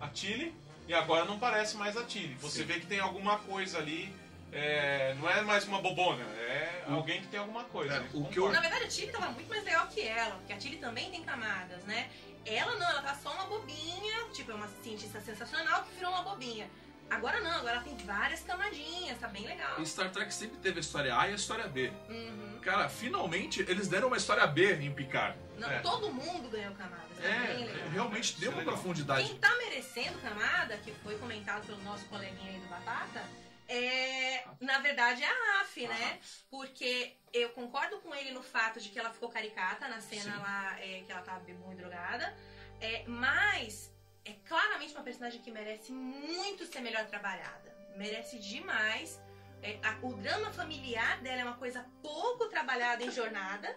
a, 0.00 0.04
a 0.04 0.08
Tilly 0.08 0.54
e 0.88 0.94
agora 0.94 1.24
não 1.24 1.38
parece 1.38 1.76
mais 1.76 1.96
a 1.96 2.04
Tilly. 2.04 2.34
Você 2.40 2.60
Sim. 2.60 2.64
vê 2.66 2.80
que 2.80 2.86
tem 2.86 3.00
alguma 3.00 3.38
coisa 3.38 3.78
ali. 3.78 4.12
é, 4.52 5.14
não 5.20 5.30
é 5.30 5.42
mais 5.42 5.62
uma 5.68 5.80
bobona, 5.80 6.24
é 6.24 6.82
alguém 6.88 7.20
que 7.20 7.28
tem 7.28 7.38
alguma 7.38 7.62
coisa. 7.64 7.94
É, 7.94 8.00
né? 8.00 8.08
o 8.14 8.24
que 8.24 8.36
eu- 8.36 8.50
Na 8.50 8.60
verdade, 8.60 8.82
a 8.84 8.88
Tilly 8.88 9.12
tava 9.12 9.28
muito 9.30 9.48
mais 9.48 9.62
legal 9.62 9.86
que 9.86 10.00
ela, 10.00 10.34
porque 10.38 10.52
a 10.52 10.56
Tilly 10.56 10.76
também 10.78 11.08
tem 11.08 11.22
camadas, 11.22 11.84
né? 11.84 12.10
Ela 12.46 12.74
não, 12.76 12.88
ela 12.88 13.02
tá 13.02 13.14
só 13.14 13.32
uma 13.32 13.44
bobinha, 13.46 14.24
tipo, 14.32 14.50
é 14.50 14.54
uma 14.54 14.68
cientista 14.82 15.20
sensacional 15.20 15.84
que 15.84 15.94
virou 15.94 16.10
uma 16.10 16.22
bobinha. 16.22 16.68
Agora 17.10 17.40
não, 17.40 17.50
agora 17.50 17.72
ela 17.74 17.82
tem 17.82 17.96
várias 17.98 18.40
camadinhas, 18.42 19.18
tá 19.18 19.26
bem 19.28 19.44
legal. 19.44 19.84
Star 19.84 20.10
Trek 20.12 20.32
sempre 20.32 20.58
teve 20.58 20.78
a 20.78 20.80
história 20.80 21.16
A 21.18 21.28
e 21.28 21.32
a 21.32 21.34
história 21.34 21.66
B. 21.66 21.92
Uhum. 22.08 22.60
Cara, 22.62 22.88
finalmente 22.88 23.62
eles 23.68 23.88
deram 23.88 24.06
uma 24.08 24.16
história 24.16 24.46
B 24.46 24.74
em 24.76 24.92
Picard. 24.94 25.36
Não, 25.58 25.68
É. 25.68 25.80
todo 25.80 26.12
mundo 26.12 26.48
ganhou 26.48 26.72
camadas, 26.74 27.08
tá 27.16 27.22
bem 27.22 27.30
É, 27.32 27.66
legal. 27.66 27.88
realmente 27.90 28.38
deu 28.38 28.50
uma 28.52 28.60
legal. 28.60 28.74
profundidade. 28.74 29.26
Quem 29.28 29.36
tá 29.38 29.54
merecendo 29.56 30.18
camada, 30.20 30.76
que 30.78 30.92
foi 31.02 31.18
comentado 31.18 31.66
pelo 31.66 31.82
nosso 31.82 32.04
coleguinha 32.06 32.52
aí 32.52 32.60
do 32.60 32.68
Batata, 32.68 33.24
é, 33.70 34.44
na 34.60 34.78
verdade, 34.80 35.22
é 35.22 35.26
a 35.26 35.58
Raf, 35.58 35.76
né? 35.86 36.18
Porque 36.50 37.16
eu 37.32 37.50
concordo 37.50 37.98
com 38.00 38.12
ele 38.14 38.32
no 38.32 38.42
fato 38.42 38.80
de 38.80 38.88
que 38.88 38.98
ela 38.98 39.10
ficou 39.10 39.28
caricata 39.28 39.86
na 39.88 40.00
cena 40.00 40.34
Sim. 40.34 40.42
lá 40.42 40.76
é, 40.80 41.02
que 41.06 41.12
ela 41.12 41.22
tava 41.22 41.40
bebum 41.40 41.72
e 41.72 41.76
drogada. 41.76 42.36
É, 42.80 43.04
mas 43.06 43.92
é 44.24 44.32
claramente 44.48 44.92
uma 44.94 45.04
personagem 45.04 45.40
que 45.40 45.50
merece 45.50 45.92
muito 45.92 46.66
ser 46.66 46.80
melhor 46.80 47.06
trabalhada. 47.06 47.70
Merece 47.96 48.38
demais. 48.38 49.20
É, 49.62 49.78
a- 49.82 49.98
o 50.02 50.14
drama 50.14 50.50
familiar 50.52 51.20
dela 51.20 51.40
é 51.42 51.44
uma 51.44 51.56
coisa 51.56 51.86
pouco 52.02 52.46
trabalhada 52.48 53.04
em 53.04 53.10
jornada. 53.12 53.74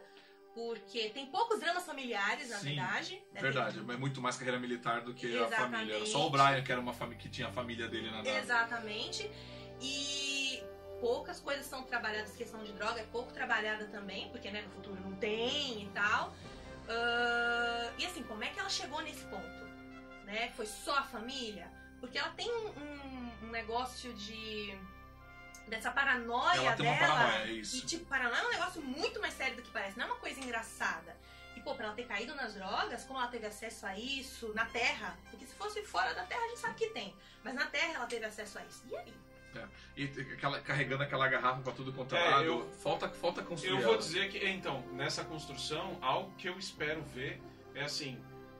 Porque 0.55 1.09
tem 1.09 1.25
poucos 1.25 1.59
dramas 1.59 1.83
familiares, 1.83 2.51
na 2.51 2.57
Sim, 2.59 2.75
verdade. 2.75 3.23
né? 3.33 3.41
Verdade, 3.41 3.79
é 3.79 3.97
muito 3.97 4.21
mais 4.21 4.35
carreira 4.37 4.59
militar 4.59 5.01
do 5.01 5.11
que 5.11 5.25
a 5.25 5.45
Exatamente. 5.47 5.71
família. 5.71 5.95
Era 5.95 6.05
só 6.05 6.27
o 6.27 6.29
Brian 6.29 6.61
que 6.63 6.71
era 6.71 6.79
uma 6.79 6.93
família 6.93 7.19
que 7.23 7.27
tinha 7.27 7.47
a 7.47 7.51
família 7.51 7.87
dele 7.87 8.11
na 8.11 8.17
nave. 8.17 8.29
Exatamente. 8.29 9.31
E 9.83 10.63
poucas 11.01 11.39
coisas 11.39 11.65
são 11.65 11.83
trabalhadas, 11.83 12.31
questão 12.35 12.63
de 12.63 12.71
droga 12.73 13.01
é 13.01 13.03
pouco 13.05 13.31
trabalhada 13.33 13.85
também, 13.87 14.29
porque 14.29 14.49
né, 14.49 14.61
no 14.61 14.69
futuro 14.71 14.99
não 15.01 15.13
tem 15.17 15.83
e 15.83 15.89
tal. 15.93 16.33
Ah, 16.89 17.91
e 17.97 18.05
assim, 18.05 18.23
como 18.23 18.43
é 18.43 18.47
que 18.49 18.59
ela 18.59 18.69
chegou 18.69 19.01
nesse 19.01 19.23
ponto? 19.25 19.63
Né? 20.25 20.51
Foi 20.55 20.65
só 20.65 20.97
a 20.99 21.03
família? 21.03 21.69
Porque 21.99 22.17
ela 22.17 22.29
tem 22.29 22.49
um, 22.51 22.67
um- 22.69 23.31
um 23.43 23.49
negócio 23.51 24.13
de. 24.13 24.77
dessa 25.67 25.91
paranoia 25.91 26.57
Ela 26.59 26.75
dela. 26.75 26.97
paranoia, 26.97 27.43
é. 27.49 27.51
E 27.51 27.61
tipo, 27.81 28.05
paranoia 28.05 28.41
é 28.41 28.45
um 28.47 28.51
negócio 28.51 28.81
muito 28.81 29.19
mais 29.21 29.33
sério 29.33 29.55
do 29.55 29.61
que 29.61 29.71
parece, 29.71 29.97
não 29.97 30.05
é 30.05 30.07
uma 30.11 30.19
coisa 30.19 30.39
engraçada. 30.39 31.15
E 31.55 31.61
pô, 31.61 31.75
pra 31.75 31.85
ela 31.85 31.95
ter 31.95 32.05
caído 32.07 32.33
nas 32.35 32.55
drogas, 32.55 33.03
como 33.05 33.19
ela 33.19 33.27
teve 33.29 33.45
acesso 33.45 33.85
a 33.85 33.97
isso 33.97 34.51
na 34.53 34.65
Terra? 34.65 35.17
Porque 35.29 35.45
se 35.45 35.53
fosse 35.55 35.83
fora 35.83 36.13
da 36.13 36.23
Terra 36.23 36.41
a 36.43 36.47
gente 36.49 36.59
sabe 36.59 36.75
que 36.75 36.87
tem. 36.89 37.15
Mas 37.43 37.53
na 37.53 37.67
Terra 37.67 37.93
ela 37.93 38.05
teve 38.07 38.25
acesso 38.25 38.57
a 38.57 38.65
isso. 38.65 38.83
E 38.89 38.95
aí? 38.97 39.13
E 39.95 40.03
aquela, 40.33 40.59
carregando 40.59 41.03
aquela 41.03 41.27
garrafa 41.27 41.61
pra 41.61 41.73
tudo 41.73 41.93
quanto 41.93 42.15
é 42.15 42.19
É, 42.27 42.29
lado. 42.31 42.43
eu- 42.45 42.69
falta, 42.81 43.09
falta 43.09 43.41
construir. 43.43 43.71
Eu 43.71 43.81
vou 43.81 43.89
ela. 43.93 43.97
dizer 43.97 44.29
que, 44.29 44.43
então, 44.47 44.81
nessa 44.93 45.23
construção, 45.23 45.97
algo 46.01 46.33
que 46.37 46.47
eu 46.49 46.57
espero 46.57 47.01
ver 47.13 47.41
é 47.75 47.83
assim, 47.83 48.17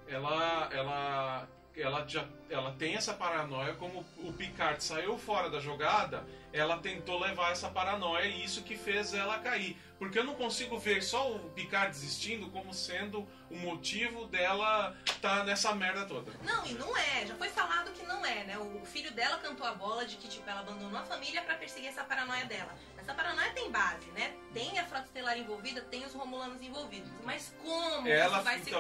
ela, 0.08 0.70
ela, 0.72 1.48
ela 1.76 2.06
já, 2.08 2.26
ela 2.50 2.72
tem 2.74 2.96
essa 2.96 3.14
paranoia, 3.14 3.74
como 3.76 4.06
o 4.18 4.32
Picard 4.34 4.84
saiu 4.84 5.18
fora 5.18 5.50
da 5.50 5.60
jogada, 5.60 6.24
ela 6.52 6.78
tentou 6.78 7.20
levar 7.20 7.52
essa 7.52 7.70
paranoia 7.70 8.26
e 8.26 8.44
isso 8.44 8.62
que 8.62 8.78
fez 8.78 9.14
ela 9.14 9.40
cair. 9.40 9.78
Porque 9.98 10.20
eu 10.20 10.24
não 10.24 10.36
consigo 10.36 10.78
ver 10.78 11.02
só 11.02 11.32
o 11.32 11.50
Picard 11.52 11.90
desistindo 11.90 12.50
como 12.52 12.74
sendo 12.74 13.28
o 13.50 13.56
motivo 13.56 14.26
dela 14.26 14.96
tá 15.22 15.44
nessa 15.44 15.74
merda 15.74 16.06
toda. 16.06 16.32
Não, 16.44 16.66
e 16.66 16.74
não 16.74 16.96
é. 16.96 17.26
Já 17.26 17.36
foi 17.36 17.50
falado 17.50 17.92
que 17.92 18.06
não 18.06 18.24
é, 18.26 18.44
né? 18.44 18.58
O 18.58 18.86
filho 18.86 19.12
dela 19.14 19.38
cantou 19.38 19.66
a 19.66 19.74
bola 19.74 20.06
de 20.06 20.18
que, 20.18 20.28
tipo, 20.28 20.48
ela 20.50 20.60
abandonou 20.60 21.00
a 21.00 21.04
família 21.04 21.42
pra 21.42 21.56
perseguir 21.56 21.90
essa 21.90 22.04
paranoia 22.04 22.46
dela. 22.46 22.76
Essa 22.98 23.14
paranoia 23.14 23.52
tem 23.52 23.72
base, 23.72 24.06
né? 24.12 24.34
Tem 24.54 24.78
a 24.78 24.86
Frota 24.86 25.06
Estelar 25.06 25.38
envolvida, 25.38 25.82
tem 25.82 26.06
os 26.06 26.14
Romulanos 26.14 26.62
envolvidos. 26.62 27.10
Mas 27.24 27.54
como 27.62 28.08
Ela, 28.08 28.42
vai 28.42 28.60
ser... 28.60 28.76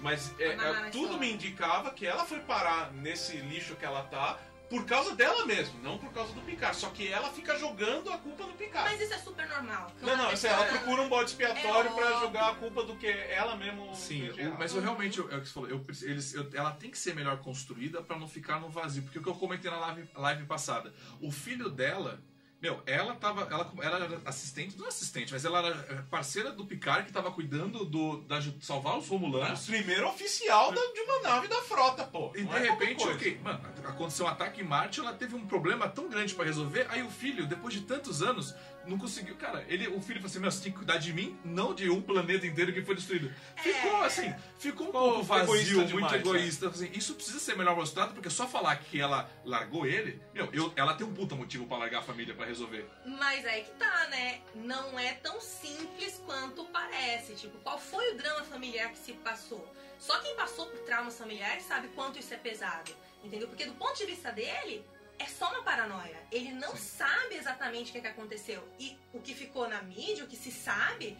mas 0.00 0.34
é, 0.38 0.48
é, 0.48 0.56
na 0.56 0.90
tudo 0.90 1.18
me 1.18 1.32
indicava 1.32 1.90
que 1.90 2.06
ela 2.06 2.24
foi 2.24 2.40
parar 2.40 2.92
nesse 2.92 3.36
lixo 3.38 3.74
que 3.76 3.84
ela 3.84 4.02
tá 4.04 4.38
por 4.68 4.84
causa 4.84 5.14
dela 5.14 5.46
mesmo, 5.46 5.80
não 5.80 5.96
por 5.96 6.12
causa 6.12 6.32
do 6.32 6.40
Picard. 6.40 6.76
Só 6.76 6.90
que 6.90 7.06
ela 7.06 7.30
fica 7.30 7.56
jogando 7.56 8.12
a 8.12 8.18
culpa 8.18 8.44
no 8.46 8.52
Picard. 8.54 8.90
Mas 8.90 9.00
isso 9.00 9.14
é 9.14 9.18
super 9.18 9.48
normal. 9.48 9.92
Não, 10.02 10.16
não, 10.16 10.24
assim, 10.24 10.48
pessoa- 10.48 10.52
ela 10.54 10.64
procura 10.66 11.02
um 11.02 11.08
bode 11.08 11.30
expiatório 11.30 11.88
É 11.90 11.94
pra 11.94 12.04
óbvio. 12.06 12.20
jogar 12.20 12.48
a 12.50 12.54
culpa 12.56 12.82
do 12.82 12.96
que 12.96 13.06
ela 13.06 13.54
mesmo 13.54 13.94
Sim, 13.94 14.26
errado. 14.36 14.56
mas 14.58 14.74
eu 14.74 14.80
realmente, 14.82 15.18
eu- 15.20 15.30
é 15.30 15.36
o 15.36 15.40
que 15.40 15.46
você 15.46 15.54
falou, 15.54 15.68
eu, 15.68 15.86
eles, 16.02 16.34
eu- 16.34 16.50
ela 16.52 16.72
tem 16.72 16.90
que 16.90 16.98
ser 16.98 17.14
melhor 17.14 17.38
construída 17.38 18.02
pra 18.02 18.18
não 18.18 18.26
ficar 18.26 18.58
no 18.58 18.68
vazio. 18.68 19.04
Porque 19.04 19.20
o 19.20 19.22
que 19.22 19.28
eu 19.28 19.36
comentei 19.36 19.70
na 19.70 19.78
live, 19.78 20.08
live 20.16 20.44
passada, 20.46 20.92
o 21.20 21.30
filho 21.30 21.70
dela, 21.70 22.20
meu, 22.60 22.82
ela 22.86 23.14
tava, 23.14 23.42
ela, 23.50 23.70
ela 23.82 24.04
era 24.04 24.20
assistente, 24.24 24.78
não 24.78 24.86
assistente, 24.88 25.32
mas 25.32 25.44
ela 25.44 25.58
era 25.58 26.02
parceira 26.10 26.50
do 26.50 26.64
Picard 26.64 27.04
que 27.06 27.12
tava 27.12 27.30
cuidando 27.30 27.84
do, 27.84 28.18
da, 28.22 28.38
de 28.38 28.56
salvar 28.64 28.96
os 28.98 29.06
Romulanos. 29.08 29.66
Primeiro 29.66 30.08
oficial 30.08 30.72
da- 30.72 30.80
de 30.92 31.00
uma 31.00 31.20
nave 31.20 31.48
da 31.48 31.60
frota, 31.62 32.04
pô. 32.04 32.32
E 32.34 32.42
Não 32.42 32.52
de 32.52 32.56
é 32.66 32.70
repente, 32.70 33.06
ok, 33.06 33.38
mano, 33.42 33.60
aconteceu 33.84 34.24
um 34.26 34.28
ataque 34.28 34.62
em 34.62 34.64
Marte, 34.64 35.00
ela 35.00 35.12
teve 35.12 35.34
um 35.34 35.46
problema 35.46 35.88
tão 35.88 36.08
grande 36.08 36.34
pra 36.34 36.44
resolver, 36.44 36.86
aí 36.90 37.02
o 37.02 37.10
filho, 37.10 37.46
depois 37.46 37.74
de 37.74 37.82
tantos 37.82 38.22
anos, 38.22 38.54
não 38.86 38.98
conseguiu. 38.98 39.36
Cara, 39.36 39.64
ele, 39.68 39.88
o 39.88 40.00
filho 40.00 40.20
falou 40.20 40.26
assim: 40.26 40.38
Meu, 40.38 40.50
você 40.50 40.62
tem 40.62 40.72
que 40.72 40.78
cuidar 40.78 40.96
de 40.98 41.12
mim, 41.12 41.38
não 41.44 41.74
de 41.74 41.88
um 41.90 42.00
planeta 42.00 42.46
inteiro 42.46 42.72
que 42.72 42.82
foi 42.82 42.94
destruído. 42.94 43.32
Ficou 43.56 44.02
É. 44.02 44.06
assim, 44.06 44.34
ficou 44.58 44.88
um 44.88 44.92
pouco 44.92 45.22
vazio, 45.22 45.54
egoísta 45.54 45.74
muito 45.76 45.94
demais, 45.94 46.12
egoísta. 46.14 46.68
Assim, 46.68 46.90
isso 46.94 47.14
precisa 47.14 47.38
ser 47.38 47.56
melhor 47.56 47.76
mostrado, 47.76 48.14
porque 48.14 48.30
só 48.30 48.46
falar 48.46 48.76
que 48.76 49.00
ela 49.00 49.28
largou 49.44 49.86
ele, 49.86 50.20
meu, 50.32 50.48
eu, 50.52 50.72
ela 50.76 50.94
tem 50.94 51.06
um 51.06 51.12
puta 51.14 51.34
motivo 51.34 51.66
pra 51.66 51.76
largar 51.78 51.98
a 52.00 52.02
família 52.02 52.34
pra 52.34 52.46
resolver. 52.46 52.88
Mas 53.04 53.44
aí 53.46 53.64
que 53.64 53.70
tá, 53.72 54.06
né? 54.08 54.40
Não 54.54 54.98
é 54.98 55.12
tão 55.14 55.40
simples 55.40 56.20
quanto 56.24 56.64
parece. 56.66 57.34
Tipo, 57.34 57.58
qual 57.58 57.78
foi 57.78 58.12
o 58.12 58.16
drama 58.16 58.42
familiar 58.44 58.90
que 58.90 58.98
se 58.98 59.12
passou? 59.14 59.66
Só 59.98 60.18
quem 60.20 60.36
passou 60.36 60.66
por 60.66 60.78
traumas 60.80 61.16
familiares 61.18 61.64
sabe 61.64 61.88
quanto 61.88 62.18
isso 62.18 62.32
é 62.32 62.36
pesado. 62.36 62.92
Entendeu? 63.24 63.48
Porque 63.48 63.64
do 63.64 63.72
ponto 63.74 63.96
de 63.96 64.04
vista 64.06 64.30
dele, 64.30 64.84
é 65.18 65.26
só 65.26 65.48
uma 65.50 65.62
paranoia. 65.62 66.16
Ele 66.30 66.52
não 66.52 66.76
sabe 66.76 67.36
exatamente 67.36 67.90
o 67.90 67.92
que, 67.92 67.98
é 67.98 68.00
que 68.00 68.06
aconteceu. 68.08 68.66
E 68.78 68.98
o 69.12 69.20
que 69.20 69.34
ficou 69.34 69.68
na 69.68 69.82
mídia, 69.82 70.24
o 70.24 70.26
que 70.26 70.36
se 70.36 70.50
sabe, 70.50 71.16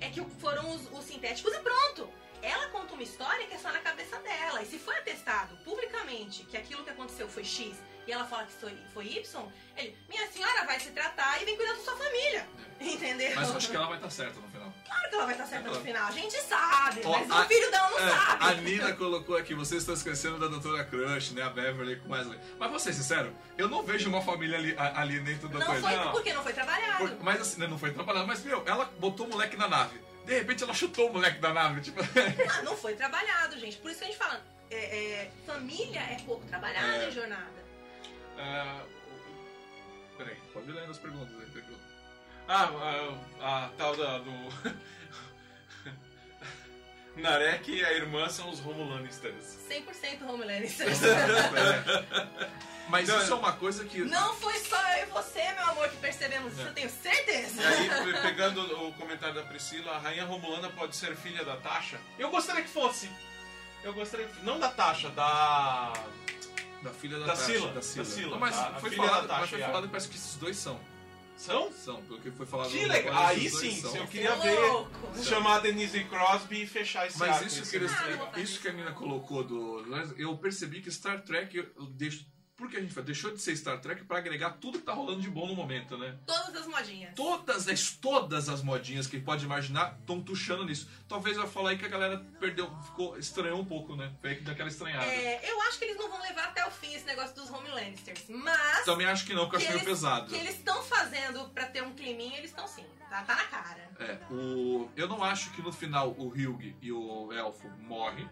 é 0.00 0.08
que 0.10 0.24
foram 0.40 0.70
os, 0.70 0.90
os 0.92 1.04
sintéticos 1.04 1.54
e 1.54 1.58
pronto. 1.60 2.08
Ela 2.40 2.68
conta 2.68 2.94
uma 2.94 3.02
história 3.02 3.46
que 3.46 3.54
é 3.54 3.58
só 3.58 3.72
na 3.72 3.80
cabeça 3.80 4.18
dela. 4.20 4.62
E 4.62 4.66
se 4.66 4.78
foi 4.78 4.96
atestado 4.96 5.56
publicamente 5.64 6.44
que 6.44 6.56
aquilo 6.56 6.84
que 6.84 6.90
aconteceu 6.90 7.28
foi 7.28 7.44
X 7.44 7.76
e 8.06 8.12
ela 8.12 8.24
fala 8.24 8.46
que 8.46 8.52
foi, 8.52 8.74
foi 8.94 9.06
Y, 9.06 9.52
ele, 9.76 9.94
minha 10.08 10.26
senhora 10.28 10.64
vai 10.64 10.80
se 10.80 10.90
tratar 10.92 11.42
e 11.42 11.44
vem 11.44 11.56
cuidar 11.56 11.74
da 11.74 11.80
sua 11.80 11.94
família. 11.94 12.48
Entendeu? 12.80 13.32
Mas 13.34 13.50
eu 13.50 13.56
acho 13.56 13.70
que 13.70 13.76
ela 13.76 13.86
vai 13.86 13.96
estar 13.96 14.10
certa 14.10 14.40
final. 14.70 14.84
Claro 14.86 15.08
que 15.08 15.14
ela 15.14 15.24
vai 15.24 15.34
estar 15.34 15.46
certa 15.46 15.68
no 15.70 15.80
final. 15.80 16.06
A 16.08 16.10
gente 16.10 16.36
sabe, 16.42 17.00
Ó, 17.04 17.18
mas 17.18 17.30
a- 17.30 17.40
o 17.42 17.44
filho 17.46 17.70
dela 17.70 17.90
não 17.90 17.98
É, 17.98 18.10
sabe. 18.10 18.44
a 18.44 18.54
Nina 18.54 18.92
colocou 18.94 19.36
aqui, 19.36 19.54
vocês 19.54 19.82
estão 19.82 19.94
esquecendo 19.94 20.38
da 20.38 20.46
Doutora 20.48 20.84
Crush, 20.84 21.32
né? 21.32 21.42
A 21.42 21.50
Beverly 21.50 21.96
com 21.96 22.08
mais. 22.08 22.26
Mas 22.58 22.70
vou 22.70 22.78
ser 22.78 22.92
sincero, 22.92 23.34
eu 23.56 23.68
não 23.68 23.82
vejo 23.82 24.08
uma 24.08 24.22
família 24.22 24.56
ali, 24.58 24.74
ali 24.78 25.20
dentro 25.20 25.48
da 25.48 25.58
Não 25.58 25.66
coisa. 25.66 25.80
foi 25.88 25.96
Não. 25.96 26.12
porque 26.12 26.32
não 26.32 26.42
foi 26.42 26.52
trabalhado. 26.52 26.98
Por- 27.08 27.22
mas 27.24 27.40
assim, 27.40 27.60
né, 27.60 27.66
não 27.66 27.78
foi 27.78 27.92
trabalhado, 27.92 28.26
mas 28.26 28.42
meu, 28.44 28.62
ela 28.66 28.84
botou 28.98 29.26
o 29.26 29.30
moleque 29.30 29.56
na 29.56 29.68
nave. 29.68 30.00
De 30.24 30.34
repente 30.34 30.62
ela 30.62 30.74
chutou 30.74 31.08
o 31.08 31.12
moleque 31.12 31.38
da 31.40 31.52
nave, 31.54 31.80
tipo. 31.80 32.00
Ah, 32.02 32.62
não 32.62 32.76
foi 32.76 32.94
trabalhado, 32.94 33.58
gente. 33.58 33.76
Por 33.78 33.90
isso 33.90 33.98
que 34.00 34.04
a 34.04 34.08
gente 34.08 34.18
fala, 34.18 34.42
é, 34.70 34.76
é, 35.22 35.30
família 35.46 36.00
é 36.00 36.18
pouco 36.26 36.44
trabalhada 36.46 37.04
É. 37.04 37.08
em 37.08 37.10
jornada. 37.12 37.58
Ah, 38.38 38.82
o- 38.84 40.16
peraí. 40.18 40.36
Pode 40.52 40.70
ler 40.70 40.88
as 40.88 40.98
perguntas 40.98 41.34
aí, 41.40 41.46
tranquilo. 41.50 41.78
Narek 47.16 47.68
e 47.70 47.84
a 47.84 47.92
irmã 47.94 48.28
são 48.28 48.48
os 48.48 48.60
Romulanists. 48.60 49.58
100% 49.68 50.28
Homelands. 50.28 50.78
Mas 52.88 53.08
Não, 53.08 53.18
isso 53.22 53.32
é 53.32 53.36
uma 53.36 53.52
coisa 53.52 53.84
que. 53.84 53.98
Não 54.02 54.32
foi 54.34 54.56
só 54.60 54.80
eu 54.96 55.02
e 55.02 55.06
você, 55.10 55.42
meu 55.52 55.64
amor, 55.68 55.88
que 55.90 55.96
percebemos 55.96 56.52
isso, 56.54 56.62
eu 56.62 56.72
tenho 56.72 56.88
certeza. 56.88 57.60
E 57.60 57.66
aí, 57.66 57.90
pe- 58.12 58.20
pegando 58.22 58.62
o 58.86 58.92
comentário 58.94 59.34
da 59.34 59.42
Priscila, 59.42 59.96
a 59.96 59.98
rainha 59.98 60.24
Romulana 60.24 60.70
pode 60.70 60.96
ser 60.96 61.14
filha 61.16 61.44
da 61.44 61.56
Tasha? 61.56 61.98
Eu 62.18 62.30
gostaria 62.30 62.62
que 62.62 62.68
fosse. 62.68 63.10
Eu 63.84 63.92
gostaria 63.92 64.26
que... 64.26 64.42
Não 64.44 64.58
da 64.58 64.68
Tasha, 64.70 65.10
da... 65.10 65.92
Da 66.82 66.90
filha 66.90 67.18
da, 67.18 67.26
Da 67.26 67.32
Tasha, 67.32 67.44
Sila, 67.44 67.72
Da 67.72 67.82
Sila. 67.82 68.04
da 68.04 68.10
Sila, 68.10 68.30
Não, 68.30 68.38
mas 68.38 68.56
a- 68.56 68.68
a 68.68 68.74
foi 68.80 68.90
filha 68.90 69.02
falado, 69.04 69.22
da 69.22 69.28
Tasha, 69.28 69.40
mas 69.40 69.50
foi 69.50 69.60
é. 69.60 69.66
falado 69.66 69.82
que 69.84 69.88
parece 69.90 70.08
que 70.08 70.16
esses 70.16 70.34
dois 70.36 70.56
são. 70.56 70.80
São? 71.38 71.72
São, 71.72 72.02
pelo 72.02 72.20
que 72.20 72.30
foi 72.32 72.44
falado. 72.44 72.68
Que 72.68 72.84
legal. 72.84 73.26
Aí 73.26 73.48
sim, 73.48 73.70
são. 73.80 73.94
eu 73.96 74.06
queria 74.08 74.34
Ô, 74.34 74.40
ver 74.42 74.58
louco. 74.58 75.24
chamar 75.24 75.56
a 75.56 75.58
Denise 75.60 76.02
Crosby 76.04 76.62
e 76.62 76.66
fechar 76.66 77.06
esse 77.06 77.16
Mas 77.18 77.28
arco, 77.36 77.46
isso 77.46 77.70
que, 77.70 77.76
eles, 77.76 77.92
Ah, 77.92 78.32
isso 78.34 78.40
isso. 78.40 78.60
que 78.60 78.68
a 78.68 78.72
Nina 78.72 78.90
colocou 78.92 79.44
do. 79.44 79.84
Eu 80.18 80.36
percebi 80.36 80.82
que 80.82 80.90
Star 80.90 81.22
Trek 81.22 81.56
eu, 81.56 81.66
eu 81.76 81.86
deixo. 81.86 82.26
Por 82.58 82.68
que 82.68 82.76
a 82.76 82.80
gente 82.80 82.92
fala? 82.92 83.06
Deixou 83.06 83.30
de 83.30 83.40
ser 83.40 83.56
Star 83.56 83.80
Trek 83.80 84.02
pra 84.02 84.18
agregar 84.18 84.50
tudo 84.60 84.80
que 84.80 84.84
tá 84.84 84.92
rolando 84.92 85.20
de 85.20 85.30
bom 85.30 85.46
no 85.46 85.54
momento, 85.54 85.96
né? 85.96 86.18
Todas 86.26 86.56
as 86.56 86.66
modinhas. 86.66 87.14
Todas 87.14 87.68
as, 87.68 87.92
todas 87.92 88.48
as 88.48 88.62
modinhas 88.62 89.06
que 89.06 89.20
pode 89.20 89.44
imaginar 89.44 89.96
estão 90.00 90.20
tuchando 90.20 90.64
nisso. 90.64 90.88
Talvez 91.08 91.36
eu 91.36 91.46
falar 91.46 91.70
aí 91.70 91.78
que 91.78 91.84
a 91.84 91.88
galera 91.88 92.18
perdeu, 92.40 92.68
ficou, 92.82 93.16
estranhou 93.16 93.60
um 93.60 93.64
pouco, 93.64 93.94
né? 93.94 94.12
Foi 94.20 94.30
aí 94.30 94.36
que 94.36 94.42
deu 94.42 94.52
aquela 94.52 94.68
estranhada. 94.68 95.06
É, 95.06 95.48
eu 95.48 95.62
acho 95.62 95.78
que 95.78 95.84
eles 95.84 95.96
não 95.96 96.10
vão 96.10 96.20
levar 96.20 96.46
até 96.46 96.66
o 96.66 96.70
fim 96.72 96.92
esse 96.94 97.06
negócio 97.06 97.36
dos 97.36 97.48
Homelancers, 97.48 98.24
mas 98.28 98.84
Também 98.84 99.06
acho 99.06 99.24
que 99.24 99.34
não, 99.34 99.48
porque 99.48 99.64
eu 99.64 99.68
acho 99.68 99.72
meio 99.74 99.84
pesado. 99.84 100.26
que 100.26 100.36
eles 100.36 100.56
estão 100.56 100.82
fazendo 100.82 101.48
pra 101.50 101.66
ter 101.66 101.84
um 101.84 101.94
climinha, 101.94 102.38
eles 102.38 102.50
estão 102.50 102.66
sim. 102.66 102.84
Tá, 103.08 103.22
tá 103.22 103.36
na 103.36 103.44
cara. 103.44 103.88
É, 104.00 104.18
o, 104.32 104.90
eu 104.96 105.06
não 105.08 105.22
acho 105.22 105.50
que 105.52 105.62
no 105.62 105.72
final 105.72 106.14
o 106.18 106.28
Hyug 106.28 106.76
e 106.82 106.90
o 106.92 107.32
Elfo 107.32 107.68
morrem. 107.78 108.28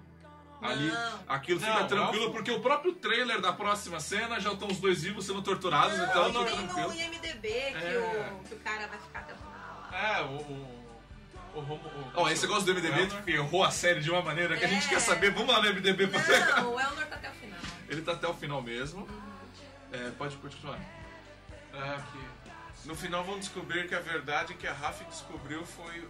Ali, 0.63 0.89
Não. 0.91 1.21
aquilo 1.29 1.61
Não, 1.61 1.67
fica 1.75 1.85
tranquilo, 1.85 2.25
Elfo- 2.25 2.33
porque 2.35 2.51
o 2.51 2.61
próprio 2.61 2.93
trailer 2.95 3.41
da 3.41 3.53
próxima 3.53 4.01
cena 4.01 4.41
já 4.41 4.53
estão 4.53 4.69
os 4.69 4.79
dois 4.79 5.03
vivos 5.03 5.27
sendo 5.27 5.43
torturados, 5.43 5.99
então 5.99 6.33
Não, 6.33 6.45
tá 6.45 6.51
tem 6.51 6.67
tranquilo. 6.67 6.89
no 6.89 6.95
IMDB 6.95 7.49
que, 7.49 7.85
É. 7.85 8.33
o, 8.33 8.45
que 8.49 8.55
o 8.55 8.59
cara 8.61 8.87
vai 8.87 8.99
ficar 8.99 9.19
até 9.21 9.35
o 9.35 9.37
final. 9.37 9.89
É, 9.93 10.23
o... 10.23 10.27
o, 10.27 10.87
o, 11.57 11.61
Romo- 11.61 11.87
o 11.87 12.11
Ó, 12.21 12.29
esse 12.31 12.43
negócio 12.43 12.65
do 12.65 12.75
MDB 12.75 13.07
que 13.25 13.31
errou 13.33 13.65
a 13.65 13.71
série 13.71 14.01
de 14.01 14.11
uma 14.11 14.23
maneira 14.23 14.57
que 14.57 14.65
a 14.65 14.69
gente 14.69 14.87
É. 14.87 14.89
quer 14.89 15.01
saber. 15.01 15.31
Vamos 15.33 15.49
lá 15.55 15.61
no 15.63 15.69
MDB 15.75 16.07
pra 16.07 16.21
pegar. 16.23 16.63
Não, 16.63 16.75
o 16.75 16.81
Elnor 16.81 17.07
tá 17.07 17.17
até 17.17 17.31
o 17.31 17.33
final. 17.35 17.61
Ele 17.89 18.03
tá 18.03 18.13
até 18.13 18.27
o 18.29 18.35
final 18.35 18.63
mesmo. 18.63 19.07
É, 19.93 20.11
pode 20.19 20.37
continuar. 20.39 20.79
É, 21.75 21.99
que 22.81 22.89
no 22.89 22.95
final 22.95 23.23
vão 23.25 23.39
descobrir 23.39 23.87
que 23.89 23.95
a 23.95 24.01
verdade 24.01 24.55
que 24.55 24.67
a 24.67 24.73
Raf 24.73 25.03
descobriu 25.05 25.65
foi, 25.67 26.09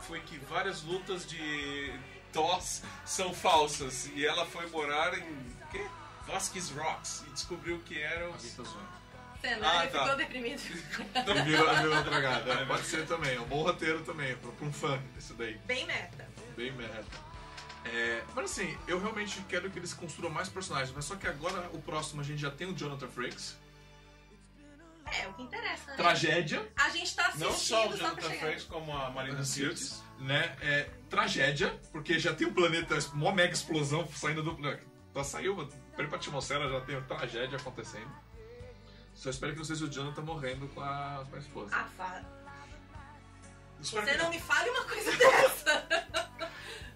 foi 0.00 0.20
que 0.20 0.38
várias 0.38 0.82
lutas 0.82 1.26
de 1.26 1.92
São 3.04 3.32
falsas. 3.34 4.10
E 4.14 4.24
ela 4.26 4.44
foi 4.46 4.66
morar 4.68 5.16
em. 5.18 5.56
quê? 5.70 5.84
Vasquez 6.26 6.70
Rocks 6.70 7.24
e 7.26 7.30
descobriu 7.30 7.78
que 7.80 8.00
eram. 8.00 8.26
Alguém 8.26 8.50
tá 8.50 8.62
zoando. 8.62 8.98
Cenário 9.40 9.88
Ah, 9.88 9.92
tá. 9.92 10.02
ficou 10.02 10.16
deprimido. 10.16 10.60
Então 11.14 11.44
virou, 11.44 11.74
virou 11.76 12.02
dragada. 12.02 12.52
É, 12.52 12.64
pode 12.66 12.82
ser 12.84 13.06
também. 13.06 13.36
É 13.36 13.40
um 13.40 13.46
bom 13.46 13.62
roteiro 13.62 14.02
também, 14.04 14.36
pra, 14.36 14.50
pra 14.50 14.66
um 14.66 14.72
fã 14.72 15.00
desse 15.14 15.32
daí. 15.34 15.56
Bem 15.66 15.86
meta. 15.86 16.28
Bem 16.56 16.72
merda. 16.72 17.04
É, 17.84 18.22
mas 18.34 18.50
assim, 18.50 18.76
eu 18.86 19.00
realmente 19.00 19.40
quero 19.48 19.70
que 19.70 19.78
eles 19.78 19.94
construam 19.94 20.32
mais 20.32 20.48
personagens, 20.48 20.92
mas 20.94 21.04
só 21.04 21.14
que 21.16 21.26
agora 21.26 21.70
o 21.72 21.80
próximo 21.80 22.20
a 22.20 22.24
gente 22.24 22.40
já 22.42 22.50
tem 22.50 22.66
o 22.68 22.74
Jonathan 22.74 23.08
Frakes. 23.08 23.56
É, 25.06 25.26
o 25.28 25.32
que 25.34 25.42
interessa, 25.42 25.90
né? 25.92 25.96
Tragédia. 25.96 26.68
A 26.76 26.90
gente 26.90 27.14
tá 27.14 27.28
assistindo 27.28 27.48
Não 27.48 27.56
só 27.56 27.86
o 27.86 27.88
pra 27.88 27.96
Jonathan. 27.96 28.30
Frakes, 28.38 28.64
como 28.64 28.94
a 28.94 29.08
Marina 29.10 29.42
Sirtis. 29.44 30.02
Né? 30.18 30.56
É, 30.60 30.90
tragédia, 31.08 31.78
porque 31.92 32.18
já 32.18 32.34
tem 32.34 32.46
um 32.46 32.52
planeta, 32.52 32.96
uma 33.14 33.32
mega 33.32 33.52
explosão 33.52 34.06
saindo 34.08 34.42
do. 34.42 34.58
né, 34.58 34.78
Tá 35.12 35.24
saiu, 35.24 35.56
pra 35.96 36.04
ir 36.04 36.08
pra 36.08 36.18
atmosfera 36.18 36.68
já 36.68 36.80
tem 36.82 36.96
uma 36.96 37.06
tragédia 37.06 37.58
acontecendo. 37.58 38.10
Só 39.14 39.30
espero 39.30 39.52
que 39.52 39.58
não 39.58 39.64
seja 39.64 39.84
o 39.84 39.88
Jonathan 39.90 40.22
morrendo 40.22 40.68
com 40.68 40.80
a, 40.80 41.24
com 41.28 41.34
a 41.34 41.38
esposa. 41.38 41.74
Ah, 41.74 41.88
fala. 41.96 42.24
Espero 43.80 44.06
Você 44.06 44.12
que 44.12 44.18
não 44.22 44.30
me 44.30 44.38
fale 44.40 44.70
uma 44.70 44.84
coisa 44.84 45.10
dessa. 45.16 46.20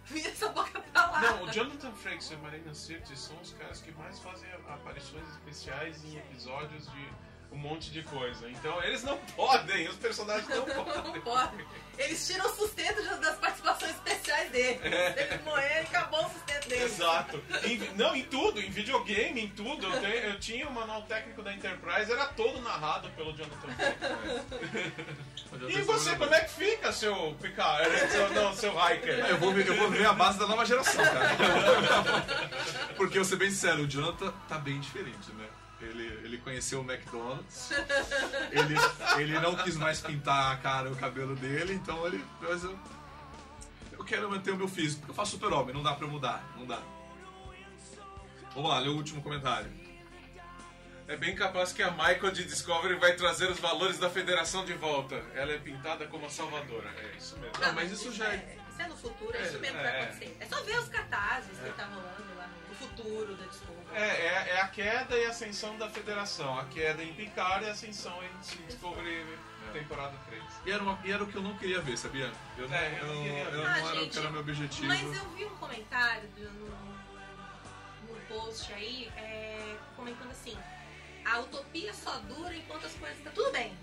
Vira 0.04 0.28
essa 0.28 0.48
boca 0.50 0.80
pra 0.80 1.10
lá. 1.10 1.20
Não, 1.20 1.44
o 1.44 1.50
Jonathan 1.50 1.92
Frakes 1.92 2.30
e 2.30 2.34
a 2.34 2.38
Marina 2.38 2.74
Sirtis 2.74 3.18
são 3.18 3.40
os 3.40 3.52
caras 3.54 3.80
que 3.80 3.90
mais 3.92 4.18
fazem 4.18 4.48
aparições 4.68 5.28
especiais 5.30 6.04
em 6.04 6.18
episódios 6.18 6.86
de 6.92 7.08
um 7.52 7.56
monte 7.56 7.90
de 7.90 8.02
coisa. 8.02 8.48
Então 8.48 8.82
eles 8.82 9.02
não 9.02 9.16
podem, 9.36 9.88
os 9.88 9.96
personagens 9.96 10.48
não 10.48 10.62
podem. 10.84 11.12
Não 11.12 11.20
pode. 11.20 11.64
Eles 11.98 12.26
tiram 12.26 12.46
o 12.46 12.54
sustento 12.56 13.02
das- 13.20 13.36
participações 13.36 13.90
especiais 13.92 14.50
deles. 14.50 14.80
É. 14.82 15.28
Eles 15.30 15.44
morrerem, 15.44 15.82
acabou 15.82 16.24
o 16.24 16.30
sustento 16.30 16.68
deles. 16.68 16.84
Exato. 16.84 17.42
Em 17.64 17.78
não, 17.96 18.16
em 18.16 18.24
tudo, 18.24 18.60
em 18.60 18.70
videogame, 18.70 19.42
em 19.42 19.48
tudo. 19.48 19.86
Eu, 19.86 20.00
te- 20.00 20.26
eu 20.26 20.40
tinha 20.40 20.66
o 20.68 20.72
manual 20.72 21.02
técnico 21.02 21.42
da 21.42 21.52
Enterprise, 21.52 22.10
era 22.10 22.26
todo 22.28 22.60
narrado 22.62 23.08
pelo 23.10 23.32
Jonathan 23.32 23.68
Frakes. 23.76 24.92
E 25.68 25.82
você, 25.82 26.16
como 26.16 26.34
é 26.34 26.40
que 26.40 26.50
fica, 26.50 26.90
seu 26.92 27.36
Picard? 27.40 27.86
Seu, 28.10 28.30
não, 28.30 28.54
seu 28.54 28.70
Hiker? 28.72 29.18
Eu 29.26 29.36
vou, 29.38 29.52
ver, 29.52 29.66
eu 29.68 29.76
vou 29.76 29.90
ver 29.90 30.06
a 30.06 30.12
base 30.14 30.38
da 30.38 30.46
nova 30.46 30.64
geração, 30.64 31.04
cara. 31.04 31.28
Porque, 32.96 33.18
eu 33.18 33.22
vou 33.22 33.28
ser 33.30 33.36
bem 33.36 33.50
sincero, 33.50 33.82
o 33.82 33.86
Jonathan 33.86 34.32
tá 34.48 34.58
bem 34.58 34.80
diferente, 34.80 35.30
né? 35.34 35.44
Ele, 35.82 36.04
ele 36.24 36.38
conheceu 36.38 36.80
o 36.80 36.84
McDonald's, 36.90 37.70
ele, 38.52 38.74
ele 39.20 39.40
não 39.40 39.56
quis 39.56 39.76
mais 39.76 40.00
pintar 40.00 40.52
a 40.52 40.56
cara 40.56 40.88
e 40.88 40.92
o 40.92 40.96
cabelo 40.96 41.34
dele, 41.36 41.74
então 41.74 42.06
ele. 42.06 42.24
Mas 42.40 42.62
eu, 42.62 42.78
eu 43.92 44.04
quero 44.04 44.30
manter 44.30 44.52
o 44.52 44.56
meu 44.56 44.68
físico, 44.68 45.00
porque 45.00 45.10
eu 45.10 45.14
faço 45.16 45.32
super-homem, 45.32 45.74
não 45.74 45.82
dá 45.82 45.94
pra 45.94 46.06
mudar, 46.06 46.44
não 46.56 46.64
dá. 46.66 46.80
Vamos 48.54 48.70
lá, 48.70 48.78
lê 48.78 48.88
o 48.88 48.96
último 48.96 49.20
comentário. 49.22 49.70
É 51.08 51.16
bem 51.16 51.34
capaz 51.34 51.72
que 51.72 51.82
a 51.82 51.90
Michael 51.90 52.30
de 52.30 52.44
Discovery 52.44 52.94
vai 52.96 53.14
trazer 53.16 53.50
os 53.50 53.58
valores 53.58 53.98
da 53.98 54.08
federação 54.08 54.64
de 54.64 54.72
volta. 54.74 55.16
Ela 55.34 55.52
é 55.52 55.58
pintada 55.58 56.06
como 56.06 56.26
a 56.26 56.30
salvadora. 56.30 56.88
É 56.96 57.16
isso 57.18 57.36
mesmo. 57.38 57.52
Não, 57.60 57.72
mas 57.74 57.90
isso 57.90 58.12
já 58.12 58.28
é- 58.28 58.56
Isso 58.70 58.80
é 58.80 58.86
no 58.88 58.96
futuro, 58.96 59.36
é, 59.36 59.40
É, 59.40 59.42
isso 59.46 59.58
mesmo 59.58 59.78
que 59.78 59.84
é. 59.84 59.90
vai 59.90 60.02
acontecer. 60.02 60.36
É 60.40 60.46
só 60.46 60.62
ver 60.62 60.78
os 60.78 60.88
cartazes 60.88 61.58
que 61.58 61.70
tá 61.72 61.84
rolando 61.86 62.34
lá 62.36 62.48
no 62.68 62.74
futuro 62.74 63.34
da 63.34 63.44
Discovery. 63.46 63.81
É, 63.94 64.00
é, 64.00 64.48
é 64.56 64.60
a 64.60 64.68
queda 64.68 65.16
e 65.18 65.26
a 65.26 65.30
ascensão 65.30 65.76
da 65.76 65.88
federação. 65.88 66.58
A 66.58 66.64
queda 66.66 67.02
em 67.02 67.12
Picard 67.14 67.64
e 67.64 67.68
a 67.68 67.72
ascensão 67.72 68.18
em 68.24 68.66
Discovery 68.66 69.26
temporada 69.72 70.14
3. 70.28 70.42
E 70.66 70.70
era, 70.70 70.82
uma- 70.82 70.98
e 71.02 71.10
era 71.10 71.22
o 71.24 71.26
que 71.26 71.34
eu 71.36 71.42
não 71.42 71.56
queria 71.56 71.80
ver, 71.80 71.96
sabia? 71.96 72.30
Eu 72.58 72.68
não, 72.68 72.76
É, 72.76 72.98
eu 73.00 73.06
eu, 73.06 73.14
eu 73.52 73.58
não 73.62 73.66
Ah, 73.66 73.78
era 73.78 73.86
o 73.86 74.00
gente, 74.00 74.10
que 74.12 74.18
era 74.18 74.30
meu 74.30 74.40
objetivo. 74.40 74.86
Mas 74.86 75.16
eu 75.16 75.30
vi 75.30 75.44
um 75.46 75.56
comentário 75.56 76.28
do- 76.28 76.50
no, 76.50 78.12
no 78.14 78.20
post 78.28 78.70
aí, 78.74 79.10
é, 79.16 79.76
comentando 79.96 80.30
assim, 80.30 80.56
a 81.24 81.38
utopia 81.40 81.94
só 81.94 82.18
dura 82.18 82.54
enquanto 82.54 82.84
as 82.84 82.92
coisas 82.94 83.16
estão 83.16 83.32
tudo 83.32 83.50
bem. 83.52 83.74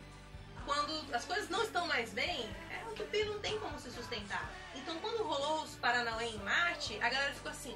Quando 0.66 1.16
as 1.16 1.26
coisas 1.26 1.50
não 1.50 1.64
estão 1.64 1.88
mais 1.88 2.12
bem, 2.14 2.48
é, 2.70 2.84
a 2.86 2.90
utopia 2.92 3.26
não 3.26 3.40
tem 3.40 3.58
como 3.60 3.80
se 3.80 3.90
sustentar. 3.90 4.48
Então 4.76 4.96
quando 5.00 5.24
rolou 5.24 5.64
os 5.64 5.74
Paranauê 5.76 6.26
em 6.26 6.38
Marte, 6.44 6.98
a 7.02 7.10
galera 7.10 7.34
ficou 7.34 7.50
assim, 7.52 7.76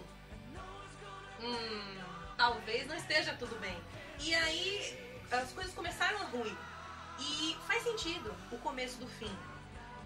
hum, 1.42 2.04
talvez 2.44 2.86
não 2.88 2.96
esteja 2.98 3.34
tudo 3.40 3.58
bem. 3.62 3.78
E 4.20 4.36
aí 4.36 5.26
as 5.32 5.54
coisas 5.54 5.74
começaram 5.74 6.20
a 6.20 6.26
ruir. 6.26 6.56
E 7.18 7.58
faz 7.66 7.84
sentido 7.84 8.36
o 8.52 8.58
começo 8.58 8.98
do 8.98 9.08
fim. 9.08 9.34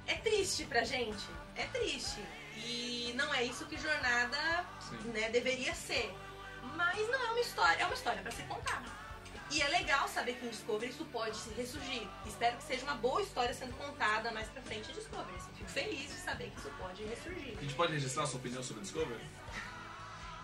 É 0.05 0.13
triste 0.13 0.65
pra 0.65 0.83
gente, 0.83 1.25
é 1.55 1.65
triste. 1.65 2.21
E 2.57 3.11
não 3.15 3.33
é 3.33 3.43
isso 3.43 3.65
que 3.65 3.75
jornada 3.77 4.37
né, 5.05 5.29
deveria 5.29 5.73
ser. 5.73 6.13
Mas 6.75 6.99
não 7.09 7.19
é 7.27 7.31
uma 7.31 7.39
história, 7.39 7.81
é 7.81 7.85
uma 7.85 7.95
história 7.95 8.21
pra 8.21 8.31
ser 8.31 8.43
contada. 8.43 8.85
E 9.49 9.61
é 9.61 9.67
legal 9.69 10.07
saber 10.07 10.33
que 10.33 10.45
em 10.45 10.49
Discovery 10.49 10.91
isso 10.91 11.05
pode 11.05 11.35
se 11.37 11.49
ressurgir. 11.51 12.07
Espero 12.25 12.57
que 12.57 12.63
seja 12.63 12.83
uma 12.83 12.95
boa 12.95 13.21
história 13.21 13.53
sendo 13.53 13.73
contada 13.77 14.29
mais 14.31 14.47
pra 14.49 14.61
frente 14.61 14.91
em 14.91 14.93
Discovery. 14.93 15.37
Assim, 15.37 15.51
fico 15.57 15.69
feliz 15.69 16.11
de 16.13 16.19
saber 16.19 16.51
que 16.51 16.59
isso 16.59 16.69
pode 16.77 17.03
ressurgir. 17.03 17.57
A 17.57 17.61
gente 17.61 17.73
pode 17.73 17.93
registrar 17.93 18.23
a 18.23 18.27
sua 18.27 18.39
opinião 18.39 18.61
sobre 18.61 18.83
Discovery? 18.83 19.23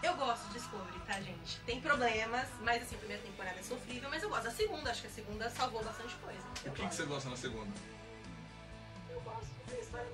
Eu 0.03 0.13
gosto 0.15 0.47
de 0.47 0.53
Discovery, 0.55 0.99
tá, 1.07 1.13
gente? 1.21 1.57
Tem 1.65 1.79
problemas, 1.81 2.47
mas 2.61 2.83
assim, 2.83 2.95
a 2.95 2.97
primeira 2.99 3.23
temporada 3.23 3.59
é 3.59 3.63
sofrível, 3.63 4.09
mas 4.09 4.21
eu 4.21 4.29
gosto. 4.29 4.47
A 4.47 4.51
segunda, 4.51 4.91
acho 4.91 5.01
que 5.01 5.07
a 5.07 5.11
segunda 5.11 5.49
salvou 5.49 5.83
bastante 5.83 6.13
coisa. 6.15 6.39
Eu 6.65 6.71
O 6.71 6.75
que, 6.75 6.81
que 6.81 6.87
gosto. 6.87 6.95
você 6.97 7.03
gosta 7.05 7.29
na 7.29 7.37
segunda? 7.37 7.71
Eu 9.09 9.21
gosto 9.21 9.47
que 9.67 9.75
a 9.75 9.79
história. 9.79 10.11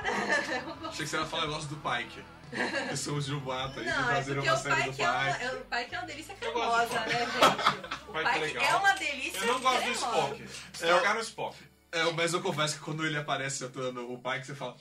Eu 0.60 0.74
gosto. 0.76 0.86
Achei 0.88 1.04
que 1.04 1.10
você 1.10 1.16
ia 1.18 1.26
falar 1.26 1.46
negócio 1.46 1.68
do 1.68 1.76
Pike. 1.76 2.24
Que 2.88 2.96
somos 2.96 3.26
de 3.26 3.34
um 3.34 3.40
boato 3.40 3.78
aí 3.78 3.84
de 3.84 3.90
é 3.90 3.94
fazer 3.94 4.34
porque 4.34 4.48
uma 4.48 4.56
o 4.56 4.58
série 4.60 4.82
do 4.82 4.90
Pike 4.90 5.02
é, 5.02 5.08
uma, 5.10 5.28
é, 5.30 5.52
o 5.54 5.64
Pike 5.64 5.94
é 5.94 5.98
uma 5.98 6.06
delícia 6.06 6.36
Eu 6.40 6.52
gosto 6.52 6.88
cremosa, 6.88 7.00
do 7.00 7.10
né, 7.10 7.18
gente? 7.30 8.08
O 8.08 8.12
Pike 8.12 8.28
é 8.28 8.40
Pike 8.40 8.56
é 8.58 8.74
uma 8.74 8.92
delícia 8.94 9.38
Eu 9.38 9.46
não 9.46 9.60
gosto 9.60 9.76
do 9.76 9.82
cremosa. 9.82 10.06
Spock. 10.06 10.42
Estragaram 10.74 11.18
o 11.18 11.22
Spock. 11.22 11.56
É, 11.92 12.12
mas 12.12 12.32
eu 12.34 12.42
confesso 12.42 12.74
que 12.74 12.80
quando 12.80 13.06
ele 13.06 13.16
aparece 13.16 13.64
atuando 13.64 14.12
o 14.12 14.18
Pike, 14.18 14.46
você 14.46 14.54
fala. 14.54 14.76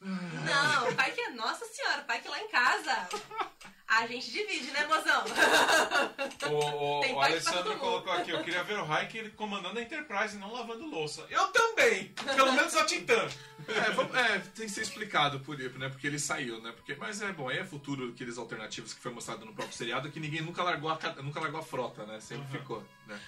Não, 0.00 0.88
o 0.90 0.94
Pike 0.96 1.20
é. 1.20 1.30
Nossa 1.30 1.64
senhora, 1.66 2.02
o 2.02 2.12
Pike 2.12 2.28
lá 2.28 2.40
em 2.40 2.48
casa. 2.48 3.08
A 3.86 4.06
gente 4.06 4.30
divide, 4.30 4.70
né, 4.70 4.86
mozão? 4.86 5.24
O, 6.50 6.98
o- 6.98 7.00
Tem 7.00 7.12
o 7.12 7.16
pai 7.16 7.30
Alessandro 7.32 7.70
mundo. 7.70 7.78
colocou 7.80 8.12
aqui, 8.12 8.30
eu 8.30 8.42
queria 8.44 8.62
ver 8.62 8.78
o 8.78 8.84
Raik 8.84 9.16
ele 9.16 9.30
comandando 9.30 9.78
a 9.78 9.82
Enterprise 9.82 10.36
e 10.36 10.38
não 10.38 10.52
lavando 10.52 10.86
louça. 10.86 11.26
Eu 11.30 11.48
também! 11.48 12.08
Pelo 12.36 12.52
menos 12.52 12.74
a 12.76 12.84
Titã. 12.84 13.26
É, 13.66 13.90
vamos- 13.92 14.14
é, 14.14 14.38
tem 14.54 14.66
que 14.66 14.72
ser 14.72 14.82
explicado 14.82 15.40
por 15.40 15.58
ele, 15.58 15.76
né? 15.78 15.88
Porque 15.88 16.06
ele 16.06 16.18
saiu, 16.18 16.60
né? 16.60 16.70
Porque, 16.72 16.94
mas 16.96 17.22
é 17.22 17.32
bom, 17.32 17.48
aí 17.48 17.58
é 17.58 17.64
futuro 17.64 18.10
aqueles 18.10 18.36
alternativos 18.38 18.92
que 18.92 19.00
foi 19.00 19.10
mostrado 19.12 19.44
no 19.46 19.54
próprio 19.54 19.76
seriado 19.76 20.10
que 20.10 20.20
ninguém 20.20 20.42
nunca 20.42 20.62
largou 20.62 20.90
a, 20.90 20.96
ca- 20.98 21.14
nunca 21.22 21.40
largou 21.40 21.60
a 21.60 21.64
frota, 21.64 22.04
né? 22.04 22.20
Sempre 22.20 22.46
ficou, 22.58 22.84
né? 23.06 23.18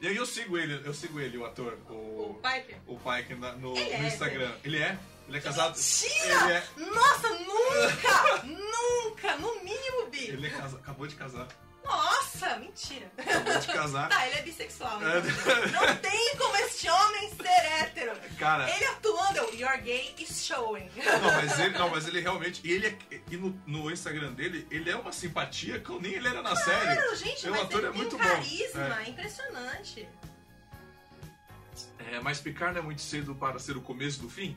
E 0.00 0.08
aí 0.08 0.16
eu 0.16 0.26
sigo 0.26 0.58
ele, 0.58 0.80
eu 0.86 0.92
sigo 0.94 1.18
ele, 1.20 1.38
o 1.38 1.44
ator, 1.46 1.78
O 1.88 1.92
o, 2.32 2.40
Piper. 2.42 2.76
o 2.86 3.38
na- 3.38 3.52
no, 3.52 3.76
Ele 3.76 3.90
é, 3.90 3.98
no 3.98 4.06
Instagram. 4.06 4.52
Ele 4.64 4.78
é? 4.78 4.98
Ele 5.28 5.38
é 5.38 5.40
casado? 5.40 5.76
Mentira! 5.76 6.52
É, 6.54 6.80
Nossa, 6.80 7.28
nunca! 7.30 8.42
nunca! 8.44 9.36
No 9.36 9.54
mínimo, 9.62 10.06
bi. 10.10 10.28
ele 10.28 10.46
é 10.46 10.50
casa- 10.50 10.76
acabou 10.78 11.06
de 11.06 11.14
casar. 11.16 11.48
Nossa, 11.86 12.56
mentira. 12.56 13.10
Acabou 13.16 13.58
de 13.58 13.66
casar. 13.68 14.08
Tá, 14.16 14.26
ele 14.26 14.36
é 14.36 14.42
bissexual. 14.42 15.00
É. 15.02 15.18
então. 15.20 15.86
Não 15.86 15.96
tem 15.96 16.36
como 16.36 16.56
este 16.56 16.88
homem 16.88 17.30
ser 17.34 17.46
hétero. 17.48 18.12
Cara, 18.38 18.68
Ele 18.74 18.84
atuando, 18.84 19.38
eu, 19.38 19.54
your 19.54 19.78
gay 19.82 20.14
is 20.18 20.44
showing. 20.44 20.90
Não, 20.96 21.32
mas 21.32 21.58
ele, 21.58 21.78
não, 21.78 21.88
mas 21.90 22.06
ele 22.08 22.20
realmente. 22.20 22.60
E 22.64 22.72
ele 22.72 22.86
é, 22.88 23.20
e 23.30 23.36
no, 23.36 23.50
no 23.66 23.90
Instagram 23.90 24.32
dele, 24.32 24.66
ele 24.70 24.90
é 24.90 24.96
uma 24.96 25.12
simpatia 25.12 25.80
que 25.80 25.90
eu 25.90 26.00
nem 26.00 26.12
ele 26.14 26.28
era 26.28 26.42
na 26.42 26.54
série. 26.56 26.96
Claro, 26.96 27.16
gente, 27.16 27.48
O 27.48 27.50
mas 27.52 27.60
ator 27.62 27.78
ele 27.78 27.86
é 27.86 27.90
tem 27.90 27.98
muito 28.00 28.16
um 28.16 28.18
bom. 28.18 28.24
carisma 28.24 29.02
impressionante. 29.08 30.08
É, 32.10 32.20
mas 32.20 32.40
Picard 32.40 32.74
não 32.74 32.80
é 32.82 32.84
muito 32.84 33.02
cedo 33.02 33.34
para 33.34 33.58
ser 33.58 33.76
o 33.76 33.80
começo 33.80 34.20
do 34.20 34.30
fim? 34.30 34.56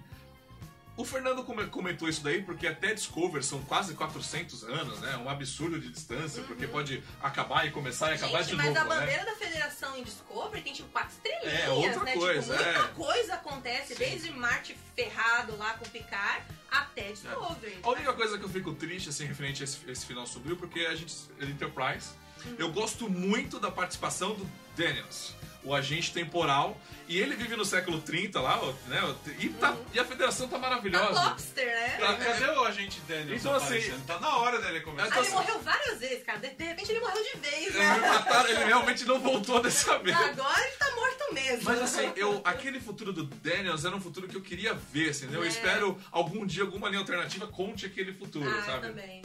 O 1.00 1.06
Fernando 1.06 1.44
come- 1.46 1.66
comentou 1.68 2.10
isso 2.10 2.22
daí 2.22 2.42
porque 2.44 2.68
até 2.68 2.94
Discover 2.94 3.42
são 3.42 3.62
quase 3.64 3.94
400 3.94 4.66
anos, 4.66 5.00
né? 5.00 5.16
Um 5.16 5.30
absurdo 5.30 5.80
de 5.80 5.90
distância, 5.90 6.44
porque 6.44 6.68
pode 6.68 7.02
acabar 7.22 7.66
e 7.66 7.72
começar 7.72 8.12
e 8.12 8.16
acabar 8.16 8.34
Uhum. 8.34 8.38
Gente, 8.40 8.50
de 8.50 8.56
mas 8.58 8.66
novo, 8.68 8.80
a 8.80 8.84
né? 8.84 9.00
bandeira 9.00 9.24
da 9.26 9.36
federação 9.38 9.98
em 9.98 10.04
Discovery 10.04 10.62
tem 10.62 10.74
tipo 10.74 10.90
quatro 10.90 11.12
estrelinhas, 11.12 11.54
É, 11.62 11.70
outra 11.70 12.04
né? 12.04 12.14
coisa, 12.14 12.42
tipo, 12.58 12.66
muita 12.66 12.80
é. 12.82 12.88
coisa 12.90 13.34
acontece, 13.36 13.96
desde 13.96 14.30
Marte 14.32 14.76
ferrado 14.94 15.56
lá 15.56 15.74
com 15.76 15.86
o 15.86 15.90
Picard 15.90 16.44
até 16.70 17.14
Discovery. 17.14 17.80
A 17.82 17.90
única 17.92 18.12
coisa 18.12 18.38
que 18.38 18.44
eu 18.44 18.50
fico 18.50 18.74
triste, 18.74 19.08
assim, 19.08 19.26
referente 19.26 19.62
a 19.62 19.66
esse, 19.66 19.90
esse 19.90 20.06
final 20.06 20.28
subiu, 20.28 20.58
porque 20.58 20.82
a 20.82 20.96
gente. 20.96 21.16
Enterprise. 21.40 22.10
Eu 22.58 22.74
gosto 22.74 23.10
muito 23.10 23.58
da 23.58 23.72
participação 23.72 24.34
do 24.36 24.46
Daniels, 24.76 25.34
o 25.64 25.74
agente 25.74 26.12
temporal. 26.14 26.80
E 27.08 27.18
ele 27.20 27.36
vive 27.36 27.56
no 27.56 27.66
século 27.66 28.00
30 28.00 28.40
lá, 28.40 28.62
né? 28.88 29.16
E, 29.40 29.50
tá, 29.50 29.76
e 29.94 30.00
a 30.00 30.06
federação 30.06 30.48
tá 30.48 30.60
Tá 30.60 30.68
maravilhosa. 30.70 31.10
Lobster, 31.30 31.66
né? 31.66 31.98
Tá, 32.00 32.14
Cadê 32.18 32.46
o 32.46 32.64
agente 32.66 33.00
Daniels 33.08 33.40
Então, 33.40 33.56
assim? 33.56 34.00
Tá 34.06 34.20
na 34.20 34.38
hora 34.38 34.62
dele 34.62 34.82
começar. 34.82 35.08
Ah, 35.08 35.18
ele 35.18 35.20
assim, 35.28 35.32
morreu 35.36 35.60
várias 35.62 36.00
vezes, 36.00 36.24
cara. 36.24 36.38
De, 36.38 36.50
de 36.52 36.64
repente 36.64 36.92
ele 36.92 37.00
morreu 37.00 37.24
de 37.24 37.40
vez, 37.40 37.68
Ele, 37.76 37.80
né? 37.80 38.10
mataram, 38.10 38.50
ele 38.50 38.64
realmente 38.66 39.06
não 39.06 39.20
voltou 39.20 39.60
dessa 39.62 39.98
vez. 40.00 40.16
Agora 40.16 40.62
ele 40.68 40.76
tá 40.78 40.92
morto 40.96 41.34
mesmo. 41.34 41.64
Mas 41.64 41.82
assim, 41.82 42.12
eu, 42.16 42.42
aquele 42.44 42.80
futuro 42.80 43.12
do 43.12 43.24
Daniels 43.24 43.86
era 43.86 43.96
um 43.96 44.02
futuro 44.02 44.28
que 44.28 44.36
eu 44.36 44.42
queria 44.42 44.74
ver, 44.74 45.10
assim, 45.10 45.26
né? 45.28 45.38
Eu 45.38 45.44
É. 45.44 45.48
espero 45.48 45.98
algum 46.12 46.46
dia 46.46 46.64
alguma 46.64 46.88
linha 46.90 47.00
alternativa 47.00 47.48
conte 47.48 47.86
aquele 47.86 48.14
futuro, 48.14 48.50
Ah, 48.50 48.64
sabe? 48.66 48.88
também. 48.88 49.24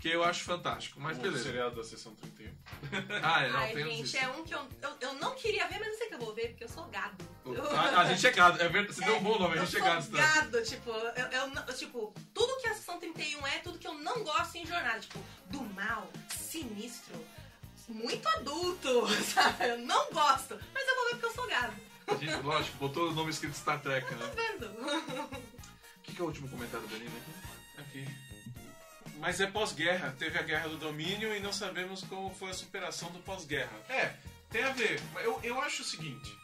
Que 0.00 0.08
eu 0.08 0.24
acho 0.24 0.44
fantástico, 0.44 0.98
mas 0.98 1.18
O 1.18 1.20
beleza. 1.20 1.44
seriado 1.44 1.76
da 1.76 1.84
sessão 1.84 2.14
31. 2.14 2.50
Ah, 3.22 3.44
é, 3.44 3.50
não, 3.50 3.58
Ai, 3.58 3.74
gente, 3.74 4.02
isso. 4.04 4.16
é 4.16 4.28
um 4.28 4.42
que 4.42 4.54
eu, 4.54 4.66
eu, 4.80 4.96
eu 5.00 5.14
não 5.14 5.34
queria 5.34 5.68
ver, 5.68 5.78
mas 5.78 5.88
eu 5.88 5.98
sei 5.98 6.08
que 6.08 6.14
eu 6.14 6.18
vou 6.18 6.34
ver, 6.34 6.48
porque 6.48 6.64
eu 6.64 6.68
sou 6.70 6.84
gado. 6.86 7.22
A, 7.76 8.00
a 8.00 8.04
gente 8.06 8.26
é 8.26 8.30
gado, 8.32 8.60
é 8.62 8.68
verdade, 8.68 8.94
você 8.94 9.04
deu 9.04 9.16
um 9.16 9.22
bom 9.22 9.38
nome, 9.38 9.58
a 9.58 9.64
gente 9.64 9.76
é 9.76 9.80
gado. 9.80 10.06
tá? 10.10 10.16
gado, 10.16 10.62
tipo, 10.62 10.90
eu, 10.90 11.26
eu 11.26 11.46
não- 11.48 11.66
tipo, 11.66 12.14
tudo 12.32 12.56
que 12.62 12.66
a 12.68 12.74
Sessão 12.74 12.98
31 12.98 13.46
é, 13.46 13.58
tudo 13.58 13.78
que 13.78 13.86
eu 13.86 13.92
não 13.94 14.24
gosto 14.24 14.56
em 14.56 14.64
jornada, 14.64 15.00
tipo, 15.00 15.18
do 15.48 15.60
mal, 15.74 16.10
sinistro, 16.30 17.14
muito 17.86 18.26
adulto, 18.28 19.06
sabe? 19.22 19.68
Eu 19.68 19.78
não 19.80 20.10
gosto, 20.12 20.58
mas 20.72 20.88
eu 20.88 20.94
vou 20.94 21.04
ver 21.04 21.10
porque 21.10 21.26
eu 21.26 21.34
sou 21.34 21.46
gado. 21.46 21.74
A 22.06 22.14
gente, 22.14 22.42
lógico, 22.42 22.78
botou 22.78 23.10
o 23.10 23.12
nome 23.12 23.30
escrito 23.30 23.54
Star 23.54 23.80
Trek, 23.82 24.08
Tô 24.08 24.14
né? 24.16 24.32
vendo? 24.34 24.66
O 26.00 26.02
que, 26.02 26.14
que 26.16 26.20
é 26.22 26.24
o 26.24 26.28
último 26.28 26.48
comentário 26.48 26.86
da 26.88 26.96
Nina 26.96 27.10
aqui? 27.10 27.80
Aqui. 28.02 28.08
Mas 29.20 29.40
é 29.40 29.46
pós-guerra. 29.46 30.14
Teve 30.18 30.38
a 30.38 30.42
guerra 30.42 30.68
do 30.68 30.78
domínio 30.78 31.34
e 31.36 31.40
não 31.40 31.52
sabemos 31.52 32.02
como 32.02 32.34
foi 32.34 32.50
a 32.50 32.54
superação 32.54 33.10
do 33.12 33.18
pós-guerra. 33.20 33.70
É, 33.88 34.14
tem 34.50 34.64
a 34.64 34.70
ver. 34.70 35.00
Eu, 35.22 35.38
eu 35.42 35.60
acho 35.60 35.82
o 35.82 35.84
seguinte. 35.84 36.34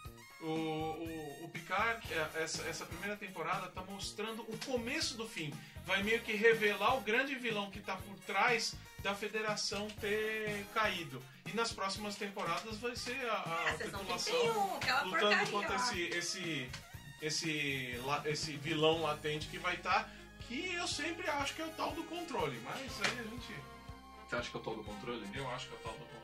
O, 0.43 0.47
o, 0.47 1.45
o 1.45 1.49
Picard, 1.49 2.07
é, 2.13 2.43
essa, 2.43 2.63
essa 2.69 2.85
primeira 2.85 3.17
temporada, 3.17 3.69
tá 3.69 3.83
mostrando 3.83 4.43
o 4.43 4.59
começo 4.67 5.17
do 5.17 5.27
fim. 5.27 5.53
Vai 5.87 6.03
meio 6.03 6.21
que 6.21 6.33
revelar 6.33 6.97
o 6.97 7.01
grande 7.01 7.35
vilão 7.35 7.71
que 7.71 7.81
tá 7.81 7.97
por 7.97 8.15
trás 8.27 8.75
da 9.03 9.15
federação 9.15 9.89
ter 10.01 10.67
caído. 10.75 11.23
E 11.47 11.53
nas 11.55 11.73
próximas 11.73 12.17
temporadas 12.17 12.77
vai 12.79 12.95
ser 12.95 13.19
a, 13.31 13.65
a 13.65 13.71
É, 13.71 13.73
tripulação 13.75 14.35
31, 14.35 14.77
aquela 14.77 15.03
lutando 15.03 15.21
porcaria 15.21 15.47
contra 15.47 15.77
esse, 15.77 16.03
esse, 16.09 16.71
esse, 17.23 18.01
esse 18.27 18.53
vilão 18.57 19.03
latente 19.03 19.47
que 19.49 19.59
vai 19.59 19.77
estar. 19.77 20.13
Que 20.49 20.75
eu 20.75 20.87
sempre 20.87 21.29
acho 21.29 21.55
que 21.55 21.63
é 21.63 21.67
o 21.67 21.71
tal 21.71 21.93
do 21.93 22.03
controle. 22.05 22.61
Mas 22.65 22.77
aí 23.03 23.19
a 23.19 23.23
gente. 23.23 23.55
Você 24.29 24.37
acha 24.37 24.51
que 24.51 24.57
é 24.57 24.61
o 24.61 24.63
tal 24.63 24.75
do 24.77 24.85
controle? 24.85 25.25
Eu 25.35 25.49
acho 25.51 25.69
que 25.69 25.75
é 25.75 25.77
o 25.77 25.81
tal 25.81 25.93
do 25.93 25.99
controle. 25.99 26.17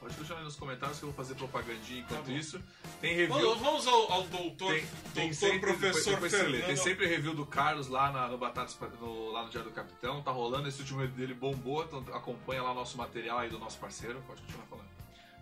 Pode 0.00 0.16
deixar 0.16 0.36
aí 0.36 0.44
nos 0.44 0.56
comentários 0.56 0.98
que 0.98 1.04
eu 1.04 1.08
vou 1.10 1.16
fazer 1.16 1.34
propagandinha 1.34 2.00
enquanto 2.00 2.26
Tá 2.26 2.32
isso. 2.32 2.62
Tem 3.00 3.14
review. 3.14 3.38
Vamos, 3.56 3.58
vamos 3.60 3.86
ao, 3.86 4.12
ao 4.12 4.22
doutor, 4.24 4.70
Tem, 4.74 4.86
tem 5.14 5.28
doutor 5.30 5.34
sempre, 5.34 5.60
professor 5.60 6.12
depois, 6.14 6.32
depois 6.32 6.64
tem 6.66 6.76
sempre 6.76 7.06
review 7.06 7.34
do 7.34 7.46
Carlos 7.46 7.88
lá 7.88 8.12
na- 8.12 8.28
no 8.28 8.36
Batatas 8.36 8.78
no, 9.00 9.30
lá 9.30 9.44
no 9.44 9.48
Diário 9.50 9.70
do 9.70 9.74
Capitão. 9.74 10.22
Tá 10.22 10.30
rolando, 10.30 10.68
esse 10.68 10.80
último 10.80 11.00
review 11.00 11.16
dele 11.16 11.32
bombou, 11.32 11.84
então 11.84 12.00
acompanha 12.14 12.62
lá 12.62 12.72
o 12.72 12.74
nosso 12.74 12.98
material 12.98 13.38
aí 13.38 13.48
do 13.48 13.58
nosso 13.58 13.78
parceiro. 13.78 14.22
Pode 14.26 14.42
continuar 14.42 14.66
falando. 14.66 14.88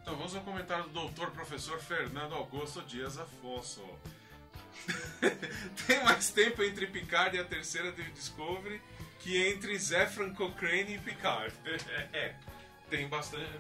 Então 0.01 0.15
vamos 0.17 0.35
ao 0.37 0.43
comentário 0.43 0.85
do 0.85 0.91
doutor 0.91 1.33
professor 1.33 1.81
Fernando 1.81 2.35
Augusto 2.35 2.83
Dias 2.83 3.19
Afonso. 3.19 3.83
Tem 5.87 6.03
mais 6.05 6.31
tempo 6.31 6.63
entre 6.63 6.87
Picard 6.87 7.37
e 7.37 7.41
a 7.41 7.45
terceira 7.45 7.93
de 7.93 8.03
Discovery 8.13 8.81
que 9.21 9.41
entre 9.41 9.79
Zefran 9.79 10.35
Cochrane 10.35 10.97
e 10.97 10.99
Picard. 10.99 11.55
é, 12.13 12.35
tem 12.91 13.09
bastante, 13.09 13.51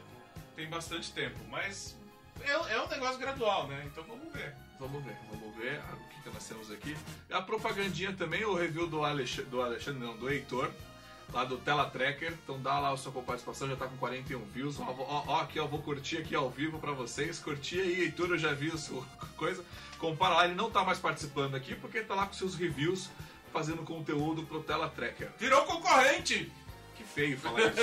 tem 0.56 0.68
bastante 0.68 1.12
tempo, 1.12 1.38
mas 1.48 1.96
é, 2.40 2.50
é 2.50 2.82
um 2.82 2.88
negócio 2.88 3.18
gradual, 3.18 3.68
né? 3.68 3.82
Então 3.86 4.04
vamos 4.04 4.32
ver. 4.32 4.54
Vamos 4.78 5.04
ver, 5.04 5.16
vamos 5.30 5.56
ver 5.56 5.80
o 5.92 6.08
que, 6.08 6.22
que 6.22 6.30
nós 6.30 6.48
temos 6.48 6.70
aqui. 6.72 6.96
A 7.30 7.40
propagandinha 7.40 8.12
também, 8.12 8.44
o 8.44 8.54
review 8.54 8.88
do 8.88 9.04
Alexandre, 9.04 9.48
do 9.48 9.62
Alexandre 9.62 10.00
não, 10.00 10.16
do 10.16 10.28
Heitor, 10.28 10.72
lá 11.32 11.44
do 11.44 11.56
Tela 11.58 11.88
Tracker. 11.88 12.32
Então 12.44 12.60
dá 12.60 12.78
lá 12.78 12.92
a 12.92 12.96
sua 12.96 13.12
participação, 13.22 13.68
já 13.68 13.76
tá 13.76 13.86
com 13.86 13.96
41 13.96 14.44
views. 14.46 14.78
Ó, 14.78 14.84
ó, 14.84 15.24
ó, 15.26 15.40
aqui, 15.40 15.58
ó, 15.58 15.66
vou 15.66 15.80
curtir 15.82 16.18
aqui 16.18 16.34
ao 16.34 16.50
vivo 16.50 16.78
pra 16.78 16.92
vocês. 16.92 17.38
Curti 17.38 17.80
aí, 17.80 18.02
Heitor, 18.02 18.30
eu 18.30 18.38
já 18.38 18.52
vi 18.52 18.70
a 18.70 18.76
sua 18.76 19.02
coisa. 19.36 19.64
Compara 19.98 20.34
lá, 20.34 20.44
ele 20.44 20.54
não 20.54 20.70
tá 20.70 20.84
mais 20.84 20.98
participando 20.98 21.54
aqui 21.54 21.74
porque 21.74 22.00
tá 22.00 22.14
lá 22.14 22.26
com 22.26 22.32
seus 22.32 22.54
reviews 22.54 23.08
fazendo 23.52 23.82
conteúdo 23.82 24.42
pro 24.44 24.62
Tela 24.62 24.88
Tracker. 24.88 25.30
Virou 25.38 25.64
concorrente! 25.64 26.50
Que 26.96 27.04
feio 27.04 27.38
falar 27.38 27.60
isso. 27.60 27.80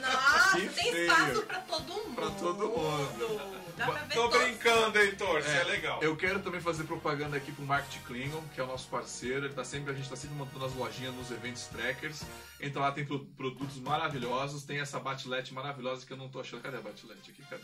Nossa, 0.00 0.56
Que 0.60 0.68
tem 0.68 0.92
feio. 0.92 1.10
espaço 1.10 1.42
pra 1.42 1.60
todo 1.60 1.92
mundo. 1.94 2.14
Pra 2.14 2.30
todo 2.30 2.68
mundo. 2.68 3.58
Dá 3.76 3.86
pra 3.86 4.02
ver 4.02 4.14
Tô 4.14 4.28
todos. 4.28 4.46
brincando, 4.46 4.98
Heitor, 4.98 5.38
isso 5.40 5.48
é 5.50 5.64
legal. 5.64 6.02
Eu 6.02 6.16
quero 6.16 6.40
também 6.40 6.60
fazer 6.60 6.84
propaganda 6.84 7.36
aqui 7.36 7.52
pro 7.52 7.64
Market 7.64 8.02
Klingon, 8.02 8.42
que 8.54 8.60
é 8.60 8.64
o 8.64 8.66
nosso 8.66 8.88
parceiro. 8.88 9.46
Ele 9.46 9.54
tá 9.54 9.64
sempre, 9.64 9.92
a 9.92 9.94
gente 9.94 10.08
tá 10.08 10.16
sempre 10.16 10.36
montando 10.36 10.64
as 10.64 10.74
lojinhas 10.74 11.14
nos 11.14 11.30
eventos 11.30 11.66
trackers. 11.66 12.22
Entra 12.60 12.80
lá, 12.82 12.92
tem 12.92 13.04
pro- 13.04 13.24
produtos 13.36 13.78
maravilhosos. 13.78 14.64
Tem 14.64 14.80
essa 14.80 14.98
batilete 14.98 15.54
maravilhosa 15.54 16.04
que 16.04 16.12
eu 16.12 16.16
não 16.16 16.28
tô 16.28 16.40
achando. 16.40 16.60
Cadê 16.62 16.76
a 16.78 16.80
batilete 16.80 17.30
aqui? 17.30 17.42
Cadê? 17.48 17.62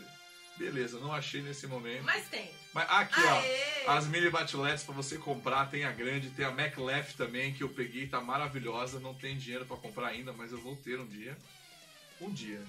Beleza, 0.57 0.99
não 0.99 1.11
achei 1.13 1.41
nesse 1.41 1.67
momento. 1.67 2.03
Mas 2.03 2.27
tem. 2.27 2.49
Mas 2.73 2.89
aqui, 2.89 3.19
Aê! 3.19 3.83
ó. 3.87 3.91
As 3.91 4.07
mini 4.07 4.29
batiletes 4.29 4.83
pra 4.83 4.93
você 4.95 5.17
comprar. 5.17 5.69
Tem 5.69 5.83
a 5.85 5.91
grande, 5.91 6.29
tem 6.29 6.45
a 6.45 6.51
MacLef 6.51 7.13
também, 7.15 7.53
que 7.53 7.63
eu 7.63 7.69
peguei, 7.69 8.07
tá 8.07 8.21
maravilhosa. 8.21 8.99
Não 8.99 9.13
tem 9.13 9.37
dinheiro 9.37 9.65
pra 9.65 9.75
comprar 9.77 10.07
ainda, 10.07 10.31
mas 10.33 10.51
eu 10.51 10.57
vou 10.59 10.75
ter 10.77 10.99
um 10.99 11.05
dia. 11.07 11.37
Um 12.21 12.31
dia. 12.31 12.61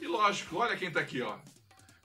E 0.00 0.06
lógico, 0.06 0.56
olha 0.58 0.76
quem 0.76 0.90
tá 0.90 1.00
aqui, 1.00 1.20
ó. 1.20 1.36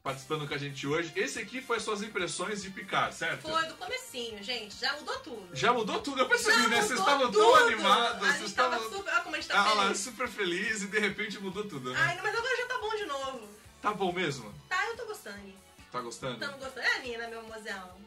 Participando 0.01 0.45
com 0.47 0.53
a 0.53 0.57
gente 0.57 0.86
hoje. 0.86 1.14
Esse 1.16 1.39
aqui 1.39 1.61
foi 1.61 1.78
as 1.78 1.84
suas 1.84 2.01
impressões 2.01 2.61
de 2.61 2.70
picar, 2.72 3.14
certo? 3.14 3.43
Foi 3.43 3.66
do 3.68 3.76
comecinho, 3.76 4.43
gente. 4.43 4.76
Já 4.76 4.91
mudou 4.97 5.18
tudo. 5.20 5.49
Já 5.55 5.72
mudou 5.72 6.01
tudo, 6.01 6.20
eu 6.22 6.28
percebi, 6.28 6.61
Já 6.64 6.68
né? 6.70 6.82
Vocês 6.82 6.99
estavam 6.99 7.32
tão 7.32 7.55
animados, 7.55 8.16
A 8.18 8.20
vocês 8.32 8.39
gente 8.39 8.53
tava 8.53 8.76
estavam. 8.76 8.97
super... 8.97 9.14
Olha 9.14 9.22
como 9.22 9.36
a 9.36 9.39
gente 9.39 9.47
tá 9.47 9.61
Ah 9.61 9.74
lá, 9.76 9.84
feliz. 9.84 9.97
super 9.99 10.28
feliz 10.28 10.82
e 10.82 10.88
de 10.88 10.99
repente 10.99 11.39
mudou 11.39 11.64
tudo, 11.66 11.93
né? 11.93 11.99
Ai, 12.01 12.20
mas 12.22 12.36
agora 12.36 12.57
já 12.57 12.66
tá 12.68 12.78
bom 12.80 12.95
de 12.95 13.05
novo. 13.05 13.49
Tá 13.84 13.93
bom 13.93 14.13
mesmo? 14.13 14.49
Tá, 14.69 14.81
eu 14.88 14.95
tô 14.95 15.05
gostando. 15.05 15.53
Tá 15.91 15.99
gostando? 15.99 16.39
Tamo 16.39 16.57
gostando. 16.57 16.79
É 16.79 16.95
a 16.95 16.99
Nina, 16.99 17.27
meu 17.27 17.43
mozão. 17.43 18.01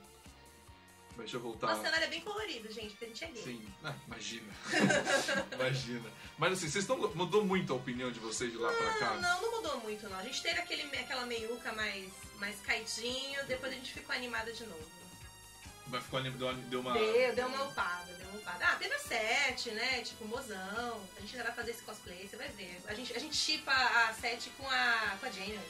Deixa 1.19 1.37
eu 1.37 1.41
voltar. 1.41 1.67
Nosso 1.67 1.83
cenário 1.83 2.07
é 2.07 2.09
bem 2.09 2.23
colorido, 2.23 2.73
gente, 2.73 2.93
porque 2.93 3.05
a 3.05 3.09
gente 3.09 3.25
é 3.25 3.29
gay. 3.29 3.43
Sim, 3.43 3.69
ah, 3.85 3.95
imagina. 4.07 4.55
imagina. 5.53 6.11
Mas 6.39 6.53
assim, 6.55 6.71
vocês 6.71 6.85
estão. 6.85 6.97
Mudou 7.15 7.45
muito 7.45 7.75
a 7.75 7.77
opinião 7.77 8.11
de 8.11 8.19
vocês 8.21 8.51
de 8.51 8.57
lá 8.57 8.73
pra 8.73 8.95
cá? 8.95 9.15
Não, 9.17 9.21
não, 9.21 9.43
não 9.43 9.57
mudou 9.57 9.81
muito, 9.81 10.09
não. 10.09 10.19
A 10.19 10.23
gente 10.23 10.43
teve 10.43 10.59
aquele, 10.59 10.83
aquela 10.97 11.27
meiuca 11.27 11.71
mais, 11.75 12.11
mais 12.39 12.59
caidinho, 12.63 13.47
depois 13.47 13.71
a 13.71 13.75
gente 13.75 13.93
ficou 13.93 14.17
animada 14.17 14.51
de 14.55 14.65
novo. 14.65 14.91
Mas 15.89 16.03
ficou 16.03 16.21
deu, 16.21 16.49
uma- 16.49 16.55
deu 16.55 16.81
uma. 16.81 16.93
Deu, 16.93 17.35
deu 17.35 17.47
uma 17.47 17.65
upada, 17.65 18.13
deu 18.13 18.29
uma 18.29 18.39
hypada. 18.41 18.65
Ah, 18.67 18.77
teve 18.77 18.95
a 18.95 18.99
7, 18.99 19.71
né? 19.71 20.01
Tipo, 20.03 20.27
mozão. 20.27 21.01
A 21.17 21.21
gente 21.21 21.37
vai 21.37 21.53
fazer 21.53 21.71
esse 21.71 21.83
cosplay, 21.83 22.29
você 22.29 22.37
vai 22.37 22.49
ver. 22.49 22.81
A 22.89 22.95
gente, 22.95 23.15
a 23.15 23.19
gente 23.19 23.37
chipa 23.37 23.73
a 23.73 24.13
7 24.15 24.51
com 24.51 24.69
a, 24.69 25.17
com 25.21 25.27
a 25.27 25.31
Janeway. 25.31 25.61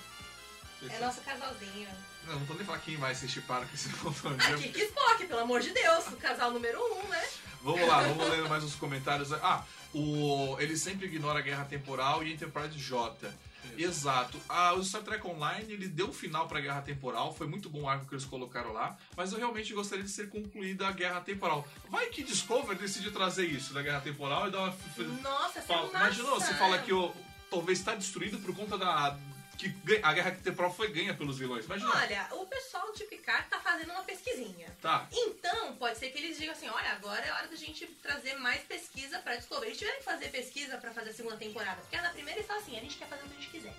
É 0.90 0.98
nosso 0.98 1.20
casalzinho. 1.22 1.88
Não, 2.24 2.38
não 2.40 2.46
tô 2.46 2.54
nem 2.54 2.64
falando 2.64 2.82
quem 2.82 2.98
mais 2.98 3.18
se 3.18 3.28
chiparam 3.28 3.66
que 3.66 3.74
esse 3.74 3.88
montão 3.96 4.36
Ah, 4.38 4.56
Kiki 4.56 4.78
e 4.80 4.84
Spock, 4.84 5.26
pelo 5.26 5.40
amor 5.40 5.60
de 5.60 5.70
Deus. 5.70 6.06
O 6.08 6.16
casal 6.16 6.50
número 6.50 6.78
1, 6.78 6.98
um, 6.98 7.08
né? 7.08 7.28
Vamos 7.62 7.88
lá, 7.88 8.02
vamos 8.02 8.28
lendo 8.28 8.48
mais 8.48 8.62
os 8.62 8.74
comentários. 8.74 9.32
Ah, 9.32 9.64
o, 9.96 10.60
ele 10.60 10.76
sempre 10.76 11.06
ignora 11.06 11.38
a 11.38 11.42
Guerra 11.42 11.64
Temporal 11.64 12.22
e 12.22 12.32
Enterprise 12.32 12.78
J. 12.78 13.32
Exato. 13.78 14.40
Ah, 14.48 14.74
o 14.74 14.84
Star 14.84 15.02
Trek 15.02 15.26
Online 15.26 15.72
ele 15.72 15.88
deu 15.88 16.08
um 16.08 16.12
final 16.12 16.46
pra 16.46 16.60
Guerra 16.60 16.82
Temporal, 16.82 17.34
foi 17.34 17.46
muito 17.46 17.68
bom 17.68 17.82
o 17.82 17.88
arco 17.88 18.06
que 18.06 18.14
eles 18.14 18.24
colocaram 18.24 18.72
lá, 18.72 18.96
mas 19.16 19.32
eu 19.32 19.38
realmente 19.38 19.72
gostaria 19.72 20.04
de 20.04 20.10
ser 20.10 20.28
concluída 20.28 20.86
a 20.86 20.92
Guerra 20.92 21.20
Temporal. 21.20 21.66
Vai 21.90 22.06
que 22.06 22.22
Discover 22.22 22.76
decide 22.76 23.10
trazer 23.10 23.46
isso 23.46 23.72
da 23.72 23.82
Guerra 23.82 24.00
Temporal 24.00 24.48
e 24.48 24.50
dar 24.50 24.58
uma. 24.60 24.74
Nossa, 25.22 25.58
essa 25.58 25.62
Fala, 25.62 25.88
imaginou, 25.88 26.40
você 26.40 26.54
fala 26.54 26.78
que 26.78 26.92
o, 26.92 27.12
talvez 27.50 27.78
está 27.78 27.94
destruído 27.94 28.38
por 28.38 28.54
conta 28.54 28.76
da. 28.78 29.18
Que 29.56 29.74
a 30.02 30.12
Guerra 30.12 30.30
Temporal 30.32 30.72
foi 30.72 30.92
ganha 30.92 31.14
pelos 31.14 31.38
vilões. 31.38 31.64
Imagina. 31.64 31.90
Olha, 31.94 32.28
o 32.32 32.46
pessoal 32.46 32.92
de 32.92 33.04
Picard 33.04 33.48
tá 33.48 33.58
fazendo 33.58 33.90
uma 33.92 34.02
pesquisinha. 34.02 34.68
Tá. 34.80 35.08
Então, 35.12 35.76
pode 35.76 35.98
ser 35.98 36.10
que 36.10 36.18
eles 36.18 36.38
digam 36.38 36.52
assim: 36.52 36.68
olha, 36.68 36.92
agora 36.92 37.24
é 37.24 37.32
hora 37.32 37.48
da 37.48 37.56
gente 37.56 37.86
trazer 38.02 38.34
mais 38.36 38.62
pesquisa 38.62 39.18
pra 39.18 39.36
Discovery. 39.36 39.68
Eles 39.68 39.78
tiveram 39.78 39.98
que 39.98 40.04
fazer 40.04 40.28
pesquisa 40.28 40.76
pra 40.78 40.92
fazer 40.92 41.10
a 41.10 41.14
segunda 41.14 41.36
temporada. 41.36 41.80
Porque 41.80 41.96
na 42.00 42.10
primeira 42.10 42.38
eles 42.38 42.46
falam 42.46 42.62
assim: 42.62 42.76
a 42.76 42.80
gente 42.80 42.96
quer 42.96 43.08
fazer 43.08 43.24
o 43.24 43.28
que 43.28 43.36
a 43.36 43.40
gente 43.40 43.50
quiser. 43.50 43.74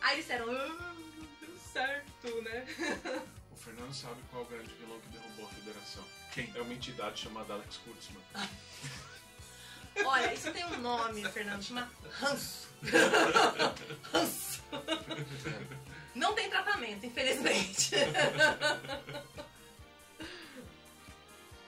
Aí 0.00 0.14
eles 0.14 0.26
disseram: 0.26 0.50
ah, 0.50 0.94
deu 1.40 1.56
certo, 1.72 2.42
né? 2.42 2.66
O 3.54 3.56
Fernando 3.56 3.94
sabe 3.94 4.20
qual 4.30 4.42
é 4.42 4.46
o 4.46 4.48
grande 4.48 4.74
vilão 4.74 5.00
que 5.00 5.08
derrubou 5.08 5.46
a 5.46 5.48
federação. 5.48 6.04
Quem? 6.32 6.52
É 6.54 6.60
uma 6.60 6.74
entidade 6.74 7.20
chamada 7.20 7.54
Alex 7.54 7.76
Kurtzman. 7.78 8.22
Olha, 10.04 10.34
isso 10.34 10.50
tem 10.50 10.64
um 10.66 10.80
nome, 10.80 11.24
Fernando, 11.30 11.62
chama 11.62 11.88
Hans. 12.20 12.66
Não 16.14 16.32
tem 16.32 16.48
tratamento, 16.48 17.04
infelizmente. 17.06 17.90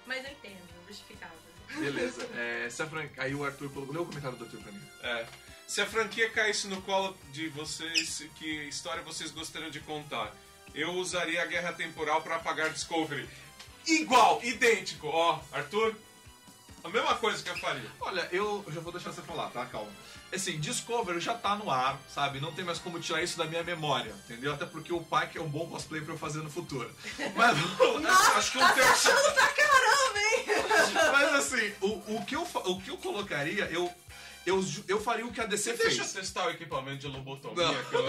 Mas 0.06 0.24
eu 0.24 0.30
entendo, 0.30 0.62
justificável. 0.86 1.36
Beleza. 1.78 2.24
É, 2.34 2.68
se 2.70 2.82
a 2.82 2.86
Fran... 2.86 3.08
Aí 3.18 3.34
o 3.34 3.44
Arthur 3.44 3.68
colocou. 3.70 3.94
Lê 3.94 4.00
o 4.00 4.06
comentário 4.06 4.38
do 4.38 4.44
Arthur 4.44 4.60
pra 4.60 4.72
mim. 4.72 4.80
É. 5.02 5.26
Se 5.66 5.80
a 5.80 5.86
franquia 5.86 6.30
caísse 6.30 6.68
no 6.68 6.80
colo 6.82 7.16
de 7.32 7.48
vocês, 7.48 8.22
que 8.36 8.68
história 8.68 9.02
vocês 9.02 9.32
gostariam 9.32 9.70
de 9.70 9.80
contar? 9.80 10.32
Eu 10.72 10.92
usaria 10.92 11.42
a 11.42 11.46
Guerra 11.46 11.72
Temporal 11.72 12.22
pra 12.22 12.36
apagar 12.36 12.70
Discovery. 12.70 13.28
Igual, 13.86 14.40
idêntico. 14.44 15.08
Ó, 15.08 15.40
Arthur, 15.50 15.96
a 16.87 16.89
mesma 16.89 17.14
coisa 17.16 17.43
que 17.43 17.51
eu 17.51 17.57
faria. 17.57 17.91
Olha, 18.01 18.28
eu 18.30 18.64
já 18.68 18.80
vou 18.80 18.93
deixar 18.93 19.12
você 19.12 19.22
falar, 19.22 19.51
tá? 19.51 19.66
Calma. 19.66 19.91
Assim, 20.32 20.59
Discovery 20.59 21.20
já 21.20 21.34
tá 21.34 21.57
no 21.57 21.70
ar, 21.70 21.99
sabe? 22.12 22.41
Não 22.41 22.53
tem 22.53 22.64
mais 22.64 22.78
como 22.78 23.01
tirar 23.01 23.22
isso 23.22 23.37
da 23.37 23.45
minha 23.45 23.62
memória, 23.62 24.14
entendeu? 24.24 24.53
Até 24.53 24.66
porque 24.66 24.93
o 24.93 25.01
Pike 25.01 25.39
é 25.39 25.41
um 25.41 25.49
bom 25.49 25.66
cosplay 25.68 26.01
pra 26.01 26.14
eu 26.14 26.18
fazer 26.18 26.43
no 26.43 26.51
futuro. 26.51 26.91
Mas, 27.34 27.57
Acho 28.37 28.53
que 28.53 28.59
um 28.59 28.68
terço. 28.74 29.11
Achando 29.11 29.34
pra 29.34 29.49
caramba, 29.49 30.18
hein? 30.18 30.47
mas 31.12 31.34
assim, 31.34 31.72
o, 31.80 32.16
o, 32.16 32.24
que 32.24 32.37
eu, 32.37 32.43
o 32.43 32.80
que 32.80 32.91
eu 32.91 32.97
colocaria, 32.99 33.64
eu, 33.64 33.91
eu, 34.47 34.64
eu 34.88 35.01
faria 35.01 35.26
o 35.26 35.32
que 35.32 35.40
a 35.40 35.44
DC 35.47 35.72
Deixa 35.74 35.86
eu 35.92 35.97
fez. 36.05 36.12
testar 36.12 36.47
o 36.47 36.51
equipamento 36.51 36.99
de 36.99 37.07
lobotomia. 37.09 37.64
Eu- 37.64 38.07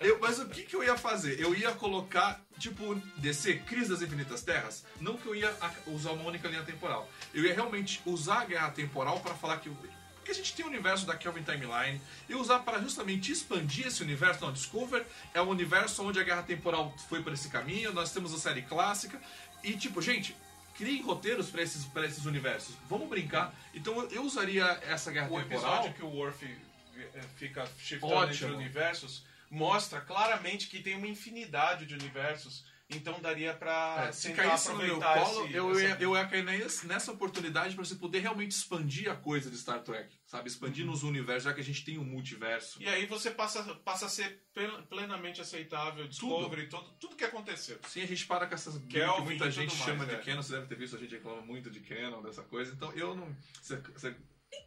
Eu- 0.00 0.18
mas 0.20 0.38
o 0.38 0.46
que, 0.48 0.62
que 0.62 0.74
eu 0.74 0.82
ia 0.82 0.96
fazer? 0.96 1.38
Eu 1.38 1.54
ia 1.54 1.72
colocar, 1.72 2.40
tipo, 2.58 2.94
DC, 3.16 3.54
Crise 3.66 3.90
das 3.90 4.02
Infinitas 4.02 4.42
Terras. 4.42 4.84
Não 5.00 5.16
que 5.16 5.26
eu 5.26 5.34
ia 5.34 5.54
usar 5.88 6.10
uma 6.12 6.24
única 6.24 6.48
linha 6.48 6.62
temporal. 6.62 7.08
Eu 7.32 7.44
ia 7.44 7.54
realmente 7.54 8.00
usar 8.04 8.40
a 8.40 8.44
guerra 8.44 8.70
temporal 8.70 9.20
pra 9.20 9.34
falar 9.34 9.58
que. 9.58 9.70
Porque 9.70 10.30
a 10.30 10.34
gente 10.34 10.54
tem 10.54 10.64
o 10.64 10.68
universo 10.68 11.04
da 11.04 11.16
Kelvin 11.16 11.42
Timeline 11.42 12.00
e 12.28 12.34
usar 12.36 12.60
para 12.60 12.78
justamente 12.80 13.32
expandir 13.32 13.88
esse 13.88 14.02
universo. 14.02 14.40
Não, 14.44 14.52
Discover 14.52 15.04
é 15.34 15.42
um 15.42 15.48
universo 15.48 16.02
onde 16.06 16.20
a 16.20 16.22
guerra 16.22 16.44
temporal 16.44 16.94
foi 17.08 17.20
por 17.22 17.32
esse 17.32 17.48
caminho, 17.48 17.92
nós 17.92 18.12
temos 18.12 18.32
a 18.32 18.38
série 18.38 18.62
clássica. 18.62 19.20
E, 19.64 19.74
tipo, 19.76 20.00
gente, 20.00 20.36
criem 20.74 21.02
roteiros 21.02 21.50
pra 21.50 21.62
esses, 21.62 21.84
pra 21.86 22.04
esses 22.06 22.24
universos. 22.26 22.74
Vamos 22.88 23.08
brincar. 23.08 23.54
Então 23.74 23.94
eu, 24.00 24.08
eu 24.10 24.22
usaria 24.22 24.64
essa 24.86 25.10
guerra 25.12 25.28
O 25.30 25.40
temporal. 25.42 25.74
episódio 25.76 25.94
que 25.94 26.02
o 26.04 26.08
Worf 26.08 26.44
eh, 26.44 27.20
fica 27.36 27.66
shiftando 27.78 28.12
Ótimo. 28.14 28.48
entre 28.50 28.56
universos 28.64 29.24
mostra 29.50 30.00
claramente 30.00 30.68
que 30.68 30.80
tem 30.82 30.96
uma 30.96 31.06
infinidade 31.06 31.84
de 31.86 31.94
universos. 31.94 32.64
Então 32.90 33.18
daria 33.20 33.54
pra 33.54 34.06
É, 34.08 34.12
se 34.12 34.32
caísse 34.34 34.68
no 34.70 34.76
meu 34.76 35.00
colo, 35.00 35.46
esse- 35.46 35.54
eu, 35.54 35.70
essa- 35.72 35.80
ia, 35.82 35.96
eu 36.00 36.14
ia 36.14 36.26
cair 36.26 36.44
nessa, 36.44 36.86
nessa 36.86 37.10
oportunidade 37.12 37.74
pra 37.74 37.84
você 37.84 37.94
poder 37.94 38.18
realmente 38.18 38.50
expandir 38.52 39.10
a 39.10 39.14
coisa 39.16 39.50
de 39.50 39.56
Star 39.56 39.80
Trek, 39.80 40.14
sabe? 40.32 40.48
Expandir 40.48 40.86
nos 40.86 41.02
universos, 41.02 41.44
já 41.44 41.52
que 41.52 41.60
a 41.60 41.64
gente 41.64 41.84
tem 41.84 41.98
um 41.98 42.04
multiverso. 42.04 42.82
E 42.82 42.88
aí 42.88 43.04
você 43.04 43.30
passa, 43.30 43.62
passa 43.84 44.06
a 44.06 44.08
ser 44.08 44.42
plen- 44.54 44.82
plenamente 44.88 45.42
aceitável, 45.42 46.08
Discovery, 46.08 46.68
tudo, 46.68 46.90
tudo 46.98 47.16
que 47.16 47.24
aconteceu. 47.24 47.78
Sim, 47.86 48.00
a 48.02 48.06
gente 48.06 48.26
para 48.26 48.46
com 48.46 48.54
essas 48.54 48.78
Kelvin 48.86 49.16
que 49.16 49.28
muita 49.28 49.50
gente 49.50 49.70
tudo 49.70 49.84
chama 49.84 49.98
mais, 50.06 50.08
de 50.08 50.14
é. 50.16 50.18
Canon, 50.20 50.42
você 50.42 50.52
deve 50.54 50.66
ter 50.68 50.74
visto, 50.76 50.96
a 50.96 50.98
gente 50.98 51.14
reclama 51.14 51.42
muito 51.42 51.70
de 51.70 51.80
Canon, 51.80 52.22
dessa 52.22 52.42
coisa, 52.42 52.72
então 52.72 52.90
eu 52.92 53.14
não... 53.14 53.36
Você, 53.60 53.76
você- 53.76 54.16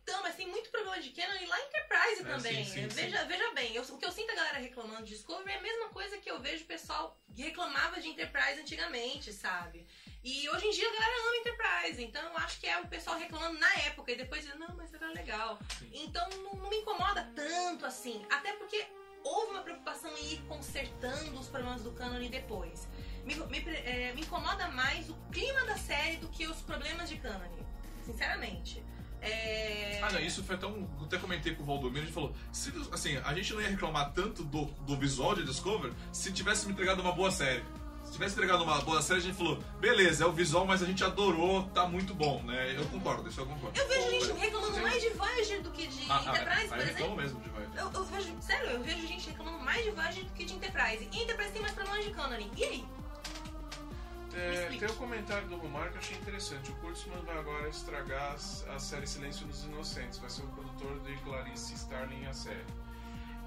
Então, 0.08 0.22
mas 0.22 0.36
tem 0.36 0.48
muito 0.48 0.70
problema 0.70 1.02
de 1.02 1.10
Canon 1.10 1.34
e 1.42 1.48
lá 1.48 1.60
em 1.60 1.66
Enterprise 1.66 2.22
É, 2.22 2.26
também. 2.26 2.64
sim, 2.64 2.72
sim, 2.74 2.82
sim. 2.82 2.88
veja, 2.90 3.26
veja 3.26 3.52
bem, 3.56 3.74
eu- 3.76 3.82
o 3.82 3.98
que 3.98 4.06
eu 4.06 4.12
sinto 4.12 4.30
a 4.32 4.36
galera 4.36 4.60
reclamando 4.60 5.04
de 5.04 5.14
Discovery 5.16 5.50
é 5.52 5.58
a 5.58 5.62
mesma 5.62 5.90
coisa 5.90 6.20
que 6.20 6.30
eu 6.30 6.40
vejo 6.40 6.64
o 6.64 6.68
pessoal 6.68 7.20
que 7.36 7.42
reclamava 7.42 8.00
de 8.00 8.08
Enterprise 8.10 8.62
antigamente, 8.62 9.34
sabe? 9.34 9.88
E 10.24 10.48
hoje 10.48 10.68
em 10.68 10.70
dia 10.70 10.88
a 10.88 10.94
galera 10.94 11.22
ama 11.22 11.38
Enterprise, 11.38 12.04
então 12.04 12.22
eu 12.22 12.38
acho 12.38 12.60
que 12.60 12.68
é 12.68 12.78
o 12.82 12.88
pessoal 12.88 13.18
reclamando 13.18 13.58
na 13.58 13.74
época 13.80 14.12
e 14.12 14.16
depois 14.16 14.44
dizendo, 14.44 14.60
não, 14.60 14.76
mas 14.76 14.94
era 14.94 15.08
legal. 15.08 15.58
Sim. 15.80 15.90
Então 15.92 16.30
não, 16.30 16.54
não 16.54 16.70
me 16.70 16.78
incomoda 16.78 17.28
tanto 17.36 17.84
assim, 17.88 18.24
até 18.30 18.54
porque 18.54 18.86
houve 19.24 19.54
uma 19.54 19.64
preocupação 19.64 20.16
em 20.20 20.34
ir 20.34 20.42
consertando 20.44 21.40
os 21.40 21.48
problemas 21.48 21.82
do 21.82 21.92
canon 21.94 22.30
depois. 22.30 22.88
Me, 23.24 23.34
me, 23.34 23.58
é, 23.76 24.14
me 24.14 24.22
incomoda 24.22 24.68
mais 24.68 25.10
o 25.10 25.16
clima 25.32 25.66
da 25.66 25.76
série 25.78 26.18
do 26.18 26.28
que 26.30 26.46
os 26.46 26.62
problemas 26.62 27.10
de 27.10 27.18
canon, 27.18 27.50
sinceramente. 28.06 28.84
É... 29.26 30.00
Ah, 30.04 30.12
não, 30.12 30.20
isso 30.20 30.44
foi 30.44 30.56
até 30.56 30.68
um. 30.68 30.88
eu 31.00 31.06
Até 31.06 31.18
comentei 31.18 31.56
com 31.56 31.64
o 31.64 31.66
Valdomiro, 31.66 32.02
a 32.02 32.06
gente 32.06 32.14
falou: 32.14 32.34
se, 32.52 32.72
assim, 32.92 33.18
a 33.18 33.34
gente 33.34 33.54
não 33.54 33.62
ia 33.62 33.70
reclamar 33.70 34.12
tanto 34.14 34.44
do, 34.44 34.66
do 34.66 34.96
visual 34.98 35.34
de 35.36 35.44
Discover 35.44 35.92
se 36.12 36.32
tivesse 36.32 36.66
me 36.68 36.74
entregado 36.74 37.02
uma 37.02 37.12
boa 37.12 37.32
série. 37.32 37.64
Se 38.04 38.12
tivesse 38.12 38.36
entregado 38.36 38.64
uma 38.64 38.80
boa 38.82 39.02
série, 39.02 39.20
a 39.20 39.24
gente 39.24 39.36
falou: 39.36 39.58
beleza, 39.80 40.24
é 40.24 40.28
o 40.28 40.32
visual, 40.32 40.64
mas 40.66 40.84
a 40.84 40.86
gente 40.86 41.04
adorou, 41.04 41.64
tá 41.70 41.88
muito 41.88 42.14
bom, 42.14 42.42
né? 42.44 42.76
Eu 42.78 42.86
concordo, 42.86 43.28
isso 43.28 43.42
eu 43.42 43.48
concordo. 43.48 43.80
Eu 43.80 43.88
vejo 43.88 44.12
gente 44.12 44.32
reclamando 44.40 44.80
mais 44.80 45.02
de 45.02 45.10
Voyager 45.10 45.62
do 45.64 45.72
que 45.72 45.88
de 45.88 46.12
Ah, 46.12 46.22
ah, 46.24 46.30
Enterprise, 46.30 46.62
aí 46.62 46.68
por 46.70 46.78
eu 46.78 46.84
exemplo. 46.88 47.16
mesmo 47.16 47.42
de 47.42 47.50
Voyager. 47.50 47.80
Eu, 47.80 47.92
eu 47.92 48.04
vejo, 48.06 48.36
sério, 48.42 48.70
eu 48.70 48.84
vejo 48.84 49.08
gente 49.08 49.30
reclamando 49.30 49.60
mais 49.60 49.84
de 49.84 49.90
Voyager 49.92 50.24
do 50.24 50.34
que 50.34 50.46
de 50.46 50.54
Enterprise. 50.54 51.10
E 51.12 51.24
Enterprise 51.24 51.52
tem 51.52 51.62
mais 51.64 51.74
problemas 51.74 52.06
de 52.06 52.12
canon. 52.12 52.38
E 52.56 52.64
aí? 52.64 52.86
É, 54.38 54.68
tem 54.78 54.90
um 54.90 54.96
comentário 54.96 55.48
do 55.48 55.56
Romar 55.58 55.90
que 55.90 55.96
eu 55.96 56.00
achei 56.00 56.18
interessante. 56.18 56.72
O 56.72 56.76
Kurtzman 56.76 57.22
vai 57.22 57.38
agora 57.38 57.70
estragar 57.70 58.34
a 58.34 58.80
série 58.80 59.08
Silêncio 59.08 59.48
dos 59.48 59.64
Inocentes. 59.64 60.20
Vai 60.20 60.30
ser 60.30 60.44
o 60.44 60.48
produtor 60.48 61.00
de 61.02 61.16
Clarice 61.22 61.74
Starling 61.74 62.26
a 62.26 62.34
série. 62.34 62.66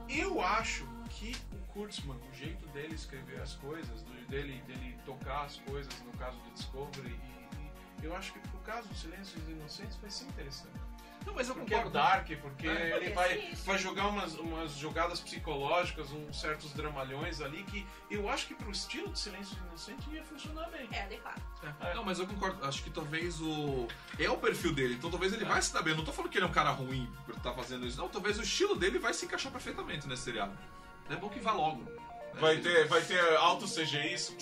Eu 0.09 0.41
acho 0.41 0.87
que 1.11 1.37
o 1.53 1.59
Kurtzman, 1.73 2.17
o 2.17 2.35
jeito 2.35 2.67
dele 2.69 2.95
escrever 2.95 3.43
as 3.43 3.55
coisas, 3.55 4.03
dele, 4.29 4.63
dele 4.67 4.99
tocar 5.05 5.45
as 5.45 5.57
coisas, 5.59 5.93
no 6.01 6.13
caso 6.13 6.39
do 6.39 6.51
Discovery, 6.53 7.11
e, 7.11 8.03
e 8.03 8.05
eu 8.07 8.17
acho 8.17 8.33
que 8.33 8.39
pro 8.41 8.59
caso 8.61 8.89
do 8.89 8.95
Silêncio 8.95 9.39
dos 9.41 9.51
Inocentes 9.51 9.97
vai 9.97 10.11
ser 10.11 10.25
interessante. 10.25 10.88
Não, 11.29 11.35
mas 11.35 11.49
eu 11.49 11.55
Porque 11.55 11.75
é 11.75 11.77
concordo. 11.77 11.99
dark, 11.99 12.27
porque 12.41 12.67
É. 12.67 12.97
ele 12.97 13.11
vai, 13.11 13.29
ser 13.29 13.39
isso. 13.53 13.65
vai 13.67 13.77
jogar 13.79 14.07
umas, 14.07 14.35
umas 14.37 14.73
jogadas 14.73 15.21
psicológicas, 15.21 16.11
uns 16.11 16.41
certos 16.41 16.73
dramalhões 16.73 17.43
ali 17.43 17.63
que 17.65 17.87
eu 18.11 18.29
acho 18.31 18.47
que 18.47 18.55
pro 18.55 18.71
estilo 18.71 19.09
de 19.13 19.19
Silêncio 19.19 19.55
dos 19.57 19.67
Inocentes 19.89 20.07
ia 20.13 20.25
funcionar 20.25 20.71
bem. 20.71 20.89
É 20.91 21.03
adequado. 21.03 21.41
É. 21.83 21.95
Não, 21.95 22.03
mas 22.03 22.19
eu 22.19 22.27
concordo. 22.27 22.65
Acho 22.65 22.83
que 22.83 22.89
talvez 22.91 23.39
o. 23.43 23.87
É 24.19 24.29
o 24.31 24.39
perfil 24.39 24.73
dele, 24.75 24.95
então 24.95 25.11
talvez 25.11 25.33
ele 25.35 25.45
vai 25.45 25.61
se 25.61 25.73
dar 25.73 25.83
bem. 25.83 25.93
Eu 25.93 25.99
não 25.99 26.05
tô 26.05 26.13
falando 26.13 26.31
que 26.31 26.39
ele 26.39 26.47
é 26.47 26.49
um 26.49 26.53
cara 26.53 26.71
ruim 26.71 27.07
por 27.27 27.37
estar 27.37 27.53
fazendo 27.53 27.87
isso, 27.87 27.99
não. 27.99 28.09
Talvez 28.09 28.39
o 28.39 28.43
estilo 28.43 28.75
dele 28.75 28.99
vai 28.99 29.13
se 29.13 29.27
encaixar 29.27 29.53
perfeitamente 29.53 30.09
nesse 30.09 30.23
seriado. 30.23 30.57
É 31.11 31.17
bom 31.17 31.29
que 31.29 31.41
vá 31.41 31.53
logo. 31.53 31.83
né? 31.83 31.91
Vai 32.41 32.57
ter, 32.59 32.87
vai 32.87 33.03
ter 33.03 33.21
alto 33.37 33.67
CGI 33.67 34.15
isso, 34.15 34.35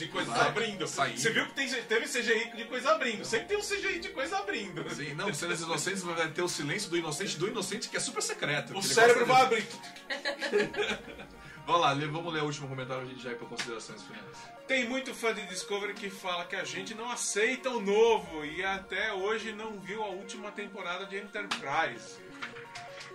de 0.00 0.08
coisas 0.08 0.34
Vai, 0.34 0.48
abrindo. 0.48 0.86
saindo. 0.86 1.18
Você 1.18 1.30
viu 1.30 1.46
que 1.46 1.54
tem, 1.54 1.68
teve 1.68 2.06
CGI 2.06 2.56
de 2.56 2.64
coisa 2.64 2.92
abrindo. 2.92 3.24
Sempre 3.24 3.48
tem 3.48 3.58
um 3.58 3.60
CGI 3.60 4.00
de 4.00 4.08
coisa 4.08 4.38
abrindo. 4.38 4.88
Sim, 4.94 5.14
não, 5.14 5.32
cenas 5.32 5.60
inocentes 5.60 6.02
vai 6.02 6.28
ter 6.28 6.42
o 6.42 6.48
silêncio 6.48 6.90
do 6.90 6.96
inocente 6.96 7.38
do 7.38 7.46
inocente, 7.46 7.88
que 7.88 7.96
é 7.96 8.00
super 8.00 8.22
secreto. 8.22 8.76
O 8.76 8.82
cérebro 8.82 9.26
vai 9.26 9.42
abrir. 9.42 9.66
Vamos 11.66 11.82
lá, 11.82 11.94
vamos 11.94 12.32
ler 12.32 12.42
o 12.42 12.46
último 12.46 12.66
comentário, 12.66 13.04
a 13.04 13.06
gente 13.06 13.22
já 13.22 13.30
ir 13.30 13.36
para 13.36 13.46
considerações 13.46 14.02
finais. 14.02 14.36
Tem 14.66 14.88
muito 14.88 15.14
fã 15.14 15.32
de 15.32 15.46
Discovery 15.46 15.94
que 15.94 16.10
fala 16.10 16.44
que 16.44 16.56
a 16.56 16.64
gente 16.64 16.94
não 16.94 17.08
aceita 17.08 17.70
o 17.70 17.80
novo 17.80 18.44
e 18.44 18.64
até 18.64 19.12
hoje 19.12 19.52
não 19.52 19.78
viu 19.78 20.02
a 20.02 20.08
última 20.08 20.50
temporada 20.50 21.06
de 21.06 21.18
Enterprise. 21.18 22.18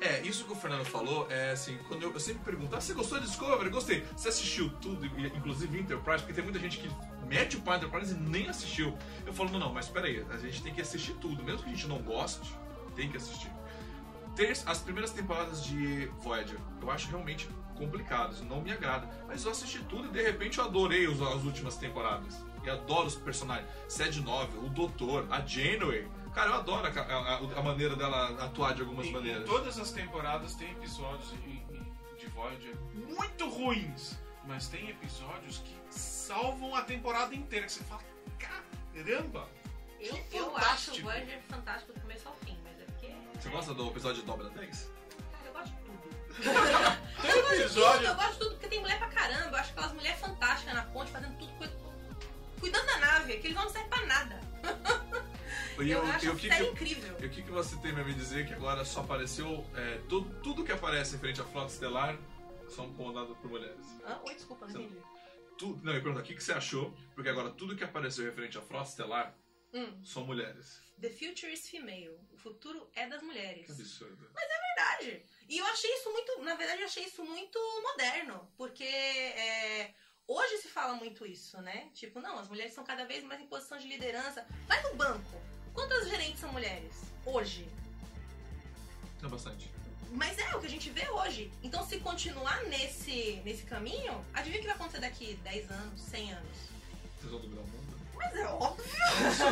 É, 0.02 0.22
isso 0.22 0.46
que 0.46 0.52
o 0.52 0.56
Fernando 0.56 0.86
falou, 0.86 1.28
é 1.30 1.52
assim, 1.52 1.78
quando 1.88 2.04
eu, 2.04 2.12
eu 2.12 2.20
sempre 2.20 2.44
pergunto, 2.44 2.76
ah, 2.76 2.82
você 2.82 2.94
gostou 2.94 3.20
de 3.20 3.26
Discovery? 3.26 3.70
Gostei. 3.70 4.06
Você 4.16 4.30
assistiu 4.30 4.70
tudo, 4.82 5.06
inclusive 5.06 5.80
Enterprise? 5.80 6.20
Porque 6.20 6.34
tem 6.34 6.44
muita 6.44 6.60
gente 6.60 6.78
que 6.78 6.90
mete 7.28 7.58
o 7.58 7.62
pau 7.62 7.76
Enterprise 7.76 8.14
e 8.14 8.18
nem 8.18 8.48
assistiu. 8.48 8.98
Eu 9.26 9.34
falo, 9.34 9.52
não, 9.52 9.60
não, 9.60 9.74
mas 9.74 9.88
peraí, 9.88 10.26
a 10.30 10.38
gente 10.38 10.62
tem 10.62 10.74
que 10.74 10.82
assistir 10.82 11.14
tudo, 11.14 11.44
mesmo 11.44 11.64
que 11.64 11.70
a 11.70 11.74
gente 11.74 11.88
não 11.88 12.00
goste, 12.00 12.54
tem 12.96 13.10
que 13.10 13.18
assistir. 13.18 13.52
Ter 14.36 14.52
as 14.66 14.80
primeiras 14.80 15.12
temporadas 15.12 15.64
de 15.64 16.08
Voyager, 16.22 16.60
eu 16.82 16.92
acho 16.92 17.08
realmente 17.10 17.48
complicadas, 17.76 18.42
não 18.42 18.62
me 18.62 18.72
agrada. 18.72 19.10
Mas 19.28 19.46
eu 19.46 19.52
assisti 19.52 19.80
tudo 19.84 20.08
e 20.08 20.12
de 20.12 20.22
repente 20.22 20.58
eu 20.58 20.66
adorei 20.66 21.06
as 21.06 21.44
últimas 21.44 21.78
temporadas. 21.78 22.44
E 22.64 22.70
adoro 22.70 23.06
os 23.06 23.16
personagens. 23.16 23.70
Sad 23.88 24.20
Novel, 24.22 24.64
o 24.64 24.70
Doutor, 24.70 25.28
a 25.30 25.40
Janeway. 25.46 26.08
Cara, 26.36 26.50
eu 26.50 26.56
adoro 26.56 26.86
a, 26.88 27.14
a- 27.14 27.60
a 27.60 27.64
maneira 27.64 27.96
dela 27.96 28.44
atuar 28.44 28.74
de 28.76 28.82
algumas 28.82 29.08
Em- 29.08 29.12
maneiras. 29.14 29.44
Em 29.44 29.46
todas 29.46 29.80
as 29.80 29.92
temporadas 29.92 30.54
tem 30.56 30.70
episódios 30.72 31.30
de 32.20 32.28
Voyager 32.28 32.76
muito 32.94 33.48
ruins, 33.50 34.18
mas 34.46 34.68
tem 34.68 34.90
episódios 34.90 35.60
que 35.60 35.76
salvam 35.90 36.76
a 36.76 36.82
temporada 36.82 37.34
inteira, 37.34 37.66
que 37.66 37.72
você 37.72 37.84
fala, 37.86 38.02
caramba! 38.38 39.48
Eu, 40.00 40.14
Que 40.26 40.38
eu 40.38 40.46
acho 40.46 40.58
o 40.58 40.62
fantástico. 40.62 41.02
Voyager 41.04 41.42
fantástico 41.48 41.94
do 41.94 42.02
começo 42.02 42.28
ao 42.28 42.36
fim, 42.46 42.58
mas 42.64 42.80
é 42.82 42.84
porque. 42.86 43.16
Você 43.40 43.50
gosta 43.50 43.74
do 43.74 43.88
episódio 43.88 44.22
de 44.22 44.28
Dobra 44.28 44.50
10? 44.50 44.92
Cara, 45.32 45.46
eu 45.46 45.54
gosto 45.54 45.70
de 45.72 45.78
tudo. 45.84 46.10
Tem 47.22 47.32
Eu 47.32 47.42
gosto 47.42 47.56
de 47.56 47.58
tudo, 47.58 47.62
episódio. 47.62 48.08
eu 48.08 48.16
gosto 48.16 48.32
de 48.34 48.40
tudo, 48.40 48.50
porque 48.52 48.68
tem 48.68 48.80
mulher 48.82 48.98
pra 49.00 49.08
caramba. 49.08 49.50
Eu 49.52 49.56
acho 49.56 49.72
aquelas 49.72 49.94
mulheres 49.94 50.20
fantásticas 50.20 50.74
na 50.74 50.84
ponte, 50.84 51.12
fazendo 51.12 51.38
tudo, 51.38 51.54
cu- 51.54 52.60
cuidando 52.60 52.86
da 52.86 52.98
nave. 53.00 53.34
Aqueles 53.34 53.56
homens 53.58 53.74
não 53.74 53.82
servem 53.82 53.90
pra 53.90 54.06
nada. 54.06 54.42
E, 55.84 55.92
eu 55.92 56.00
o- 56.00 56.06
acho 56.06 56.26
e 56.26 56.30
o 56.30 56.36
que, 56.36 56.50
que, 56.50 56.64
incrível. 56.64 57.18
e 57.20 57.26
o 57.26 57.30
que, 57.30 57.42
que 57.44 57.52
você 57.52 57.76
tem 57.78 57.92
a 57.92 58.04
me 58.04 58.14
dizer 58.14 58.48
que 58.48 58.54
agora 58.54 58.86
só 58.86 59.02
apareceu. 59.02 59.66
é, 59.76 59.98
tudo, 60.10 60.42
tudo 60.42 60.64
que 60.64 60.72
aparece 60.72 61.16
em 61.16 61.20
frente 61.20 61.42
à 61.42 61.44
frota 61.46 61.72
estelar 61.74 62.18
são 62.70 62.92
comandados 62.94 63.38
por 63.38 63.50
mulheres. 63.50 63.86
Hã? 64.06 64.20
Oi, 64.26 64.34
desculpa, 64.36 64.68
não 64.68 64.82
entendi. 64.82 65.02
Tudo, 65.58 65.84
não, 65.86 65.94
eu 65.94 66.02
pergunto, 66.02 66.22
o 66.22 66.24
que, 66.24 66.36
que 66.36 66.44
você 66.44 66.52
achou? 66.54 66.94
Porque 67.14 67.30
agora 67.30 67.50
tudo 67.52 67.76
que 67.76 67.84
apareceu 67.84 68.26
referente 68.26 68.58
à 68.58 68.62
frota 68.62 68.90
estelar 68.90 69.36
Hum, 69.74 70.02
são 70.06 70.24
mulheres. 70.26 70.80
the 71.02 71.10
future 71.10 71.52
is 71.52 71.68
female. 71.70 72.18
O 72.32 72.38
futuro 72.38 72.90
é 72.96 73.08
das 73.08 73.22
mulheres. 73.22 73.66
Que 73.66 73.72
absurdo. 73.74 74.30
verdade. 74.34 75.26
E 75.50 75.58
eu 75.58 75.66
achei 75.66 75.94
isso 75.94 76.10
muito, 76.12 76.42
na 76.44 76.56
verdade, 76.56 76.82
eu 76.82 76.86
achei 76.88 77.04
isso 77.04 77.24
muito 77.26 77.60
moderno, 77.82 78.50
porque 78.58 78.84
é, 78.86 79.94
hoje 80.28 80.58
se 80.60 80.70
fala 80.70 80.94
muito 80.96 81.26
isso, 81.26 81.62
né? 81.62 81.90
Tipo, 81.94 82.22
não, 82.22 82.40
as 82.40 82.48
mulheres 82.48 82.74
são 82.74 82.84
cada 82.86 83.06
vez 83.06 83.24
mais 83.26 83.42
em 83.42 83.48
posição 83.48 83.78
de 83.78 83.88
liderança. 83.88 84.46
Vai 84.68 84.82
no 84.84 84.96
banco. 84.96 85.42
Quantas 85.76 86.08
gerentes 86.08 86.40
são 86.40 86.52
mulheres? 86.52 86.94
Hoje. 87.26 87.68
Não, 89.22 89.30
bastante. 89.30 89.70
Mas 90.12 90.40
é 90.40 90.56
o 90.56 90.62
que 90.62 90.68
a 90.68 90.70
gente 90.70 90.90
vê 90.90 91.08
hoje. 91.10 91.52
Então, 91.62 91.86
se 91.86 92.00
continuar 92.00 92.64
nesse, 92.64 93.42
nesse 93.44 93.64
caminho, 93.64 94.26
adivinha 94.34 94.60
o 94.60 94.62
que 94.62 94.68
vai 94.68 94.76
acontecer 94.76 95.02
daqui 95.02 95.38
10 95.44 95.72
anos, 95.72 96.02
100 96.02 96.32
anos? 96.32 96.58
Vocês 97.20 97.32
vão 97.32 97.42
dominar 97.42 97.62
o 97.62 97.68
mundo? 97.68 98.00
Mas 98.16 98.36
é 98.36 98.48
óbvio. 98.48 98.86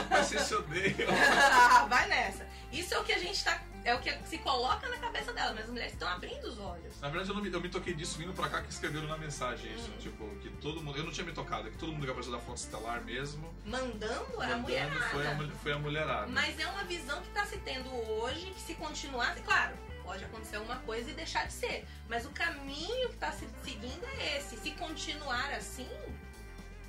Vocês 0.09 0.41
se 0.43 0.55
odeiam. 0.55 1.09
vai 1.89 2.07
nessa. 2.07 2.47
Isso 2.71 2.93
é 2.93 2.99
o 2.99 3.03
que 3.03 3.11
a 3.11 3.19
gente 3.19 3.43
tá. 3.43 3.61
É 3.85 3.93
o 3.93 3.99
que 3.99 4.11
se 4.25 4.37
coloca 4.37 4.87
na 4.87 4.97
cabeça 4.97 5.33
dela, 5.33 5.53
mas 5.53 5.65
as 5.65 5.69
mulheres 5.69 5.93
estão 5.93 6.07
abrindo 6.07 6.45
os 6.45 6.57
olhos. 6.57 6.99
Na 7.01 7.09
verdade, 7.09 7.29
eu, 7.29 7.35
me, 7.35 7.51
eu 7.51 7.61
me 7.61 7.69
toquei 7.69 7.93
disso 7.93 8.17
vindo 8.17 8.33
pra 8.33 8.49
cá 8.49 8.61
que 8.61 8.71
escreveram 8.71 9.07
na 9.07 9.17
mensagem 9.17 9.73
isso. 9.73 9.91
Uhum. 9.91 9.97
Tipo, 9.97 10.35
que 10.37 10.49
todo 10.61 10.81
mundo. 10.81 10.97
Eu 10.97 11.03
não 11.03 11.11
tinha 11.11 11.25
me 11.25 11.33
tocado, 11.33 11.69
que 11.69 11.77
todo 11.77 11.91
mundo 11.91 12.05
que 12.05 12.31
da 12.31 12.39
frota 12.39 12.59
estelar 12.59 13.03
mesmo. 13.03 13.53
Mandando 13.65 14.41
era 14.41 14.55
a 14.55 14.57
mandando, 14.57 14.61
mulherada. 14.61 15.09
foi, 15.09 15.27
a, 15.27 15.49
foi 15.61 15.71
a 15.73 15.79
mulherada. 15.79 16.27
Mas 16.27 16.59
é 16.59 16.67
uma 16.67 16.83
visão 16.85 17.21
que 17.21 17.27
está 17.27 17.45
se 17.45 17.57
tendo 17.57 17.89
hoje, 17.89 18.45
que 18.51 18.61
se 18.61 18.75
continuar, 18.75 19.35
claro, 19.43 19.75
pode 20.03 20.23
acontecer 20.23 20.55
alguma 20.57 20.77
coisa 20.79 21.09
e 21.09 21.13
deixar 21.13 21.47
de 21.47 21.53
ser. 21.53 21.85
Mas 22.07 22.25
o 22.25 22.29
caminho 22.29 23.09
que 23.09 23.15
está 23.15 23.31
se 23.31 23.47
seguindo 23.63 24.05
é 24.05 24.37
esse. 24.37 24.57
Se 24.57 24.71
continuar 24.71 25.51
assim, 25.51 25.89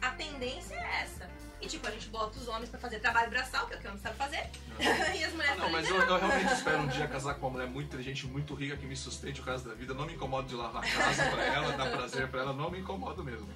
a 0.00 0.10
tendência 0.10 0.74
é 0.74 1.02
essa. 1.02 1.30
E 1.64 1.66
tipo, 1.66 1.86
a 1.88 1.90
gente 1.90 2.08
bota 2.08 2.38
os 2.38 2.46
homens 2.46 2.68
pra 2.68 2.78
fazer 2.78 2.98
trabalho 3.00 3.30
braçal, 3.30 3.66
que 3.66 3.72
é 3.72 3.76
o 3.78 3.80
que 3.80 3.88
homem 3.88 3.98
sabe 3.98 4.16
fazer, 4.16 4.50
e 5.18 5.24
as 5.24 5.32
mulheres 5.32 5.52
Ah, 5.52 5.56
não, 5.56 5.60
pra 5.62 5.68
mas 5.70 5.88
eu, 5.88 5.96
eu 5.96 6.18
realmente 6.18 6.52
espero 6.52 6.78
um 6.80 6.86
dia 6.88 7.08
casar 7.08 7.34
com 7.36 7.46
uma 7.46 7.52
mulher 7.52 7.68
muito 7.68 7.86
inteligente, 7.86 8.26
muito 8.26 8.52
rica, 8.54 8.76
que 8.76 8.84
me 8.84 8.94
sustente 8.94 9.40
o 9.40 9.44
resto 9.44 9.66
da 9.70 9.74
vida. 9.74 9.94
Não 9.94 10.04
me 10.04 10.12
incomodo 10.12 10.46
de 10.46 10.54
lavar 10.54 10.84
a 10.84 10.86
casa 10.86 11.24
pra 11.30 11.42
ela, 11.42 11.72
dar 11.72 11.90
prazer 11.90 12.28
pra 12.28 12.40
ela, 12.42 12.52
não 12.52 12.70
me 12.70 12.80
incomodo 12.80 13.24
mesmo. 13.24 13.48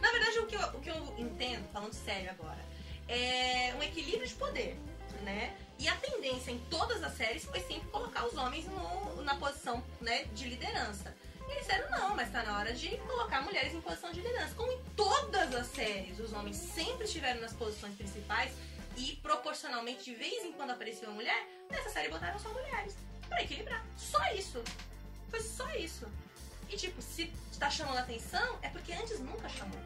Na 0.00 0.10
verdade, 0.10 0.38
o 0.40 0.46
que, 0.46 0.56
eu, 0.56 0.60
o 0.60 0.80
que 0.80 0.90
eu 0.90 1.14
entendo, 1.18 1.68
falando 1.72 1.92
sério 1.92 2.30
agora, 2.30 2.58
é 3.06 3.72
um 3.78 3.82
equilíbrio 3.84 4.26
de 4.26 4.34
poder, 4.34 4.76
né? 5.22 5.54
E 5.78 5.88
a 5.88 5.94
tendência 5.96 6.50
em 6.50 6.58
todas 6.68 7.00
as 7.04 7.12
séries 7.16 7.44
foi 7.44 7.60
sempre 7.60 7.88
colocar 7.90 8.26
os 8.26 8.34
homens 8.36 8.64
no- 8.66 9.22
na 9.22 9.36
posição 9.36 9.84
né, 10.00 10.24
de 10.34 10.48
liderança. 10.48 11.14
E 11.48 11.58
disseram, 11.60 11.90
não, 11.90 12.14
mas 12.14 12.30
tá 12.30 12.42
na 12.42 12.58
hora 12.58 12.72
de 12.72 12.96
colocar 12.98 13.42
mulheres 13.42 13.72
em 13.72 13.80
posição 13.80 14.12
de 14.12 14.20
liderança. 14.20 14.54
Como 14.54 14.72
em 14.72 14.82
todas 14.96 15.54
as 15.54 15.66
séries, 15.68 16.18
os 16.18 16.32
homens 16.32 16.56
sempre 16.56 17.04
estiveram 17.04 17.40
nas 17.40 17.52
posições 17.52 17.94
principais 17.94 18.52
e 18.96 19.16
proporcionalmente, 19.22 20.04
de 20.04 20.14
vez 20.14 20.44
em 20.44 20.52
quando 20.52 20.70
aparecia 20.70 21.08
uma 21.08 21.14
mulher, 21.14 21.46
nessa 21.70 21.90
série 21.90 22.08
botaram 22.08 22.38
só 22.38 22.48
mulheres. 22.48 22.96
Pra 23.28 23.42
equilibrar. 23.42 23.84
Só 23.96 24.24
isso. 24.32 24.62
Foi 25.28 25.40
só 25.40 25.68
isso. 25.74 26.06
E 26.68 26.76
tipo, 26.76 27.00
se 27.02 27.32
tá 27.58 27.70
chamando 27.70 27.98
atenção, 27.98 28.58
é 28.62 28.68
porque 28.68 28.92
antes 28.92 29.20
nunca 29.20 29.48
chamou. 29.48 29.78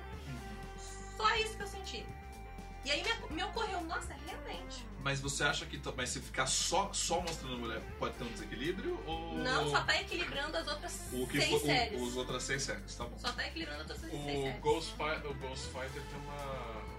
Mas 5.11 5.19
você 5.21 5.43
acha 5.43 5.67
que 5.67 5.81
mas 5.97 6.11
se 6.11 6.21
ficar 6.21 6.47
só, 6.47 6.93
só 6.93 7.21
mostrando 7.21 7.59
mulher 7.59 7.81
pode 7.99 8.15
ter 8.15 8.23
um 8.23 8.29
desequilíbrio? 8.29 8.97
Ou... 9.09 9.39
Não, 9.39 9.69
só 9.69 9.81
tá 9.83 10.01
equilibrando 10.01 10.57
as 10.57 10.69
outras 10.69 11.01
o 11.13 11.27
que 11.27 11.39
seis 11.41 11.51
for- 11.51 11.61
séries. 11.67 12.01
o, 12.01 12.05
os 12.05 12.17
outras 12.17 12.43
seis 12.45 12.63
séries, 12.63 12.95
tá 12.95 13.05
bom. 13.07 13.19
Só 13.19 13.33
tá 13.33 13.45
equilibrando 13.49 13.83
as 13.83 13.91
outras 13.91 14.01
seis 14.09 14.13
O 14.15 14.25
séries. 14.25 14.61
Ghost, 14.61 14.95
Fi- 14.97 15.27
o 15.27 15.35
Ghost 15.35 15.67
Fighter 15.67 16.01
tem 16.03 16.21
uma, 16.21 16.45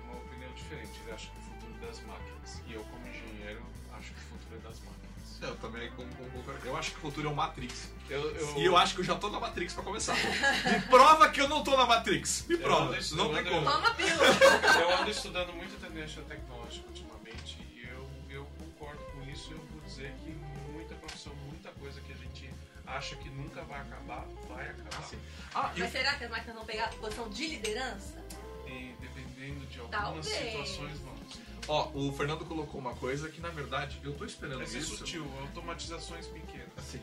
uma 0.04 0.18
opinião 0.18 0.52
diferente. 0.56 0.92
Ele 1.06 1.12
acha 1.14 1.28
que 1.30 1.38
o 1.38 1.42
futuro 1.42 1.74
é 1.82 1.86
das 1.88 2.02
máquinas. 2.02 2.62
E 2.68 2.74
eu, 2.74 2.84
como 2.84 3.08
engenheiro, 3.08 3.62
acho 3.94 4.08
que 4.12 4.20
o 4.20 4.24
futuro 4.38 4.56
é 4.58 4.68
das 4.68 4.80
máquinas. 4.82 5.42
Eu 5.42 5.56
também 5.56 5.90
com- 5.92 6.06
com- 6.10 6.30
concordo. 6.32 6.68
Eu 6.68 6.76
acho 6.76 6.92
que 6.92 6.98
o 6.98 7.02
futuro 7.02 7.30
é 7.30 7.32
o 7.32 7.36
Matrix. 7.36 7.92
Eu, 8.10 8.36
eu, 8.36 8.58
E 8.58 8.66
eu 8.66 8.76
acho 8.76 8.94
que 8.94 9.00
eu 9.00 9.06
já 9.06 9.16
tô 9.16 9.30
na 9.30 9.40
Matrix 9.40 9.74
pra 9.74 9.84
começar. 9.86 10.16
Me 10.70 10.82
prova 10.90 11.30
que 11.30 11.40
eu 11.40 11.48
não 11.48 11.64
tô 11.64 11.78
na 11.78 11.86
Matrix. 11.86 12.44
Me 12.50 12.56
Eu 12.56 12.60
prova. 12.62 12.94
Não 13.14 13.28
eu 13.30 13.34
tem 13.44 13.54
como. 13.54 13.72
Toma 13.72 13.88
a 13.88 13.94
pílula. 13.94 14.26
eu 14.82 14.98
ando 14.98 15.10
estudando 15.10 15.54
muito 15.54 15.80
tendência 15.80 16.22
tecnológica 16.24 16.86
ultimamente 16.90 17.58
e 17.62 17.62
eu, 17.62 17.71
eu 17.71 17.71
concordo 18.82 19.04
com 19.12 19.24
isso 19.30 19.52
e 19.52 19.54
eu 19.54 19.60
vou 19.60 19.82
dizer 19.82 20.12
que 20.24 20.32
muita 20.74 20.96
profissão, 20.96 21.34
muita 21.48 21.70
coisa 21.74 22.02
que 22.02 22.12
a 22.12 22.16
gente 22.16 22.50
acha 22.88 23.16
que 23.16 23.30
nunca 23.30 23.62
vai 23.64 23.80
acabar, 23.80 24.26
vai 24.50 24.68
acabar. 24.70 25.10
Ah, 25.54 25.72
e 25.76 25.80
Mas 25.80 25.92
será 25.92 26.16
que 26.16 26.24
as 26.24 26.32
máquinas 26.32 26.56
vão 26.56 26.66
pegar 26.66 26.86
a 26.86 26.90
posição 26.90 27.30
de 27.30 27.48
liderança? 27.48 28.18
E 28.66 28.96
dependendo 29.00 29.66
de 29.68 29.80
algumas 29.80 30.04
Talvez. 30.04 30.28
situações, 30.28 31.00
vamos. 31.00 31.40
ó, 31.68 31.90
o 31.94 32.12
Fernando 32.14 32.44
colocou 32.46 32.82
uma 32.82 32.96
coisa 32.96 33.30
que 33.30 33.40
na 33.40 33.50
verdade 33.50 34.00
eu 34.04 34.14
tô 34.18 34.26
esperando 34.26 34.66
ser 34.66 34.80
isso. 34.80 34.98
sutil, 34.98 35.26
automatizações 35.42 36.26
pequenas. 36.28 36.70
Assim, 36.78 37.02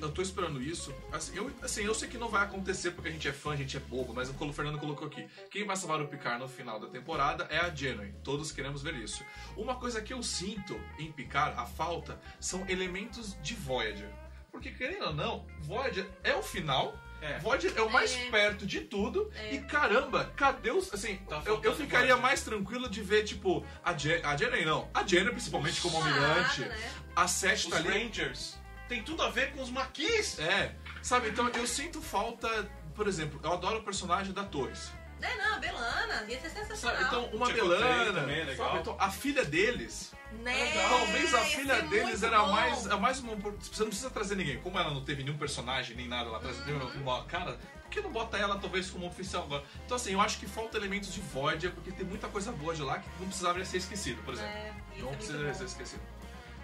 eu 0.00 0.10
tô 0.10 0.20
esperando 0.20 0.60
isso. 0.60 0.92
Assim 1.12 1.36
eu, 1.36 1.50
assim, 1.62 1.84
eu 1.84 1.94
sei 1.94 2.08
que 2.08 2.18
não 2.18 2.28
vai 2.28 2.42
acontecer 2.42 2.90
porque 2.90 3.08
a 3.08 3.12
gente 3.12 3.28
é 3.28 3.32
fã, 3.32 3.52
a 3.52 3.56
gente 3.56 3.76
é 3.76 3.80
bobo, 3.80 4.12
mas 4.12 4.28
o 4.28 4.52
Fernando 4.52 4.78
colocou 4.78 5.06
aqui. 5.08 5.26
Quem 5.50 5.64
vai 5.64 5.76
salvar 5.76 6.00
o 6.00 6.08
Picard 6.08 6.40
no 6.40 6.48
final 6.48 6.78
da 6.80 6.88
temporada 6.88 7.46
é 7.50 7.58
a 7.58 7.74
Janeway. 7.74 8.12
Todos 8.24 8.52
queremos 8.52 8.82
ver 8.82 8.94
isso. 8.96 9.24
Uma 9.56 9.76
coisa 9.76 10.00
que 10.02 10.12
eu 10.12 10.22
sinto 10.22 10.78
em 10.98 11.10
Picard, 11.12 11.58
a 11.58 11.64
falta, 11.64 12.20
são 12.40 12.64
elementos 12.68 13.36
de 13.42 13.54
Voyager. 13.54 14.10
Porque, 14.50 14.70
querendo 14.72 15.04
ou 15.06 15.14
não, 15.14 15.46
Voyager 15.60 16.06
é 16.24 16.34
o 16.34 16.42
final. 16.42 16.96
É. 17.20 17.38
Voyager 17.40 17.72
é 17.76 17.82
o 17.82 17.90
mais 17.90 18.14
É. 18.14 18.30
perto 18.30 18.64
de 18.66 18.80
tudo. 18.80 19.30
É. 19.34 19.54
E 19.54 19.60
caramba, 19.62 20.32
cadê 20.36 20.70
os. 20.70 20.92
Assim, 20.92 21.16
Tá 21.28 21.42
eu, 21.44 21.60
eu 21.62 21.74
ficaria 21.74 22.06
Voyager. 22.08 22.22
mais 22.22 22.42
tranquilo 22.42 22.88
de 22.88 23.02
ver, 23.02 23.24
tipo, 23.24 23.64
a, 23.84 23.92
Jen, 23.92 24.20
a 24.24 24.36
Janeway 24.36 24.64
não. 24.64 24.88
A 24.94 25.06
Janeway, 25.06 25.32
principalmente 25.32 25.80
como 25.80 25.96
almirante. 25.96 26.60
né? 26.62 26.90
A 27.14 27.26
Seth 27.28 27.64
Os 27.64 27.66
tá 27.66 27.76
ali. 27.76 27.88
Rangers 27.88 28.57
tem 28.88 29.02
tudo 29.02 29.22
a 29.22 29.30
ver 29.30 29.52
com 29.52 29.62
os 29.62 29.70
maquis. 29.70 30.38
É, 30.38 30.74
sabe? 31.02 31.28
Então 31.28 31.48
eu 31.50 31.66
sinto 31.66 32.00
falta, 32.00 32.48
por 32.94 33.06
exemplo, 33.06 33.38
eu 33.42 33.52
adoro 33.52 33.78
o 33.78 33.82
personagem 33.82 34.32
da 34.32 34.44
Torres. 34.44 34.90
É, 35.20 35.36
não, 35.36 35.56
a 35.56 35.58
Belana, 35.58 36.24
ia 36.28 36.40
ser 36.40 36.48
sensacional. 36.50 36.96
Sabe? 36.96 37.04
Então, 37.08 37.24
uma 37.36 37.46
Tico 37.46 37.60
Belana, 37.68 38.12
também 38.20 38.40
é 38.40 38.44
legal. 38.44 38.68
sabe? 38.68 38.78
Então, 38.80 38.96
a 39.00 39.10
filha 39.10 39.44
deles, 39.44 40.12
né? 40.30 40.72
talvez 40.88 41.34
a 41.34 41.40
filha 41.40 41.82
deles 41.82 42.22
era 42.22 42.38
bom. 42.40 42.52
mais, 42.52 42.86
é 42.86 42.94
mais 42.94 43.18
uma. 43.18 43.34
Você 43.34 43.80
não 43.82 43.88
precisa 43.88 44.10
trazer 44.10 44.36
ninguém. 44.36 44.60
Como 44.60 44.78
ela 44.78 44.90
não 44.94 45.02
teve 45.04 45.24
nenhum 45.24 45.36
personagem 45.36 45.96
nem 45.96 46.06
nada 46.06 46.30
lá 46.30 46.38
atrás, 46.38 46.56
Uhum. 46.68 47.02
uma 47.02 47.24
cara. 47.24 47.58
Por 47.82 47.90
que 47.90 48.00
não 48.00 48.12
bota 48.12 48.36
ela 48.36 48.58
talvez 48.58 48.90
como 48.90 49.06
oficial 49.08 49.42
agora? 49.44 49.64
Então, 49.84 49.96
assim, 49.96 50.12
eu 50.12 50.20
acho 50.20 50.38
que 50.38 50.46
falta 50.46 50.76
elementos 50.76 51.12
de 51.12 51.20
Voyager, 51.20 51.72
porque 51.72 51.90
tem 51.90 52.04
muita 52.06 52.28
coisa 52.28 52.52
boa 52.52 52.72
de 52.74 52.82
lá 52.82 52.98
que 53.00 53.08
não 53.18 53.26
precisava 53.26 53.64
ser 53.64 53.78
esquecido, 53.78 54.22
por 54.22 54.34
exemplo. 54.34 54.52
É, 54.52 54.72
Não 54.98 55.08
ser 55.10 55.16
precisa 55.16 55.38
muito 55.38 55.56
ser 55.58 55.64
esquecido. 55.64 56.02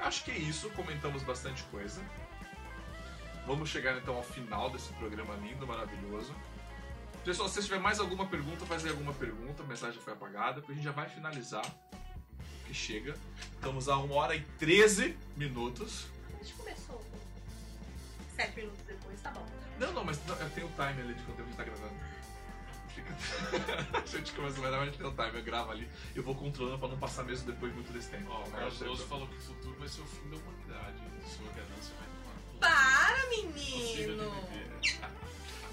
Acho 0.00 0.24
que 0.24 0.30
é 0.30 0.38
isso, 0.38 0.70
comentamos 0.70 1.22
bastante 1.22 1.62
coisa. 1.64 2.02
Vamos 3.46 3.68
chegar 3.68 3.96
então 3.98 4.16
ao 4.16 4.22
final 4.22 4.70
desse 4.70 4.92
programa 4.94 5.34
lindo, 5.36 5.66
maravilhoso. 5.66 6.34
Pessoal, 7.24 7.48
se 7.48 7.62
tiver 7.62 7.80
mais 7.80 8.00
alguma 8.00 8.26
pergunta, 8.26 8.66
faz 8.66 8.84
aí 8.84 8.90
alguma 8.90 9.12
pergunta, 9.14 9.62
a 9.62 9.66
mensagem 9.66 10.00
foi 10.00 10.12
apagada, 10.12 10.60
porque 10.60 10.72
a 10.72 10.74
gente 10.74 10.84
já 10.84 10.92
vai 10.92 11.08
finalizar. 11.08 11.64
Que 12.66 12.74
chega. 12.74 13.14
Estamos 13.54 13.88
a 13.88 13.98
1 13.98 14.12
hora 14.12 14.34
e 14.34 14.40
13 14.58 15.16
minutos. 15.36 16.06
A 16.28 16.42
gente 16.42 16.54
começou 16.54 17.04
sete 18.34 18.56
minutos 18.56 18.80
depois, 18.86 19.20
tá 19.20 19.30
bom. 19.30 19.46
Não, 19.78 19.92
não, 19.92 20.04
mas 20.04 20.20
eu 20.28 20.50
tenho 20.50 20.66
o 20.66 20.70
time 20.70 21.02
ali 21.02 21.14
de 21.14 21.22
quanto 21.22 21.36
tempo 21.36 21.42
a 21.42 21.46
gente 21.46 21.56
tá 21.56 21.64
gravando. 21.64 21.94
a 23.94 24.06
gente 24.06 24.32
começa 24.32 24.58
a 24.58 24.60
vai 24.60 24.70
dar 24.70 24.78
mais 24.78 24.96
tempo 24.96 25.10
time, 25.10 25.38
eu 25.38 25.44
gravo 25.44 25.70
ali. 25.70 25.88
Eu 26.14 26.22
vou 26.22 26.34
controlando 26.34 26.78
pra 26.78 26.88
não 26.88 26.98
passar 26.98 27.24
mesmo 27.24 27.50
depois 27.50 27.72
muito 27.74 27.92
desse 27.92 28.10
tempo. 28.10 28.30
Ó, 28.30 28.42
o 28.42 28.50
Carlos 28.50 29.02
falou 29.02 29.26
que 29.28 29.36
o 29.36 29.40
futuro 29.40 29.76
vai 29.78 29.88
ser 29.88 30.00
o 30.02 30.06
fim 30.06 30.28
da 30.28 30.36
humanidade. 30.36 30.98
Sua 31.26 31.46
ganância 31.52 31.94
vai 31.98 32.08
tomar. 32.08 32.34
Para, 32.60 33.28
menino! 33.30 34.30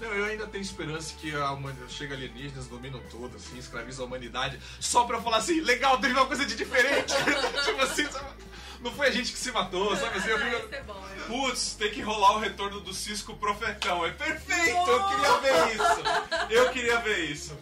Não, 0.02 0.12
eu 0.12 0.24
ainda 0.24 0.46
tenho 0.48 0.62
esperança 0.62 1.14
que 1.20 1.32
a 1.34 1.52
humanidade 1.52 1.92
chega 1.92 2.14
alienígenas, 2.14 2.66
dominam 2.66 3.00
tudo, 3.08 3.36
assim, 3.36 3.56
escraviza 3.56 4.02
a 4.02 4.04
humanidade, 4.04 4.58
só 4.80 5.04
pra 5.04 5.16
eu 5.18 5.22
falar 5.22 5.36
assim, 5.36 5.60
legal, 5.60 5.96
teve 6.00 6.12
uma 6.12 6.26
coisa 6.26 6.44
de 6.44 6.56
diferente. 6.56 7.14
tipo 7.64 7.80
assim, 7.82 8.10
sabe? 8.10 8.26
não 8.80 8.90
foi 8.92 9.06
a 9.06 9.10
gente 9.12 9.30
que 9.32 9.38
se 9.38 9.52
matou, 9.52 9.96
sabe 9.96 10.18
assim? 10.18 10.30
Eu 10.30 10.38
fico- 10.40 10.74
é 10.74 10.82
bom, 10.82 11.04
é. 11.16 11.20
Putz, 11.28 11.74
tem 11.74 11.88
que 11.92 12.00
rolar 12.02 12.32
o 12.36 12.40
retorno 12.40 12.80
do 12.80 12.92
Cisco 12.92 13.36
Profetão. 13.36 14.04
É 14.04 14.10
perfeito! 14.10 14.90
Eu 14.90 15.04
queria 15.08 15.38
ver 15.38 15.74
isso! 15.76 16.50
Eu 16.50 16.70
queria 16.70 16.98
ver 16.98 17.18
isso. 17.30 17.56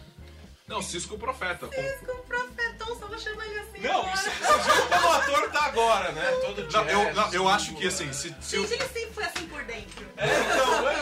Não, 0.66 0.80
Cisco 0.80 1.18
Profeta. 1.18 1.66
com- 1.66 1.74
Cisco 1.74 2.16
Profetão, 2.26 2.98
só 2.98 3.06
vou 3.06 3.18
chamar 3.18 3.44
ele 3.44 3.58
assim. 3.58 3.80
Não, 3.80 4.00
agora. 4.02 4.14
isso, 4.14 4.30
como 4.88 5.08
o 5.08 5.12
ator 5.12 5.50
tá 5.50 5.64
agora, 5.64 6.12
né? 6.12 6.30
Todo 6.46 6.72
Não, 6.72 6.84
eu, 6.88 7.12
não, 7.14 7.32
eu 7.34 7.48
acho 7.48 7.74
que 7.74 7.86
assim, 7.88 8.10
se, 8.12 8.34
se 8.40 8.56
eu- 8.56 8.66
Gente, 8.66 8.80
ele 8.80 8.88
sempre 8.88 9.12
foi 9.12 9.24
assim 9.24 9.46
por 9.48 9.62
dentro. 9.64 10.06
É, 10.16 10.26
então, 10.26 10.82
muito 10.82 10.99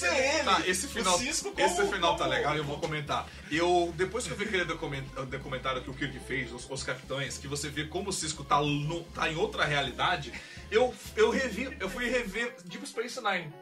legal 0.00 0.16
ele 0.18 0.28
ser 0.28 0.34
ele. 0.36 0.44
Tá, 0.44 0.62
esse 0.66 0.88
final, 0.88 1.18
Cisco 1.18 1.52
como- 1.52 1.66
esse 1.66 1.86
final 1.88 2.12
tá 2.16 2.24
como- 2.24 2.30
legal 2.36 2.54
e 2.54 2.58
eu 2.58 2.64
vou 2.64 2.78
comentar. 2.78 3.28
Eu, 3.50 3.92
depois 3.96 4.24
que 4.26 4.32
eu 4.32 4.36
vi 4.36 4.44
aquele 4.44 4.64
document- 4.64 5.04
documentário 5.28 5.82
que 5.82 5.90
o 5.90 5.94
Kirk 5.94 6.18
fez, 6.20 6.52
os, 6.52 6.68
os 6.70 6.82
Capitães, 6.82 7.38
que 7.38 7.46
você 7.48 7.68
vê 7.68 7.84
como 7.84 8.10
o 8.10 8.12
Cisco 8.12 8.44
tá, 8.44 8.60
no- 8.60 9.02
tá 9.14 9.30
em 9.30 9.36
outra 9.36 9.64
realidade, 9.64 10.32
eu, 10.70 10.94
eu 11.16 11.30
revi, 11.30 11.76
eu 11.80 11.88
fui 11.88 12.08
rever 12.08 12.54
Deep 12.64 12.86
Space 12.86 13.20
Nine. 13.20 13.52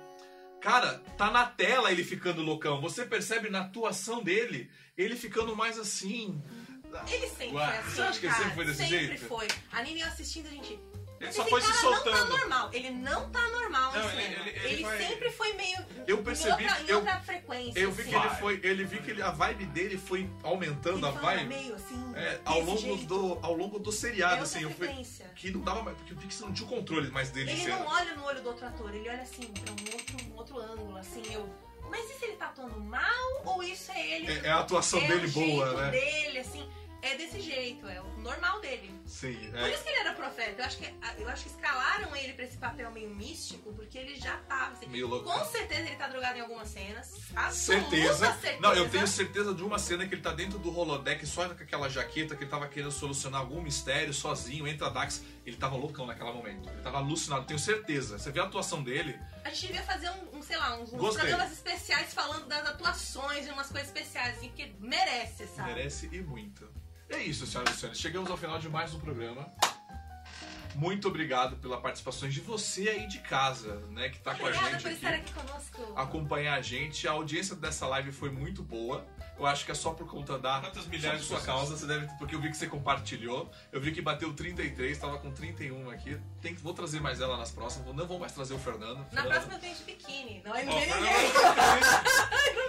Cara, 0.61 1.03
tá 1.19 1.31
na 1.31 1.45
tela 1.45 1.93
ele 1.93 2.03
ficando 2.03 2.41
loucão. 2.43 2.81
Você 2.81 3.05
percebe 3.05 3.51
na 3.51 3.61
atuação 3.61 4.23
dele, 4.23 4.71
ele 4.97 5.15
ficando 5.15 5.55
mais 5.55 5.79
assim. 5.79 6.43
Ele 7.09 7.27
sempre 7.29 7.51
foi 7.51 7.63
assim. 7.63 7.91
você 7.91 8.03
acha 8.03 8.21
que 8.21 8.27
ele 8.27 8.35
sempre 8.35 8.55
foi 8.55 8.65
desse 8.65 8.79
sempre 8.79 9.07
jeito? 9.07 9.25
foi. 9.27 9.49
A 9.73 9.83
Nini 9.83 10.03
assistindo, 10.03 10.47
a 10.47 10.51
gente. 10.51 10.79
Ele 11.25 11.33
só 11.33 11.45
foi 11.47 11.61
se 11.61 11.67
cara 11.69 11.83
não 11.83 11.93
soltando. 11.95 12.17
tá 12.31 12.39
normal. 12.39 12.71
Ele 12.73 12.91
não 12.91 13.31
tá 13.31 13.49
normal 13.51 13.93
Não, 13.93 14.01
em 14.01 14.05
ele- 14.13 14.23
cena. 14.23 14.49
ele- 14.49 14.67
ele 14.75 14.83
vai- 14.83 14.99
sempre 14.99 15.31
foi 15.31 15.53
meio. 15.55 15.79
Eu 16.07 16.19
percebi 16.23 16.51
Em 16.51 16.67
outra, 16.67 16.77
que 16.77 16.83
em 16.85 16.89
eu- 16.91 16.97
outra 16.99 17.21
frequência. 17.21 17.81
Eu 17.81 17.93
vi 17.93 18.05
que 18.05 18.15
assim. 18.15 18.27
ele 18.27 18.35
foi. 18.37 18.61
Ele 18.63 18.85
vi 18.85 18.99
que 19.01 19.11
ele- 19.11 19.23
a 19.23 19.31
vibe 19.31 19.67
dele 19.67 19.99
foi 19.99 20.31
aumentando 20.43 20.99
Ele 20.99 21.07
a 21.07 21.11
vibe 21.11 21.45
meio 21.47 21.75
assim. 21.75 22.13
é, 22.17 22.41
ao, 22.45 22.61
longo 22.61 22.79
jeito. 22.81 23.05
do, 23.07 23.39
ao 23.43 23.55
longo 23.55 23.79
do 23.79 23.91
É 23.91 23.93
seriado, 23.93 24.43
outra 24.43 24.45
assim. 24.47 24.63
Eu 24.63 24.71
fui, 24.71 24.89
que 25.35 25.51
não 25.51 25.61
dava 25.61 25.83
mais. 25.83 25.97
Porque 25.97 26.13
eu 26.13 26.17
vi 26.17 26.27
que 26.27 26.35
você 26.35 26.45
não 26.45 26.53
tinha 26.53 26.67
o 26.67 26.71
controle 26.71 27.11
mais 27.11 27.31
dele 27.31 27.51
Ele 27.51 27.61
cena. 27.63 27.79
não 27.79 27.87
olha 27.87 28.15
no 28.15 28.25
olho 28.25 28.43
do 28.43 28.49
outro 28.49 28.67
ator, 28.67 28.95
ele 28.95 29.09
olha 29.09 29.23
assim 29.23 29.43
pra 29.47 29.73
um 29.73 29.93
outro, 29.95 30.17
um 30.31 30.37
outro 30.37 30.59
ângulo, 30.59 30.97
assim, 30.97 31.23
eu. 31.33 31.49
Mas 31.91 32.11
isso 32.11 32.25
ele 32.25 32.37
tá 32.37 32.47
atuando 32.47 32.81
mal 32.81 33.43
ou 33.45 33.63
isso 33.63 33.93
é 33.93 34.11
ele? 34.17 34.33
É, 34.33 34.47
é 34.47 34.51
a 34.51 34.61
atuação 34.61 35.01
é 35.01 35.07
dele 35.07 35.29
boa, 35.29 35.83
né? 35.83 35.91
dele, 35.91 36.39
assim. 36.39 36.69
É 37.05 37.19
desse 37.19 37.39
jeito, 37.39 37.87
é 37.87 38.01
o 38.01 38.17
normal 38.19 38.61
dele. 38.61 38.91
Sim, 39.05 39.37
Por 39.51 39.59
é. 39.59 39.75
isso 39.75 39.83
que 39.85 39.91
ele 39.91 39.99
era 39.99 40.15
profeta. 40.15 40.63
Eu 40.63 40.65
acho 40.65 40.79
que, 40.79 40.95
eu 41.19 41.29
acho 41.29 41.43
que 41.45 41.51
escalaram 41.51 42.17
ele 42.17 42.33
pra 42.33 42.45
esse 42.47 42.57
papel 42.57 42.91
meio 42.91 43.11
místico, 43.11 43.75
porque 43.75 43.99
ele 43.99 44.17
já 44.17 44.39
tava. 44.39 44.73
Assim, 44.73 44.87
Meio 44.87 45.07
louco. 45.07 45.31
com 45.31 45.45
certeza 45.45 45.83
ele 45.83 45.97
tá 45.97 46.09
drogado 46.09 46.39
em 46.39 46.41
algumas 46.41 46.69
cenas. 46.69 47.13
Certeza. 47.53 48.33
certeza. 48.33 48.59
Não, 48.61 48.73
eu 48.73 48.89
tenho 48.89 49.07
certeza 49.07 49.53
de 49.55 49.63
uma 49.63 49.79
cena 49.79 50.09
que 50.09 50.15
ele 50.15 50.23
tá 50.23 50.33
dentro 50.33 50.59
do 50.59 50.75
holodeck 50.77 51.27
só 51.27 51.47
com 51.47 51.63
aquela 51.63 51.91
jaqueta 51.91 52.35
que 52.35 52.45
ele 52.45 52.51
tava 52.51 52.67
querendo 52.69 52.91
solucionar 52.91 53.43
algum 53.43 53.61
mistério 53.61 54.15
sozinho, 54.15 54.67
entra 54.67 54.87
a 54.87 54.91
Dax. 54.91 55.23
Ele 55.45 55.57
tava 55.59 55.77
loucão 55.77 56.07
naquele 56.07 56.33
momento. 56.33 56.71
Ele 56.71 56.81
tava 56.81 56.97
alucinado, 56.97 57.45
tenho 57.45 57.59
certeza. 57.59 58.19
Você 58.19 58.33
vê 58.33 58.41
a 58.41 58.45
atuação 58.45 58.83
dele, 58.83 59.21
A 59.45 59.51
gente 59.51 59.67
devia 59.67 59.83
fazer 59.83 60.09
um, 60.09 60.39
um, 60.39 60.43
sei 60.43 60.57
lá, 60.57 60.75
uns, 60.81 60.91
uns 60.91 61.15
programas 61.15 61.53
especiais 61.53 62.15
falando 62.15 62.47
das 62.47 62.67
atuações 62.67 63.45
de 63.45 63.51
umas 63.53 63.69
coisas 63.69 63.89
especiais, 63.89 64.39
assim, 64.39 64.49
porque 64.49 64.73
merece, 64.81 65.47
sabe? 65.49 65.75
merece 65.75 66.09
e 66.11 66.23
muito. 66.23 66.67
É 67.09 67.19
isso, 67.23 67.47
senhoras 67.47 67.77
e 67.77 67.79
senhores. 67.81 68.01
Chegamos 68.01 68.31
ao 68.31 68.37
final 68.37 68.59
de 68.59 68.69
mais 68.69 68.95
um 68.95 68.99
programa. 68.99 69.47
Muito 70.75 71.07
obrigado 71.07 71.57
pela 71.59 71.81
participação 71.81 72.29
de 72.29 72.41
você 72.41 72.89
aí 72.89 73.07
de 73.07 73.21
casa, 73.21 73.77
né, 73.91 74.09
que 74.09 74.19
tá 74.19 74.35
com 74.35 74.45
a 74.45 74.49
Obrigada 74.49 74.71
gente 74.73 74.83
por 74.83 74.89
aqui. 74.89 74.97
estar 74.97 75.15
aqui 75.15 75.33
conosco. 75.33 75.93
acompanhar 75.95 76.55
a 76.59 76.63
gente. 76.63 77.07
A 77.07 77.13
audiência 77.13 77.55
dessa 77.55 77.87
live 77.87 78.11
foi 78.11 78.31
muito 78.31 78.63
boa. 78.63 79.07
Eu 79.37 79.47
acho 79.47 79.65
que 79.65 79.73
é 79.73 79.75
só 79.75 79.91
por 79.91 80.07
conta 80.09 80.39
da 80.39 80.61
Quantas 80.61 80.87
milhares 80.87 81.21
por 81.23 81.27
sua 81.27 81.41
de 81.41 81.47
causa, 81.47 81.77
você 81.77 81.87
deve, 81.87 82.07
porque 82.19 82.35
eu 82.37 82.41
vi 82.41 82.51
que 82.51 82.57
você 82.57 82.69
compartilhou. 82.69 83.51
Eu 83.73 83.81
vi 83.81 83.91
que 83.91 84.01
bateu 84.01 84.33
33, 84.33 84.97
tava 84.97 85.19
com 85.19 85.31
31 85.33 85.91
aqui. 85.91 86.17
Tem, 86.41 86.55
vou 86.55 86.73
trazer 86.73 87.01
mais 87.01 87.21
ela 87.21 87.37
nas 87.37 87.51
próximas. 87.51 87.95
Não 87.97 88.07
vou 88.07 88.19
mais 88.19 88.31
trazer 88.33 88.55
o 88.55 88.59
Fernando. 88.59 88.99
Na 89.13 89.23
Fernando- 89.23 89.31
próxima 89.33 89.55
eu 89.55 89.59
venho 89.61 89.75
de 89.75 89.83
biquíni. 89.85 90.43
Não, 90.45 90.53
aí 90.55 90.65
não 90.67 90.73
Ó, 90.73 90.79
vem 90.79 90.87
Fernando, 90.89 91.11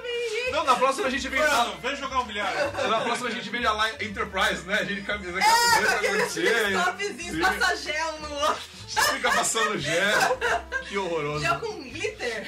ninguém. 0.04 0.52
Não, 0.52 0.64
na 0.64 0.76
próxima 0.76 1.08
a 1.08 1.10
gente 1.10 1.28
vem 1.28 1.40
Fernando, 1.42 1.82
vem 1.82 1.96
jogar 1.96 2.20
um 2.20 2.26
bilhar. 2.26 2.54
Na 2.90 3.02
próxima 3.02 3.30
a 3.30 3.32
gente 3.32 3.50
vem 3.50 3.66
a 3.66 3.72
lá 3.72 3.90
Enterprise, 4.04 4.64
né? 4.66 4.76
A 4.80 4.84
gente 4.86 5.02
camisa 5.04 5.38
Aqueles 5.40 6.34
camisa 6.34 6.84
topzinhos, 6.84 7.40
passa 7.48 7.76
gel 7.78 8.20
no 8.22 8.34
outro. 8.34 8.62
fica 9.14 9.32
passando 9.32 9.78
gel. 9.80 10.38
Que 10.88 10.98
horroroso. 11.00 11.44
Gel 11.44 11.60
com 11.60 11.82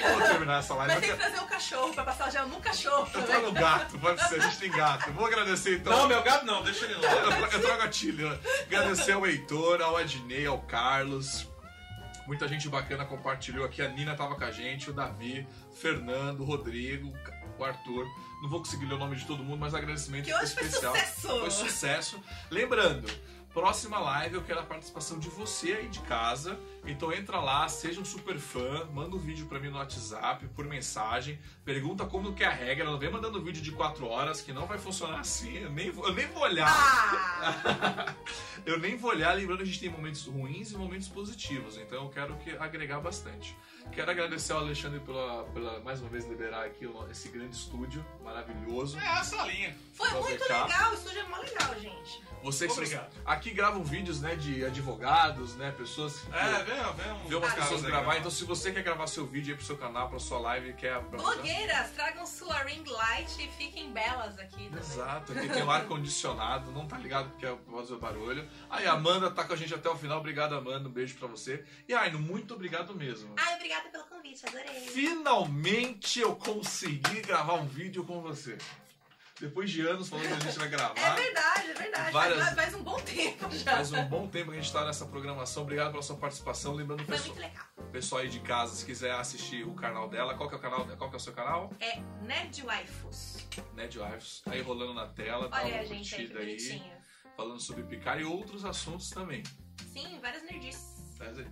Vou 0.01 0.21
terminar 0.27 0.59
essa 0.59 0.73
live. 0.75 0.93
Mas 0.93 1.01
tem 1.01 1.11
que 1.11 1.17
trazer 1.17 1.39
o 1.39 1.47
cachorro 1.47 1.93
pra 1.93 2.03
passar 2.03 2.27
o 2.27 2.31
gel 2.31 2.47
no 2.47 2.59
cachorro 2.59 3.09
eu 3.13 3.23
trago 3.23 3.51
gato, 3.51 3.97
pode 3.99 4.27
ser, 4.27 4.35
a 4.35 4.43
gente 4.43 4.57
tem 4.57 4.71
gato. 4.71 5.11
Vou 5.13 5.25
agradecer 5.25 5.77
então. 5.77 5.91
Não, 5.95 6.07
meu 6.07 6.21
gato 6.23 6.45
não, 6.45 6.63
deixa 6.63 6.85
ele 6.85 6.95
lá. 6.95 7.11
Eu 7.11 7.47
eu 7.47 7.61
trago 7.61 7.81
a 7.83 7.87
Tilha. 7.87 8.39
Agradecer 8.65 9.11
ao 9.13 9.25
Heitor, 9.25 9.81
ao 9.81 9.97
Adnei, 9.97 10.45
ao 10.45 10.59
Carlos. 10.61 11.47
Muita 12.27 12.47
gente 12.47 12.67
bacana 12.67 13.05
compartilhou 13.05 13.65
aqui. 13.65 13.81
A 13.81 13.87
Nina 13.87 14.13
tava 14.15 14.35
com 14.35 14.43
a 14.43 14.51
gente, 14.51 14.89
o 14.89 14.93
Davi, 14.93 15.47
Fernando, 15.79 16.41
o 16.41 16.43
Rodrigo, 16.43 17.13
o 17.57 17.63
Arthur. 17.63 18.05
Não 18.41 18.49
vou 18.49 18.59
conseguir 18.59 18.85
ler 18.85 18.95
o 18.95 18.97
nome 18.97 19.15
de 19.15 19.25
todo 19.25 19.43
mundo, 19.43 19.59
mas 19.59 19.73
agradecimento 19.73 20.25
Que 20.25 20.33
hoje 20.33 20.53
foi 20.53 20.63
especial. 20.63 20.93
sucesso. 20.93 21.27
Foi 21.39 21.51
sucesso. 21.51 22.23
Lembrando, 22.51 23.09
próxima 23.61 23.97
live 23.97 24.35
eu 24.35 24.43
quero 24.43 24.59
a 24.59 24.63
participação 24.63 25.17
de 25.17 25.29
você 25.29 25.71
aí 25.73 25.88
de 25.88 25.99
casa. 26.01 26.59
Então 26.85 27.11
entra 27.11 27.39
lá, 27.39 27.67
seja 27.67 27.99
um 27.99 28.05
super 28.05 28.38
fã, 28.38 28.85
manda 28.93 29.15
um 29.15 29.19
vídeo 29.19 29.47
pra 29.47 29.59
mim 29.59 29.69
no 29.69 29.77
WhatsApp, 29.79 30.47
por 30.49 30.63
mensagem, 30.65 31.39
pergunta 31.65 32.05
como 32.05 32.34
que 32.34 32.43
é 32.43 32.47
a 32.47 32.51
regra, 32.51 32.85
não 32.85 32.99
vem 32.99 33.09
mandando 33.11 33.41
vídeo 33.41 33.61
de 33.63 33.71
4 33.71 34.05
horas, 34.07 34.41
que 34.41 34.53
não 34.53 34.67
vai 34.67 34.77
funcionar 34.77 35.19
assim, 35.21 35.57
eu 35.57 35.71
nem, 35.71 35.89
vou- 35.89 36.07
eu 36.07 36.13
nem 36.13 36.27
vou 36.27 36.43
olhar. 36.43 36.67
Ah! 36.69 38.13
Eu 38.65 38.77
nem 38.79 38.97
vou 38.97 39.11
olhar, 39.11 39.31
lembrando 39.34 39.59
que 39.59 39.63
a 39.63 39.67
gente 39.67 39.79
tem 39.79 39.89
momentos 39.89 40.25
ruins 40.25 40.71
e 40.71 40.77
momentos 40.77 41.07
positivos, 41.07 41.77
então 41.77 42.03
eu 42.03 42.09
quero 42.09 42.35
que 42.38 42.51
agregar 42.57 42.99
bastante. 42.99 43.55
Quero 43.91 44.11
agradecer 44.11 44.53
ao 44.53 44.59
Alexandre 44.59 44.99
pela, 44.99 45.43
pela 45.45 45.80
mais 45.80 45.99
uma 46.01 46.09
vez 46.09 46.26
liberar 46.27 46.65
aqui 46.65 46.85
o- 46.85 47.09
esse 47.09 47.30
grande 47.30 47.55
estúdio 47.55 48.05
maravilhoso. 48.23 48.99
É 48.99 49.05
essa 49.19 49.41
linha. 49.47 49.76
Foi 49.93 50.07
muito 50.11 50.43
legal, 50.43 50.91
o 50.91 50.93
estúdio 50.93 51.19
é 51.19 51.23
mó 51.23 51.38
legal, 51.38 51.73
gente. 51.80 52.22
Você 52.43 52.68
que 52.68 52.73
Obrigado. 52.73 53.09
aqui 53.26 53.49
gravam 53.49 53.84
vídeos, 53.84 54.22
né, 54.22 54.35
de 54.35 54.64
advogados, 54.64 55.55
né, 55.55 55.72
pessoas 55.76 56.19
que 56.19 56.31
É, 56.35 56.64
vem, 56.64 56.76
vem 56.93 57.27
vê 57.30 57.35
umas 57.35 57.51
pessoas 57.55 57.81
legal. 57.81 58.01
gravar. 58.03 58.18
Então 58.19 58.30
se 58.30 58.43
você 58.45 58.72
quer 58.72 58.84
gravar 58.84 59.07
seu 59.07 59.26
vídeo 59.26 59.51
aí 59.53 59.57
pro 59.57 59.65
seu 59.65 59.76
canal, 59.76 60.07
pra 60.07 60.19
sua 60.19 60.38
live, 60.41 60.73
quer 60.73 61.01
Blogueiras, 61.01 61.89
tragam 61.95 62.27
sua 62.27 62.59
ring 62.59 62.84
light 62.88 63.43
e 63.43 63.47
fiquem 63.53 63.91
belas 63.91 64.38
aqui 64.38 64.65
também. 64.69 64.80
Exato, 64.80 65.31
aqui 65.31 65.49
tem 65.49 65.64
um 65.64 65.72
ar 65.72 65.85
condicionado, 65.85 66.72
não 66.72 66.85
tá 66.88 66.97
ligado 66.99 67.31
porque 67.31 67.47
é 67.47 67.55
por 67.55 67.73
causa 67.73 67.95
do 67.95 67.99
barulho. 67.99 68.47
Aí 68.69 68.85
a 68.85 68.91
Amanda 68.93 69.31
tá 69.31 69.43
com 69.43 69.53
a 69.53 69.55
gente 69.55 69.73
até 69.73 69.89
o 69.89 69.95
final, 69.97 70.19
obrigado 70.19 70.53
Amanda, 70.53 70.88
um 70.88 70.91
beijo 70.91 71.15
pra 71.15 71.27
você. 71.27 71.65
E 71.88 71.93
Aino, 71.95 72.19
muito 72.19 72.53
obrigado 72.53 72.93
mesmo. 72.93 73.34
Ai, 73.35 73.55
obrigada 73.79 73.89
pelo 73.89 74.03
convite, 74.05 74.45
adorei. 74.47 74.87
Finalmente 74.87 76.19
eu 76.19 76.35
consegui 76.35 77.21
gravar 77.21 77.53
um 77.55 77.65
vídeo 77.67 78.03
com 78.03 78.21
você. 78.21 78.57
Depois 79.39 79.69
de 79.69 79.81
anos 79.85 80.09
falando 80.09 80.25
que 80.25 80.33
a 80.33 80.39
gente 80.39 80.57
vai 80.57 80.67
É 80.67 80.71
gravar. 80.71 81.15
verdade, 81.15 81.69
é 81.69 81.73
verdade. 81.75 82.11
Várias- 82.11 82.39
Faz, 82.43 82.55
faz 82.55 82.73
um 82.73 82.81
bom 82.83 82.99
tempo 83.01 83.51
já. 83.55 83.71
Faz 83.75 83.91
um 83.91 84.03
bom 84.05 84.27
tempo 84.27 84.49
que 84.51 84.57
a 84.57 84.61
gente 84.61 84.73
tá 84.73 84.83
nessa 84.83 85.05
programação. 85.05 85.61
Obrigado 85.61 85.91
pela 85.91 86.01
sua 86.01 86.15
participação. 86.17 86.73
Lembrando 86.73 87.01
o 87.01 87.05
Foi 87.05 87.15
pessoal, 87.17 87.35
muito 87.35 87.47
legal. 87.47 87.65
pessoal 87.91 88.21
aí 88.21 88.29
de 88.29 88.39
casa, 88.39 88.73
se 88.75 88.83
quiser 88.83 89.11
assistir 89.11 89.63
o 89.63 89.75
canal 89.75 90.09
dela, 90.09 90.33
qual 90.35 90.49
que 90.49 90.55
é 90.55 90.57
o 90.57 90.61
canal? 90.61 90.87
Qual 90.97 91.07
que 91.11 91.15
é 91.15 91.17
o 91.17 91.21
seu 91.21 91.33
canal? 91.33 91.71
É 91.79 91.99
Nerd 92.23 92.63
Waifus. 92.63 93.45
Ned 93.75 93.99
Wives. 93.99 94.41
Aí 94.47 94.59
rolando 94.61 94.95
na 94.95 95.07
tela, 95.07 95.47
dá 95.49 95.57
Olha 95.57 95.67
uma 95.75 95.81
a 95.81 95.85
gente 95.85 96.15
aí, 96.15 96.21
que 96.21 96.33
curtida 96.33 96.39
aí, 96.39 96.45
bonitinho. 96.47 96.97
falando 97.35 97.59
sobre 97.59 97.83
picar 97.83 98.19
e 98.19 98.23
outros 98.23 98.65
assuntos 98.65 99.11
também. 99.11 99.43
Sim, 99.93 100.17
várias 100.19 100.41
nerdices. 100.41 100.96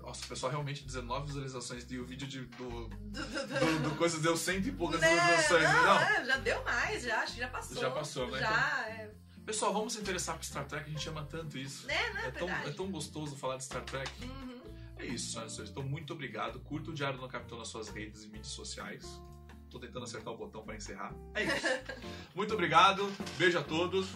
Nossa, 0.01 0.25
o 0.25 0.27
pessoal 0.27 0.51
realmente 0.51 0.83
19 0.83 1.27
visualizações 1.27 1.85
e 1.89 1.97
o 1.97 2.05
vídeo 2.05 2.27
de, 2.27 2.41
do, 2.41 2.87
Do, 2.89 3.95
do, 3.95 4.21
deu 4.21 4.37
cento 4.37 4.67
e 4.67 4.71
poucas 4.71 5.01
Né? 5.01 5.09
visualizações, 5.09 5.63
né? 5.63 5.73
não, 5.73 5.83
não? 5.83 6.01
é, 6.01 6.25
já 6.25 6.37
deu 6.37 6.63
mais, 6.63 7.03
já, 7.03 7.19
acho 7.21 7.33
que 7.33 7.39
já 7.39 7.47
passou. 7.47 7.81
Já 7.81 7.91
passou, 7.91 8.31
né? 8.31 8.39
Já, 8.39 8.85
é. 8.89 9.11
Pessoal, 9.45 9.73
vamos 9.73 9.93
se 9.93 9.99
interessar 9.99 10.35
por 10.35 10.43
Star 10.43 10.65
Trek, 10.65 10.89
a 10.89 10.91
gente 10.91 11.07
ama 11.07 11.23
tanto 11.29 11.57
isso. 11.57 11.85
Né, 11.85 12.13
né, 12.13 12.27
É 12.27 12.31
tão, 12.31 12.49
é 12.49 12.71
tão 12.71 12.87
gostoso 12.89 13.35
falar 13.35 13.57
de 13.57 13.63
Star 13.63 13.83
Trek. 13.83 14.11
Uhum. 14.23 14.61
É 14.97 15.05
isso, 15.05 15.31
senhoras 15.31 15.51
e 15.51 15.55
senhores. 15.55 15.71
Então, 15.71 15.83
muito 15.83 16.13
obrigado. 16.13 16.59
Curta 16.61 16.89
o 16.89 16.93
Diário 16.93 17.19
do 17.19 17.27
Capitão 17.27 17.57
nas 17.57 17.67
suas 17.67 17.89
redes 17.89 18.23
e 18.23 18.27
mídias 18.27 18.47
sociais. 18.47 19.21
Tô 19.69 19.79
tentando 19.79 20.03
acertar 20.03 20.33
o 20.33 20.37
botão 20.37 20.63
para 20.63 20.75
encerrar. 20.75 21.13
É 21.33 21.43
isso. 21.43 21.67
muito 22.33 22.53
obrigado. 22.53 23.11
Beijo 23.37 23.59
a 23.59 23.63
todos. 23.63 24.07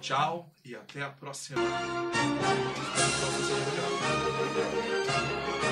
Tchau 0.00 0.50
e 0.64 0.74
até 0.76 1.02
a 1.02 1.10
próxima. 1.10 1.60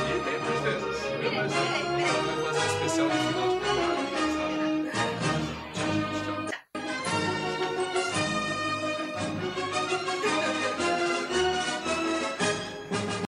E 0.08 0.20
tem 0.24 0.38
mais 0.40 0.60
dessas. 0.62 1.00
Vai 1.22 2.44
fazer 2.44 2.66
especial 2.66 3.08
final 3.10 3.55